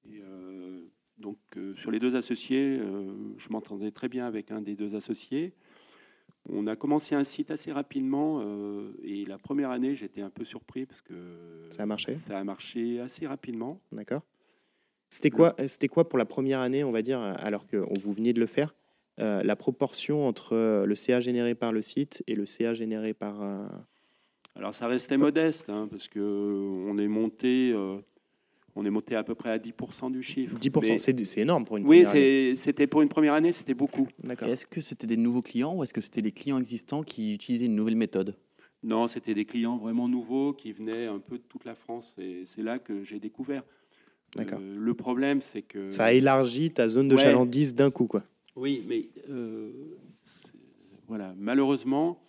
Et, 0.06 0.20
euh, 0.22 0.80
donc, 1.18 1.38
euh, 1.56 1.74
sur 1.76 1.90
les 1.90 2.00
deux 2.00 2.16
associés, 2.16 2.78
euh, 2.80 3.12
je 3.38 3.48
m'entendais 3.50 3.90
très 3.90 4.08
bien 4.08 4.26
avec 4.26 4.50
un 4.50 4.60
des 4.60 4.74
deux 4.74 4.94
associés. 4.94 5.52
On 6.48 6.66
a 6.66 6.76
commencé 6.76 7.14
un 7.14 7.24
site 7.24 7.50
assez 7.50 7.72
rapidement 7.72 8.44
et 9.02 9.24
la 9.24 9.38
première 9.38 9.70
année, 9.70 9.96
j'étais 9.96 10.20
un 10.20 10.28
peu 10.28 10.44
surpris 10.44 10.84
parce 10.84 11.00
que 11.00 11.14
Ça 11.70 11.84
a 11.84 11.86
marché 11.86 12.12
Ça 12.12 12.38
a 12.38 12.44
marché 12.44 13.00
assez 13.00 13.26
rapidement. 13.26 13.80
D'accord. 13.92 14.20
C'était 15.08 15.30
quoi, 15.30 15.54
c'était 15.68 15.88
quoi 15.88 16.06
pour 16.06 16.18
la 16.18 16.26
première 16.26 16.60
année, 16.60 16.84
on 16.84 16.92
va 16.92 17.00
dire, 17.00 17.20
alors 17.20 17.66
que 17.66 17.78
vous 17.78 18.12
veniez 18.12 18.34
de 18.34 18.40
le 18.40 18.46
faire, 18.46 18.74
euh, 19.20 19.42
la 19.42 19.54
proportion 19.54 20.26
entre 20.26 20.84
le 20.84 20.94
CA 20.94 21.20
généré 21.20 21.54
par 21.54 21.72
le 21.72 21.82
site 21.82 22.22
et 22.26 22.34
le 22.34 22.46
CA 22.46 22.74
généré 22.74 23.14
par. 23.14 23.42
Euh, 24.56 24.58
Alors, 24.60 24.74
ça 24.74 24.86
restait 24.86 25.16
modeste 25.16 25.68
hein, 25.70 25.88
parce 25.90 26.08
que 26.08 26.20
on 26.20 26.96
est 26.98 27.08
monté, 27.08 27.72
euh, 27.74 27.98
on 28.76 28.84
est 28.84 28.90
monté 28.90 29.14
à 29.16 29.22
peu 29.24 29.34
près 29.34 29.50
à 29.50 29.58
10% 29.58 30.10
du 30.10 30.22
chiffre. 30.22 30.56
10%, 30.58 30.80
Mais- 30.92 30.98
c'est 30.98 31.24
c'est 31.24 31.40
énorme 31.40 31.64
pour 31.64 31.76
une 31.76 31.84
oui, 31.86 32.02
première 32.02 32.10
année. 32.10 32.54
c'est- 32.54 32.56
c'était 32.56 32.86
pour 32.86 33.02
une 33.02 33.08
première 33.08 33.34
année, 33.34 33.52
c'était 33.52 33.74
beaucoup. 33.74 34.06
Est-ce 34.42 34.66
que 34.66 34.80
c'était 34.80 35.06
des 35.06 35.16
nouveaux 35.16 35.42
clients 35.42 35.74
ou 35.76 35.82
est-ce 35.82 35.94
que 35.94 36.00
c'était 36.00 36.20
les 36.22 36.32
clients 36.32 36.58
existants 36.58 37.02
qui 37.02 37.34
utilisaient 37.34 37.66
une 37.66 37.76
nouvelle 37.76 37.96
méthode? 37.96 38.36
Non, 38.82 39.08
c'était 39.08 39.32
des 39.34 39.46
clients 39.46 39.78
vraiment 39.78 40.08
nouveaux 40.08 40.52
qui 40.52 40.72
venaient 40.72 41.06
un 41.06 41.18
peu 41.18 41.38
de 41.38 41.42
toute 41.48 41.64
la 41.64 41.74
France. 41.74 42.12
Et 42.18 42.42
c'est 42.44 42.62
là 42.62 42.78
que 42.78 43.02
j'ai 43.02 43.18
découvert. 43.18 43.62
D'accord. 44.36 44.58
Euh, 44.60 44.76
le 44.78 44.94
problème, 44.94 45.40
c'est 45.40 45.62
que. 45.62 45.90
Ça 45.90 46.06
a 46.06 46.12
élargi 46.12 46.70
ta 46.70 46.88
zone 46.88 47.08
de 47.08 47.14
Ouais. 47.14 47.22
chalandise 47.22 47.74
d'un 47.74 47.90
coup, 47.90 48.06
quoi. 48.06 48.24
Oui, 48.56 48.84
mais 48.86 49.08
euh, 49.30 49.70
voilà, 51.08 51.34
malheureusement, 51.38 52.18
euh, 52.20 52.23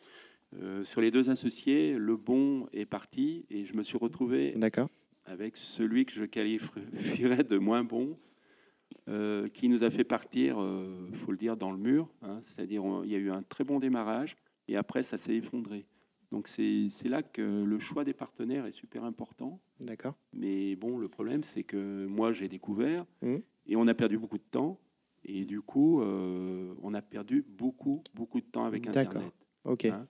sur 0.83 1.01
les 1.01 1.11
deux 1.11 1.29
associés, 1.29 1.97
le 1.97 2.15
bon 2.17 2.67
est 2.73 2.85
parti 2.85 3.45
et 3.49 3.65
je 3.65 3.73
me 3.75 3.83
suis 3.83 3.97
retrouvé 3.97 4.53
D'accord. 4.55 4.87
avec 5.25 5.57
celui 5.57 6.05
que 6.05 6.13
je 6.13 6.23
qualifierais 6.25 7.43
de 7.43 7.57
moins 7.57 7.83
bon, 7.83 8.17
euh, 9.07 9.47
qui 9.49 9.69
nous 9.69 9.83
a 9.83 9.89
fait 9.89 10.03
partir, 10.03 10.57
il 11.09 11.15
faut 11.15 11.31
le 11.31 11.37
dire, 11.37 11.57
dans 11.57 11.71
le 11.71 11.77
mur. 11.77 12.09
hein. 12.21 12.39
C'est-à-dire, 12.43 12.83
il 13.03 13.09
y 13.11 13.15
a 13.15 13.19
eu 13.19 13.31
un 13.31 13.43
très 13.43 13.63
bon 13.63 13.79
démarrage 13.79 14.35
et 14.67 14.75
après, 14.77 15.03
ça 15.03 15.17
s'est 15.17 15.35
effondré. 15.35 15.85
Donc, 16.31 16.47
c'est 16.47 16.87
c'est 16.89 17.07
là 17.07 17.21
que 17.21 17.63
le 17.63 17.79
choix 17.79 18.03
des 18.03 18.13
partenaires 18.13 18.65
est 18.65 18.71
super 18.71 19.03
important. 19.03 19.59
D'accord. 19.79 20.15
Mais 20.33 20.75
bon, 20.75 20.97
le 20.97 21.07
problème, 21.07 21.43
c'est 21.43 21.63
que 21.63 22.05
moi, 22.07 22.33
j'ai 22.33 22.47
découvert 22.47 23.05
Mhm. 23.21 23.41
et 23.67 23.75
on 23.75 23.87
a 23.87 23.93
perdu 23.93 24.17
beaucoup 24.17 24.37
de 24.39 24.43
temps. 24.49 24.79
Et 25.23 25.45
du 25.45 25.61
coup, 25.61 26.01
euh, 26.01 26.73
on 26.83 26.93
a 26.93 27.01
perdu 27.01 27.43
beaucoup, 27.47 28.03
beaucoup 28.13 28.39
de 28.41 28.45
temps 28.45 28.65
avec 28.65 28.85
D'accord. 28.85 28.99
Internet. 29.21 29.33
Ok. 29.63 29.85
Hein. 29.85 30.07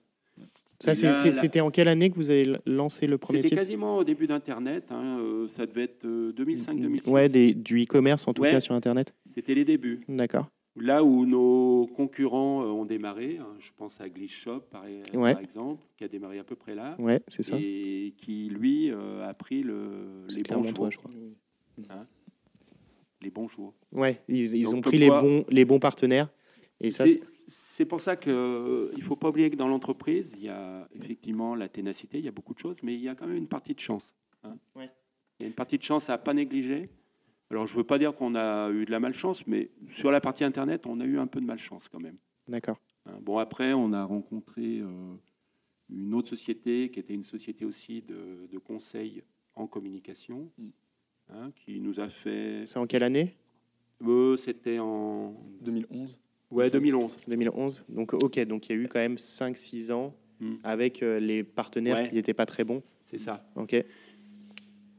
Ça, 0.78 0.94
c'était 0.94 1.60
en 1.60 1.70
quelle 1.70 1.88
année 1.88 2.10
que 2.10 2.16
vous 2.16 2.30
avez 2.30 2.56
lancé 2.66 3.06
le 3.06 3.16
premier 3.18 3.42
C'était 3.42 3.56
site 3.56 3.58
quasiment 3.58 3.96
au 3.98 4.04
début 4.04 4.26
d'Internet. 4.26 4.84
hein, 4.90 5.18
euh, 5.20 5.48
ça 5.48 5.66
devait 5.66 5.84
être 5.84 6.06
2005-2006. 6.06 7.10
Ouais, 7.10 7.28
des- 7.28 7.54
du 7.54 7.82
e-commerce 7.82 8.28
en 8.28 8.34
tout 8.34 8.42
Ouais. 8.42 8.50
cas 8.50 8.60
sur 8.60 8.74
Internet. 8.74 9.14
C'était 9.34 9.54
les 9.54 9.64
débuts. 9.64 10.00
D'accord. 10.08 10.50
Là 10.78 11.02
où 11.02 11.24
nos 11.24 11.86
concurrents 11.96 12.60
euh, 12.62 12.66
ont 12.66 12.84
démarré, 12.84 13.38
hein, 13.40 13.46
je 13.58 13.70
pense 13.74 13.98
à 14.02 14.10
Glitch 14.10 14.38
Shop 14.38 14.60
par, 14.70 14.84
Ouais. 15.14 15.32
par 15.32 15.40
exemple, 15.42 15.82
qui 15.96 16.04
a 16.04 16.08
démarré 16.08 16.38
à 16.38 16.44
peu 16.44 16.54
près 16.56 16.74
là, 16.74 16.94
Ouais, 16.98 17.22
c'est 17.28 17.42
ça. 17.42 17.56
et 17.58 18.12
qui 18.18 18.50
lui 18.50 18.90
euh, 18.90 19.26
a 19.26 19.32
pris 19.32 19.62
le, 19.62 20.26
C'est 20.28 20.36
les 20.46 20.54
bons 20.54 20.64
jours. 20.64 20.90
je 20.90 20.98
crois. 20.98 21.10
Les 23.22 23.30
bons 23.30 23.48
jours. 23.48 23.72
Ouais, 23.92 24.20
ils, 24.28 24.68
ont 24.68 24.80
pris 24.82 24.98
les 24.98 25.08
bons, 25.08 25.44
les 25.48 25.64
bons 25.64 25.78
partenaires. 25.78 26.28
Et 26.80 26.90
ça, 26.90 27.06
C'est- 27.46 27.84
pour 27.84 28.00
ça 28.00 28.16
qu'il 28.16 28.32
ne 28.32 29.00
faut 29.02 29.16
pas 29.16 29.28
oublier 29.28 29.50
que 29.50 29.56
dans 29.56 29.68
l'entreprise, 29.68 30.32
il 30.36 30.44
y 30.44 30.48
a 30.48 30.88
effectivement 30.94 31.54
la 31.54 31.68
ténacité, 31.68 32.18
il 32.18 32.24
y 32.24 32.28
a 32.28 32.32
beaucoup 32.32 32.54
de 32.54 32.58
choses, 32.58 32.82
mais 32.82 32.94
il 32.94 33.00
y 33.00 33.08
a 33.08 33.14
quand 33.14 33.26
même 33.26 33.36
une 33.36 33.48
partie 33.48 33.74
de 33.74 33.80
chance. 33.80 34.14
hein. 34.42 34.56
Ouais. 34.74 34.90
Il 35.38 35.42
y 35.42 35.44
a 35.44 35.48
une 35.48 35.54
partie 35.54 35.76
de 35.78 35.82
chance 35.82 36.08
à 36.10 36.18
pas 36.18 36.32
négliger. 36.34 36.88
Alors, 37.50 37.66
je 37.66 37.74
ne 37.74 37.78
veux 37.78 37.84
pas 37.84 37.98
dire 37.98 38.14
qu'on 38.16 38.34
a 38.34 38.70
eu 38.70 38.84
de 38.86 38.90
la 38.90 38.98
malchance, 39.00 39.46
mais 39.46 39.70
sur 39.90 40.10
la 40.10 40.20
partie 40.20 40.44
Internet, 40.44 40.86
on 40.86 40.98
a 41.00 41.04
eu 41.04 41.18
un 41.18 41.26
peu 41.26 41.40
de 41.40 41.46
malchance 41.46 41.88
quand 41.88 42.00
même. 42.00 42.16
d'accord. 42.48 42.80
Hein, 43.04 43.18
Bon, 43.22 43.38
après, 43.38 43.72
on 43.72 43.92
a 43.92 44.02
rencontré 44.04 44.80
euh, 44.80 45.14
une 45.90 46.14
autre 46.14 46.28
société 46.30 46.90
qui 46.90 46.98
était 46.98 47.14
une 47.14 47.22
société 47.22 47.64
aussi 47.64 48.02
de, 48.02 48.48
de 48.50 48.58
conseil 48.58 49.22
en 49.54 49.66
communication, 49.68 50.50
hein, 51.28 51.52
qui 51.54 51.78
nous 51.80 52.00
a 52.00 52.08
fait. 52.08 52.64
C'est 52.66 52.78
en 52.78 52.86
quelle 52.86 53.04
année? 53.04 53.36
Euh, 54.02 54.36
C'était 54.36 54.78
en 54.80 55.34
2011 55.60 56.18
ouais, 56.50 56.70
2011. 56.70 57.18
2011. 57.28 57.84
Donc, 57.88 58.12
ok, 58.14 58.38
donc 58.46 58.68
il 58.68 58.76
y 58.76 58.78
a 58.78 58.82
eu 58.82 58.88
quand 58.88 59.00
même 59.00 59.16
5-6 59.16 59.92
ans 59.92 60.14
Hmm. 60.38 60.56
avec 60.64 61.02
euh, 61.02 61.18
les 61.18 61.42
partenaires 61.42 61.96
Ouais. 61.96 62.08
qui 62.10 62.14
n'étaient 62.14 62.34
pas 62.34 62.44
très 62.44 62.62
bons. 62.62 62.82
C'est 63.00 63.16
ça. 63.18 63.48
Ok. 63.56 63.74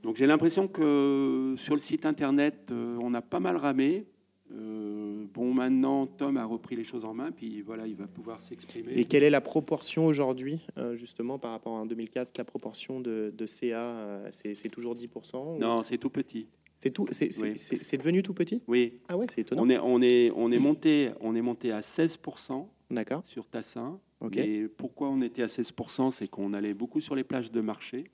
Donc 0.02 0.16
j'ai 0.16 0.26
l'impression 0.26 0.68
que 0.68 1.54
sur 1.60 1.76
le 1.76 1.80
site 1.80 2.08
internet, 2.08 2.70
euh, 2.72 2.98
on 3.04 3.14
a 3.14 3.22
pas 3.22 3.40
mal 3.40 3.56
ramé. 3.56 4.08
Euh, 4.52 5.26
bon, 5.34 5.54
maintenant, 5.54 6.08
Tom 6.08 6.38
a 6.38 6.46
repris 6.46 6.76
les 6.76 6.84
choses 6.84 7.06
en 7.06 7.14
main, 7.14 7.32
puis 7.32 7.62
voilà, 7.62 7.86
il 7.86 7.96
va 7.96 8.08
pouvoir 8.08 8.42
s'exprimer. 8.42 8.94
Et 8.96 9.06
quelle 9.06 9.22
est 9.22 9.30
la 9.30 9.42
proportion 9.42 10.08
aujourd'hui, 10.08 10.60
justement, 10.94 11.38
par 11.38 11.52
rapport 11.52 11.76
à 11.76 11.82
en 11.82 11.86
2004 11.86 12.36
La 12.40 12.44
proportion 12.44 13.00
de, 13.00 13.32
de 13.38 13.46
CA, 13.46 14.22
c'est 14.32 14.70
toujours 14.70 14.96
10% 14.96 15.56
ou? 15.56 15.60
Non, 15.60 15.84
c'est 15.84 16.00
tout 16.00 16.10
petit. 16.10 16.48
C'est 16.80 16.92
tout. 16.92 17.08
C'est 17.12 17.30
Oui. 17.42 17.98
devenu 17.98 18.22
tout 18.24 18.34
petit? 18.34 18.62
Oui, 18.68 19.00
Ah 19.10 19.18
ouais, 19.18 19.26
c'est 19.30 19.42
étonnant. 19.42 19.64
on 19.64 19.70
est, 19.70 19.80
on 19.80 20.02
est, 20.02 20.32
on 20.36 20.52
est 20.52 20.60
monté, 20.60 21.12
on 21.22 21.36
est 21.36 21.42
monté 21.42 21.72
à 21.72 21.80
16% 21.82 22.68
D'accord. 22.92 23.24
sur 23.26 23.48
Tassin. 23.48 24.00
Ok. 24.20 24.38
Et 24.38 24.68
pourquoi 24.68 25.10
on 25.10 25.22
était 25.22 25.44
à 25.44 25.48
16% 25.48 26.12
C'est 26.12 26.28
qu'on 26.28 26.54
allait 26.54 26.74
beaucoup 26.74 27.02
sur 27.02 27.16
les 27.16 27.24
plages 27.24 27.52
de 27.52 27.62
marché. 27.62 28.12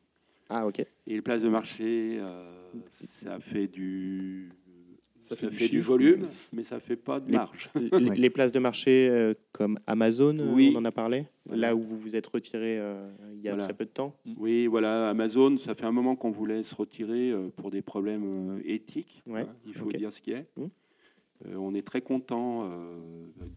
Ah 0.49 0.67
ok. 0.67 0.79
Et 0.79 0.87
les 1.07 1.21
places 1.21 1.41
de 1.41 1.49
marché, 1.49 2.17
euh, 2.19 2.71
ça 2.91 3.39
fait 3.39 3.67
du 3.67 4.51
Ça 5.23 5.37
Ça 5.37 5.49
fait, 5.49 5.51
fait, 5.55 5.69
du 5.69 5.79
volume, 5.79 6.27
mais 6.51 6.63
ça 6.65 6.81
fait 6.81 6.97
pas 6.97 7.21
de 7.21 7.31
marge. 7.31 7.69
Les- 7.75 7.89
Les 8.23 8.29
places 8.29 8.51
de 8.51 8.59
marché 8.59 9.07
euh, 9.09 9.33
comme 9.53 9.77
Amazon, 9.87 10.37
euh, 10.37 10.51
Oui. 10.53 10.73
on 10.75 10.79
en 10.79 10.85
a 10.85 10.91
parlé, 10.91 11.25
Voilà. 11.45 11.67
là 11.69 11.75
où 11.75 11.81
vous 11.81 11.97
vous 11.97 12.15
êtes 12.17 12.27
retiré 12.27 12.77
euh, 12.77 13.09
il 13.33 13.39
y 13.41 13.47
a 13.47 13.51
Voilà. 13.51 13.63
très 13.63 13.73
peu 13.73 13.85
de 13.85 13.89
temps. 13.89 14.13
Oui, 14.37 14.67
voilà, 14.67 15.09
Amazon, 15.09 15.57
ça 15.57 15.75
fait 15.75 15.85
un 15.85 15.93
moment 15.93 16.17
qu'on 16.17 16.31
voulait 16.31 16.61
se 16.63 16.75
retirer 16.75 17.31
euh, 17.31 17.47
pour 17.55 17.71
des 17.71 17.81
problèmes 17.81 18.57
euh, 18.57 18.61
éthiques. 18.65 19.23
Ouais, 19.25 19.41
hein, 19.43 19.55
il 19.65 19.73
faut 19.73 19.89
dire 19.89 20.11
ce 20.11 20.21
qui 20.21 20.31
est. 20.31 20.45
Mm. 20.57 20.63
Euh, 21.47 21.55
on 21.55 21.73
est 21.73 21.87
très 21.87 22.01
content, 22.01 22.69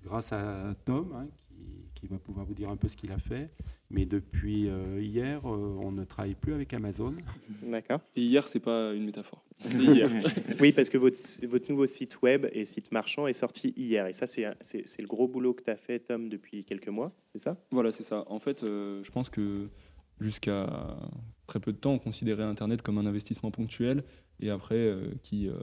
grâce 0.04 0.32
à 0.32 0.74
Tom, 0.84 1.12
hein, 1.16 1.26
qui, 1.96 2.06
va 2.06 2.18
pouvoir 2.18 2.46
vous 2.46 2.54
dire 2.54 2.70
un 2.70 2.76
peu 2.76 2.88
ce 2.88 2.96
qu'il 2.96 3.10
a 3.10 3.18
fait. 3.18 3.50
Mais 3.90 4.06
depuis 4.06 4.68
euh, 4.68 5.00
hier, 5.00 5.40
euh, 5.44 5.80
on 5.82 5.90
ne 5.92 6.04
travaille 6.04 6.34
plus 6.34 6.54
avec 6.54 6.72
Amazon. 6.74 7.14
D'accord. 7.62 8.00
Et 8.14 8.22
hier, 8.22 8.46
c'est 8.46 8.60
pas 8.60 8.92
une 8.92 9.04
métaphore. 9.04 9.42
Hier. 9.72 10.10
Oui, 10.60 10.72
parce 10.72 10.88
que 10.88 10.98
votre, 10.98 11.16
votre 11.46 11.70
nouveau 11.70 11.86
site 11.86 12.20
web 12.22 12.46
et 12.52 12.64
site 12.64 12.92
marchand 12.92 13.26
est 13.26 13.32
sorti 13.32 13.72
hier. 13.76 14.06
Et 14.06 14.12
ça, 14.12 14.26
c'est 14.26 14.44
le 14.44 15.06
gros 15.06 15.28
boulot 15.28 15.54
que 15.54 15.62
tu 15.62 15.70
as 15.70 15.76
fait, 15.76 15.98
Tom, 16.00 16.28
depuis 16.28 16.64
quelques 16.64 16.88
mois, 16.88 17.12
c'est 17.32 17.38
ça? 17.38 17.56
Voilà, 17.70 17.92
c'est 17.92 18.02
ça. 18.02 18.24
En 18.28 18.38
fait, 18.38 18.62
euh, 18.62 19.02
je 19.02 19.10
pense 19.10 19.30
que 19.30 19.68
jusqu'à 20.20 20.96
très 21.46 21.60
peu 21.60 21.72
de 21.72 21.78
temps, 21.78 21.92
on 21.92 21.98
considérait 21.98 22.42
Internet 22.42 22.82
comme 22.82 22.98
un 22.98 23.06
investissement 23.06 23.50
ponctuel 23.50 24.02
et 24.40 24.50
après 24.50 24.76
euh, 24.76 25.14
qui, 25.22 25.48
euh, 25.48 25.58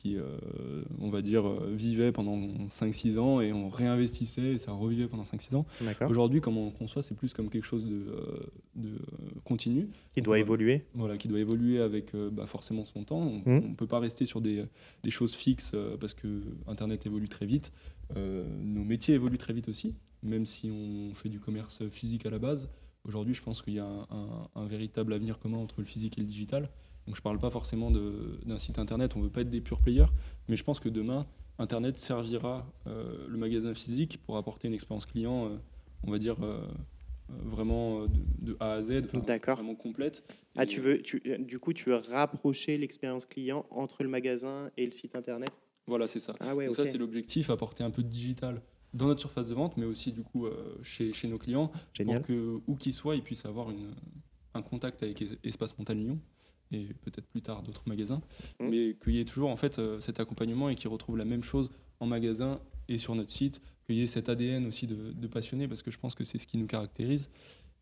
qui 0.00 0.16
euh, 0.16 0.82
on 0.98 1.10
va 1.10 1.20
dire, 1.20 1.46
euh, 1.46 1.72
vivait 1.74 2.10
pendant 2.12 2.36
5-6 2.68 3.18
ans 3.18 3.40
et 3.40 3.52
on 3.52 3.68
réinvestissait 3.68 4.52
et 4.52 4.58
ça 4.58 4.72
revivait 4.72 5.08
pendant 5.08 5.24
5-6 5.24 5.54
ans. 5.56 5.66
Aujourd'hui, 6.10 6.40
comme 6.40 6.56
on 6.56 6.66
le 6.66 6.70
conçoit, 6.70 7.02
c'est 7.02 7.14
plus 7.14 7.34
comme 7.34 7.50
quelque 7.50 7.64
chose 7.64 7.84
de, 7.84 8.06
euh, 8.08 8.40
de 8.76 8.98
continu. 9.44 9.88
Qui 10.14 10.22
doit 10.22 10.38
évoluer. 10.38 10.84
Voilà, 10.94 11.16
qui 11.18 11.28
doit 11.28 11.40
évoluer 11.40 11.80
avec 11.80 12.12
bah, 12.32 12.46
forcément 12.46 12.84
son 12.86 13.04
temps. 13.04 13.20
On 13.20 13.40
Mm. 13.50 13.68
ne 13.70 13.74
peut 13.74 13.86
pas 13.86 13.98
rester 14.00 14.24
sur 14.26 14.40
des, 14.40 14.64
des 15.02 15.10
choses 15.10 15.34
fixes 15.34 15.72
parce 16.00 16.14
que 16.14 16.42
Internet 16.66 17.04
évolue 17.06 17.28
très 17.28 17.46
vite. 17.46 17.72
Euh, 18.16 18.44
nos 18.62 18.84
métiers 18.84 19.14
évoluent 19.14 19.38
très 19.38 19.52
vite 19.52 19.68
aussi, 19.68 19.94
même 20.22 20.46
si 20.46 20.70
on 20.70 21.14
fait 21.14 21.28
du 21.28 21.40
commerce 21.40 21.82
physique 21.90 22.26
à 22.26 22.30
la 22.30 22.38
base. 22.38 22.68
Aujourd'hui, 23.06 23.34
je 23.34 23.42
pense 23.42 23.62
qu'il 23.62 23.74
y 23.74 23.78
a 23.78 23.84
un, 23.86 24.06
un- 24.10 24.48
un 24.56 24.66
véritable 24.66 25.12
avenir 25.12 25.38
commun 25.38 25.58
entre 25.58 25.76
le 25.80 25.86
physique 25.86 26.18
et 26.18 26.20
le 26.20 26.26
digital. 26.26 26.68
Donc, 27.10 27.16
je 27.16 27.22
ne 27.22 27.24
parle 27.24 27.40
pas 27.40 27.50
forcément 27.50 27.90
d'un 27.90 28.58
site 28.60 28.78
Internet, 28.78 29.16
on 29.16 29.18
ne 29.18 29.24
veut 29.24 29.30
pas 29.32 29.40
être 29.40 29.50
des 29.50 29.60
pure 29.60 29.80
players, 29.80 30.06
mais 30.48 30.54
je 30.54 30.62
pense 30.62 30.78
que 30.78 30.88
demain, 30.88 31.26
Internet 31.58 31.98
servira 31.98 32.72
euh, 32.86 33.26
le 33.26 33.36
magasin 33.36 33.74
physique 33.74 34.20
pour 34.24 34.36
apporter 34.36 34.68
une 34.68 34.74
expérience 34.74 35.06
client, 35.06 35.46
euh, 35.48 35.56
on 36.06 36.12
va 36.12 36.20
dire, 36.20 36.36
euh, 36.40 36.64
vraiment 37.28 38.02
de, 38.06 38.20
de 38.38 38.56
A 38.60 38.74
à 38.74 38.82
Z, 38.82 39.02
enfin, 39.12 39.54
vraiment 39.54 39.74
complète. 39.74 40.22
Ah, 40.54 40.66
tu 40.66 40.80
veux, 40.80 41.02
tu, 41.02 41.20
du 41.40 41.58
coup, 41.58 41.72
tu 41.72 41.88
veux 41.88 41.96
rapprocher 41.96 42.78
l'expérience 42.78 43.26
client 43.26 43.66
entre 43.70 44.04
le 44.04 44.08
magasin 44.08 44.70
et 44.76 44.86
le 44.86 44.92
site 44.92 45.16
internet? 45.16 45.60
Voilà, 45.88 46.06
c'est 46.06 46.20
ça. 46.20 46.36
Ah 46.38 46.54
ouais, 46.54 46.66
Donc 46.66 46.76
ça, 46.76 46.84
c'est 46.84 46.96
l'objectif, 46.96 47.50
apporter 47.50 47.82
un 47.82 47.90
peu 47.90 48.04
de 48.04 48.08
digital 48.08 48.62
dans 48.94 49.08
notre 49.08 49.20
surface 49.20 49.46
de 49.48 49.54
vente, 49.54 49.76
mais 49.76 49.84
aussi 49.86 50.12
du 50.12 50.22
coup 50.22 50.46
chez, 50.84 51.12
chez 51.12 51.26
nos 51.26 51.38
clients, 51.38 51.72
Génial. 51.92 52.18
pour 52.18 52.26
que 52.28 52.60
où 52.68 52.76
qu'ils 52.76 52.94
soient, 52.94 53.16
ils 53.16 53.22
puissent 53.24 53.46
avoir 53.46 53.72
une, 53.72 53.96
un 54.54 54.62
contact 54.62 55.02
avec 55.02 55.20
Es- 55.22 55.38
Espace 55.42 55.76
Montagne 55.76 55.98
Lyon 56.04 56.20
et 56.72 56.84
peut-être 57.02 57.26
plus 57.26 57.42
tard 57.42 57.62
d'autres 57.62 57.82
magasins, 57.86 58.20
Mhm. 58.60 58.68
mais 58.70 58.96
qu'il 59.02 59.14
y 59.14 59.20
ait 59.20 59.24
toujours 59.24 59.50
en 59.50 59.56
fait 59.56 59.78
euh, 59.78 60.00
cet 60.00 60.20
accompagnement 60.20 60.68
et 60.68 60.74
qu'ils 60.74 60.88
retrouvent 60.90 61.16
la 61.18 61.24
même 61.24 61.42
chose 61.42 61.70
en 62.00 62.06
magasin 62.06 62.60
et 62.88 62.98
sur 62.98 63.14
notre 63.14 63.30
site, 63.30 63.60
qu'il 63.86 63.96
y 63.96 64.02
ait 64.02 64.06
cet 64.06 64.28
ADN 64.28 64.66
aussi 64.66 64.86
de, 64.86 65.12
de 65.12 65.26
passionnés, 65.26 65.68
parce 65.68 65.82
que 65.82 65.90
je 65.90 65.98
pense 65.98 66.14
que 66.14 66.24
c'est 66.24 66.38
ce 66.38 66.46
qui 66.46 66.58
nous 66.58 66.66
caractérise. 66.66 67.30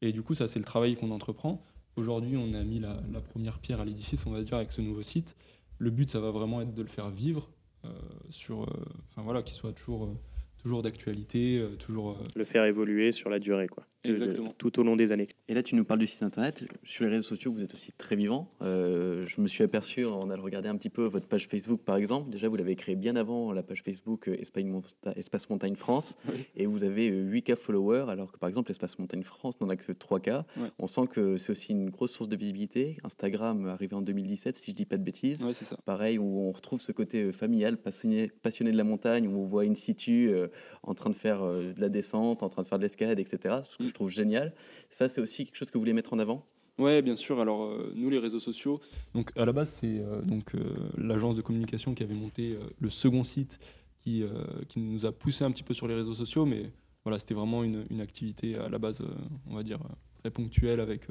Et 0.02 0.12
du 0.12 0.22
coup, 0.22 0.34
ça, 0.34 0.46
c'est 0.48 0.58
le 0.58 0.64
travail 0.64 0.94
qu'on 0.96 1.10
entreprend. 1.10 1.62
Aujourd'hui, 1.96 2.36
on 2.36 2.52
a 2.54 2.62
mis 2.62 2.78
la, 2.78 3.00
la 3.12 3.20
première 3.20 3.58
pierre 3.58 3.80
à 3.80 3.84
l'édifice, 3.84 4.24
on 4.26 4.30
va 4.30 4.42
dire, 4.42 4.54
avec 4.54 4.70
ce 4.70 4.80
nouveau 4.80 5.02
site. 5.02 5.34
Le 5.78 5.90
but, 5.90 6.08
ça 6.10 6.20
va 6.20 6.30
vraiment 6.30 6.60
être 6.60 6.72
de 6.74 6.82
le 6.82 6.88
faire 6.88 7.10
vivre, 7.10 7.50
euh, 7.84 7.88
sur, 8.30 8.62
euh, 8.62 8.66
enfin 9.10 9.22
voilà, 9.22 9.42
qu'il 9.42 9.54
soit 9.54 9.72
toujours, 9.72 10.04
euh, 10.04 10.14
toujours 10.58 10.82
d'actualité, 10.82 11.64
toujours. 11.78 12.16
Le 12.36 12.44
faire 12.44 12.64
évoluer 12.64 13.10
sur 13.12 13.28
la 13.30 13.38
durée, 13.40 13.66
quoi. 13.68 13.86
Exactement. 14.04 14.54
Tout 14.58 14.78
au 14.78 14.82
long 14.84 14.96
des 14.96 15.12
années. 15.12 15.26
Et 15.48 15.54
là, 15.54 15.62
tu 15.62 15.74
nous 15.74 15.84
parles 15.84 16.00
du 16.00 16.06
site 16.06 16.22
internet. 16.22 16.64
Sur 16.84 17.04
les 17.04 17.10
réseaux 17.10 17.22
sociaux, 17.28 17.50
vous 17.52 17.62
êtes 17.62 17.74
aussi 17.74 17.92
très 17.92 18.16
vivant. 18.16 18.50
Euh, 18.62 19.26
je 19.26 19.40
me 19.40 19.48
suis 19.48 19.64
aperçu 19.64 20.04
en 20.04 20.30
allant 20.30 20.42
regarder 20.42 20.68
un 20.68 20.76
petit 20.76 20.88
peu 20.90 21.04
votre 21.04 21.26
page 21.26 21.48
Facebook, 21.48 21.82
par 21.82 21.96
exemple. 21.96 22.30
Déjà, 22.30 22.48
vous 22.48 22.56
l'avez 22.56 22.76
créée 22.76 22.94
bien 22.96 23.16
avant 23.16 23.52
la 23.52 23.62
page 23.62 23.82
Facebook 23.82 24.28
euh, 24.28 24.36
Espace, 24.40 24.64
Monta- 24.64 25.12
Espace 25.16 25.50
Montagne 25.50 25.74
France. 25.74 26.16
Oui. 26.28 26.46
Et 26.56 26.66
vous 26.66 26.84
avez 26.84 27.10
euh, 27.10 27.30
8K 27.30 27.56
followers, 27.56 28.06
alors 28.08 28.30
que 28.32 28.38
par 28.38 28.48
exemple, 28.48 28.70
Espace 28.70 28.98
Montagne 28.98 29.22
France 29.24 29.60
n'en 29.60 29.68
a 29.68 29.76
que 29.76 29.90
3K. 29.92 30.44
Ouais. 30.56 30.68
On 30.78 30.86
sent 30.86 31.08
que 31.10 31.36
c'est 31.36 31.50
aussi 31.50 31.72
une 31.72 31.90
grosse 31.90 32.12
source 32.12 32.28
de 32.28 32.36
visibilité. 32.36 32.96
Instagram, 33.04 33.66
arrivé 33.66 33.94
en 33.96 34.02
2017, 34.02 34.54
si 34.56 34.70
je 34.70 34.76
dis 34.76 34.86
pas 34.86 34.96
de 34.96 35.02
bêtises. 35.02 35.42
Ouais, 35.42 35.54
c'est 35.54 35.64
ça. 35.64 35.76
Pareil, 35.84 36.18
où 36.18 36.40
on 36.46 36.50
retrouve 36.50 36.80
ce 36.80 36.92
côté 36.92 37.24
euh, 37.24 37.32
familial, 37.32 37.76
passionné, 37.76 38.30
passionné 38.42 38.70
de 38.70 38.76
la 38.76 38.84
montagne, 38.84 39.26
où 39.26 39.38
on 39.40 39.44
voit 39.44 39.64
une 39.64 39.76
situ 39.76 40.28
euh, 40.30 40.46
en 40.84 40.94
train 40.94 41.10
de 41.10 41.16
faire 41.16 41.42
euh, 41.42 41.72
de 41.72 41.80
la 41.80 41.88
descente, 41.88 42.42
en 42.44 42.48
train 42.48 42.62
de 42.62 42.68
faire 42.68 42.78
de 42.78 42.84
l'escalade, 42.84 43.18
etc. 43.18 43.56
Ce 43.64 43.87
je 43.88 43.94
trouve 43.94 44.10
génial. 44.10 44.54
Ça, 44.90 45.08
c'est 45.08 45.20
aussi 45.20 45.44
quelque 45.44 45.56
chose 45.56 45.70
que 45.70 45.78
vous 45.78 45.82
voulez 45.82 45.92
mettre 45.92 46.12
en 46.12 46.18
avant? 46.18 46.46
Ouais, 46.78 47.02
bien 47.02 47.16
sûr. 47.16 47.40
Alors, 47.40 47.64
euh, 47.64 47.92
nous, 47.96 48.08
les 48.08 48.18
réseaux 48.18 48.40
sociaux, 48.40 48.80
donc 49.12 49.32
à 49.36 49.44
la 49.44 49.52
base, 49.52 49.74
c'est 49.80 49.98
euh, 49.98 50.22
donc 50.22 50.54
euh, 50.54 50.60
l'agence 50.96 51.34
de 51.34 51.42
communication 51.42 51.92
qui 51.92 52.04
avait 52.04 52.14
monté 52.14 52.56
le 52.78 52.90
second 52.90 53.24
site 53.24 53.58
qui, 54.00 54.22
qui 54.68 54.78
nous 54.78 55.04
a 55.04 55.12
poussé 55.12 55.44
un 55.44 55.50
petit 55.50 55.64
peu 55.64 55.74
sur 55.74 55.88
les 55.88 55.94
réseaux 55.94 56.14
sociaux, 56.14 56.46
mais 56.46 56.70
voilà, 57.04 57.18
c'était 57.18 57.34
vraiment 57.34 57.64
une, 57.64 57.84
une 57.90 58.00
activité 58.00 58.56
à 58.56 58.68
la 58.68 58.78
base, 58.78 59.02
on 59.50 59.56
va 59.56 59.62
dire, 59.62 59.80
très 60.20 60.30
ponctuelle 60.30 60.80
avec 60.80 61.02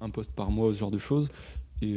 un 0.00 0.10
poste 0.10 0.32
par 0.32 0.50
mois, 0.50 0.72
ce 0.72 0.78
genre 0.78 0.90
de 0.90 0.98
choses. 0.98 1.28
Et 1.82 1.96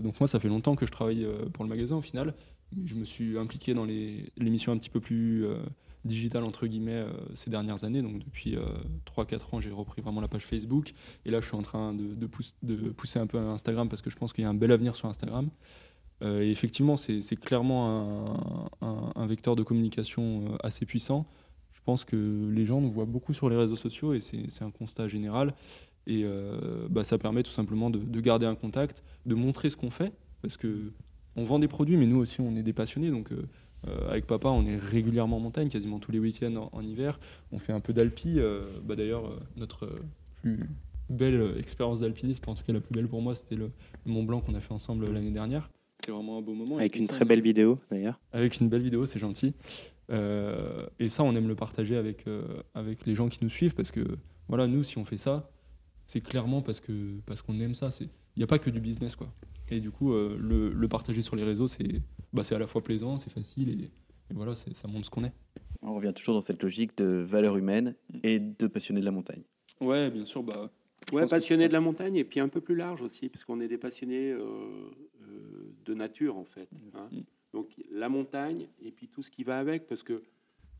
donc, 0.00 0.18
moi, 0.20 0.28
ça 0.28 0.40
fait 0.40 0.48
longtemps 0.48 0.74
que 0.76 0.86
je 0.86 0.92
travaille 0.92 1.26
pour 1.52 1.64
le 1.64 1.68
magasin 1.68 1.96
au 1.96 2.02
final, 2.02 2.34
mais 2.74 2.86
je 2.86 2.94
me 2.94 3.04
suis 3.04 3.36
impliqué 3.36 3.74
dans 3.74 3.84
les, 3.84 4.30
les 4.38 4.50
missions 4.50 4.72
un 4.72 4.78
petit 4.78 4.90
peu 4.90 5.00
plus 5.00 5.44
euh, 6.04 6.08
digitales, 6.08 6.44
entre 6.44 6.66
guillemets, 6.66 6.92
euh, 6.92 7.10
ces 7.34 7.50
dernières 7.50 7.84
années. 7.84 8.02
Donc, 8.02 8.18
depuis 8.18 8.56
3-4 9.06 9.54
ans, 9.54 9.60
j'ai 9.60 9.70
repris 9.70 10.02
vraiment 10.02 10.20
la 10.20 10.28
page 10.28 10.44
Facebook. 10.44 10.92
Et 11.24 11.30
là, 11.30 11.40
je 11.40 11.46
suis 11.46 11.56
en 11.56 11.62
train 11.62 11.94
de, 11.94 12.14
de 12.14 12.26
pousse- 12.26 12.54
de 12.62 12.90
pousser 12.90 13.18
un 13.18 13.26
peu 13.26 13.38
à 13.38 13.42
Instagram 13.42 13.88
parce 13.88 14.02
que 14.02 14.10
je 14.10 14.16
pense 14.16 14.32
qu'il 14.32 14.42
y 14.42 14.46
a 14.46 14.50
un 14.50 14.54
bel 14.54 14.72
avenir 14.72 14.96
sur 14.96 15.08
Instagram. 15.08 15.50
Euh, 16.22 16.42
et 16.42 16.50
effectivement, 16.50 16.96
c'est 16.96 17.36
clairement 17.36 18.66
un, 18.82 19.26
vecteur 19.26 19.56
de 19.56 19.62
communication 19.62 20.44
euh, 20.52 20.56
assez 20.62 20.84
puissant. 20.84 21.26
Je 21.72 21.80
pense 21.84 22.04
que 22.04 22.50
les 22.52 22.66
gens 22.66 22.80
nous 22.80 22.90
voient 22.90 23.06
beaucoup 23.06 23.32
sur 23.32 23.48
les 23.48 23.56
réseaux 23.56 23.76
sociaux 23.76 24.12
et 24.12 24.20
c'est 24.20 24.62
un 24.62 24.70
constat 24.70 25.08
général. 25.08 25.54
Et 26.06 26.22
euh, 26.24 26.88
bah, 26.90 27.04
ça 27.04 27.18
permet 27.18 27.42
tout 27.42 27.50
simplement 27.50 27.90
de, 27.90 27.98
de 27.98 28.20
garder 28.20 28.46
un 28.46 28.54
contact, 28.54 29.02
de 29.26 29.34
montrer 29.34 29.70
ce 29.70 29.76
qu'on 29.76 29.90
fait 29.90 30.12
parce 30.42 30.56
que 30.56 30.92
on 31.36 31.44
vend 31.44 31.58
des 31.58 31.68
produits, 31.68 31.96
mais 31.96 32.06
nous 32.06 32.18
aussi, 32.18 32.40
on 32.40 32.56
est 32.56 32.62
des 32.62 32.72
passionnés. 32.72 33.10
Donc, 33.10 33.32
euh, 33.32 33.46
euh, 33.88 34.10
avec 34.10 34.26
papa, 34.26 34.48
on 34.48 34.64
est 34.66 34.76
régulièrement 34.76 35.36
en 35.38 35.40
montagne, 35.40 35.68
quasiment 35.68 35.98
tous 35.98 36.12
les 36.12 36.18
week-ends 36.18 36.54
en, 36.56 36.68
en 36.72 36.82
hiver. 36.82 37.18
On 37.52 37.58
fait 37.58 37.72
un 37.72 37.80
peu 37.80 37.92
d'alpi. 37.92 38.38
euh, 38.38 38.78
bah, 38.84 38.96
D'ailleurs, 38.96 39.26
euh, 39.26 39.38
notre 39.56 39.88
plus 40.42 40.68
belle 41.08 41.54
expérience 41.58 42.00
d'alpinisme, 42.00 42.44
en 42.48 42.54
tout 42.54 42.62
cas 42.64 42.72
la 42.72 42.80
plus 42.80 42.94
belle 42.94 43.08
pour 43.08 43.20
moi, 43.22 43.34
c'était 43.34 43.56
le, 43.56 43.70
le 44.06 44.12
Mont 44.12 44.22
Blanc 44.24 44.40
qu'on 44.40 44.54
a 44.54 44.60
fait 44.60 44.72
ensemble 44.72 45.10
l'année 45.12 45.30
dernière. 45.32 45.70
C'était 45.98 46.12
vraiment 46.12 46.38
un 46.38 46.42
beau 46.42 46.54
moment. 46.54 46.76
Avec 46.76 46.96
une 46.96 47.02
ça, 47.04 47.14
très 47.14 47.24
belle 47.24 47.40
vidéo, 47.42 47.78
d'ailleurs. 47.90 48.18
Avec 48.32 48.60
une 48.60 48.68
belle 48.68 48.82
vidéo, 48.82 49.06
c'est 49.06 49.18
gentil. 49.18 49.54
Et 50.98 51.08
ça, 51.08 51.22
on 51.22 51.34
aime 51.36 51.46
le 51.48 51.54
partager 51.54 51.96
avec, 51.96 52.24
avec 52.74 53.06
les 53.06 53.14
gens 53.14 53.28
qui 53.28 53.38
nous 53.42 53.48
suivent 53.50 53.74
parce 53.74 53.90
que, 53.90 54.00
voilà, 54.48 54.66
nous, 54.66 54.82
si 54.82 54.98
on 54.98 55.04
fait 55.04 55.16
ça, 55.16 55.50
c'est 56.06 56.20
clairement 56.20 56.62
parce 56.62 56.80
que 56.80 57.20
parce 57.26 57.42
qu'on 57.42 57.58
aime 57.60 57.74
ça. 57.74 57.90
C'est- 57.90 58.08
Il 58.36 58.38
n'y 58.40 58.44
a 58.44 58.46
pas 58.46 58.58
que 58.58 58.70
du 58.70 58.80
business, 58.80 59.14
quoi. 59.16 59.32
Et 59.70 59.80
du 59.80 59.90
coup, 59.90 60.12
euh, 60.12 60.36
le, 60.40 60.70
le 60.70 60.88
partager 60.88 61.22
sur 61.22 61.36
les 61.36 61.44
réseaux, 61.44 61.68
c'est 61.68 62.02
bah, 62.32 62.44
c'est 62.44 62.54
à 62.54 62.58
la 62.58 62.66
fois 62.66 62.82
plaisant, 62.82 63.18
c'est 63.18 63.30
facile 63.30 63.68
et, 63.70 63.84
et 63.84 64.34
voilà, 64.34 64.54
ça 64.54 64.88
montre 64.88 65.06
ce 65.06 65.10
qu'on 65.10 65.24
est. 65.24 65.32
On 65.82 65.94
revient 65.94 66.12
toujours 66.14 66.34
dans 66.34 66.40
cette 66.40 66.62
logique 66.62 66.96
de 66.98 67.04
valeur 67.04 67.56
humaine 67.56 67.94
Mm. 68.12 68.18
et 68.24 68.38
de 68.40 68.66
passionné 68.66 69.00
de 69.00 69.04
la 69.06 69.10
montagne. 69.12 69.42
Ouais, 69.80 70.10
bien 70.10 70.24
sûr. 70.24 70.42
Bah, 70.42 70.70
Ouais, 71.12 71.26
c'est 71.26 71.56
de 71.56 71.72
la 71.72 71.80
montagne 71.80 72.16
et 72.16 72.24
puis 72.24 72.40
un 72.40 72.48
peu 72.48 72.60
plus 72.60 72.76
large 72.76 73.00
aussi, 73.02 73.28
parce 73.30 73.42
qu'on 73.44 73.58
est 73.60 73.68
des 73.68 73.78
passionnés 73.78 74.30
euh, 74.32 74.42
euh, 75.22 75.72
de 75.84 75.94
nature 75.94 76.36
en 76.36 76.44
fait. 76.44 76.68
hein. 76.94 77.08
Mm. 77.10 77.20
Donc 77.52 77.68
la 77.90 78.08
montagne 78.08 78.68
et 78.80 78.92
puis 78.92 79.08
tout 79.08 79.22
ce 79.22 79.30
qui 79.30 79.42
va 79.42 79.58
avec, 79.58 79.86
parce 79.88 80.02
que 80.02 80.22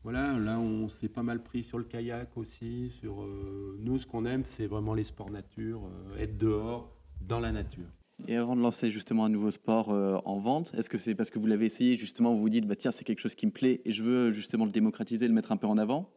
voilà, 0.03 0.37
là 0.39 0.59
on 0.59 0.87
s'est 0.89 1.09
pas 1.09 1.23
mal 1.23 1.43
pris 1.43 1.63
sur 1.63 1.77
le 1.77 1.83
kayak 1.83 2.37
aussi. 2.37 2.91
Sur 3.01 3.23
euh, 3.23 3.77
nous, 3.79 3.97
ce 3.99 4.05
qu'on 4.07 4.25
aime, 4.25 4.45
c'est 4.45 4.67
vraiment 4.67 4.93
les 4.93 5.03
sports 5.03 5.31
nature, 5.31 5.81
euh, 5.85 6.17
être 6.19 6.37
dehors 6.37 6.95
dans 7.19 7.39
la 7.39 7.51
nature. 7.51 7.87
Et 8.27 8.35
avant 8.35 8.55
de 8.55 8.61
lancer 8.61 8.89
justement 8.91 9.25
un 9.25 9.29
nouveau 9.29 9.51
sport 9.51 9.89
euh, 9.89 10.17
en 10.25 10.39
vente, 10.39 10.73
est-ce 10.75 10.89
que 10.89 10.97
c'est 10.97 11.15
parce 11.15 11.29
que 11.29 11.39
vous 11.39 11.47
l'avez 11.47 11.65
essayé 11.65 11.95
justement, 11.95 12.33
vous 12.33 12.41
vous 12.41 12.49
dites, 12.49 12.65
bah, 12.65 12.75
tiens, 12.75 12.91
c'est 12.91 13.03
quelque 13.03 13.19
chose 13.19 13.35
qui 13.35 13.45
me 13.45 13.51
plaît 13.51 13.81
et 13.85 13.91
je 13.91 14.03
veux 14.03 14.31
justement 14.31 14.65
le 14.65 14.71
démocratiser, 14.71 15.27
le 15.27 15.33
mettre 15.33 15.51
un 15.51 15.57
peu 15.57 15.67
en 15.67 15.77
avant? 15.77 16.09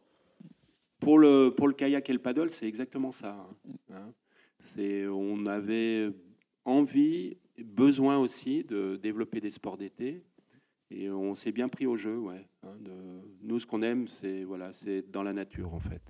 Pour 0.99 1.19
le, 1.19 1.49
pour 1.49 1.67
le 1.67 1.73
kayak 1.73 2.09
et 2.09 2.13
le 2.13 2.19
paddle, 2.19 2.49
c'est 2.49 2.67
exactement 2.67 3.11
ça. 3.11 3.47
hein. 3.69 3.73
Hein? 3.93 4.13
On 5.11 5.45
avait 5.45 6.09
envie, 6.63 7.37
besoin 7.63 8.17
aussi 8.17 8.63
de 8.63 8.95
développer 8.95 9.39
des 9.39 9.51
sports 9.51 9.77
d'été. 9.77 10.23
Et 10.91 11.09
on 11.09 11.35
s'est 11.35 11.51
bien 11.51 11.67
pris 11.67 11.87
au 11.87 11.97
jeu. 11.97 12.17
Ouais, 12.17 12.47
hein, 12.63 12.73
nous, 13.41 13.59
ce 13.59 13.65
qu'on 13.65 13.81
aime, 13.81 14.07
c'est, 14.07 14.43
voilà, 14.43 14.71
dans 15.11 15.23
la 15.23 15.33
nature, 15.33 15.73
en 15.73 15.79
fait. 15.79 16.01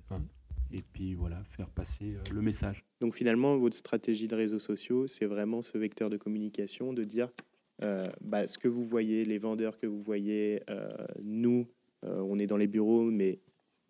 Et 0.71 0.81
puis, 0.81 1.13
voilà, 1.13 1.43
faire 1.43 1.69
passer 1.69 2.15
euh, 2.15 2.33
le 2.33 2.41
message. 2.41 2.83
Donc 2.99 3.15
finalement, 3.15 3.57
votre 3.57 3.75
stratégie 3.75 4.27
de 4.27 4.35
réseaux 4.35 4.59
sociaux, 4.59 5.07
c'est 5.07 5.25
vraiment 5.25 5.61
ce 5.61 5.77
vecteur 5.77 6.09
de 6.09 6.17
communication 6.17 6.93
de 6.93 7.03
dire 7.03 7.29
bah, 8.21 8.47
ce 8.47 8.57
que 8.57 8.69
vous 8.69 8.85
voyez, 8.85 9.25
les 9.25 9.37
vendeurs 9.37 9.77
que 9.77 9.85
vous 9.85 10.01
voyez, 10.01 10.63
nous, 11.21 11.67
on 12.03 12.39
est 12.39 12.47
dans 12.47 12.55
les 12.55 12.67
bureaux, 12.67 13.11
mais 13.11 13.41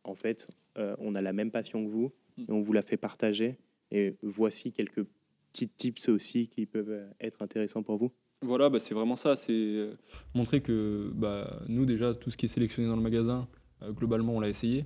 en 0.04 0.16
fait, 0.16 0.48
on 0.76 1.14
a 1.14 1.22
la 1.22 1.34
même 1.34 1.52
passion 1.52 1.86
que 1.86 1.92
vous 1.92 2.12
mm. 2.38 2.46
et 2.50 2.52
on 2.52 2.62
vous 2.62 2.74
la 2.74 2.82
fait 2.82 2.98
partager. 2.98 3.60
Et 3.92 4.16
voici 4.24 4.72
quelques 4.72 5.06
petits 5.52 5.70
tips 5.70 6.10
aussi 6.10 6.48
qui 6.48 6.66
peuvent 6.66 7.06
être 7.22 7.44
intéressants 7.44 7.84
pour 7.84 7.98
vous. 7.98 8.12
Voilà, 8.42 8.70
bah, 8.72 8.80
c'est 8.80 8.96
vraiment 8.96 9.16
ça. 9.16 9.36
C'est 9.36 9.88
montrer 10.34 10.62
que 10.62 11.12
bah, 11.14 11.62
nous, 11.70 11.86
déjà, 11.86 12.16
tout 12.16 12.32
ce 12.32 12.38
qui 12.38 12.48
est 12.48 12.50
sélectionné 12.50 12.88
dans 12.88 12.96
le 12.96 13.04
magasin, 13.04 13.48
globalement, 13.94 14.36
on 14.36 14.40
l'a 14.40 14.50
essayé 14.50 14.86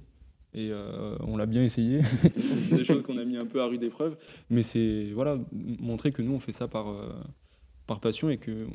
et 0.54 0.70
euh, 0.72 1.16
on 1.22 1.38
l'a 1.38 1.46
bien 1.46 1.64
essayé. 1.64 2.02
des 2.72 2.84
choses 2.84 3.04
qu'on 3.04 3.18
a 3.18 3.26
mis 3.26 3.38
un 3.38 3.46
peu 3.46 3.62
à 3.62 3.66
rude 3.66 3.84
épreuve. 3.84 4.18
Mais 4.50 4.64
c'est 4.64 5.12
voilà, 5.14 5.38
montrer 5.52 6.12
que 6.12 6.22
nous, 6.22 6.34
on 6.34 6.40
fait 6.40 6.52
ça 6.52 6.68
par, 6.68 6.90
euh, 6.90 7.14
par 7.86 8.00
passion 8.00 8.30
et 8.30 8.38
qu'on 8.38 8.68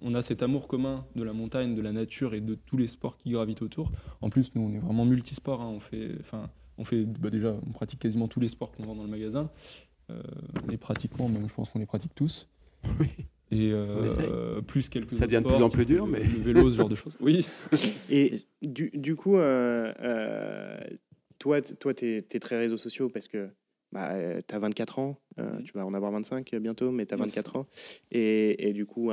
on 0.00 0.14
a 0.14 0.22
cet 0.22 0.42
amour 0.42 0.66
commun 0.66 1.06
de 1.14 1.22
la 1.22 1.32
montagne, 1.32 1.74
de 1.74 1.82
la 1.82 1.92
nature 1.92 2.34
et 2.34 2.40
de 2.40 2.54
tous 2.54 2.76
les 2.76 2.88
sports 2.88 3.16
qui 3.16 3.30
gravitent 3.30 3.62
autour. 3.62 3.92
En 4.20 4.30
plus, 4.30 4.52
nous, 4.54 4.62
on 4.62 4.72
est 4.72 4.80
vraiment 4.80 5.04
multisport. 5.04 5.60
Hein. 5.60 5.70
On 5.74 5.80
fait, 5.80 6.10
enfin, 6.20 6.50
on 6.78 6.84
fait 6.84 7.04
bah, 7.04 7.30
déjà, 7.30 7.54
on 7.66 7.70
pratique 7.70 8.00
quasiment 8.00 8.28
tous 8.28 8.40
les 8.40 8.48
sports 8.48 8.72
qu'on 8.72 8.84
vend 8.84 8.96
dans 8.96 9.04
le 9.04 9.10
magasin. 9.10 9.50
Euh, 10.10 10.20
et 10.70 10.76
pratiquement, 10.76 11.28
même 11.28 11.48
je 11.48 11.54
pense 11.54 11.70
qu'on 11.70 11.78
les 11.78 11.86
pratique 11.86 12.14
tous. 12.14 12.48
Oui. 12.98 13.08
Et 13.52 13.70
euh, 13.70 14.62
plus 14.62 14.88
quelques 14.88 15.14
Ça 15.14 15.26
devient 15.26 15.42
de 15.44 15.48
plus 15.48 15.62
en 15.62 15.68
plus 15.68 15.84
dur, 15.84 16.06
mais. 16.06 16.20
Le 16.20 16.40
vélo, 16.40 16.70
ce 16.70 16.76
genre 16.76 16.88
de 16.88 16.94
choses. 16.94 17.14
Oui. 17.20 17.46
Et 18.08 18.40
du, 18.62 18.90
du 18.94 19.14
coup, 19.14 19.36
euh, 19.36 19.92
toi, 21.42 21.60
toi 21.60 21.92
tu 21.92 22.18
es, 22.18 22.38
très 22.38 22.56
réseaux 22.56 22.76
sociaux 22.76 23.08
parce 23.08 23.26
que 23.26 23.48
bah, 23.90 24.12
tu 24.46 24.54
as 24.54 24.58
24 24.60 25.00
ans, 25.00 25.18
euh, 25.40 25.58
mhm. 25.58 25.64
tu 25.64 25.72
vas 25.72 25.84
en 25.84 25.92
avoir 25.92 26.12
25 26.12 26.54
bientôt, 26.54 26.92
mais 26.92 27.04
tu 27.04 27.14
as 27.14 27.16
24 27.16 27.56
ans. 27.56 27.66
Et, 28.12 28.68
et, 28.68 28.72
du 28.72 28.86
coup, 28.86 29.10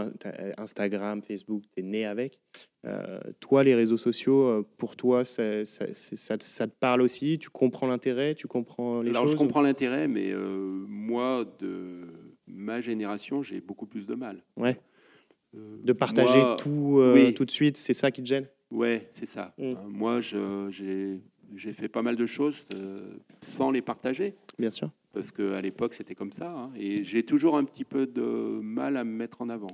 Instagram, 0.58 1.24
Facebook, 1.24 1.64
tu 1.74 1.80
es 1.80 1.84
né 1.84 2.06
avec. 2.06 2.40
Euh, 2.86 3.20
toi, 3.40 3.64
les 3.64 3.74
réseaux 3.74 3.98
sociaux, 3.98 4.44
euh, 4.44 4.68
pour 4.78 4.96
toi, 4.96 5.26
ça, 5.26 5.66
ça, 5.66 5.88
ça, 5.92 6.36
ça 6.40 6.68
te 6.68 6.76
parle 6.80 7.02
aussi? 7.02 7.40
Tu 7.40 7.50
comprends 7.50 7.88
l'intérêt? 7.88 8.36
Tu 8.36 8.48
comprends 8.48 9.02
les 9.02 9.10
Alors, 9.10 9.24
choses 9.24 9.32
je 9.32 9.38
comprends 9.38 9.62
l'intérêt, 9.62 10.08
mais 10.08 10.32
moi, 10.88 11.46
de 11.58 12.08
ma 12.48 12.80
génération, 12.80 13.42
j'ai 13.42 13.60
beaucoup 13.60 13.88
plus 13.88 14.06
de 14.06 14.14
mal. 14.14 14.44
Ouais. 14.56 14.78
de 15.54 15.94
partager 15.94 16.42
tout, 16.60 17.02
tout 17.36 17.46
de 17.46 17.52
suite, 17.52 17.76
c'est 17.76 17.94
ça 17.94 18.12
qui 18.12 18.22
te 18.22 18.28
gêne? 18.28 18.48
Ouais, 18.70 19.08
c'est 19.10 19.26
ça. 19.26 19.56
Mmh. 19.58 19.74
moi, 19.88 20.22
j'ai 20.22 21.22
j'ai 21.56 21.74
fait 21.74 21.88
pas 21.88 22.02
mal 22.02 22.16
de 22.16 22.26
choses 22.26 22.70
euh, 22.74 23.14
sans 23.42 23.72
les 23.72 23.82
partager. 23.82 24.36
Bien 24.58 24.72
sûr. 24.72 24.92
Parce 25.14 25.32
qu'à 25.32 25.62
l'époque, 25.62 25.94
c'était 25.94 26.16
comme 26.16 26.32
ça. 26.32 26.52
Hein, 26.52 26.72
et 26.78 27.04
j'ai 27.04 27.24
toujours 27.24 27.58
un 27.58 27.64
petit 27.64 27.86
peu 27.86 28.06
de 28.06 28.22
mal 28.62 28.98
à 28.98 29.04
me 29.04 29.12
mettre 29.12 29.42
en 29.42 29.50
avant. 29.50 29.72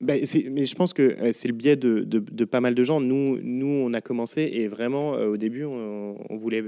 Ben, 0.00 0.22
mais 0.50 0.64
je 0.64 0.74
pense 0.74 0.92
que 0.92 1.02
euh, 1.02 1.32
c'est 1.32 1.48
le 1.48 1.54
biais 1.54 1.76
de, 1.76 2.04
de, 2.04 2.44
pas 2.44 2.60
mal 2.60 2.74
de 2.74 2.82
gens. 2.82 3.00
Nous, 3.00 3.38
nous, 3.42 3.66
on 3.66 3.92
a 3.92 4.00
commencé 4.00 4.42
et 4.42 4.68
vraiment, 4.68 5.14
euh, 5.14 5.28
au 5.28 5.36
début, 5.36 5.64
on, 5.64 6.36
voulait, 6.36 6.64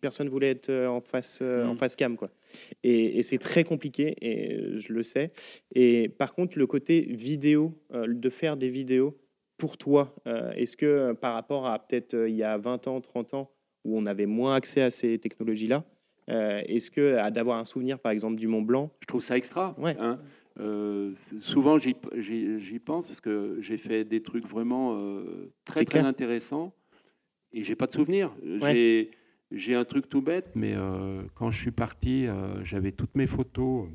personne 0.00 0.28
voulait 0.28 0.50
être 0.50 0.70
en 0.70 1.00
face, 1.00 1.40
en 1.40 1.74
mm. 1.74 1.78
face 1.78 1.96
cam. 1.96 2.16
Quoi. 2.16 2.30
Et, 2.82 3.18
et 3.18 3.22
c'est 3.22 3.38
très 3.38 3.64
compliqué, 3.64 4.16
et 4.20 4.80
je 4.80 4.92
le 4.92 5.02
sais. 5.02 5.32
Et 5.74 6.08
par 6.08 6.34
contre, 6.34 6.58
le 6.58 6.66
côté 6.66 7.00
vidéo, 7.00 7.72
de 7.92 8.30
faire 8.30 8.56
des 8.58 8.68
vidéos, 8.68 9.16
pour 9.56 9.78
toi, 9.78 10.14
est-ce 10.56 10.76
que 10.76 11.12
par 11.12 11.32
rapport 11.32 11.66
à 11.66 11.78
peut-être 11.78 12.26
il 12.28 12.34
y 12.34 12.42
a 12.42 12.58
20 12.58 12.88
ans, 12.88 13.00
30 13.00 13.34
ans, 13.34 13.53
où 13.84 13.98
on 13.98 14.06
avait 14.06 14.26
moins 14.26 14.54
accès 14.54 14.82
à 14.82 14.90
ces 14.90 15.18
technologies-là. 15.18 15.84
Euh, 16.30 16.62
est-ce 16.66 16.90
que 16.90 17.30
d'avoir 17.30 17.58
un 17.58 17.64
souvenir, 17.64 17.98
par 17.98 18.12
exemple, 18.12 18.36
du 18.36 18.48
Mont 18.48 18.62
Blanc? 18.62 18.90
Je 19.00 19.06
trouve 19.06 19.20
ça 19.20 19.36
extra. 19.36 19.74
Ouais. 19.78 19.96
Hein. 19.98 20.18
Euh, 20.60 21.12
souvent, 21.40 21.78
j'y 21.78 21.94
pense 22.78 23.06
parce 23.06 23.20
que 23.20 23.58
j'ai 23.60 23.76
fait 23.76 24.04
des 24.04 24.22
trucs 24.22 24.46
vraiment 24.46 24.96
euh, 24.96 25.52
très 25.64 25.84
très 25.84 26.00
intéressants 26.00 26.72
et 27.52 27.64
j'ai 27.64 27.74
pas 27.74 27.86
de 27.86 27.92
souvenir. 27.92 28.34
J'ai 29.50 29.74
un 29.74 29.84
truc 29.84 30.08
tout 30.08 30.22
bête, 30.22 30.50
mais 30.54 30.74
quand 31.34 31.50
je 31.50 31.60
suis 31.60 31.70
parti, 31.70 32.26
j'avais 32.62 32.92
toutes 32.92 33.14
mes 33.14 33.26
photos. 33.26 33.88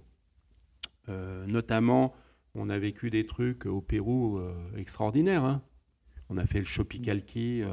notamment, 1.48 2.14
on 2.56 2.70
a 2.70 2.78
vécu 2.78 3.10
des 3.10 3.26
trucs 3.26 3.66
au 3.66 3.82
Pérou 3.82 4.40
extraordinaires. 4.78 5.44
Hein. 5.44 5.62
On 6.30 6.38
a 6.38 6.46
fait 6.46 6.60
le 6.60 6.66
Chopicalqui. 6.66 7.64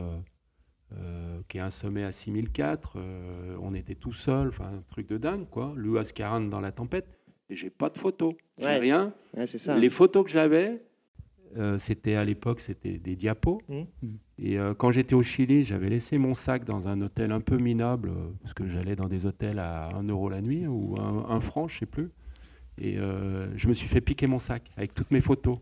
Euh, 0.95 1.41
qui 1.49 1.59
est 1.59 1.61
un 1.61 1.71
sommet 1.71 2.05
à 2.05 2.13
6004. 2.13 2.95
Euh, 2.97 3.57
on 3.61 3.75
était 3.75 3.97
tout 3.97 4.13
seul, 4.13 4.49
enfin 4.49 4.67
un 4.67 4.83
truc 4.89 5.09
de 5.09 5.19
dingue, 5.19 5.49
quoi. 5.51 5.73
Louis 5.75 5.99
40 6.15 6.49
dans 6.49 6.61
la 6.61 6.71
tempête. 6.71 7.09
Et 7.51 7.57
j'ai 7.57 7.71
pas 7.71 7.91
de 7.91 7.99
photos, 7.99 8.35
j'ai 8.57 8.67
rien. 8.67 9.13
c'est 9.47 9.59
ça. 9.59 9.77
Les 9.77 9.91
photos 9.91 10.25
que 10.25 10.31
j'avais, 10.31 10.85
euh, 11.57 11.77
c'était 11.79 12.15
à 12.15 12.25
l'époque, 12.25 12.61
c'était 12.61 12.99
des 12.99 13.17
diapos. 13.17 13.61
Mmh. 13.69 13.83
Et 14.39 14.59
quand 14.79 14.93
j'étais 14.93 15.15
au 15.15 15.23
Chili, 15.23 15.65
j'avais 15.65 15.89
laissé 15.89 16.19
mon 16.19 16.35
sac 16.35 16.65
dans 16.65 16.89
un 16.89 17.01
hôtel 17.01 17.33
un 17.33 17.41
peu 17.41 17.57
minable, 17.57 18.13
parce 18.43 18.55
que 18.55 18.69
j'allais 18.69 18.95
dans 18.95 19.09
des 19.09 19.27
hôtels 19.27 19.59
à 19.59 19.89
1 19.97 20.05
euro 20.09 20.29
la 20.29 20.43
nuit 20.43 20.67
ou 20.67 20.95
1, 20.99 21.41
franc, 21.41 21.69
je 21.69 21.79
sais 21.79 21.87
plus. 21.87 22.11
Et 22.79 22.97
je 22.97 23.69
me 23.69 23.73
suis 23.73 23.89
fait 23.89 24.03
piquer 24.03 24.27
mon 24.27 24.39
sac 24.39 24.71
avec 24.77 24.93
toutes 24.93 25.11
mes 25.11 25.23
photos. 25.23 25.59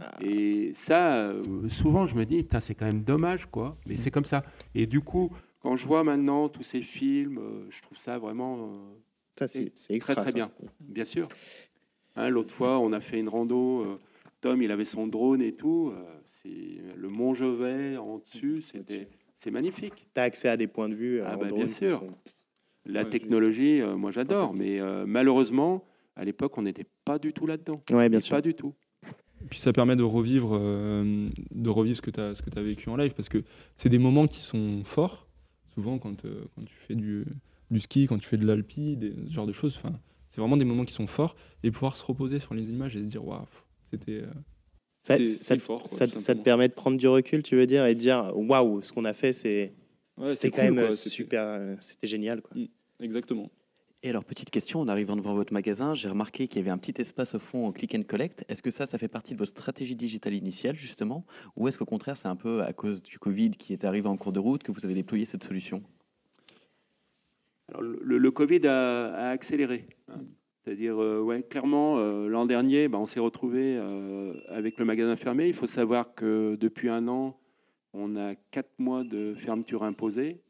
Ah. 0.00 0.12
Et 0.20 0.72
ça, 0.74 1.16
euh, 1.16 1.68
souvent, 1.68 2.06
je 2.06 2.14
me 2.14 2.24
dis, 2.24 2.46
c'est 2.60 2.74
quand 2.74 2.86
même 2.86 3.02
dommage, 3.02 3.46
quoi. 3.46 3.76
Mais 3.86 3.96
c'est 3.96 4.10
comme 4.10 4.24
ça. 4.24 4.42
Et 4.74 4.86
du 4.86 5.00
coup, 5.00 5.30
quand 5.60 5.76
je 5.76 5.86
vois 5.86 6.04
maintenant 6.04 6.48
tous 6.48 6.62
ces 6.62 6.82
films, 6.82 7.38
euh, 7.38 7.66
je 7.70 7.82
trouve 7.82 7.98
ça 7.98 8.18
vraiment 8.18 8.70
ça, 9.38 9.48
c'est, 9.48 9.72
très, 9.98 10.14
très 10.14 10.32
bien. 10.32 10.50
Bien 10.80 11.04
sûr. 11.04 11.28
Hein, 12.16 12.28
l'autre 12.28 12.54
fois, 12.54 12.78
on 12.78 12.92
a 12.92 13.00
fait 13.00 13.18
une 13.18 13.28
rando. 13.28 13.82
Euh, 13.82 13.98
Tom, 14.40 14.62
il 14.62 14.70
avait 14.70 14.84
son 14.84 15.06
drone 15.06 15.42
et 15.42 15.54
tout. 15.54 15.92
c'est 16.24 16.48
le 16.96 17.08
Mont 17.08 17.34
Jovet 17.34 17.96
en 17.96 18.18
dessus. 18.18 18.62
C'était, 18.62 19.08
c'est 19.36 19.50
magnifique. 19.50 20.06
Tu 20.14 20.20
as 20.20 20.24
accès 20.24 20.48
à 20.48 20.56
des 20.56 20.66
points 20.66 20.88
de 20.88 20.94
vue. 20.94 21.22
Ah, 21.22 21.36
bah, 21.36 21.50
bien 21.50 21.66
sûr. 21.66 22.04
La 22.84 23.04
technologie, 23.06 23.80
moi 23.96 24.12
j'adore. 24.12 24.54
Mais 24.54 24.80
malheureusement, 25.06 25.84
à 26.14 26.24
l'époque, 26.24 26.56
on 26.58 26.62
n'était 26.62 26.86
pas 27.04 27.18
du 27.18 27.32
tout 27.32 27.46
là-dedans. 27.46 27.82
Ouais, 27.90 28.08
bien 28.08 28.20
sûr. 28.20 28.36
Pas 28.36 28.42
du 28.42 28.54
tout. 28.54 28.74
Puis 29.50 29.60
ça 29.60 29.72
permet 29.72 29.96
de 29.96 30.02
revivre, 30.02 30.58
euh, 30.60 31.28
de 31.50 31.70
revivre 31.70 31.96
ce 31.96 32.02
que 32.02 32.10
tu 32.10 32.20
as, 32.20 32.40
as 32.56 32.62
vécu 32.62 32.88
en 32.88 32.96
live, 32.96 33.14
parce 33.14 33.28
que 33.28 33.42
c'est 33.76 33.88
des 33.88 33.98
moments 33.98 34.26
qui 34.26 34.40
sont 34.40 34.82
forts, 34.84 35.28
souvent 35.74 35.98
quand, 35.98 36.24
euh, 36.24 36.44
quand 36.54 36.64
tu 36.64 36.74
fais 36.74 36.94
du, 36.94 37.24
du, 37.70 37.80
ski, 37.80 38.06
quand 38.06 38.18
tu 38.18 38.28
fais 38.28 38.36
de 38.36 38.46
l'alpi, 38.46 38.98
ce 39.28 39.32
genre 39.32 39.46
de 39.46 39.52
choses. 39.52 39.80
C'est 40.28 40.40
vraiment 40.40 40.56
des 40.56 40.64
moments 40.64 40.84
qui 40.84 40.94
sont 40.94 41.06
forts, 41.06 41.36
et 41.62 41.70
pouvoir 41.70 41.96
se 41.96 42.04
reposer 42.04 42.40
sur 42.40 42.54
les 42.54 42.70
images 42.70 42.96
et 42.96 43.02
se 43.02 43.08
dire, 43.08 43.24
waouh, 43.24 43.44
c'était... 43.90 44.22
Euh, 44.22 44.32
ça, 45.00 45.22
ça, 45.22 45.58
fort, 45.58 45.86
ça, 45.86 46.06
te 46.06 46.42
permet 46.42 46.68
de 46.68 46.72
prendre 46.72 46.96
du 46.96 47.06
recul, 47.06 47.42
tu 47.42 47.56
veux 47.56 47.66
dire, 47.66 47.84
et 47.84 47.94
de 47.94 48.00
dire, 48.00 48.32
waouh, 48.34 48.82
ce 48.82 48.90
qu'on 48.92 49.04
a 49.04 49.12
fait, 49.12 49.34
c'est... 49.34 49.74
c'était 50.30 50.50
quand 50.50 50.72
même 50.72 50.92
super, 50.92 51.76
c'était 51.80 52.06
génial. 52.06 52.40
Quoi. 52.40 52.56
Mm, 52.56 52.68
exactement. 53.04 53.50
Et 54.04 54.10
alors, 54.10 54.22
petite 54.22 54.50
question, 54.50 54.80
en 54.80 54.88
arrivant 54.88 55.16
devant 55.16 55.34
votre 55.34 55.54
magasin, 55.54 55.94
j'ai 55.94 56.10
remarqué 56.10 56.46
qu'il 56.46 56.58
y 56.58 56.60
avait 56.60 56.70
un 56.70 56.76
petit 56.76 57.00
espace 57.00 57.36
au 57.36 57.38
fond 57.38 57.72
click 57.72 57.94
and 57.94 58.02
collect. 58.02 58.44
Est-ce 58.50 58.62
que 58.62 58.70
ça, 58.70 58.84
ça 58.84 58.98
fait 58.98 59.08
partie 59.08 59.32
de 59.32 59.38
votre 59.38 59.52
stratégie 59.52 59.96
digitale 59.96 60.34
initiale, 60.34 60.76
justement? 60.76 61.24
Ou 61.56 61.68
est-ce 61.68 61.78
qu'au 61.78 61.86
contraire, 61.86 62.14
c'est 62.18 62.28
un 62.28 62.36
peu 62.36 62.62
à 62.62 62.74
cause 62.74 63.02
du 63.02 63.18
Covid 63.18 63.52
qui 63.52 63.72
est 63.72 63.82
arrivé 63.82 64.06
en 64.06 64.18
cours 64.18 64.32
de 64.32 64.40
route 64.40 64.62
que 64.62 64.72
vous 64.72 64.84
avez 64.84 64.92
déployé 64.92 65.24
cette 65.24 65.42
solution? 65.42 65.82
Alors, 67.68 67.80
le, 67.80 68.30
Covid 68.30 68.66
a, 68.66 69.30
accéléré. 69.30 69.86
C'est-à-dire, 70.60 71.02
euh, 71.02 71.22
ouais, 71.22 71.42
clairement, 71.42 71.96
euh, 71.96 72.28
l'an 72.28 72.44
dernier, 72.44 72.88
bah, 72.88 72.98
on 72.98 73.06
s'est 73.06 73.20
retrouvé 73.20 73.78
euh, 73.78 74.34
avec 74.50 74.78
le 74.78 74.84
magasin 74.84 75.16
fermé. 75.16 75.48
Il 75.48 75.54
faut 75.54 75.66
savoir 75.66 76.14
que 76.14 76.58
depuis 76.60 76.90
un 76.90 77.08
an, 77.08 77.40
on 77.94 78.16
a 78.16 78.34
quatre 78.50 78.78
mois 78.78 79.02
de 79.02 79.32
fermeture 79.32 79.82
imposée. 79.82 80.43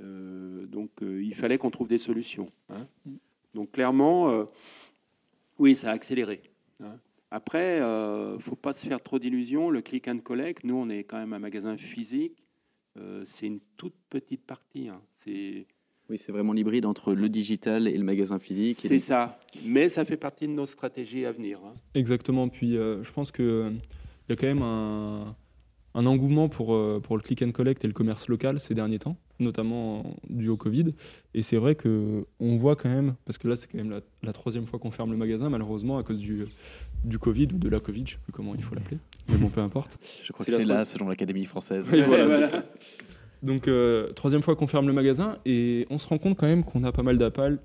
Euh, 0.00 0.66
donc 0.66 1.02
euh, 1.02 1.22
il 1.22 1.34
fallait 1.34 1.58
qu'on 1.58 1.70
trouve 1.70 1.88
des 1.88 1.98
solutions. 1.98 2.50
Hein. 2.68 2.86
Donc 3.54 3.72
clairement, 3.72 4.30
euh, 4.30 4.44
oui, 5.58 5.76
ça 5.76 5.90
a 5.90 5.92
accéléré. 5.92 6.42
Hein. 6.80 6.96
Après, 7.30 7.76
il 7.76 7.82
ne 8.34 8.38
faut 8.40 8.56
pas 8.56 8.72
se 8.72 8.86
faire 8.86 9.00
trop 9.00 9.18
d'illusions. 9.18 9.70
Le 9.70 9.82
click 9.82 10.08
and 10.08 10.18
collect, 10.18 10.64
nous, 10.64 10.74
on 10.74 10.88
est 10.88 11.04
quand 11.04 11.18
même 11.18 11.32
un 11.32 11.38
magasin 11.38 11.76
physique. 11.76 12.42
c'est 13.24 13.46
une 13.46 13.60
toute 13.76 13.94
petite 14.08 14.44
partie. 14.44 14.88
Hein. 14.88 15.00
C'est 15.14 15.66
oui, 16.08 16.18
c'est 16.18 16.32
vraiment 16.32 16.52
l'hybride 16.52 16.86
entre 16.86 17.14
le 17.14 17.28
digital 17.28 17.86
et 17.86 17.96
le 17.96 18.02
magasin 18.02 18.40
physique. 18.40 18.78
C'est 18.80 18.98
ça, 18.98 19.38
mais 19.64 19.88
ça 19.88 20.04
fait 20.04 20.16
partie 20.16 20.48
de 20.48 20.52
nos 20.52 20.66
stratégies 20.66 21.24
à 21.24 21.30
venir. 21.30 21.60
Exactement. 21.94 22.48
Puis 22.48 22.72
je 22.72 23.12
pense 23.12 23.30
qu'il 23.30 23.80
y 24.28 24.32
a 24.32 24.36
quand 24.36 24.48
même 24.48 24.62
un, 24.62 25.36
un 25.94 26.06
engouement 26.06 26.48
pour, 26.48 26.74
euh, 26.74 27.00
pour 27.02 27.16
le 27.16 27.22
click 27.22 27.42
and 27.42 27.52
collect 27.52 27.84
et 27.84 27.86
le 27.86 27.92
commerce 27.92 28.28
local 28.28 28.60
ces 28.60 28.74
derniers 28.74 28.98
temps, 28.98 29.16
notamment 29.40 30.16
dû 30.28 30.48
au 30.48 30.56
Covid. 30.56 30.94
Et 31.34 31.42
c'est 31.42 31.56
vrai 31.56 31.74
qu'on 31.74 32.56
voit 32.56 32.76
quand 32.76 32.88
même, 32.88 33.14
parce 33.24 33.38
que 33.38 33.48
là 33.48 33.56
c'est 33.56 33.70
quand 33.70 33.78
même 33.78 34.00
la, 34.22 34.32
troisième 34.32 34.66
fois 34.66 34.78
qu'on 34.78 34.90
ferme 34.90 35.10
le 35.10 35.16
magasin, 35.16 35.48
malheureusement 35.48 35.98
à 35.98 36.02
cause 36.02 36.20
du, 36.20 36.46
du 37.04 37.18
Covid 37.18 37.48
ou 37.54 37.58
de 37.58 37.68
la 37.68 37.80
Covid, 37.80 38.00
je 38.06 38.14
ne 38.14 38.18
sais 38.18 38.22
plus 38.22 38.32
comment 38.32 38.54
il 38.54 38.62
faut 38.62 38.74
l'appeler, 38.74 38.98
mais 39.28 39.38
bon, 39.38 39.48
peu 39.48 39.60
importe. 39.60 39.98
Je 40.22 40.32
crois 40.32 40.46
que 40.46 40.52
c'est 40.52 40.64
là, 40.64 40.84
selon 40.84 41.08
l'Académie 41.08 41.44
française. 41.44 41.90
Donc, 43.42 43.68
euh, 43.68 44.12
troisième 44.12 44.42
fois 44.42 44.54
qu'on 44.54 44.66
ferme 44.66 44.86
le 44.86 44.92
magasin, 44.92 45.38
et 45.46 45.86
on 45.88 45.96
se 45.96 46.06
rend 46.06 46.18
compte 46.18 46.36
quand 46.36 46.46
même 46.46 46.62
qu'on 46.62 46.84
a 46.84 46.92
pas 46.92 47.02
mal 47.02 47.16
d'appels 47.16 47.58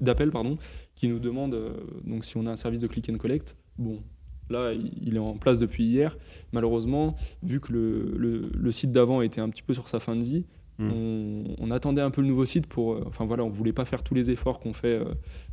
qui 0.96 1.10
nous 1.10 1.20
demandent, 1.20 1.54
euh, 1.54 1.74
donc 2.06 2.24
si 2.24 2.38
on 2.38 2.46
a 2.46 2.52
un 2.52 2.56
service 2.56 2.80
de 2.80 2.88
click 2.88 3.10
and 3.10 3.18
collect, 3.18 3.58
bon, 3.78 4.02
là, 4.50 4.74
il 4.74 5.16
est 5.16 5.20
en 5.20 5.38
place 5.38 5.60
depuis 5.60 5.84
hier. 5.84 6.18
Malheureusement, 6.52 7.16
vu 7.44 7.60
que 7.60 7.74
le, 7.74 8.50
le, 8.54 8.72
site 8.72 8.92
d'avant 8.92 9.22
était 9.22 9.42
un 9.42 9.50
petit 9.50 9.64
peu 9.64 9.74
sur 9.74 9.88
sa 9.88 10.00
fin 10.00 10.16
de 10.16 10.24
vie, 10.24 10.46
hmm. 10.80 11.56
on, 11.60 11.72
attendait 11.72 12.02
un 12.02 12.12
peu 12.12 12.22
le 12.22 12.28
nouveau 12.28 12.46
site 12.46 12.68
pour. 12.68 13.02
Enfin 13.08 13.26
voilà, 13.26 13.44
on 13.44 13.50
voulait 13.50 13.74
pas 13.74 13.86
faire 13.86 14.04
tous 14.04 14.14
les 14.14 14.32
efforts 14.32 14.60
qu'on 14.60 14.74
fait 14.74 15.00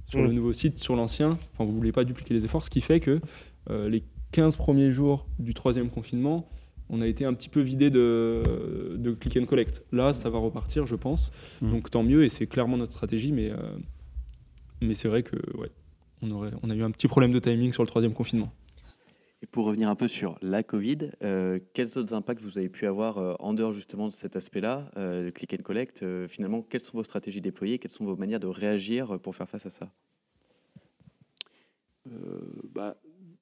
sur 0.07 0.21
le 0.21 0.29
hmm. 0.29 0.33
nouveau 0.33 0.53
site, 0.53 0.79
sur 0.79 0.97
l'ancien. 0.97 1.39
Enfin, 1.53 1.65
vous 1.65 1.75
voulez 1.75 1.93
pas 1.93 2.05
dupliquer 2.05 2.35
les 2.35 2.45
efforts, 2.45 2.65
ce 2.65 2.71
qui 2.71 2.81
fait 2.81 3.01
que 3.01 3.21
les 3.71 4.05
15 4.33 4.57
premiers 4.57 4.93
jours 4.93 5.27
du 5.39 5.55
troisième 5.55 5.91
confinement, 5.91 6.49
on 6.89 7.01
a 7.01 7.07
été 7.07 7.25
un 7.25 7.35
petit 7.35 7.49
peu 7.49 7.61
vidé 7.61 7.91
de, 7.91 8.97
de 8.99 9.13
click 9.13 9.37
and 9.37 9.47
collect. 9.47 9.85
Là, 9.93 10.13
ça 10.13 10.31
va 10.31 10.39
repartir, 10.39 10.87
je 10.87 10.97
pense. 10.97 11.31
Hmm. 11.61 11.71
Donc 11.71 11.91
tant 11.91 12.03
mieux, 12.03 12.25
et 12.25 12.29
c'est 12.29 12.47
clairement 12.47 12.77
notre 12.77 12.93
stratégie, 12.93 13.33
mais, 13.33 13.53
mais 14.81 14.95
c'est 14.95 15.09
vrai 15.09 15.23
que 15.23 15.37
ouais, 15.57 15.71
on, 16.23 16.31
aurait, 16.31 16.51
on 16.63 16.71
a 16.71 16.75
eu 16.75 16.83
un 16.83 16.91
petit 16.91 17.09
problème 17.09 17.33
de 17.33 17.39
timing 17.39 17.73
sur 17.73 17.83
le 17.83 17.89
troisième 17.89 18.15
confinement. 18.15 18.53
Et 19.43 19.47
pour 19.47 19.65
revenir 19.65 19.91
un 19.91 19.97
peu 19.97 20.07
sur 20.07 20.39
la 20.41 20.63
Covid, 20.63 21.11
euh, 21.25 21.59
quels 21.75 21.99
autres 21.99 22.15
impacts 22.15 22.41
vous 22.41 22.59
avez 22.59 22.69
pu 22.69 22.87
avoir 22.87 23.19
euh, 23.19 23.35
en 23.41 23.55
dehors 23.55 23.73
justement 23.73 24.07
de 24.07 24.13
cet 24.13 24.37
aspect-là, 24.37 24.89
euh, 24.97 25.25
le 25.25 25.31
click 25.33 25.53
and 25.53 25.65
collect 25.65 26.05
Finalement, 26.29 26.63
quelles 26.63 26.81
sont 26.81 26.97
vos 26.97 27.03
stratégies 27.03 27.41
déployées 27.41 27.81
Quelles 27.81 27.91
sont 27.91 28.05
vos 28.05 28.17
manières 28.17 28.39
de 28.39 28.47
réagir 28.47 29.19
pour 29.19 29.35
faire 29.35 29.49
face 29.49 29.67
à 29.67 29.71
ça? 29.71 29.93
Bah, 32.73 32.97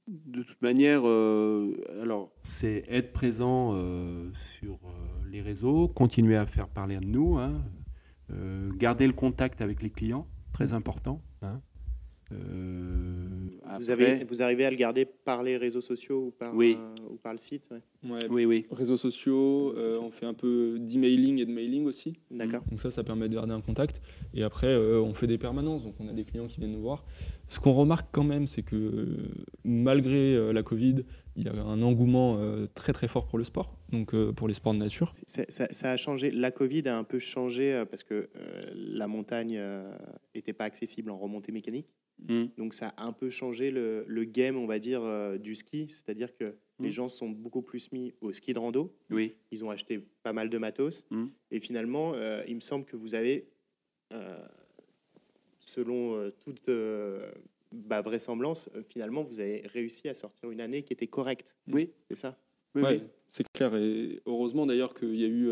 De 0.09 0.43
toute 0.43 0.61
manière, 0.63 1.05
alors 2.01 2.33
c'est 2.43 2.85
être 2.89 3.13
présent 3.13 3.75
sur 4.33 4.79
les 5.31 5.43
réseaux, 5.43 5.89
continuer 5.89 6.37
à 6.37 6.47
faire 6.47 6.69
parler 6.69 6.99
de 6.99 7.07
nous, 7.07 7.39
hein, 7.39 7.63
garder 8.77 9.07
le 9.07 9.13
contact 9.13 9.61
avec 9.61 9.83
les 9.83 9.91
clients, 9.91 10.27
très 10.53 10.73
important. 10.73 11.23
Hein, 11.43 11.61
euh, 11.63 11.70
vous, 13.79 13.91
avez, 13.91 14.25
vous 14.25 14.43
arrivez 14.43 14.65
à 14.65 14.71
le 14.71 14.77
garder 14.77 15.05
par 15.05 15.43
les 15.43 15.57
réseaux 15.57 15.81
sociaux 15.81 16.27
ou 16.27 16.31
par, 16.31 16.55
oui. 16.55 16.77
ou 17.11 17.17
par 17.17 17.33
le 17.33 17.39
site 17.39 17.69
Oui, 18.03 18.45
oui. 18.45 18.67
Réseaux 18.71 18.97
sociaux, 18.97 19.75
euh, 19.77 19.99
on 20.01 20.11
fait 20.11 20.27
un 20.27 20.35
peu 20.35 20.79
d'emailing 20.79 21.39
et 21.39 21.47
de 21.47 21.53
mailing 21.53 21.87
aussi. 21.87 22.15
D'accord. 22.31 22.63
Donc 22.71 22.81
ça, 22.81 22.91
ça 22.91 23.05
permet 23.05 23.29
de 23.29 23.35
garder 23.35 23.53
un 23.53 23.61
contact. 23.61 24.01
Et 24.35 24.43
après, 24.43 24.69
euh, 24.69 25.01
on 25.01 25.15
fait 25.15 25.27
des 25.27 25.39
permanences, 25.39 25.83
donc 25.83 25.95
on 26.01 26.09
a 26.09 26.13
des 26.13 26.25
clients 26.25 26.47
qui 26.47 26.59
viennent 26.59 26.73
nous 26.73 26.81
voir. 26.81 27.05
Ce 27.49 27.59
qu'on 27.59 27.73
remarque 27.73 28.09
quand 28.13 28.25
même, 28.25 28.47
c'est 28.47 28.63
que 28.63 29.17
malgré 29.65 30.53
la 30.53 30.63
Covid, 30.63 31.05
il 31.37 31.45
y 31.45 31.49
a 31.49 31.53
un 31.53 31.83
engouement 31.83 32.39
très 32.75 32.93
très 32.93 33.09
fort 33.09 33.27
pour 33.27 33.39
le 33.39 33.45
sport, 33.45 33.77
donc 33.91 34.15
pour 34.33 34.47
les 34.47 34.55
sports 34.55 34.73
de 34.73 34.79
nature. 34.79 35.13
Ça, 35.27 35.45
ça, 35.49 35.91
a 35.91 35.97
changé. 35.97 36.31
La 36.31 36.53
Covid 36.53 36.87
a 36.87 36.97
un 36.97 37.03
peu 37.03 37.19
changé 37.19 37.83
parce 37.91 38.05
que 38.05 38.31
la 38.73 39.09
montagne 39.09 39.61
n'était 40.33 40.53
pas 40.53 40.65
accessible 40.65 41.11
en 41.11 41.19
remontée 41.19 41.51
mécanique. 41.51 41.89
Mm. 42.29 42.47
Donc 42.59 42.75
ça 42.75 42.95
a 42.97 43.07
un 43.07 43.13
peu 43.13 43.29
changé 43.29 43.71
le, 43.71 44.25
game, 44.25 44.57
on 44.57 44.67
va 44.67 44.79
dire, 44.79 45.03
euh, 45.03 45.39
du 45.39 45.55
ski. 45.55 45.87
C'est-à-dire 45.89 46.35
que 46.35 46.55
les 46.79 46.89
mm. 46.89 46.93
gens 46.93 47.09
sont 47.09 47.29
beaucoup 47.29 47.63
plus 47.63 47.91
mis 47.93 48.13
au 48.21 48.33
ski 48.33 48.53
de 48.53 48.59
rando. 48.59 48.95
Oui. 49.11 49.35
Ils 49.51 49.65
ont 49.65 49.71
acheté 49.71 50.01
pas 50.23 50.33
mal 50.33 50.51
de 50.51 50.59
matos. 50.59 51.05
Mm. 51.11 51.27
Et 51.51 51.61
finalement, 51.61 52.13
euh, 52.15 52.43
il 52.49 52.57
me 52.57 52.61
semble 52.61 52.85
que 52.85 52.97
vous 52.97 53.15
avez, 53.15 53.49
euh, 54.13 54.39
selon 55.61 56.31
toute 56.41 56.71
bah, 57.73 58.03
vraisemblance, 58.03 58.69
finalement, 58.89 59.23
vous 59.23 59.41
avez 59.41 59.63
réussi 59.67 60.09
à 60.09 60.15
sortir 60.15 60.51
une 60.51 60.61
année 60.61 60.83
qui 60.83 60.93
était 60.93 61.07
correcte. 61.07 61.55
Oui. 61.69 61.91
C'est 62.09 62.17
ça? 62.17 62.39
Oui, 62.75 63.03
c'est 63.33 63.45
clair. 63.53 63.75
Et 63.75 64.21
heureusement 64.27 64.65
d'ailleurs 64.65 64.95
qu'il 64.95 65.17
y 65.17 65.25
a 65.25 65.29
eu, 65.29 65.51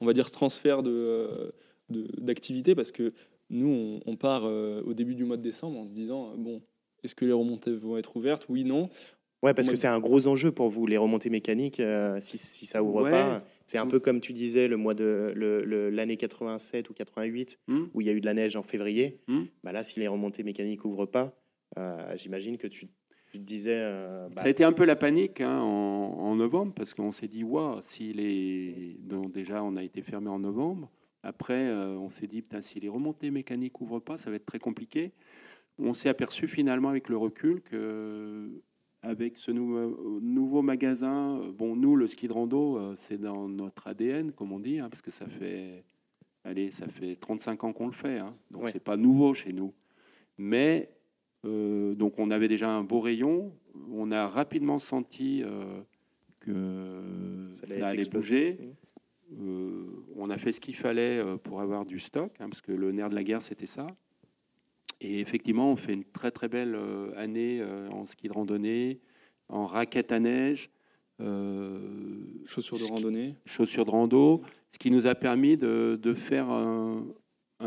on 0.00 0.06
va 0.06 0.12
dire, 0.12 0.28
ce 0.28 0.32
transfert 0.32 0.82
de 0.82 1.52
d'activité 1.88 2.74
parce 2.74 2.90
que 2.90 3.12
nous, 3.50 4.00
on, 4.04 4.16
part 4.16 4.44
euh, 4.44 4.82
au 4.84 4.94
début 4.94 5.14
du 5.14 5.24
mois 5.24 5.36
de 5.36 5.42
décembre 5.42 5.78
en 5.78 5.86
se 5.86 5.92
disant 5.92 6.32
euh, 6.32 6.36
bon, 6.36 6.62
est-ce 7.04 7.14
que 7.14 7.24
les 7.24 7.32
remontées 7.32 7.72
vont 7.72 7.96
être 7.96 8.16
ouvertes? 8.16 8.46
Oui, 8.48 8.64
non. 8.64 8.90
Ouais, 9.42 9.54
parce 9.54 9.68
que 9.68 9.76
c'est 9.76 9.86
un 9.86 10.00
gros 10.00 10.26
enjeu 10.26 10.50
pour 10.50 10.70
vous, 10.70 10.86
les 10.86 10.96
remontées 10.96 11.30
mécaniques, 11.30 11.78
euh, 11.78 12.16
si, 12.20 12.38
si, 12.38 12.66
ça 12.66 12.82
ouvre 12.82 13.08
pas. 13.08 13.44
C'est 13.66 13.78
un 13.78 13.84
mm. 13.84 13.88
peu 13.88 14.00
comme 14.00 14.20
tu 14.20 14.32
disais 14.32 14.66
le 14.66 14.76
mois 14.76 14.94
de 14.94 15.32
l'année 15.92 16.14
le, 16.14 16.18
87 16.18 16.90
ou 16.90 16.94
88, 16.94 17.60
mm. 17.68 17.84
où 17.94 18.00
il 18.00 18.06
y 18.06 18.10
a 18.10 18.12
eu 18.12 18.20
de 18.20 18.26
la 18.26 18.34
neige 18.34 18.56
en 18.56 18.62
février. 18.62 19.20
Mm. 19.28 19.42
Bah 19.62 19.72
là, 19.72 19.82
si 19.82 20.00
les 20.00 20.08
remontées 20.08 20.42
mécaniques 20.42 20.84
ouvrent 20.84 21.06
pas, 21.06 21.36
j'imagine 22.16 22.56
que 22.56 22.66
tu, 22.66 22.88
te 23.32 23.38
disais. 23.38 23.78
Bah 24.34 24.42
ça 24.42 24.46
a 24.46 24.48
été 24.48 24.64
un 24.64 24.72
peu 24.72 24.84
la 24.84 24.96
panique 24.96 25.40
hein, 25.40 25.60
en, 25.60 26.34
novembre, 26.34 26.72
parce 26.74 26.94
qu'on 26.94 27.12
s'est 27.12 27.28
dit 27.28 27.44
waouh, 27.44 27.78
si 27.82 28.12
les. 28.14 28.96
Donc 29.00 29.30
déjà, 29.32 29.62
on 29.62 29.76
a 29.76 29.84
été 29.84 30.02
fermé 30.02 30.28
en 30.28 30.40
novembre. 30.40 30.90
Après, 31.26 31.68
euh, 31.68 31.96
on 31.98 32.08
s'est 32.08 32.28
dit, 32.28 32.44
si 32.60 32.78
les 32.78 32.88
remontées 32.88 33.32
mécaniques 33.32 33.80
ouvrent 33.80 33.98
pas, 33.98 34.16
ça 34.16 34.30
va 34.30 34.36
être 34.36 34.46
très 34.46 34.60
compliqué. 34.60 35.12
On 35.76 35.92
s'est 35.92 36.08
aperçu 36.08 36.46
finalement 36.46 36.88
avec 36.88 37.08
le 37.08 37.16
recul 37.16 37.62
que 37.62 38.62
avec 39.02 39.36
ce 39.36 39.50
nouveau, 39.50 40.62
magasin, 40.62 41.40
bon, 41.52 41.74
nous, 41.76 41.96
le 41.96 42.06
ski 42.06 42.28
de 42.28 42.32
rando, 42.32 42.78
euh, 42.78 42.92
c'est 42.94 43.18
dans 43.18 43.48
notre 43.48 43.88
ADN, 43.88 44.32
comme 44.32 44.52
on 44.52 44.60
dit, 44.60 44.78
hein, 44.78 44.88
parce 44.88 45.02
que 45.02 45.10
ça 45.10 45.26
fait, 45.26 45.84
allez, 46.44 46.70
ça 46.70 46.86
fait 46.86 47.16
35 47.16 47.64
ans 47.64 47.72
qu'on 47.72 47.86
le 47.86 47.92
fait, 47.92 48.18
hein, 48.18 48.34
donc 48.50 48.66
ce 48.66 48.72
c'est 48.72 48.82
pas 48.82 48.96
nouveau 48.96 49.34
chez 49.34 49.52
nous. 49.52 49.74
Mais 50.38 50.90
euh, 51.44 51.94
donc 51.94 52.18
on 52.18 52.30
avait 52.30 52.48
déjà 52.48 52.70
un 52.70 52.84
beau 52.84 53.00
rayon, 53.00 53.52
on 53.90 54.10
a 54.12 54.26
rapidement 54.26 54.78
senti 54.78 55.42
que 56.40 57.48
ça, 57.52 57.88
allait 57.88 58.08
bouger. 58.08 58.58
Mmh. 58.60 58.85
Euh, 59.32 60.04
on 60.14 60.30
a 60.30 60.38
fait 60.38 60.52
ce 60.52 60.60
qu'il 60.60 60.76
fallait 60.76 61.18
euh, 61.18 61.36
pour 61.36 61.60
avoir 61.60 61.84
du 61.84 61.98
stock, 61.98 62.32
hein, 62.40 62.48
parce 62.48 62.60
que 62.60 62.72
le 62.72 62.92
nerf 62.92 63.10
de 63.10 63.14
la 63.14 63.24
guerre, 63.24 63.42
c'était 63.42 63.66
ça. 63.66 63.86
Et 65.00 65.20
effectivement, 65.20 65.70
on 65.70 65.76
fait 65.76 65.92
une 65.92 66.04
très 66.04 66.30
très 66.30 66.48
belle 66.48 66.74
euh, 66.74 67.12
année 67.16 67.62
en 67.90 68.06
ski 68.06 68.28
de 68.28 68.32
randonnée, 68.32 69.00
en 69.48 69.66
raquette 69.66 70.12
à 70.12 70.20
neige, 70.20 70.70
chaussures 71.18 72.78
de 72.78 72.84
randonnée, 72.84 73.36
chaussures 73.46 73.84
de 73.84 73.90
rando, 73.90 74.42
ce 74.70 74.78
qui 74.78 74.90
nous 74.90 75.06
a 75.06 75.14
permis 75.14 75.56
de, 75.56 76.14
faire 76.14 76.50
un, 76.50 77.04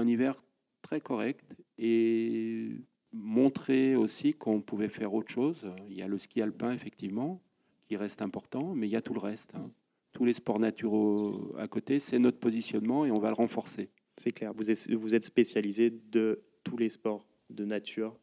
hiver 0.05 0.41
très 0.81 1.01
correct 1.01 1.55
et 1.77 2.69
montrer 3.11 3.95
aussi 3.95 4.33
qu'on 4.33 4.61
pouvait 4.61 4.89
faire 4.89 5.13
autre 5.13 5.31
chose. 5.31 5.65
Il 5.89 5.95
y 5.95 6.01
a 6.01 6.07
le 6.07 6.17
ski 6.17 6.41
alpin 6.41 6.71
effectivement 6.71 7.41
qui 7.87 7.95
reste 7.95 8.21
important, 8.21 8.73
mais 8.75 8.87
il 8.87 8.91
y 8.91 8.95
a 8.95 9.01
tout 9.01 9.13
le 9.13 9.19
reste. 9.19 9.55
Hein 9.55 9.71
tous 10.19 10.25
les 10.25 10.33
sports 10.33 10.59
naturels 10.59 11.33
à 11.57 11.69
côté, 11.69 12.01
c'est 12.01 12.19
notre 12.19 12.39
positionnement 12.39 13.05
et 13.05 13.11
on 13.11 13.19
va 13.21 13.29
le 13.29 13.35
renforcer. 13.35 13.89
C'est 14.17 14.31
clair, 14.31 14.51
vous 14.53 14.69
êtes, 14.69 14.91
vous 14.91 15.15
êtes 15.15 15.23
spécialisé 15.23 15.91
de 16.11 16.41
tous 16.65 16.75
les 16.75 16.89
sports 16.89 17.25
de 17.49 17.63
nature, 17.63 18.19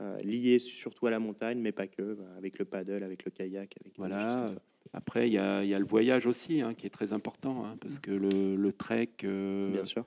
euh, 0.00 0.18
liés 0.24 0.58
surtout 0.58 1.06
à 1.06 1.10
la 1.12 1.20
montagne, 1.20 1.60
mais 1.60 1.70
pas 1.70 1.86
que, 1.86 2.14
bah, 2.14 2.24
avec 2.36 2.58
le 2.58 2.64
paddle, 2.64 3.04
avec 3.04 3.24
le 3.24 3.30
kayak. 3.30 3.76
Avec 3.80 3.96
voilà. 3.96 4.46
Après, 4.92 5.28
il 5.28 5.34
y, 5.34 5.38
a 5.38 5.78
le 5.78 5.84
voyage 5.84 6.26
aussi, 6.26 6.62
hein, 6.62 6.74
qui 6.74 6.84
est 6.84 6.90
très 6.90 7.12
important, 7.12 7.64
hein, 7.64 7.76
parce 7.80 8.00
que 8.00 8.10
le, 8.10 8.72
trek, 8.72 9.10
euh, 9.22 9.70
Bien 9.70 9.84
sûr. 9.84 10.04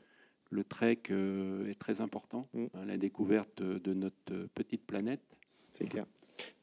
Le 0.51 0.65
trek 0.65 1.03
euh, 1.11 1.69
est 1.69 1.79
très 1.79 2.01
important, 2.01 2.49
mm. 2.53 2.65
hein, 2.73 2.85
la 2.85 2.97
découverte 2.97 3.63
de 3.63 3.93
notre 3.93 4.47
petite 4.55 4.85
planète. 4.85 5.21
C'est 5.71 5.87
clair. 5.87 6.05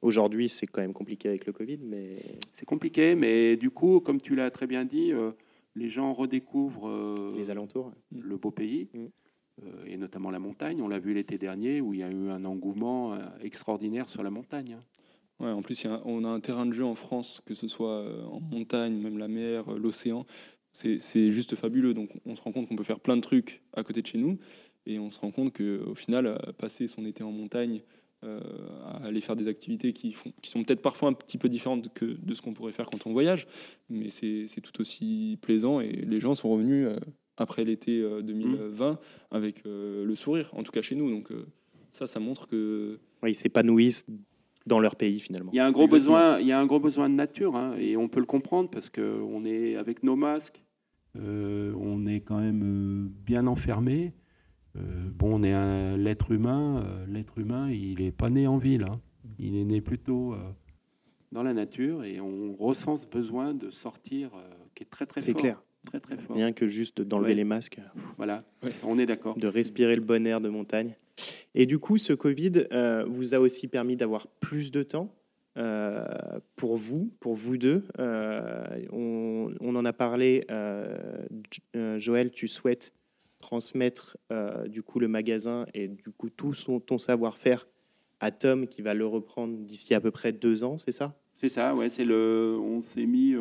Aujourd'hui, 0.03 0.49
c'est 0.49 0.67
quand 0.67 0.81
même 0.81 0.93
compliqué 0.93 1.29
avec 1.29 1.47
le 1.47 1.53
Covid, 1.53 1.79
mais... 1.83 2.17
C'est 2.53 2.67
compliqué, 2.67 3.15
mais 3.15 3.57
du 3.57 3.71
coup, 3.71 4.01
comme 4.01 4.21
tu 4.21 4.35
l'as 4.35 4.51
très 4.51 4.67
bien 4.67 4.85
dit, 4.85 5.13
euh, 5.13 5.33
les 5.75 5.89
gens 5.89 6.13
redécouvrent 6.13 6.89
euh, 6.89 7.33
les 7.37 7.51
alentours, 7.51 7.93
le 8.13 8.37
beau 8.37 8.51
pays, 8.51 8.89
mm. 8.95 9.05
euh, 9.65 9.85
et 9.87 9.97
notamment 9.97 10.31
la 10.31 10.39
montagne. 10.39 10.81
On 10.83 10.89
l'a 10.89 10.99
vu 10.99 11.15
l'été 11.15 11.39
dernier, 11.39 11.81
où 11.81 11.95
il 11.95 12.01
y 12.01 12.03
a 12.03 12.11
eu 12.11 12.31
un 12.31 12.45
engouement 12.45 13.19
extraordinaire 13.41 14.09
sur 14.09 14.23
la 14.23 14.31
montagne. 14.31 14.77
Hein. 14.79 15.45
Ouais, 15.45 15.51
en 15.51 15.61
plus, 15.61 15.87
on 16.05 16.25
a 16.25 16.29
un 16.29 16.41
terrain 16.41 16.65
de 16.65 16.73
jeu 16.73 16.85
en 16.85 16.95
France, 16.95 17.43
que 17.45 17.53
ce 17.53 17.69
soit 17.69 18.07
en 18.27 18.41
montagne, 18.41 18.97
même 18.97 19.19
la 19.19 19.29
mer, 19.29 19.71
l'océan. 19.73 20.25
C'est 20.73 21.31
juste 21.31 21.57
fabuleux. 21.57 21.93
Donc, 21.93 22.11
on 22.25 22.35
se 22.35 22.41
rend 22.41 22.53
compte 22.53 22.69
qu'on 22.69 22.77
peut 22.77 22.85
faire 22.85 23.01
plein 23.01 23.17
de 23.17 23.23
trucs 23.23 23.63
à 23.75 23.83
côté 23.83 24.01
de 24.01 24.07
chez 24.07 24.19
nous. 24.19 24.39
Et 24.87 24.99
on 24.99 25.11
se 25.11 25.19
rend 25.19 25.31
compte 25.31 25.55
qu'au 25.55 25.95
final, 25.95 26.41
passer 26.57 26.87
son 26.87 27.05
été 27.05 27.23
en 27.23 27.33
montagne, 27.33 27.83
à 28.85 29.07
aller 29.07 29.21
faire 29.21 29.37
des 29.37 29.49
activités 29.49 29.93
qui, 29.93 30.13
font, 30.13 30.33
qui 30.43 30.51
sont 30.51 30.65
peut-être 30.65 30.83
parfois 30.83 31.09
un 31.09 31.13
petit 31.13 31.39
peu 31.39 31.49
différentes 31.49 31.93
que 31.93 32.05
de 32.05 32.35
ce 32.35 32.43
qu'on 32.43 32.55
pourrait 32.55 32.73
faire 32.73 32.87
quand 32.87 33.07
on 33.07 33.13
voyage, 33.13 33.47
mais 33.89 34.11
c'est 34.11 34.61
tout 34.63 34.81
aussi 34.81 35.39
plaisant 35.41 35.81
et 35.81 35.91
les 35.91 36.21
gens 36.21 36.35
sont 36.35 36.51
revenus 36.51 36.87
euh, 36.87 36.99
après 37.37 37.65
l'été 37.65 38.01
2020 38.01 38.87
euh, 38.87 38.93
mmh. 38.93 38.97
avec 39.31 39.63
le 39.65 40.15
sourire, 40.15 40.51
en 40.55 40.63
tout 40.63 40.73
cas 40.73 40.83
chez 40.83 40.95
nous. 40.95 41.11
Donc 41.11 41.31
ça, 41.93 42.07
ça 42.07 42.21
montre 42.21 42.47
que... 42.47 42.99
Oui, 43.23 43.33
ils 43.33 43.35
s'épanouissent 43.35 44.07
dans 44.67 44.81
leur 44.81 44.97
pays 44.97 45.21
finalement. 45.21 45.51
Il 45.53 45.57
y 45.57 45.61
a 45.61 45.67
un 45.67 45.73
gros, 45.73 45.87
besoin, 45.87 46.39
il 46.41 46.47
y 46.47 46.53
a 46.53 46.59
un 46.59 46.67
gros 46.67 46.81
besoin 46.81 47.09
de 47.09 47.15
nature 47.15 47.57
hein, 47.57 47.77
et 47.79 47.97
on 47.97 48.09
peut 48.09 48.21
le 48.21 48.27
comprendre 48.27 48.71
parce 48.71 48.91
qu'on 48.91 49.45
est 49.45 49.77
avec 49.77 50.03
nos 50.03 50.17
masques, 50.17 50.63
on 51.15 52.07
est 52.07 52.21
quand 52.21 52.39
même 52.39 53.09
bien 53.25 53.47
enfermé. 53.47 54.13
Euh, 54.77 54.81
bon, 55.13 55.41
on 55.41 55.43
est 55.43 55.53
un 55.53 55.97
l'être 55.97 56.33
humain. 56.33 56.85
Euh, 56.85 57.07
l'être 57.09 57.39
humain, 57.39 57.71
il 57.71 58.03
n'est 58.03 58.13
pas 58.13 58.31
né 58.31 58.47
en 58.47 58.59
ville. 58.59 58.85
Hein. 58.85 59.01
Il 59.39 59.57
est 59.57 59.65
né 59.65 59.81
plutôt 59.81 60.35
euh, 60.35 60.39
dans 61.33 61.43
la 61.43 61.55
nature 61.55 62.05
et 62.05 62.21
on 62.21 62.55
ressent 62.55 62.97
ce 62.97 63.07
besoin 63.07 63.55
de 63.55 63.71
sortir 63.71 64.31
qui 64.75 64.85
est 64.85 64.87
très 64.87 65.07
très 65.07 65.21
fort. 65.21 65.27
C'est 65.27 65.35
clair. 65.35 65.63
Très 65.85 66.01
très 66.01 66.17
fort. 66.17 66.37
Rien 66.37 66.53
que 66.53 66.67
juste 66.67 67.01
d'enlever 67.01 67.35
les 67.35 67.45
masques. 67.45 67.79
Voilà, 68.17 68.45
on 68.85 68.99
est 68.99 69.07
d'accord. 69.07 69.37
De 69.37 69.47
respirer 69.47 69.95
le 69.97 70.03
bon 70.03 70.27
air 70.27 70.41
de 70.41 70.49
montagne. 70.49 70.97
Et 71.55 71.67
du 71.67 71.79
coup, 71.79 71.97
ce 71.97 72.13
Covid 72.13 72.67
vous 73.07 73.35
a 73.35 73.39
aussi 73.39 73.69
permis 73.69 73.97
d'avoir 73.97 74.27
plus 74.27 74.71
de 74.71 74.83
temps 74.83 75.13
euh, 75.59 76.05
pour 76.57 76.77
vous, 76.77 77.11
pour 77.19 77.35
vous 77.35 77.57
deux. 77.57 77.85
Euh, 77.99 78.85
on, 78.93 79.75
en 79.75 79.85
a 79.87 79.93
parlé. 79.95 80.45
Euh, 80.51 80.99
Joël, 81.99 82.31
tu 82.31 82.47
souhaites 82.47 82.93
transmettre 83.47 84.17
du 84.67 84.83
coup 84.83 84.99
le 84.99 85.07
magasin 85.07 85.67
et 85.73 85.87
du 85.87 86.11
coup 86.11 86.31
tout 86.31 86.53
son, 86.53 86.81
ton 86.81 86.99
savoir-faire 86.99 87.69
à 88.19 88.33
Tom 88.33 88.67
qui 88.67 88.83
va 88.83 88.93
le 88.93 89.07
reprendre 89.07 89.57
d'ici 89.59 89.95
à 89.95 90.01
peu 90.01 90.11
près 90.11 90.33
deux 90.33 90.65
ans, 90.65 90.79
c'est 90.79 90.93
ça? 90.93 91.17
C'est 91.37 91.49
ça, 91.49 91.75
ouais. 91.75 91.89
C'est 91.89 92.05
le. 92.05 92.59
On 92.61 92.81
s'est 92.81 93.07
mis 93.07 93.35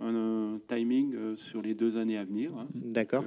un, 0.00 0.58
timing 0.66 1.36
sur 1.36 1.62
les 1.62 1.74
deux 1.74 1.98
années 1.98 2.18
à 2.18 2.24
venir. 2.24 2.52
Hein. 2.56 2.68
D'accord. 2.74 3.24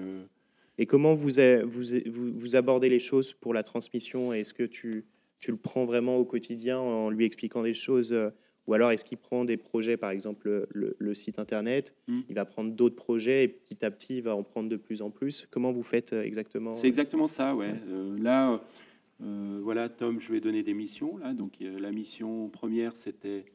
Et 0.78 0.86
comment 0.86 1.14
vous, 1.14 1.30
vous, 1.66 2.32
vous, 2.34 2.56
abordez 2.56 2.89
les 2.89 3.00
choses 3.00 3.34
pour 3.34 3.54
la 3.54 3.64
transmission? 3.64 4.34
Est-ce 4.34 4.54
que 4.54 4.64
tu, 4.64 5.06
tu 5.39 5.52
le 5.52 5.58
prends 5.58 5.86
vraiment 5.86 6.18
au 6.18 6.26
quotidien 6.26 6.80
en 6.80 7.10
lui 7.10 7.26
expliquant 7.26 7.64
des 7.64 7.74
choses 7.74 8.12
euh, 8.12 8.32
Ou 8.68 8.74
alors 8.74 8.91
est-ce 8.91 9.05
qu'il 9.05 9.18
prend 9.18 9.45
des 9.45 9.57
projets, 9.57 9.97
par 9.97 10.09
exemple 10.09 10.68
le, 10.72 11.13
site 11.13 11.39
internet, 11.39 11.95
hmm. 12.07 12.22
il 12.30 12.36
va 12.36 12.45
prendre 12.45 12.72
d'autres 12.72 12.95
projets 12.95 13.43
et 13.43 13.47
petit 13.47 13.86
à 13.86 13.91
petit 13.91 14.18
il 14.18 14.24
va 14.24 14.36
en 14.36 14.43
prendre 14.43 14.70
de 14.70 14.76
plus 14.76 15.01
en 15.01 15.11
plus 15.11 15.47
Comment 15.51 15.72
vous 15.72 15.84
faites 15.84 16.13
euh, 16.13 16.24
exactement 16.24 16.76
C'est 16.76 16.88
exactement 16.88 17.28
ça, 17.28 17.55
ouais. 17.55 17.74
Euh, 17.88 18.18
là, 18.20 18.61
voilà, 19.20 19.89
Tom, 19.89 20.20
je 20.20 20.32
vais 20.32 20.41
donner 20.41 20.63
des 20.63 20.74
missions. 20.74 21.18
Là, 21.18 21.34
donc 21.34 21.53
la 21.59 21.91
mission 21.91 22.49
première, 22.49 22.95
c'était 22.95 23.45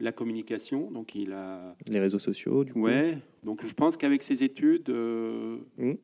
la 0.00 0.12
communication. 0.12 0.90
Donc 0.90 1.14
il 1.14 1.32
a 1.32 1.76
les 1.86 2.00
réseaux 2.00 2.18
sociaux. 2.18 2.64
Du 2.64 2.72
coup. 2.72 2.82
Ouais. 2.82 3.18
Donc 3.44 3.64
je 3.64 3.72
pense 3.74 3.96
qu'avec 3.96 4.22
ses 4.22 4.42
études, 4.42 4.90
hmm. 4.90 5.94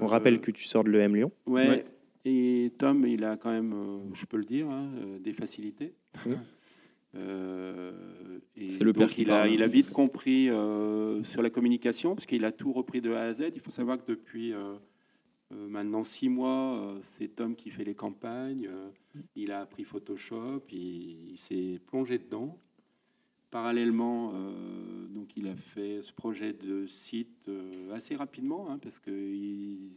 On 0.00 0.06
rappelle 0.06 0.40
que 0.40 0.50
tu 0.50 0.64
sors 0.64 0.84
de 0.84 0.90
l'EM 0.90 1.16
Lyon. 1.16 1.32
Ouais. 1.46 1.84
Et 2.24 2.72
Tom, 2.78 3.04
il 3.06 3.24
a 3.24 3.36
quand 3.36 3.50
même, 3.50 3.72
euh, 3.72 4.14
je 4.14 4.26
peux 4.26 4.36
le 4.36 4.44
dire, 4.44 4.68
hein, 4.70 4.90
euh, 4.98 5.18
des 5.18 5.32
facilités. 5.32 5.94
Euh, 7.14 7.92
c'est 8.56 8.82
le 8.82 8.92
père 8.92 9.10
qui 9.10 9.22
il 9.22 9.30
a, 9.30 9.46
il 9.48 9.62
a 9.62 9.66
vite 9.66 9.92
compris 9.92 10.48
sur 11.24 11.42
la 11.42 11.50
communication, 11.50 12.14
parce 12.14 12.26
qu'il 12.26 12.44
a 12.44 12.52
tout 12.52 12.72
repris 12.72 13.00
de 13.00 13.12
A 13.12 13.22
à 13.22 13.34
Z. 13.34 13.52
Il 13.54 13.60
faut 13.60 13.70
savoir 13.70 13.98
que 13.98 14.06
depuis 14.06 14.52
maintenant 15.50 16.04
six 16.04 16.28
mois, 16.28 16.96
c'est 17.00 17.28
Tom 17.36 17.54
qui 17.54 17.70
fait 17.70 17.84
les 17.84 17.94
campagnes. 17.94 18.68
il 19.36 19.52
a 19.52 19.60
appris 19.60 19.84
Photoshop, 19.84 20.62
il, 20.70 21.32
il 21.32 21.38
s'est 21.38 21.80
plongé 21.86 22.18
dedans. 22.18 22.58
Parallèlement, 23.52 24.32
euh, 24.34 25.06
donc 25.08 25.36
il 25.36 25.46
a 25.46 25.54
fait 25.54 26.00
ce 26.00 26.10
projet 26.10 26.54
de 26.54 26.86
site 26.86 27.48
euh, 27.48 27.92
assez 27.92 28.16
rapidement, 28.16 28.70
hein, 28.70 28.78
parce 28.78 28.98
que 28.98 29.10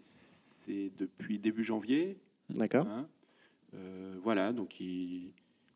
c'est 0.01 0.91
depuis 0.97 1.39
début 1.39 1.63
janvier. 1.63 2.17
D'accord. 2.49 2.85
Hein. 2.85 3.07
Euh, 3.73 4.17
voilà, 4.21 4.51
donc 4.51 4.81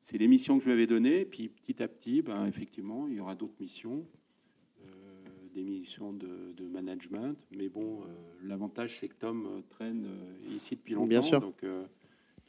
c'est 0.09 0.17
les 0.17 0.27
missions 0.27 0.57
que 0.57 0.63
je 0.63 0.69
lui 0.69 0.73
avais 0.73 0.87
données. 0.87 1.25
Puis 1.25 1.49
petit 1.49 1.83
à 1.83 1.87
petit, 1.87 2.21
ben, 2.21 2.45
effectivement, 2.47 3.07
il 3.07 3.15
y 3.15 3.19
aura 3.19 3.35
d'autres 3.35 3.59
missions, 3.59 4.05
des 5.53 5.63
missions 5.63 6.13
de, 6.13 6.63
management. 6.71 7.35
Mais 7.55 7.69
bon, 7.69 8.01
l'avantage, 8.43 8.99
c'est 8.99 9.07
que 9.07 9.15
Tom 9.15 9.63
traîne 9.69 10.07
ici 10.55 10.75
depuis 10.75 10.93
longtemps. 10.93 11.07
Bien 11.07 11.21
sûr. 11.21 11.41
Donc 11.41 11.63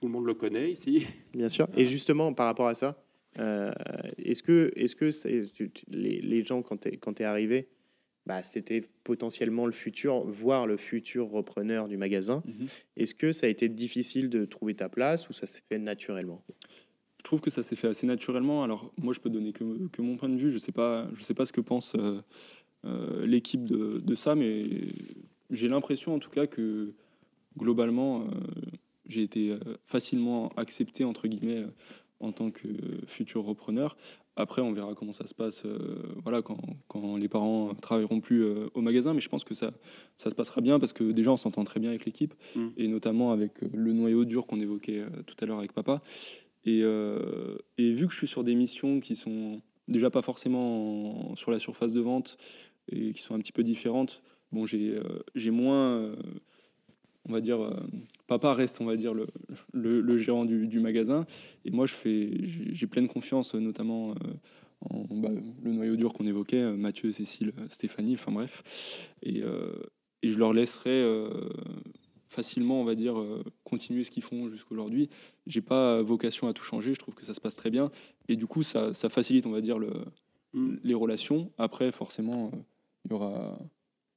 tout 0.01 0.07
le 0.07 0.13
monde 0.13 0.27
le 0.27 0.35
connaît 0.35 0.71
ici. 0.71 1.07
Bien 1.35 1.49
sûr. 1.49 1.69
Et 1.77 1.85
justement, 1.85 2.33
par 2.33 2.47
rapport 2.47 2.69
à 2.69 2.75
ça, 2.75 3.03
euh, 3.39 3.71
est-ce 4.19 4.43
que, 4.43 4.73
est 4.75 4.87
-ce 4.87 4.97
que 4.97 5.71
les, 5.89 6.21
les, 6.21 6.43
gens, 6.43 6.63
quand 6.63 6.79
tu 6.79 6.89
es, 6.89 6.99
es, 7.19 7.25
arrivé, 7.25 7.69
bah, 8.27 8.43
c'était 8.43 8.83
potentiellement 9.05 9.67
le 9.67 9.73
futur, 9.73 10.25
voire 10.25 10.67
le 10.67 10.77
futur 10.77 11.29
repreneur 11.29 11.87
du 11.87 11.97
magasin. 11.97 12.43
Mhm. 12.47 12.67
Est-ce 12.97 13.15
que 13.15 13.33
ça 13.33 13.47
a 13.47 13.51
été 13.51 13.69
difficile 13.69 14.31
de 14.31 14.45
trouver 14.45 14.75
ta 14.75 14.89
place 14.89 15.29
ou 15.29 15.33
ça 15.33 15.47
s'est 15.47 15.63
fait 15.69 15.79
naturellement? 15.79 16.43
Je 17.21 17.23
trouve 17.23 17.43
que 17.43 17.51
ça 17.51 17.63
s'est 17.63 17.77
fait 17.77 17.89
assez 17.89 18.07
naturellement. 18.07 18.65
Alors 18.65 18.93
moi, 18.97 19.13
je 19.13 19.21
peux 19.21 19.29
donner 19.29 19.53
que, 19.53 19.89
que 19.89 20.01
mon 20.01 20.17
point 20.17 20.31
de 20.31 20.37
vue. 20.37 20.49
Je 20.49 20.55
ne 20.55 20.59
sais, 20.59 20.73
pas, 20.73 21.07
je 21.13 21.23
sais 21.23 21.35
pas 21.35 21.45
ce 21.45 21.53
que 21.53 21.61
pense 21.61 21.95
euh, 21.95 22.23
euh, 22.87 23.27
l'équipe 23.27 23.65
de, 23.65 24.01
de, 24.03 24.15
ça, 24.15 24.35
mais 24.35 24.95
j'ai 25.51 25.69
l'impression 25.69 26.15
en 26.15 26.19
tout 26.19 26.31
cas 26.31 26.47
que 26.47 26.95
globalement, 27.59 28.27
j'ai 29.07 29.23
été 29.23 29.59
facilement 29.85 30.51
accepté, 30.57 31.05
entre 31.05 31.27
guillemets, 31.27 31.67
en 32.21 32.33
tant 32.33 32.51
que 32.51 32.69
futur 33.07 33.45
repreneur. 33.45 33.97
Après, 34.37 34.63
on 34.63 34.73
verra 34.73 34.95
comment 34.95 35.13
ça 35.13 35.27
se 35.27 35.35
passe 35.35 35.65
euh, 35.67 36.15
voilà, 36.23 36.41
quand, 36.41 36.59
quand, 36.89 37.17
les 37.17 37.29
parents 37.29 37.75
travailleront 37.75 38.21
plus 38.21 38.45
euh, 38.45 38.69
au 38.75 38.81
magasin. 38.81 39.13
Mais 39.13 39.21
je 39.21 39.29
pense 39.29 39.45
que 39.45 39.55
ça, 39.55 39.73
ça 40.17 40.31
se 40.31 40.35
passera 40.35 40.61
bien 40.61 40.79
parce 40.79 40.93
que 40.93 41.05
déjà, 41.05 41.31
on 41.31 41.37
s'entend 41.37 41.65
très 41.65 41.81
bien 41.81 41.91
avec 41.91 42.05
l'équipe 42.05 42.35
mm. 42.55 42.69
et 42.77 42.89
notamment 42.89 43.33
avec 43.33 43.63
euh, 43.63 43.69
le 43.73 43.93
noyau 43.93 44.25
dur 44.25 44.47
qu'on 44.47 44.61
évoquait 44.61 45.05
tout 45.27 45.37
à 45.41 45.47
l'heure 45.47 45.59
avec 45.59 45.73
papa. 45.73 46.01
Et, 46.65 46.81
et, 46.81 47.93
vu 47.93 48.07
que 48.07 48.13
je 48.13 48.19
suis 48.19 48.27
sur 48.27 48.45
des 48.45 48.55
missions 48.55 49.01
qui 49.01 49.17
sont 49.17 49.63
déjà 49.89 50.11
pas 50.11 50.23
forcément 50.23 51.35
sur 51.37 51.51
la 51.51 51.59
surface 51.59 51.93
de 51.93 52.01
vente 52.01 52.37
et 52.93 53.13
qui 53.13 53.23
sont 53.23 53.35
un 53.35 53.39
petit 53.39 53.53
peu 53.53 53.63
différentes, 53.63 54.23
bon, 54.53 54.67
j'ai 54.67 55.51
moins 55.51 56.15
on 57.29 57.33
va 57.33 57.41
dire, 57.41 57.61
euh, 57.61 57.75
papa 58.27 58.53
reste, 58.55 58.81
on 58.81 58.85
va 58.85 58.97
dire, 58.97 59.15
le, 59.15 59.27
le, 59.73 60.19
gérant 60.19 60.45
du, 60.45 60.81
magasin. 60.81 61.27
Et 61.65 61.71
moi, 61.71 61.87
j'ai 61.87 62.87
pleine 62.87 63.09
confiance, 63.09 63.55
notamment 63.55 64.11
euh, 64.11 64.15
en 64.91 65.05
bah, 65.11 65.31
le 65.63 65.73
noyau 65.73 65.97
dur 65.97 66.13
qu'on 66.13 66.27
évoquait, 66.27 66.61
euh, 66.61 66.77
Mathieu, 66.77 67.13
Cécile, 67.13 67.53
Stéphanie, 67.69 68.15
enfin 68.15 68.33
bref. 68.33 69.13
Et, 69.23 69.43
et 70.23 70.31
je 70.31 70.39
leur 70.39 70.53
laisserai 70.53 71.05
facilement, 72.41 72.81
on 72.81 72.85
va 72.85 72.95
dire, 72.95 73.23
continuer 73.65 74.05
ce 74.05 74.11
qu'ils 74.11 74.23
font 74.23 74.49
jusqu'aujourd'hui. 74.49 75.11
J'ai 75.47 75.61
pas 75.61 76.01
vocation 76.03 76.49
à 76.49 76.53
tout 76.53 76.65
changer. 76.65 76.95
Je 76.95 76.99
trouve 76.99 77.15
que 77.15 77.25
ça 77.25 77.35
se 77.35 77.41
passe 77.41 77.57
très 77.57 77.71
bien. 77.71 77.91
Et 78.29 78.37
du 78.37 78.47
coup, 78.47 78.63
ça, 78.63 78.95
ça 78.95 79.09
facilite, 79.09 79.47
on 79.47 79.51
va 79.51 79.61
dire, 79.61 79.79
le, 79.79 79.91
mm. 80.55 80.77
les 80.83 80.95
relations. 80.95 81.51
Après, 81.59 81.93
forcément, 81.93 82.51
il 83.05 83.11
y 83.11 83.15
aura 83.15 83.59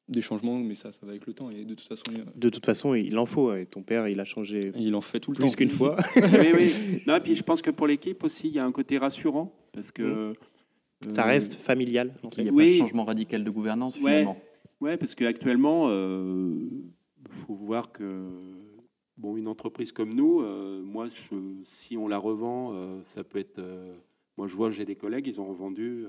des 0.08 0.22
changements, 0.22 0.58
mais 0.58 0.76
ça, 0.76 0.92
ça 0.92 1.06
va 1.06 1.12
avec 1.12 1.26
le 1.26 1.34
temps. 1.34 1.50
Et 1.50 1.66
de 1.66 1.74
toute 1.74 1.88
façon, 1.88 2.04
il... 2.12 2.26
de 2.36 2.50
toute 2.50 2.66
façon, 2.66 2.94
il 2.94 3.18
en 3.18 3.26
faut. 3.26 3.54
Et 3.54 3.66
ton 3.66 3.84
père, 3.84 4.08
il 4.08 4.20
a 4.20 4.26
changé. 4.26 4.72
Il 4.76 4.96
en 4.96 5.02
fait 5.02 5.20
tout 5.20 5.32
le 5.32 5.38
plus 5.38 5.56
qu'une 5.56 5.70
fois. 5.70 5.98
oui, 6.16 6.50
oui. 6.54 7.02
Non, 7.08 7.16
et 7.18 7.20
puis 7.20 7.36
je 7.36 7.44
pense 7.44 7.62
que 7.62 7.72
pour 7.72 7.88
l'équipe 7.88 8.24
aussi, 8.24 8.48
il 8.48 8.54
y 8.54 8.60
a 8.60 8.66
un 8.66 8.72
côté 8.72 8.98
rassurant 8.98 9.54
parce 9.74 9.92
que 9.92 10.32
mmh. 11.06 11.10
ça 11.10 11.24
reste 11.24 11.56
familial. 11.56 12.14
Il 12.38 12.44
n'y 12.44 12.50
a 12.50 12.54
pas 12.54 12.64
de 12.64 12.78
changement 12.78 13.06
radical 13.06 13.44
de 13.44 13.50
gouvernance 13.50 13.98
finalement. 13.98 14.38
Ouais, 14.82 14.98
parce 14.98 15.16
qu'actuellement, 15.16 15.88
euh, 15.88 16.70
faut 17.34 17.56
voir 17.56 17.92
que 17.92 18.30
bon, 19.18 19.38
une 19.38 19.48
entreprise 19.48 19.92
comme 19.92 20.14
nous, 20.14 20.42
euh, 20.42 20.82
moi, 20.82 21.08
si 21.66 21.98
on 21.98 22.08
la 22.08 22.18
revend, 22.18 22.74
euh, 22.74 23.04
ça 23.04 23.24
peut 23.24 23.40
être. 23.40 23.62
moi, 24.38 24.48
je 24.48 24.56
vois, 24.56 24.72
j'ai 24.72 24.86
des 24.86 24.96
collègues, 24.96 25.28
ils 25.28 25.42
ont 25.42 25.48
revendu 25.48 26.08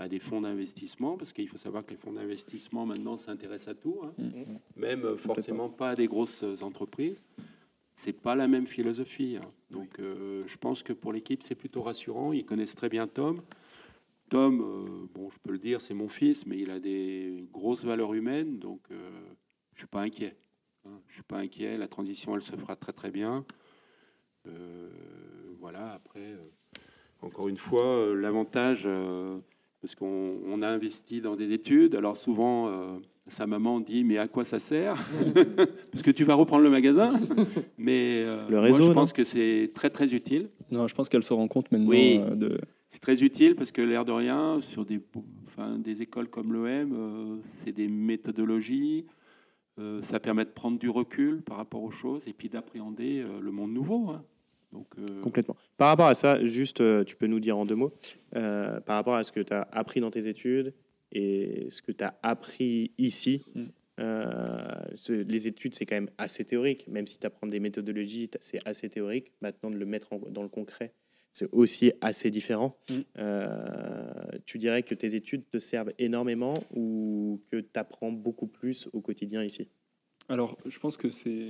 à 0.00 0.08
des 0.08 0.18
fonds 0.18 0.40
d'investissement, 0.40 1.18
parce 1.18 1.32
qu'il 1.34 1.46
faut 1.46 1.58
savoir 1.58 1.84
que 1.84 1.90
les 1.90 1.96
fonds 1.96 2.14
d'investissement 2.14 2.86
maintenant 2.86 3.18
s'intéressent 3.18 3.68
à 3.68 3.74
tout, 3.74 4.00
hein. 4.02 4.14
mm. 4.16 4.80
même 4.80 5.04
euh, 5.04 5.14
forcément 5.14 5.68
pas 5.68 5.90
à 5.90 5.94
des 5.94 6.06
grosses 6.06 6.42
entreprises. 6.62 7.20
C'est 7.94 8.14
pas 8.14 8.34
la 8.34 8.48
même 8.48 8.66
philosophie. 8.66 9.36
Hein. 9.36 9.50
Donc 9.70 9.98
euh, 9.98 10.42
je 10.46 10.56
pense 10.56 10.82
que 10.82 10.94
pour 10.94 11.12
l'équipe 11.12 11.42
c'est 11.42 11.54
plutôt 11.54 11.82
rassurant. 11.82 12.32
Ils 12.32 12.46
connaissent 12.46 12.74
très 12.74 12.88
bien 12.88 13.06
Tom. 13.06 13.42
Tom, 14.30 14.62
euh, 14.62 15.06
bon, 15.12 15.28
je 15.28 15.36
peux 15.42 15.52
le 15.52 15.58
dire, 15.58 15.82
c'est 15.82 15.92
mon 15.92 16.08
fils, 16.08 16.46
mais 16.46 16.58
il 16.58 16.70
a 16.70 16.80
des 16.80 17.44
grosses 17.52 17.84
valeurs 17.84 18.14
humaines, 18.14 18.58
donc 18.58 18.80
je 19.74 19.78
suis 19.78 19.86
pas 19.86 20.00
inquiet. 20.00 20.34
Je 21.10 21.14
suis 21.14 21.22
pas 21.22 21.38
inquiet. 21.38 21.76
La 21.76 21.88
transition, 21.88 22.34
elle 22.34 22.42
se 22.42 22.56
fera 22.56 22.76
très 22.76 22.92
très 22.92 23.10
bien. 23.10 23.44
voilà. 25.60 25.92
Après, 25.92 26.36
encore 27.20 27.48
une 27.48 27.58
fois, 27.58 28.14
l'avantage 28.14 28.88
parce 29.80 29.94
qu'on 29.94 30.62
a 30.62 30.68
investi 30.68 31.20
dans 31.20 31.36
des 31.36 31.52
études. 31.52 31.94
Alors 31.94 32.16
souvent, 32.16 32.68
euh, 32.68 32.98
sa 33.28 33.46
maman 33.46 33.80
dit 33.80 34.04
mais 34.04 34.18
à 34.18 34.28
quoi 34.28 34.44
ça 34.44 34.58
sert 34.58 34.96
Parce 35.92 36.02
que 36.02 36.10
tu 36.10 36.24
vas 36.24 36.34
reprendre 36.34 36.62
le 36.62 36.70
magasin. 36.70 37.14
Mais 37.78 38.22
euh, 38.24 38.48
le 38.48 38.58
réseau, 38.58 38.78
moi, 38.78 38.86
je 38.88 38.92
pense 38.92 39.12
que 39.12 39.24
c'est 39.24 39.70
très 39.74 39.90
très 39.90 40.12
utile. 40.12 40.50
Non, 40.70 40.86
je 40.86 40.94
pense 40.94 41.08
qu'elle 41.08 41.22
se 41.22 41.32
rend 41.32 41.48
compte 41.48 41.72
maintenant. 41.72 41.88
Oui, 41.88 42.20
euh, 42.20 42.34
de... 42.34 42.60
c'est 42.88 43.00
très 43.00 43.22
utile 43.22 43.56
parce 43.56 43.72
que 43.72 43.80
l'air 43.80 44.04
de 44.04 44.12
rien, 44.12 44.60
sur 44.60 44.84
des, 44.84 45.00
enfin, 45.46 45.78
des 45.78 46.02
écoles 46.02 46.28
comme 46.28 46.52
l'OM, 46.52 47.40
c'est 47.42 47.72
des 47.72 47.88
méthodologies. 47.88 49.06
Ça 50.02 50.20
permet 50.20 50.44
de 50.44 50.50
prendre 50.50 50.78
du 50.78 50.88
recul 50.88 51.42
par 51.42 51.56
rapport 51.56 51.82
aux 51.82 51.90
choses 51.90 52.26
et 52.28 52.32
puis 52.32 52.48
d'appréhender 52.48 53.24
le 53.40 53.50
monde 53.50 53.72
nouveau. 53.72 54.10
Hein. 54.10 54.24
Euh, 54.74 55.20
Complètement. 55.20 55.56
Par 55.76 55.88
rapport 55.88 56.06
à 56.06 56.14
ça, 56.14 56.42
juste, 56.44 56.80
euh, 56.80 57.04
tu 57.04 57.16
peux 57.16 57.26
nous 57.26 57.40
dire 57.40 57.58
en 57.58 57.66
deux 57.66 57.74
mots, 57.74 57.92
euh, 58.36 58.80
par 58.80 58.96
rapport 58.96 59.14
à 59.14 59.24
ce 59.24 59.32
que 59.32 59.40
tu 59.40 59.52
as 59.52 59.62
appris 59.72 60.00
dans 60.00 60.10
tes 60.10 60.28
études 60.28 60.74
et 61.12 61.68
ce 61.70 61.82
que 61.82 61.92
tu 61.92 62.04
as 62.04 62.18
appris 62.22 62.92
ici, 62.98 63.44
mm. 63.54 63.64
les 65.08 65.46
études, 65.48 65.74
c'est 65.74 65.86
quand 65.86 65.96
même 65.96 66.10
assez 66.18 66.44
théorique, 66.44 66.86
même 66.88 67.06
si 67.06 67.18
tu 67.18 67.26
apprends 67.26 67.46
des 67.46 67.60
méthodologies, 67.60 68.30
c'est 68.40 68.66
assez 68.66 68.88
théorique. 68.88 69.32
Maintenant, 69.40 69.70
de 69.70 69.76
le 69.76 69.86
mettre 69.86 70.16
dans 70.30 70.42
le 70.42 70.48
concret, 70.48 70.92
c'est 71.32 71.48
aussi 71.52 71.92
assez 72.00 72.30
différent. 72.30 72.76
Mm. 72.90 74.40
tu 74.46 74.58
dirais 74.58 74.82
que 74.82 74.94
tes 74.94 75.14
études 75.14 75.48
te 75.48 75.58
servent 75.58 75.92
énormément 75.98 76.54
ou 76.74 77.40
que 77.50 77.58
tu 77.58 77.78
apprends 77.78 78.12
beaucoup 78.12 78.46
plus 78.46 78.88
au 78.92 79.00
quotidien 79.00 79.44
ici? 79.44 79.68
Alors, 80.28 80.56
je 80.66 80.78
pense 80.78 80.96
que 80.96 81.10
c'est 81.10 81.48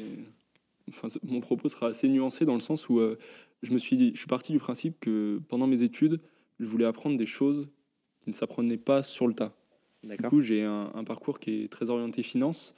mon 1.23 1.41
propos 1.41 1.69
sera 1.69 1.89
assez 1.89 2.09
nuancé 2.09 2.45
dans 2.45 2.55
le 2.55 2.61
sens 2.61 2.89
où 2.89 2.99
euh, 2.99 3.19
je 3.63 3.73
me 3.73 3.79
suis, 3.79 4.13
je 4.15 4.19
suis 4.19 4.27
parti 4.27 4.53
du 4.53 4.59
principe 4.59 4.99
que 5.01 5.41
pendant 5.49 5.67
mes 5.67 5.83
études, 5.83 6.21
je 6.59 6.67
voulais 6.67 6.85
apprendre 6.85 7.17
des 7.17 7.27
choses 7.27 7.71
qui 8.23 8.31
ne 8.31 8.35
s'apprenaient 8.35 8.77
pas 8.77 9.03
sur 9.03 9.27
le 9.27 9.35
tas. 9.35 9.55
Du 10.03 10.17
coup, 10.17 10.41
j'ai 10.41 10.65
un, 10.65 10.91
un 10.95 11.05
parcours 11.05 11.39
qui 11.39 11.63
est 11.63 11.69
très 11.69 11.91
orienté 11.91 12.23
finance. 12.23 12.75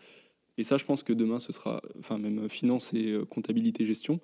Et 0.58 0.64
ça, 0.64 0.76
je 0.76 0.84
pense 0.84 1.02
que 1.02 1.12
demain, 1.12 1.38
ce 1.38 1.52
sera, 1.52 1.80
enfin, 1.98 2.18
même 2.18 2.48
finance 2.48 2.92
et 2.94 3.12
euh, 3.12 3.24
comptabilité, 3.24 3.86
gestion. 3.86 4.20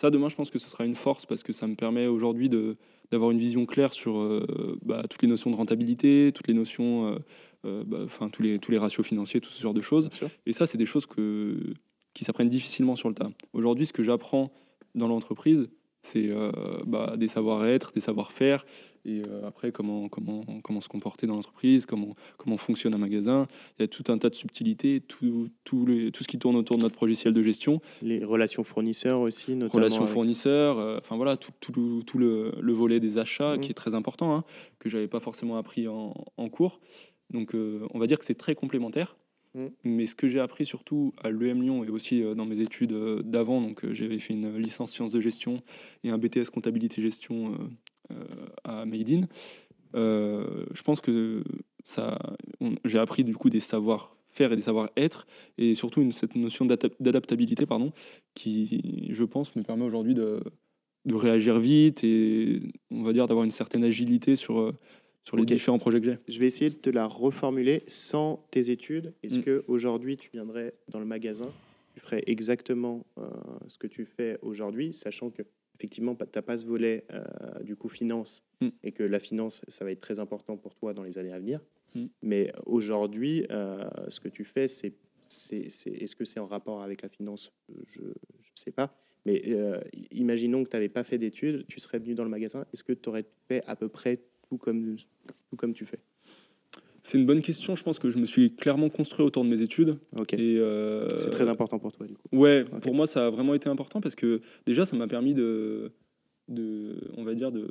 Ça, 0.00 0.08
demain, 0.08 0.30
je 0.30 0.34
pense 0.34 0.48
que 0.48 0.58
ce 0.58 0.70
sera 0.70 0.86
une 0.86 0.94
force 0.94 1.26
parce 1.26 1.42
que 1.42 1.52
ça 1.52 1.66
me 1.66 1.74
permet 1.74 2.06
aujourd'hui 2.06 2.48
de- 2.48 2.78
d'avoir 3.10 3.32
une 3.32 3.38
vision 3.38 3.66
claire 3.66 3.92
sur 3.92 4.18
euh, 4.18 4.78
bah, 4.82 5.04
toutes 5.10 5.20
les 5.20 5.28
notions 5.28 5.50
de 5.50 5.56
rentabilité, 5.56 6.32
toutes 6.34 6.48
les 6.48 6.54
notions, 6.54 7.08
euh, 7.08 7.18
euh, 7.66 7.84
bah, 7.86 7.98
enfin, 8.06 8.30
tous, 8.30 8.40
les, 8.40 8.58
tous 8.58 8.70
les 8.70 8.78
ratios 8.78 9.06
financiers, 9.06 9.42
tout 9.42 9.50
ce 9.50 9.60
genre 9.60 9.74
de 9.74 9.82
choses. 9.82 10.08
Et 10.46 10.54
ça, 10.54 10.64
c'est 10.64 10.78
des 10.78 10.86
choses 10.86 11.04
que, 11.04 11.74
qui 12.14 12.24
s'apprennent 12.24 12.48
difficilement 12.48 12.96
sur 12.96 13.10
le 13.10 13.14
tas. 13.14 13.30
Aujourd'hui, 13.52 13.84
ce 13.84 13.92
que 13.92 14.02
j'apprends 14.02 14.50
dans 14.94 15.06
l'entreprise, 15.06 15.68
c'est 16.02 16.28
euh, 16.30 16.50
bah, 16.86 17.14
des 17.16 17.28
savoir-être, 17.28 17.92
des 17.92 18.00
savoir-faire, 18.00 18.64
et 19.06 19.22
euh, 19.26 19.46
après, 19.46 19.72
comment, 19.72 20.08
comment, 20.08 20.44
comment 20.62 20.80
se 20.82 20.88
comporter 20.88 21.26
dans 21.26 21.34
l'entreprise, 21.34 21.86
comment, 21.86 22.14
comment 22.36 22.56
fonctionne 22.58 22.92
un 22.94 22.98
magasin. 22.98 23.46
Il 23.78 23.82
y 23.82 23.84
a 23.84 23.88
tout 23.88 24.04
un 24.08 24.18
tas 24.18 24.28
de 24.28 24.34
subtilités, 24.34 25.00
tout, 25.00 25.48
tout, 25.64 25.86
les- 25.86 26.12
tout 26.12 26.22
ce 26.22 26.28
qui 26.28 26.38
tourne 26.38 26.56
autour 26.56 26.76
de 26.76 26.82
notre 26.82 27.02
logiciel 27.04 27.32
de 27.32 27.42
gestion, 27.42 27.80
Les 28.02 28.22
relations 28.24 28.62
fournisseurs 28.64 29.20
aussi, 29.20 29.52
notamment. 29.56 29.72
relations 29.72 30.02
avec- 30.02 30.12
fournisseurs, 30.12 30.78
euh, 30.78 30.98
enfin 31.00 31.16
voilà, 31.16 31.36
tout, 31.38 31.52
tout, 31.60 31.72
le- 31.72 32.02
tout 32.02 32.18
le, 32.18 32.52
le 32.60 32.72
volet 32.72 33.00
des 33.00 33.16
achats 33.16 33.54
Mhm. 33.56 33.60
qui 33.60 33.70
est 33.70 33.74
très 33.74 33.94
important, 33.94 34.34
hein, 34.36 34.44
que 34.78 34.90
j'avais 34.90 35.08
pas 35.08 35.20
forcément 35.20 35.56
appris 35.56 35.88
en, 35.88 36.12
en 36.36 36.48
cours. 36.50 36.80
Donc 37.30 37.54
on 37.54 37.98
va 37.98 38.06
dire 38.06 38.18
que 38.18 38.24
c'est 38.24 38.34
très 38.34 38.54
complémentaire. 38.54 39.16
Mhm. 39.54 39.70
Mais 39.84 40.06
ce 40.06 40.14
que 40.14 40.28
j'ai 40.28 40.40
appris 40.40 40.64
surtout 40.64 41.12
à 41.22 41.30
l'EM 41.30 41.62
Lyon 41.62 41.84
et 41.84 41.88
aussi 41.90 42.22
euh, 42.22 42.34
dans 42.34 42.46
mes 42.46 42.60
études 42.60 42.92
euh, 42.92 43.22
d'avant, 43.22 43.60
donc 43.60 43.84
euh, 43.84 43.94
j'avais 43.94 44.18
fait 44.18 44.34
une 44.34 44.56
licence 44.56 44.92
sciences 44.92 45.10
de 45.10 45.20
gestion 45.20 45.62
et 46.04 46.10
un 46.10 46.18
BTS 46.18 46.50
comptabilité 46.52 47.02
gestion 47.02 47.58
à 48.64 48.84
Made 48.86 49.10
in. 49.10 49.28
Je 49.94 50.82
pense 50.82 51.00
que 51.00 51.44
ça, 51.84 52.18
j'ai 52.84 52.98
appris 52.98 53.24
du 53.24 53.34
coup 53.36 53.50
des 53.50 53.60
savoir-faire 53.60 54.52
et 54.52 54.56
des 54.56 54.62
savoir-être 54.62 55.26
et 55.58 55.74
surtout 55.74 56.10
cette 56.12 56.34
notion 56.34 56.64
d'adap- 56.64 56.94
d'adaptabilité 57.00 57.66
pardon, 57.66 57.92
qui, 58.34 59.08
je 59.10 59.24
pense, 59.24 59.54
me 59.56 59.62
permet 59.62 59.84
aujourd'hui 59.84 60.14
de, 60.14 60.42
de 61.04 61.14
réagir 61.14 61.58
vite 61.60 62.02
et 62.04 62.62
on 62.90 63.02
va 63.02 63.12
dire 63.12 63.26
d'avoir 63.28 63.44
une 63.44 63.50
certaine 63.50 63.84
agilité 63.84 64.36
sur, 64.36 64.72
sur 65.24 65.36
les 65.36 65.44
différents 65.44 65.78
projets 65.78 66.00
que 66.00 66.06
j'ai. 66.06 66.18
Je 66.28 66.38
vais 66.40 66.46
essayer 66.46 66.70
de 66.70 66.74
te 66.76 66.90
la 66.90 67.06
reformuler 67.06 67.82
sans 67.86 68.44
tes 68.50 68.70
études. 68.70 69.12
Est-ce 69.22 69.38
Mm. 69.38 69.42
que 69.42 69.64
aujourd'hui 69.68 70.16
tu 70.16 70.30
viendrais 70.32 70.74
dans 70.88 70.98
le 70.98 71.04
magasin, 71.06 71.50
tu 71.94 72.00
ferais 72.00 72.22
exactement 72.26 73.04
euh, 73.18 73.28
ce 73.68 73.78
que 73.78 73.86
tu 73.86 74.04
fais 74.04 74.38
aujourd'hui, 74.42 74.92
sachant 74.94 75.30
que 75.30 75.42
effectivement 75.76 76.14
tu 76.14 76.24
n'as 76.34 76.42
pas 76.42 76.58
ce 76.58 76.66
volet 76.66 77.04
euh, 77.12 77.22
du 77.62 77.76
coup 77.76 77.88
finance 77.88 78.42
Mm. 78.60 78.68
et 78.82 78.92
que 78.92 79.02
la 79.02 79.18
finance 79.18 79.62
ça 79.68 79.84
va 79.84 79.92
être 79.92 80.00
très 80.00 80.18
important 80.18 80.56
pour 80.56 80.74
toi 80.74 80.92
dans 80.94 81.02
les 81.02 81.16
années 81.18 81.32
à 81.32 81.38
venir. 81.38 81.60
Mm. 81.94 82.06
Mais 82.22 82.52
aujourd'hui, 82.66 83.46
euh, 83.50 83.88
ce 84.08 84.20
que 84.20 84.28
tu 84.28 84.44
fais, 84.44 84.68
c'est 84.68 84.92
c'est- 85.32 85.70
c'est- 85.70 85.90
est-ce 85.92 86.16
que 86.16 86.24
c'est 86.24 86.40
en 86.40 86.46
rapport 86.48 86.82
avec 86.82 87.02
la 87.02 87.08
finance? 87.08 87.52
Je 87.86 88.00
ne 88.02 88.12
sais 88.56 88.72
pas. 88.72 88.92
Mais 89.24 89.40
imaginons 90.10 90.64
que 90.64 90.70
tu 90.70 90.74
n'avais 90.74 90.88
pas 90.88 91.04
fait 91.04 91.18
d'études, 91.18 91.66
tu 91.68 91.78
serais 91.78 92.00
venu 92.00 92.16
dans 92.16 92.24
le 92.24 92.30
magasin. 92.30 92.66
Est-ce 92.74 92.82
que 92.82 92.92
tu 92.92 93.08
aurais 93.08 93.24
fait 93.46 93.62
à 93.68 93.76
peu 93.76 93.88
près 93.88 94.18
tout 94.50 94.58
comme, 94.58 94.96
tout 95.48 95.56
comme 95.56 95.72
tu 95.72 95.86
fais 95.86 96.00
C'est 97.02 97.16
une 97.18 97.24
bonne 97.26 97.40
question. 97.40 97.76
Je 97.76 97.82
pense 97.84 97.98
que 97.98 98.10
je 98.10 98.18
me 98.18 98.26
suis 98.26 98.54
clairement 98.54 98.88
construit 98.90 99.24
autour 99.24 99.44
de 99.44 99.48
mes 99.48 99.62
études. 99.62 99.96
Ok. 100.18 100.34
Et, 100.34 100.58
euh, 100.58 101.18
C'est 101.18 101.30
très 101.30 101.48
important 101.48 101.78
pour 101.78 101.92
toi, 101.92 102.06
du 102.06 102.14
coup. 102.14 102.28
Ouais, 102.32 102.64
pour 102.82 102.94
moi, 102.94 103.06
ça 103.06 103.26
a 103.26 103.30
vraiment 103.30 103.54
été 103.54 103.68
important 103.68 104.00
parce 104.00 104.16
que 104.16 104.40
déjà, 104.66 104.84
ça 104.84 104.96
m'a 104.96 105.06
permis 105.06 105.32
de, 105.34 105.92
de, 106.48 106.96
on 107.16 107.22
va 107.24 107.34
dire, 107.34 107.52
de 107.52 107.70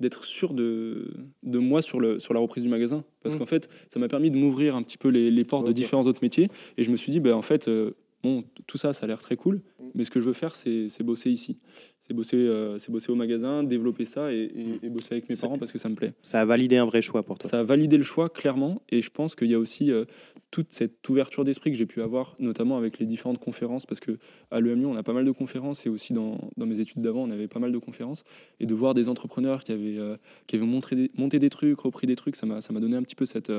d'être 0.00 0.24
sûr 0.24 0.54
de, 0.54 1.10
de 1.42 1.58
moi 1.58 1.82
sur, 1.82 1.98
le, 1.98 2.20
sur 2.20 2.32
la 2.32 2.38
reprise 2.38 2.62
du 2.62 2.68
magasin. 2.70 3.04
Parce 3.20 3.34
Mm. 3.34 3.38
qu'en 3.38 3.46
fait, 3.46 3.68
ça 3.88 3.98
m'a 3.98 4.06
permis 4.06 4.30
de 4.30 4.36
m'ouvrir 4.36 4.76
un 4.76 4.82
petit 4.84 4.96
peu 4.96 5.08
les, 5.08 5.28
les 5.30 5.44
portes 5.44 5.66
de 5.66 5.72
différents 5.72 6.04
autres 6.06 6.20
métiers. 6.22 6.50
Et 6.76 6.84
je 6.84 6.90
me 6.92 6.96
suis 6.96 7.10
dit, 7.10 7.18
ben, 7.18 7.34
en 7.34 7.42
fait, 7.42 7.66
euh, 7.66 7.96
bon, 8.22 8.44
tout 8.66 8.78
ça, 8.78 8.92
ça 8.92 9.04
a 9.04 9.06
l'air 9.08 9.20
très 9.20 9.36
cool. 9.36 9.56
Mm. 9.80 9.84
Mais 9.94 10.04
ce 10.04 10.10
que 10.10 10.20
je 10.20 10.26
veux 10.26 10.32
faire, 10.32 10.54
c'est 10.54 11.02
bosser 11.02 11.30
ici. 11.30 11.58
C'est 12.00 12.14
bosser, 12.14 12.36
euh, 12.38 12.78
bosser 12.88 13.12
au 13.12 13.16
magasin, 13.16 13.62
développer 13.62 14.06
ça 14.06 14.32
et, 14.32 14.38
et- 14.38 14.86
et 14.86 14.88
bosser 14.88 15.08
avec 15.12 15.28
mes 15.28 15.34
Ça- 15.34 15.42
parents 15.46 15.58
parce 15.58 15.72
que 15.72 15.78
ça 15.78 15.90
me 15.90 15.94
plaît. 15.94 16.14
Ça 16.22 16.40
a 16.40 16.44
validé 16.46 16.78
un 16.78 16.86
vrai 16.86 17.02
choix 17.02 17.22
pour 17.22 17.38
toi. 17.38 17.50
Ça 17.50 17.60
a 17.60 17.62
validé 17.64 17.98
le 17.98 18.02
choix 18.02 18.30
clairement 18.30 18.80
et 18.88 19.02
je 19.02 19.10
pense 19.10 19.34
qu'il 19.34 19.48
y 19.50 19.54
a 19.54 19.58
aussi 19.58 19.90
euh, 19.92 20.06
toute 20.50 20.72
cette 20.72 21.06
ouverture 21.10 21.44
d'esprit 21.44 21.70
que 21.70 21.76
j'ai 21.76 21.84
pu 21.84 22.00
avoir, 22.00 22.34
notamment 22.38 22.78
avec 22.78 22.98
les 22.98 23.04
différentes 23.04 23.38
conférences, 23.38 23.84
parce 23.84 24.00
que 24.00 24.12
à 24.50 24.60
l'EM 24.60 24.78
Lyon, 24.80 24.92
on 24.92 24.96
a 24.96 25.02
pas 25.02 25.12
mal 25.12 25.26
de 25.26 25.30
conférences 25.32 25.84
et 25.84 25.90
aussi 25.90 26.14
dans, 26.14 26.50
dans 26.56 26.64
mes 26.64 26.80
études 26.80 27.02
d'avant, 27.02 27.24
on 27.24 27.30
avait 27.30 27.48
pas 27.48 27.60
mal 27.60 27.72
de 27.72 27.78
conférences 27.78 28.24
et 28.58 28.64
de 28.64 28.72
voir 28.74 28.94
des 28.94 29.10
entrepreneurs 29.10 29.62
qui 29.62 29.72
avaient, 29.72 29.98
euh, 29.98 30.16
qui 30.46 30.56
avaient 30.56 30.64
montré 30.64 30.96
des- 30.96 31.10
monté 31.18 31.38
des 31.38 31.50
trucs, 31.50 31.78
repris 31.78 32.06
des 32.06 32.16
trucs, 32.16 32.36
ça 32.36 32.46
m'a 32.46 32.62
ça 32.62 32.72
m'a 32.72 32.80
donné 32.80 32.96
un 32.96 33.02
petit 33.02 33.16
peu 33.16 33.26
cette, 33.26 33.50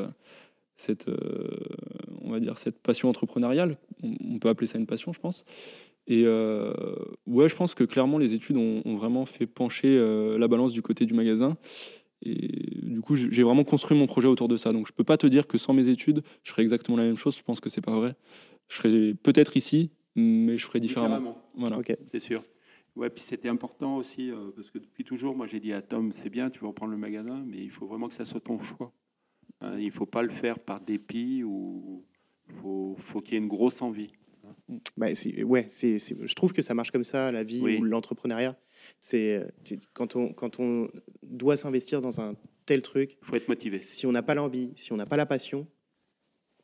cette, 0.80 1.08
euh, 1.10 1.50
on 2.22 2.32
va 2.32 2.40
dire 2.40 2.58
cette 2.58 2.80
passion 2.80 3.10
entrepreneuriale. 3.10 3.78
On, 4.02 4.16
on 4.36 4.40
peut 4.40 4.50
appeler 4.50 4.68
ça 4.68 4.78
une 4.78 4.86
passion, 4.86 5.14
je 5.14 5.20
pense. 5.20 5.44
Et 6.08 6.24
euh, 6.26 6.74
ouais, 7.28 7.50
je 7.50 7.56
pense 7.56 7.76
que 7.76 7.84
clairement 7.84 8.18
les 8.18 8.34
études 8.34 8.58
ont, 8.58 8.82
ont 8.86 8.96
vraiment 8.96 9.26
fait 9.26 9.46
pencher 9.46 9.90
euh, 9.90 10.38
la 10.38 10.48
balance 10.48 10.74
du 10.74 10.82
côté 10.82 11.06
du 11.06 11.14
magasin. 11.14 11.58
Et 12.22 12.82
du 12.84 13.02
coup, 13.02 13.16
j'ai 13.16 13.44
vraiment 13.44 13.64
construit 13.64 13.98
mon 13.98 14.08
projet 14.08 14.28
autour 14.28 14.48
de 14.48 14.58
ça. 14.58 14.74
Donc, 14.74 14.88
je 14.88 14.92
peux 14.92 15.06
pas 15.06 15.18
te 15.18 15.28
dire 15.28 15.48
que 15.48 15.58
sans 15.58 15.74
mes 15.74 15.88
études, 15.88 16.22
je 16.44 16.52
ferais 16.52 16.64
exactement 16.64 16.98
la 16.98 17.04
même 17.04 17.16
chose. 17.16 17.38
Je 17.38 17.44
pense 17.44 17.60
que 17.62 17.70
c'est 17.70 17.82
pas 17.82 17.96
vrai. 17.96 18.16
Je 18.68 18.76
serais 18.78 19.14
peut-être 19.14 19.56
ici, 19.56 19.92
mais 20.16 20.58
je 20.58 20.66
ferais 20.66 20.80
différemment. 20.82 21.38
Voilà. 21.56 21.78
Ok. 21.78 21.94
C'est 22.12 22.20
sûr. 22.20 22.44
Ouais, 22.96 23.10
puis 23.10 23.22
c'était 23.22 23.48
important 23.48 23.96
aussi, 23.96 24.32
euh, 24.32 24.52
parce 24.56 24.70
que 24.72 24.80
depuis 24.80 25.06
toujours, 25.06 25.36
moi 25.36 25.48
j'ai 25.48 25.60
dit 25.60 25.72
à 25.72 25.82
Tom, 25.82 26.12
c'est 26.12 26.30
bien, 26.30 26.50
tu 26.50 26.60
veux 26.60 26.68
reprendre 26.68 26.92
le 26.92 26.98
magasin, 26.98 27.42
mais 27.46 27.60
il 27.60 27.70
faut 27.70 27.86
vraiment 27.88 28.08
que 28.08 28.14
ça 28.14 28.26
soit 28.26 28.42
ton 28.42 28.60
choix. 28.60 28.92
Hein, 29.62 29.78
il 29.78 29.86
ne 29.88 29.92
faut 29.92 30.06
pas 30.06 30.22
le 30.24 30.30
faire 30.30 30.60
par 30.60 30.80
dépit 30.80 31.44
ou 31.44 32.04
il 32.48 32.56
faut, 32.56 32.96
faut 32.98 33.22
qu'il 33.22 33.34
y 33.34 33.38
ait 33.38 33.42
une 33.42 33.48
grosse 33.48 33.82
envie. 33.82 34.12
Bah, 34.98 35.14
c'est- 35.16 35.44
ouais, 35.44 35.66
c'est, 35.70 36.00
c'est- 36.00 36.16
je 36.26 36.34
trouve 36.36 36.54
que 36.54 36.62
ça 36.62 36.74
marche 36.74 36.92
comme 36.92 37.04
ça, 37.04 37.32
la 37.32 37.44
vie 37.44 37.62
Oui. 37.62 37.78
ou 37.80 37.84
l'entrepreneuriat. 37.84 38.58
C'est, 39.00 39.36
euh, 39.38 39.46
c'est- 39.64 39.86
quand, 39.94 40.16
on, 40.16 40.32
quand 40.34 40.60
on 40.60 40.90
doit 41.24 41.58
s'investir 41.58 42.02
dans 42.02 42.22
un 42.22 42.36
tel 42.66 42.82
truc, 42.82 43.18
Il 43.22 43.26
faut 43.28 43.36
être 43.36 43.48
motivé. 43.50 43.78
si 43.78 44.06
on 44.06 44.12
n'a 44.12 44.24
pas 44.24 44.36
l'envie, 44.36 44.72
si 44.76 44.94
on 44.94 44.98
n'a 44.98 45.06
pas 45.06 45.18
la 45.18 45.26
passion, 45.26 45.68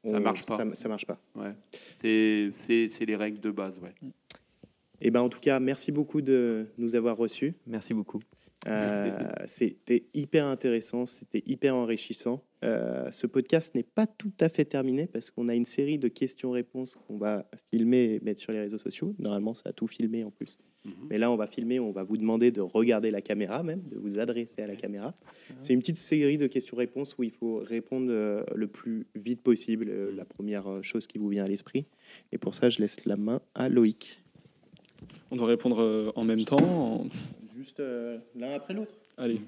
Ça 0.07 0.19
marche 0.19 0.45
pas. 0.45 0.57
Ça, 0.57 0.73
ça 0.75 0.87
marche 0.87 1.05
pas. 1.07 1.19
Ouais. 1.35 1.53
C'est- 1.99 2.49
C'est 2.53 2.89
c'est 2.89 3.05
les 3.05 3.15
règles 3.15 3.39
de 3.39 3.49
base. 3.49 3.79
Ouais. 3.79 3.93
Et 5.01 5.09
ben, 5.09 5.21
en 5.21 5.29
tout 5.29 5.39
cas, 5.39 5.59
merci 5.59 5.91
beaucoup 5.91 6.21
de 6.21 6.67
nous 6.77 6.93
avoir 6.95 7.17
reçus. 7.17 7.55
Merci 7.65 7.93
beaucoup. 7.95 8.19
Euh, 8.67 9.27
c'était 9.45 10.05
hyper 10.15 10.45
intéressant, 10.45 11.05
c'était 11.05 11.43
hyper 11.45 11.75
enrichissant. 11.75 12.43
Euh, 12.63 13.11
ce 13.11 13.27
podcast 13.27 13.75
n'est 13.75 13.83
pas 13.83 14.07
tout 14.07 14.31
à 14.39 14.49
fait 14.49 14.65
terminé 14.65 15.05
parce 15.05 15.29
qu'on 15.29 15.49
a 15.49 15.53
une 15.55 15.65
série 15.65 15.99
de 15.99 16.07
questions-réponses 16.07 16.95
qu'on 16.95 17.17
va 17.17 17.47
filmer 17.69 18.15
et 18.15 18.19
mettre 18.21 18.41
sur 18.41 18.51
les 18.53 18.59
réseaux 18.59 18.79
sociaux. 18.79 19.13
Normalement, 19.19 19.53
ça 19.53 19.69
a 19.69 19.73
tout 19.73 19.85
filmé 19.87 20.23
en 20.23 20.31
plus. 20.31 20.57
Mhm. 20.83 20.93
Mais 21.11 21.19
là, 21.19 21.29
on 21.29 21.35
va 21.35 21.45
filmer, 21.45 21.79
on 21.79 21.91
va 21.91 22.01
vous 22.03 22.17
demander 22.17 22.49
de 22.51 22.61
regarder 22.61 23.11
la 23.11 23.21
caméra 23.21 23.61
même, 23.61 23.83
de 23.91 23.99
vous 23.99 24.17
adresser 24.17 24.63
à 24.63 24.67
la 24.67 24.75
caméra. 24.75 25.13
C'est 25.61 25.73
une 25.73 25.79
petite 25.79 25.97
série 25.97 26.39
de 26.39 26.47
questions-réponses 26.47 27.15
où 27.19 27.23
il 27.23 27.31
faut 27.31 27.57
répondre 27.57 28.07
euh, 28.09 28.43
le 28.55 28.67
plus 28.67 29.05
vite 29.13 29.41
possible, 29.41 29.85
euh, 29.89 30.11
la 30.15 30.25
première 30.25 30.81
chose 30.81 31.05
qui 31.05 31.19
vous 31.19 31.29
vient 31.29 31.43
à 31.45 31.47
l'esprit. 31.47 31.85
Et 32.31 32.39
pour 32.39 32.55
ça, 32.55 32.71
je 32.71 32.79
laisse 32.81 33.05
la 33.05 33.15
main 33.17 33.41
à 33.53 33.69
Loïc. 33.69 34.23
On 35.29 35.35
doit 35.35 35.47
répondre 35.47 36.11
en 36.15 36.23
même 36.23 36.45
temps. 36.45 36.57
en- 37.03 37.07
Juste 37.65 37.79
euh, 37.79 38.19
l'un 38.35 38.53
après 38.53 38.75
l'autre. 38.75 38.93
Allez. 39.17 39.41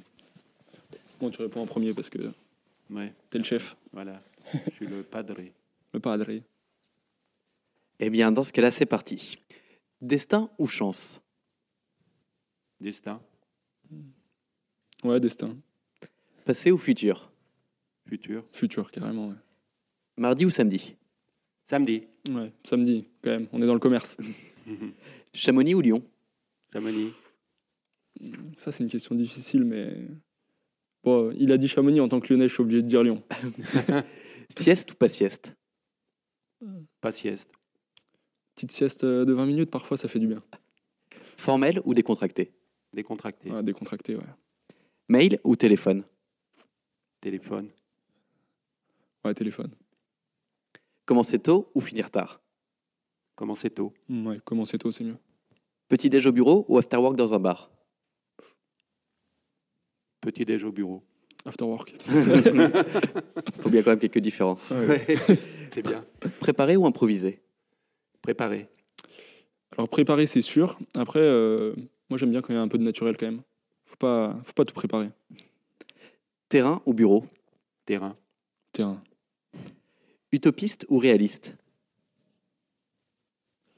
Bon, 1.20 1.30
tu 1.30 1.40
réponds 1.40 1.62
en 1.62 1.68
premier 1.68 1.94
parce 1.94 2.10
que 2.10 2.32
Ouais, 2.90 3.14
t'es 3.30 3.38
le 3.38 3.44
chef, 3.44 3.78
voilà. 3.94 4.20
Je 4.52 4.72
suis 4.72 4.88
le 4.88 5.04
padré. 5.04 5.54
le 5.94 6.00
padre. 6.00 6.26
Eh 8.00 8.10
bien, 8.10 8.32
dans 8.32 8.42
ce 8.42 8.52
cas-là, 8.54 8.72
c'est 8.72 8.88
parti. 8.88 9.38
Destin 10.02 10.50
ou 10.58 10.66
chance? 10.66 11.22
Destin, 12.80 13.22
Ouais, 15.04 15.20
destin. 15.20 15.56
Passé 16.44 16.72
ou 16.72 16.80
futur? 16.80 17.30
Futur. 18.08 18.44
Futur, 18.52 18.90
carrément. 18.90 19.28
Ouais. 19.28 19.36
Mardi 20.18 20.44
ou 20.46 20.50
samedi? 20.50 20.96
Samedi, 21.68 22.08
Ouais, 22.32 22.52
samedi, 22.64 23.06
quand 23.22 23.30
même. 23.30 23.48
On 23.54 23.62
est 23.62 23.68
dans 23.68 23.76
le 23.76 23.80
commerce. 23.80 24.18
Chamonix 25.36 25.76
ou 25.76 25.82
Lyon? 25.82 26.04
Chamonix. 26.74 27.12
Ça, 28.58 28.72
c'est 28.72 28.84
une 28.84 28.90
question 28.90 29.16
difficile, 29.16 29.64
mais. 29.64 30.08
Bon, 31.04 31.32
il 31.38 31.52
a 31.52 31.58
dit 31.58 31.68
Chamonix 31.68 32.02
en 32.02 32.08
tant 32.10 32.20
que 32.20 32.32
lyonnais, 32.34 32.48
je 32.48 32.54
suis 32.54 32.62
obligé 32.62 32.82
de 32.82 32.88
dire 32.88 33.04
Lyon. 33.04 33.24
Sieste 34.58 34.92
ou 34.92 34.96
pas 34.96 35.10
sieste? 35.10 35.56
Pas 37.02 37.12
sieste. 37.12 37.52
Petite 38.56 38.72
sieste 38.72 39.04
euh, 39.04 39.24
de 39.26 39.34
20 39.34 39.46
minutes, 39.46 39.70
parfois, 39.70 39.98
ça 39.98 40.08
fait 40.08 40.20
du 40.20 40.28
bien. 40.28 40.40
Formel 41.38 41.82
ou 41.86 41.94
décontracté 41.94 42.52
Décontracté. 42.94 43.52
Ouais, 43.52 43.62
décontracté, 43.62 44.16
ouais. 44.16 44.24
Mail 45.10 45.40
ou 45.44 45.56
téléphone? 45.56 46.04
Téléphone. 47.22 47.68
Ouais, 49.24 49.34
téléphone. 49.34 49.72
Commencer 51.06 51.40
tôt 51.40 51.70
ou 51.76 51.82
finir 51.82 52.10
tard? 52.10 52.42
Commencer 53.36 53.70
tôt? 53.70 53.94
Mm, 54.08 54.28
Ouais, 54.28 54.40
commencer 54.44 54.78
tôt, 54.78 54.92
c'est 54.92 55.04
mieux. 55.04 55.18
Petit 55.90 56.10
déj 56.10 56.26
au 56.26 56.32
bureau 56.32 56.66
ou 56.68 56.78
after 56.78 56.98
work 56.98 57.16
dans 57.16 57.34
un 57.34 57.40
bar? 57.40 57.70
Petit 60.28 60.44
déj 60.44 60.66
au 60.66 60.72
bureau. 60.74 61.02
After 61.46 61.64
work. 61.64 61.96
faut 63.62 63.70
bien 63.70 63.82
quand 63.82 63.92
même 63.92 64.00
quelques 64.00 64.20
différences. 64.20 64.74
c'est 65.70 65.82
bien. 65.82 66.04
Préparer 66.42 66.76
ou 66.76 66.86
improviser? 66.86 67.40
Préparer. 68.22 68.68
Alors 69.72 69.88
préparer, 69.88 70.26
c'est 70.26 70.42
sûr. 70.42 70.78
Après, 70.96 71.22
euh, 71.22 71.74
moi 72.10 72.18
j'aime 72.18 72.32
bien 72.32 72.42
quand 72.42 72.52
il 72.52 72.58
y 72.58 72.60
a 72.60 72.62
un 72.62 72.68
peu 72.68 72.78
de 72.78 72.84
naturel 72.84 73.16
quand 73.18 73.28
même. 73.28 73.42
Faut 73.86 73.96
pas, 73.96 74.38
faut 74.44 74.54
pas 74.54 74.66
tout 74.66 74.74
préparer. 74.74 75.10
Terrain 76.50 76.82
ou 76.86 76.94
bureau? 76.94 77.26
Terrain. 77.86 78.14
Terrain. 78.74 79.02
Utopiste 80.34 80.86
ou 80.90 80.98
réaliste? 80.98 81.56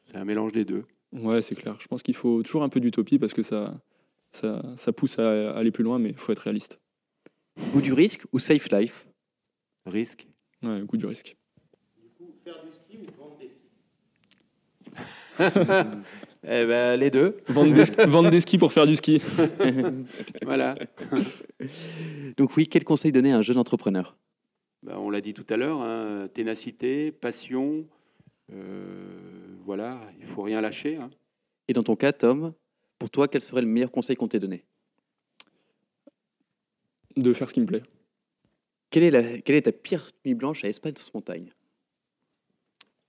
C'est 0.06 0.18
un 0.18 0.26
mélange 0.26 0.54
des 0.54 0.66
deux. 0.66 0.86
Ouais, 1.14 1.44
c'est 1.44 1.54
clair. 1.54 1.76
Je 1.80 1.88
pense 1.88 2.02
qu'il 2.02 2.16
faut 2.16 2.42
toujours 2.42 2.64
un 2.64 2.70
peu 2.70 2.80
d'utopie 2.80 3.20
parce 3.20 3.34
que 3.34 3.44
ça, 3.44 3.80
ça, 4.32 4.62
ça 4.76 4.92
pousse 4.92 5.18
à 5.20 5.52
aller 5.58 5.72
plus 5.72 5.84
loin, 5.84 6.00
mais 6.00 6.10
il 6.10 6.18
faut 6.18 6.32
être 6.32 6.40
réaliste. 6.40 6.80
Goût 7.74 7.82
du 7.82 7.94
risque 7.94 8.24
ou 8.32 8.40
safe 8.40 8.70
life? 8.72 9.08
Risque. 9.86 10.28
Ouais, 10.64 10.82
goût 10.82 10.98
du 10.98 11.06
risque. 11.06 11.36
Du 12.02 12.10
coup, 12.18 12.32
faire 12.44 12.64
du 12.64 12.72
ski 12.72 12.98
ou 13.00 13.06
vendre 13.22 13.38
des 13.38 13.48
skis 13.48 13.70
Eh 16.44 16.66
ben, 16.66 16.98
les 17.00 17.12
deux. 17.12 17.38
Vendre 17.48 17.74
des, 17.74 17.84
sk- 17.84 18.08
vendre 18.08 18.30
des 18.30 18.40
skis 18.40 18.58
pour 18.58 18.72
faire 18.72 18.88
du 18.88 18.96
ski. 18.96 19.22
Voilà. 20.44 20.74
Donc 22.38 22.56
oui, 22.56 22.68
quel 22.68 22.84
conseil 22.84 23.12
donner 23.12 23.34
à 23.34 23.38
un 23.38 23.42
jeune 23.42 23.58
entrepreneur? 23.58 24.16
Ben, 24.84 24.96
on 24.98 25.10
l'a 25.10 25.20
dit 25.22 25.34
tout 25.34 25.46
à 25.50 25.58
l'heure, 25.58 25.82
hein, 25.82 26.28
ténacité, 26.34 27.12
passion. 27.12 27.86
euh, 28.54 29.56
voilà, 29.66 30.00
il 30.20 30.26
faut 30.26 30.42
rien 30.44 30.62
lâcher. 30.62 30.96
hein. 30.98 31.10
Et 31.68 31.74
dans 31.74 31.84
ton 31.84 31.96
cas, 31.98 32.14
Tom, 32.14 32.54
pour 33.00 33.10
toi, 33.10 33.28
quel 33.28 33.42
serait 33.42 33.62
le 33.62 33.68
meilleur 33.68 33.92
conseil 33.92 34.16
qu'on 34.16 34.28
t'ait 34.28 34.40
donné 34.40 34.64
De 37.18 37.34
faire 37.34 37.50
ce 37.50 37.54
qui 37.54 37.62
me 37.62 37.66
plaît. 37.66 37.82
quelle 38.92 39.04
est, 39.04 39.12
la, 39.12 39.40
quelle 39.40 39.56
est 39.56 39.64
ta 39.64 39.72
pire 39.72 40.10
nuit 40.26 40.36
blanche 40.36 40.64
à 40.64 40.70
Espace 40.70 41.14
Montagne 41.14 41.52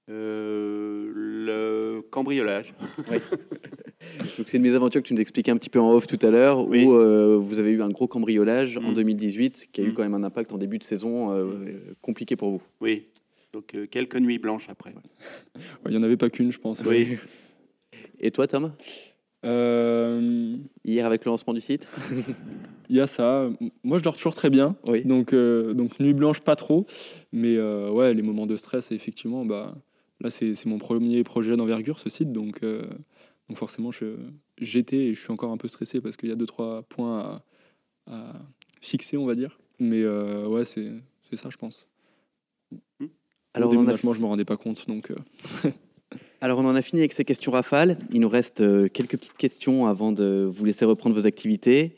Euh, 0.08 1.10
le 1.14 2.02
cambriolage. 2.10 2.74
Donc 4.38 4.48
c'est 4.48 4.56
une 4.56 4.62
mésaventure 4.62 5.02
que 5.02 5.06
tu 5.08 5.14
nous 5.14 5.20
expliquais 5.20 5.50
un 5.50 5.56
petit 5.56 5.70
peu 5.70 5.78
en 5.78 5.92
off 5.92 6.06
tout 6.06 6.18
à 6.24 6.30
l'heure, 6.30 6.66
Oui. 6.66 6.84
où 6.84 6.94
euh, 6.94 7.36
vous 7.36 7.58
avez 7.58 7.70
eu 7.70 7.82
un 7.82 7.90
gros 7.90 8.08
cambriolage 8.08 8.76
en 8.78 8.90
Mm. 8.90 8.94
2018, 8.94 9.68
qui 9.72 9.80
a 9.80 9.84
eu 9.84 9.90
Mm. 9.90 9.94
quand 9.94 10.02
même 10.02 10.14
un 10.14 10.24
impact 10.24 10.52
en 10.52 10.58
début 10.58 10.78
de 10.78 10.84
saison 10.84 11.32
euh, 11.32 11.78
compliqué 12.00 12.34
pour 12.36 12.50
vous. 12.50 12.62
Oui. 12.80 13.06
Donc 13.52 13.74
euh, 13.74 13.86
quelques 13.86 14.16
nuits 14.16 14.38
blanches 14.38 14.68
après. 14.68 14.94
Il 15.84 15.90
n'y 15.92 15.96
en 15.98 16.02
avait 16.02 16.16
pas 16.16 16.30
qu'une, 16.30 16.50
je 16.52 16.58
pense. 16.58 16.80
Oui. 16.86 17.18
Et 18.20 18.30
toi, 18.30 18.46
Tom? 18.46 18.72
Euh, 19.44 20.56
Hier 20.84 21.06
avec 21.06 21.24
le 21.24 21.30
lancement 21.30 21.54
du 21.54 21.60
site 21.60 21.88
Il 22.90 22.96
y 22.96 23.00
a 23.00 23.06
ça. 23.06 23.48
Moi, 23.84 23.98
je 23.98 24.02
dors 24.02 24.16
toujours 24.16 24.34
très 24.34 24.50
bien. 24.50 24.76
Oui. 24.88 25.04
Donc, 25.04 25.32
euh, 25.32 25.74
donc 25.74 25.98
nuit 26.00 26.12
blanche, 26.12 26.40
pas 26.40 26.56
trop. 26.56 26.86
Mais 27.32 27.56
euh, 27.56 27.88
ouais, 27.90 28.14
les 28.14 28.22
moments 28.22 28.46
de 28.48 28.56
stress, 28.56 28.90
effectivement, 28.90 29.44
bah, 29.44 29.76
là, 30.20 30.28
c'est 30.28 30.54
c'est 30.56 30.68
mon 30.68 30.78
premier 30.78 31.22
projet 31.22 31.56
d'envergure, 31.56 32.00
ce 32.00 32.10
site. 32.10 32.32
Donc, 32.32 32.64
euh, 32.64 32.82
donc 33.48 33.56
forcément, 33.58 33.92
je- 33.92 34.16
j'étais 34.58 34.96
et 34.96 35.14
je 35.14 35.20
suis 35.20 35.30
encore 35.32 35.52
un 35.52 35.56
peu 35.56 35.68
stressé 35.68 36.00
parce 36.00 36.16
qu'il 36.16 36.28
y 36.30 36.32
a 36.32 36.34
deux, 36.34 36.46
trois 36.46 36.82
points 36.82 37.20
à, 38.08 38.12
à 38.12 38.32
fixer, 38.80 39.16
on 39.16 39.24
va 39.26 39.36
dire. 39.36 39.60
Mais 39.78 40.02
euh, 40.02 40.46
ouais, 40.48 40.64
c'est 40.64 40.90
c'est 41.30 41.36
ça, 41.36 41.48
je 41.48 41.56
pense. 41.56 41.88
Alors 43.54 43.70
Au 43.72 43.88
a, 43.88 43.96
je 44.14 44.20
me 44.20 44.26
rendais 44.26 44.44
pas 44.44 44.56
compte. 44.56 44.88
Donc, 44.88 45.12
euh, 45.12 45.70
alors 46.40 46.58
on 46.58 46.64
en 46.66 46.74
a 46.74 46.82
fini 46.82 47.00
avec 47.02 47.12
ces 47.12 47.24
questions 47.24 47.52
rafales. 47.52 47.98
Il 48.12 48.20
nous 48.20 48.28
reste 48.28 48.60
euh, 48.60 48.88
quelques 48.88 49.16
petites 49.18 49.36
questions 49.36 49.86
avant 49.86 50.12
de 50.12 50.50
vous 50.52 50.64
laisser 50.64 50.84
reprendre 50.84 51.14
vos 51.14 51.26
activités. 51.26 51.96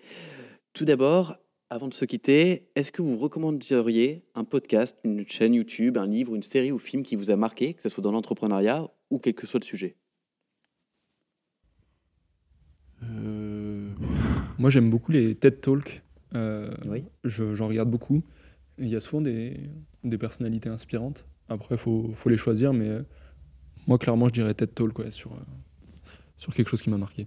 Tout 0.73 0.85
d'abord, 0.85 1.37
avant 1.71 1.89
de 1.89 1.95
se 1.95 2.05
quitter, 2.05 2.69
est-ce 2.75 2.93
que 2.93 3.03
vous 3.03 3.17
recommanderiez 3.17 4.25
un 4.35 4.45
podcast, 4.45 4.99
une 5.05 5.27
chaîne 5.27 5.55
YouTube, 5.55 5.97
un 5.97 6.07
livre, 6.07 6.35
une 6.35 6.43
série 6.43 6.73
ou 6.73 6.79
film 6.79 7.03
qui 7.03 7.17
vous 7.17 7.31
a 7.31 7.37
marqué, 7.37 7.75
que 7.75 7.83
ce 7.83 7.89
soit 7.89 8.03
dans 8.03 8.13
l'entrepreneuriat 8.13 8.87
ou 9.11 9.19
quel 9.19 9.35
que 9.35 9.47
soit 9.47 9.61
le 9.61 9.65
sujet? 9.65 9.97
Euh, 13.05 13.89
Moi, 14.59 14.71
j'aime 14.71 14.91
beaucoup 14.91 15.13
les 15.13 15.35
TED 15.35 15.61
Talks. 15.61 16.03
Euh, 16.35 16.71
Oui. 16.87 17.05
je- 17.25 17.55
J'en 17.55 17.69
regarde 17.69 17.91
beaucoup. 17.91 18.23
Il 18.79 18.89
y 18.89 18.97
a 18.97 19.01
souvent 19.01 19.21
des, 19.23 19.57
des 20.05 20.19
personnalités 20.19 20.69
inspirantes. 20.69 21.27
Après, 21.49 21.75
il 21.75 21.79
faut, 21.79 22.11
faut 22.15 22.29
les 22.29 22.37
choisir, 22.37 22.73
mais 22.73 22.99
moi, 23.87 23.99
clairement, 23.99 24.29
je 24.29 24.33
dirais 24.35 24.55
TED 24.55 24.75
Talk 24.75 24.99
ouais, 24.99 25.11
sur, 25.11 25.33
euh, 25.33 25.37
sur 26.39 26.55
quelque 26.55 26.69
chose 26.69 26.83
qui 26.83 26.91
m'a 26.91 26.99
marqué. 26.99 27.27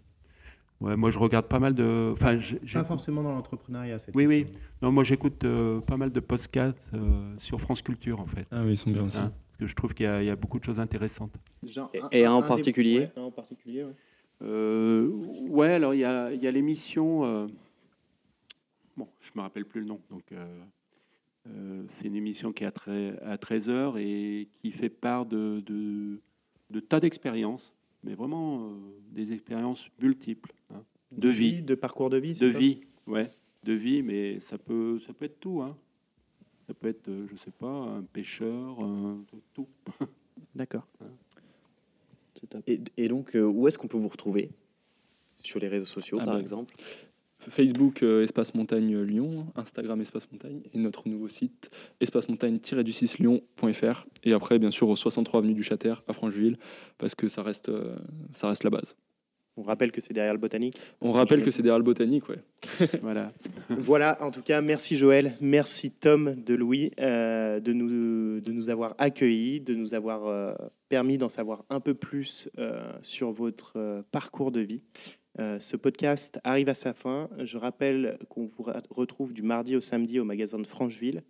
ouais, 0.82 0.96
moi 0.96 1.10
je 1.12 1.18
regarde 1.20 1.48
pas 1.48 1.60
mal 1.60 1.74
de. 1.74 2.12
Enfin, 2.14 2.38
Pas 2.74 2.84
forcément 2.84 3.24
dans 3.24 3.32
l'entrepreneuriat, 3.34 4.00
cette 4.00 4.16
Oui, 4.16 4.26
oui. 4.28 4.48
Non, 4.82 4.92
moi 4.92 5.04
j'écoute 5.04 5.44
euh, 5.46 5.80
pas 5.82 5.98
mal 5.98 6.12
de 6.12 6.20
podcasts 6.20 6.78
euh, 6.94 7.34
sur 7.38 7.60
France 7.62 7.82
Culture 7.82 8.20
en 8.20 8.26
fait. 8.28 8.48
Ah 8.52 8.62
oui, 8.64 8.72
ils 8.74 8.78
sont 8.78 8.92
bien 8.92 9.04
aussi. 9.06 9.18
Hein, 9.18 9.32
parce 9.48 9.58
que 9.58 9.68
je 9.68 9.76
trouve 9.76 9.94
qu'il 9.94 10.06
y, 10.06 10.10
a- 10.10 10.22
il 10.22 10.28
y 10.28 10.30
a 10.30 10.36
beaucoup 10.36 10.60
de 10.60 10.64
choses 10.66 10.80
intéressantes. 10.80 11.36
Genre, 11.64 11.90
Et- 11.94 12.20
et 12.20 12.26
un 12.26 12.34
en 12.34 12.42
des- 12.42 12.48
particulier 12.48 13.00
ouais, 13.00 13.12
un 13.16 13.22
en 13.22 13.32
particulier, 13.32 13.84
ouais. 13.84 13.96
Euh, 14.42 15.08
ouais, 15.48 15.70
alors 15.72 15.94
il 15.94 16.00
y 16.02 16.04
a, 16.04 16.32
il 16.34 16.44
y 16.44 16.48
a 16.48 16.52
l'émission. 16.52 17.24
euh, 17.26 17.48
bon, 18.98 19.08
je 19.22 19.32
me 19.36 19.42
rappelle 19.42 19.66
plus 19.66 19.80
le 19.82 19.88
nom. 19.88 20.02
Donc, 20.10 20.32
euh, 20.34 20.46
euh, 21.48 21.84
c'est 21.88 22.08
une 22.10 22.16
émission 22.16 22.52
qui 22.52 22.66
est 22.66 22.68
à, 22.68 22.72
tre- 22.72 23.18
à 23.24 23.38
13h 23.38 23.98
et 23.98 24.50
qui 24.52 24.72
fait 24.72 24.90
part 24.90 25.26
de, 25.26 25.62
de, 25.66 26.20
de 26.70 26.80
tas 26.80 27.00
d'expériences, 27.00 27.74
mais 28.04 28.16
vraiment 28.16 28.70
euh, 28.70 28.74
des 29.12 29.32
expériences 29.34 29.90
multiples, 30.00 30.54
hein, 30.74 30.84
de 31.16 31.30
vie, 31.30 31.62
de 31.62 31.76
parcours 31.76 32.10
de 32.10 32.18
vie, 32.18 32.34
de 32.34 32.50
ça? 32.52 32.58
vie, 32.60 32.82
ouais, 33.08 33.30
de 33.64 33.74
vie, 33.74 34.04
mais 34.04 34.40
ça 34.40 34.58
peut, 34.58 35.00
ça 35.06 35.14
peut 35.14 35.26
être 35.26 35.40
tout. 35.40 35.62
Hein. 35.62 35.78
Ça 36.68 36.74
peut 36.74 36.88
être, 36.88 37.08
euh, 37.10 37.28
je 37.30 37.36
sais 37.36 37.52
pas, 37.52 37.68
un 37.68 38.02
pêcheur, 38.04 38.80
un- 38.82 39.24
tout. 39.54 39.68
D'accord. 40.56 40.88
Top. 42.50 42.62
Et, 42.68 42.80
et 42.98 43.08
donc, 43.08 43.36
euh, 43.36 43.44
où 43.44 43.68
est-ce 43.68 43.78
qu'on 43.78 43.88
peut 43.88 43.98
vous 43.98 44.08
retrouver? 44.08 44.52
Sur 45.44 45.60
les 45.60 45.68
réseaux 45.68 45.86
sociaux, 45.86 46.18
Ah 46.22 46.26
par 46.26 46.36
bah, 46.36 46.40
exemple 46.42 46.76
Facebook 47.50 48.04
euh, 48.04 48.24
Espace 48.24 48.54
Montagne 48.54 48.98
Lyon, 49.02 49.48
Instagram 49.56 50.00
Espace 50.02 50.32
Montagne 50.32 50.62
et 50.74 50.78
notre 50.78 51.08
nouveau 51.10 51.28
site 51.28 51.70
espacemontagne-du6 52.02 53.22
lyon.fr. 53.22 54.06
Et 54.24 54.34
après, 54.34 54.60
bien 54.60 54.72
sûr, 54.72 54.90
au 54.90 54.96
63 54.96 55.40
avenue 55.40 55.54
du 55.54 55.64
Châter 55.64 55.94
à 56.08 56.14
Francheville, 56.14 56.58
parce 56.98 57.16
que 57.16 57.28
ça 57.28 57.44
reste, 57.44 57.70
euh, 57.70 57.96
ça 58.32 58.48
reste 58.48 58.64
la 58.64 58.70
base. 58.70 58.96
On 59.58 59.62
rappelle 59.62 59.94
que 59.94 60.02
c'est 60.02 60.14
derrière 60.14 60.34
le 60.34 60.40
botanique. 60.40 60.78
On 61.00 61.14
rappelle 61.14 61.42
que 61.42 61.50
c'est 61.50 61.62
derrière 61.62 61.80
le 61.80 61.86
botanique, 61.86 62.28
ouais. 62.28 62.40
Voilà. 63.02 63.32
voilà, 63.70 64.18
en 64.22 64.30
tout 64.30 64.42
cas, 64.42 64.62
merci 64.62 64.98
Joël, 64.98 65.38
merci 65.40 65.92
Tom 65.92 66.36
de 66.36 66.54
Louis 66.54 66.92
euh, 67.00 67.62
de, 67.62 67.72
nous, 67.72 68.42
de 68.42 68.52
nous 68.52 68.70
avoir 68.70 68.96
accueillis, 68.98 69.62
de 69.62 69.74
nous 69.74 69.94
avoir 69.94 70.28
euh, 70.28 70.54
permis 70.90 71.18
d'en 71.18 71.30
savoir 71.30 71.64
un 71.70 71.80
peu 71.80 71.94
plus 71.94 72.50
euh, 72.58 72.92
sur 73.02 73.32
votre 73.32 73.74
euh, 73.78 74.02
parcours 74.12 74.52
de 74.52 74.60
vie. 74.60 74.84
Euh, 75.40 75.60
ce 75.60 75.76
podcast 75.76 76.40
arrive 76.44 76.70
à 76.70 76.74
sa 76.74 76.94
fin. 76.94 77.30
Je 77.40 77.58
rappelle 77.58 78.18
qu'on 78.30 78.46
vous 78.46 78.66
retrouve 78.90 79.34
du 79.34 79.42
mardi 79.42 79.76
au 79.76 79.82
samedi 79.82 80.20
au 80.20 80.24
magasin 80.24 80.60
de 80.60 80.68
Francheville. 80.68 81.24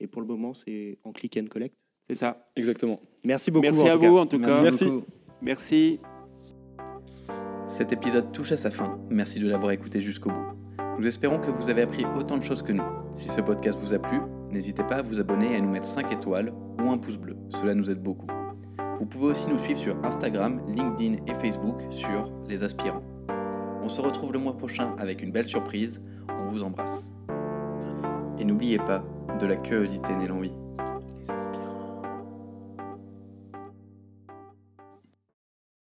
Et 0.00 0.06
pour 0.06 0.20
le 0.20 0.26
moment, 0.26 0.52
c'est 0.52 0.98
en 1.04 1.12
click 1.12 1.36
and 1.36 1.46
collect. 1.48 1.76
C'est 2.08 2.16
ça. 2.16 2.50
Exactement. 2.56 3.00
Merci 3.24 3.50
beaucoup. 3.50 3.62
Merci 3.62 3.82
en 3.82 3.86
à 3.86 3.92
tout 3.92 4.00
cas. 4.00 4.08
vous 4.08 4.18
en 4.18 4.26
tout 4.26 4.40
cas. 4.40 4.62
Merci. 4.62 4.86
Merci. 5.40 6.00
Cet 7.68 7.92
épisode 7.92 8.32
touche 8.32 8.52
à 8.52 8.56
sa 8.56 8.70
fin. 8.70 9.00
Merci 9.08 9.38
de 9.38 9.48
l'avoir 9.48 9.70
écouté 9.72 10.00
jusqu'au 10.00 10.30
bout. 10.30 10.44
Nous 10.98 11.06
espérons 11.06 11.38
que 11.38 11.50
vous 11.50 11.70
avez 11.70 11.82
appris 11.82 12.04
autant 12.16 12.36
de 12.36 12.42
choses 12.42 12.62
que 12.62 12.72
nous. 12.72 12.84
Si 13.14 13.28
ce 13.28 13.40
podcast 13.40 13.78
vous 13.80 13.94
a 13.94 13.98
plu, 13.98 14.18
n'hésitez 14.50 14.82
pas 14.82 14.96
à 14.96 15.02
vous 15.02 15.20
abonner 15.20 15.52
et 15.52 15.56
à 15.56 15.60
nous 15.60 15.70
mettre 15.70 15.86
5 15.86 16.12
étoiles 16.12 16.52
ou 16.82 16.90
un 16.90 16.98
pouce 16.98 17.16
bleu. 17.16 17.36
Cela 17.48 17.74
nous 17.74 17.90
aide 17.90 18.02
beaucoup. 18.02 18.26
Vous 18.98 19.06
pouvez 19.06 19.26
aussi 19.26 19.48
nous 19.48 19.58
suivre 19.58 19.78
sur 19.78 19.96
Instagram, 20.04 20.60
LinkedIn 20.68 21.24
et 21.26 21.34
Facebook 21.34 21.80
sur 21.90 22.30
Les 22.48 22.62
Aspirants. 22.62 23.02
On 23.82 23.88
se 23.88 24.00
retrouve 24.00 24.32
le 24.32 24.38
mois 24.38 24.56
prochain 24.56 24.94
avec 24.98 25.22
une 25.22 25.32
belle 25.32 25.46
surprise. 25.46 26.00
On 26.28 26.46
vous 26.46 26.62
embrasse. 26.62 27.10
Et 28.38 28.44
n'oubliez 28.44 28.78
pas, 28.78 29.04
de 29.40 29.46
la 29.46 29.56
curiosité 29.56 30.14
naît 30.14 30.28
l'envie. 30.28 30.52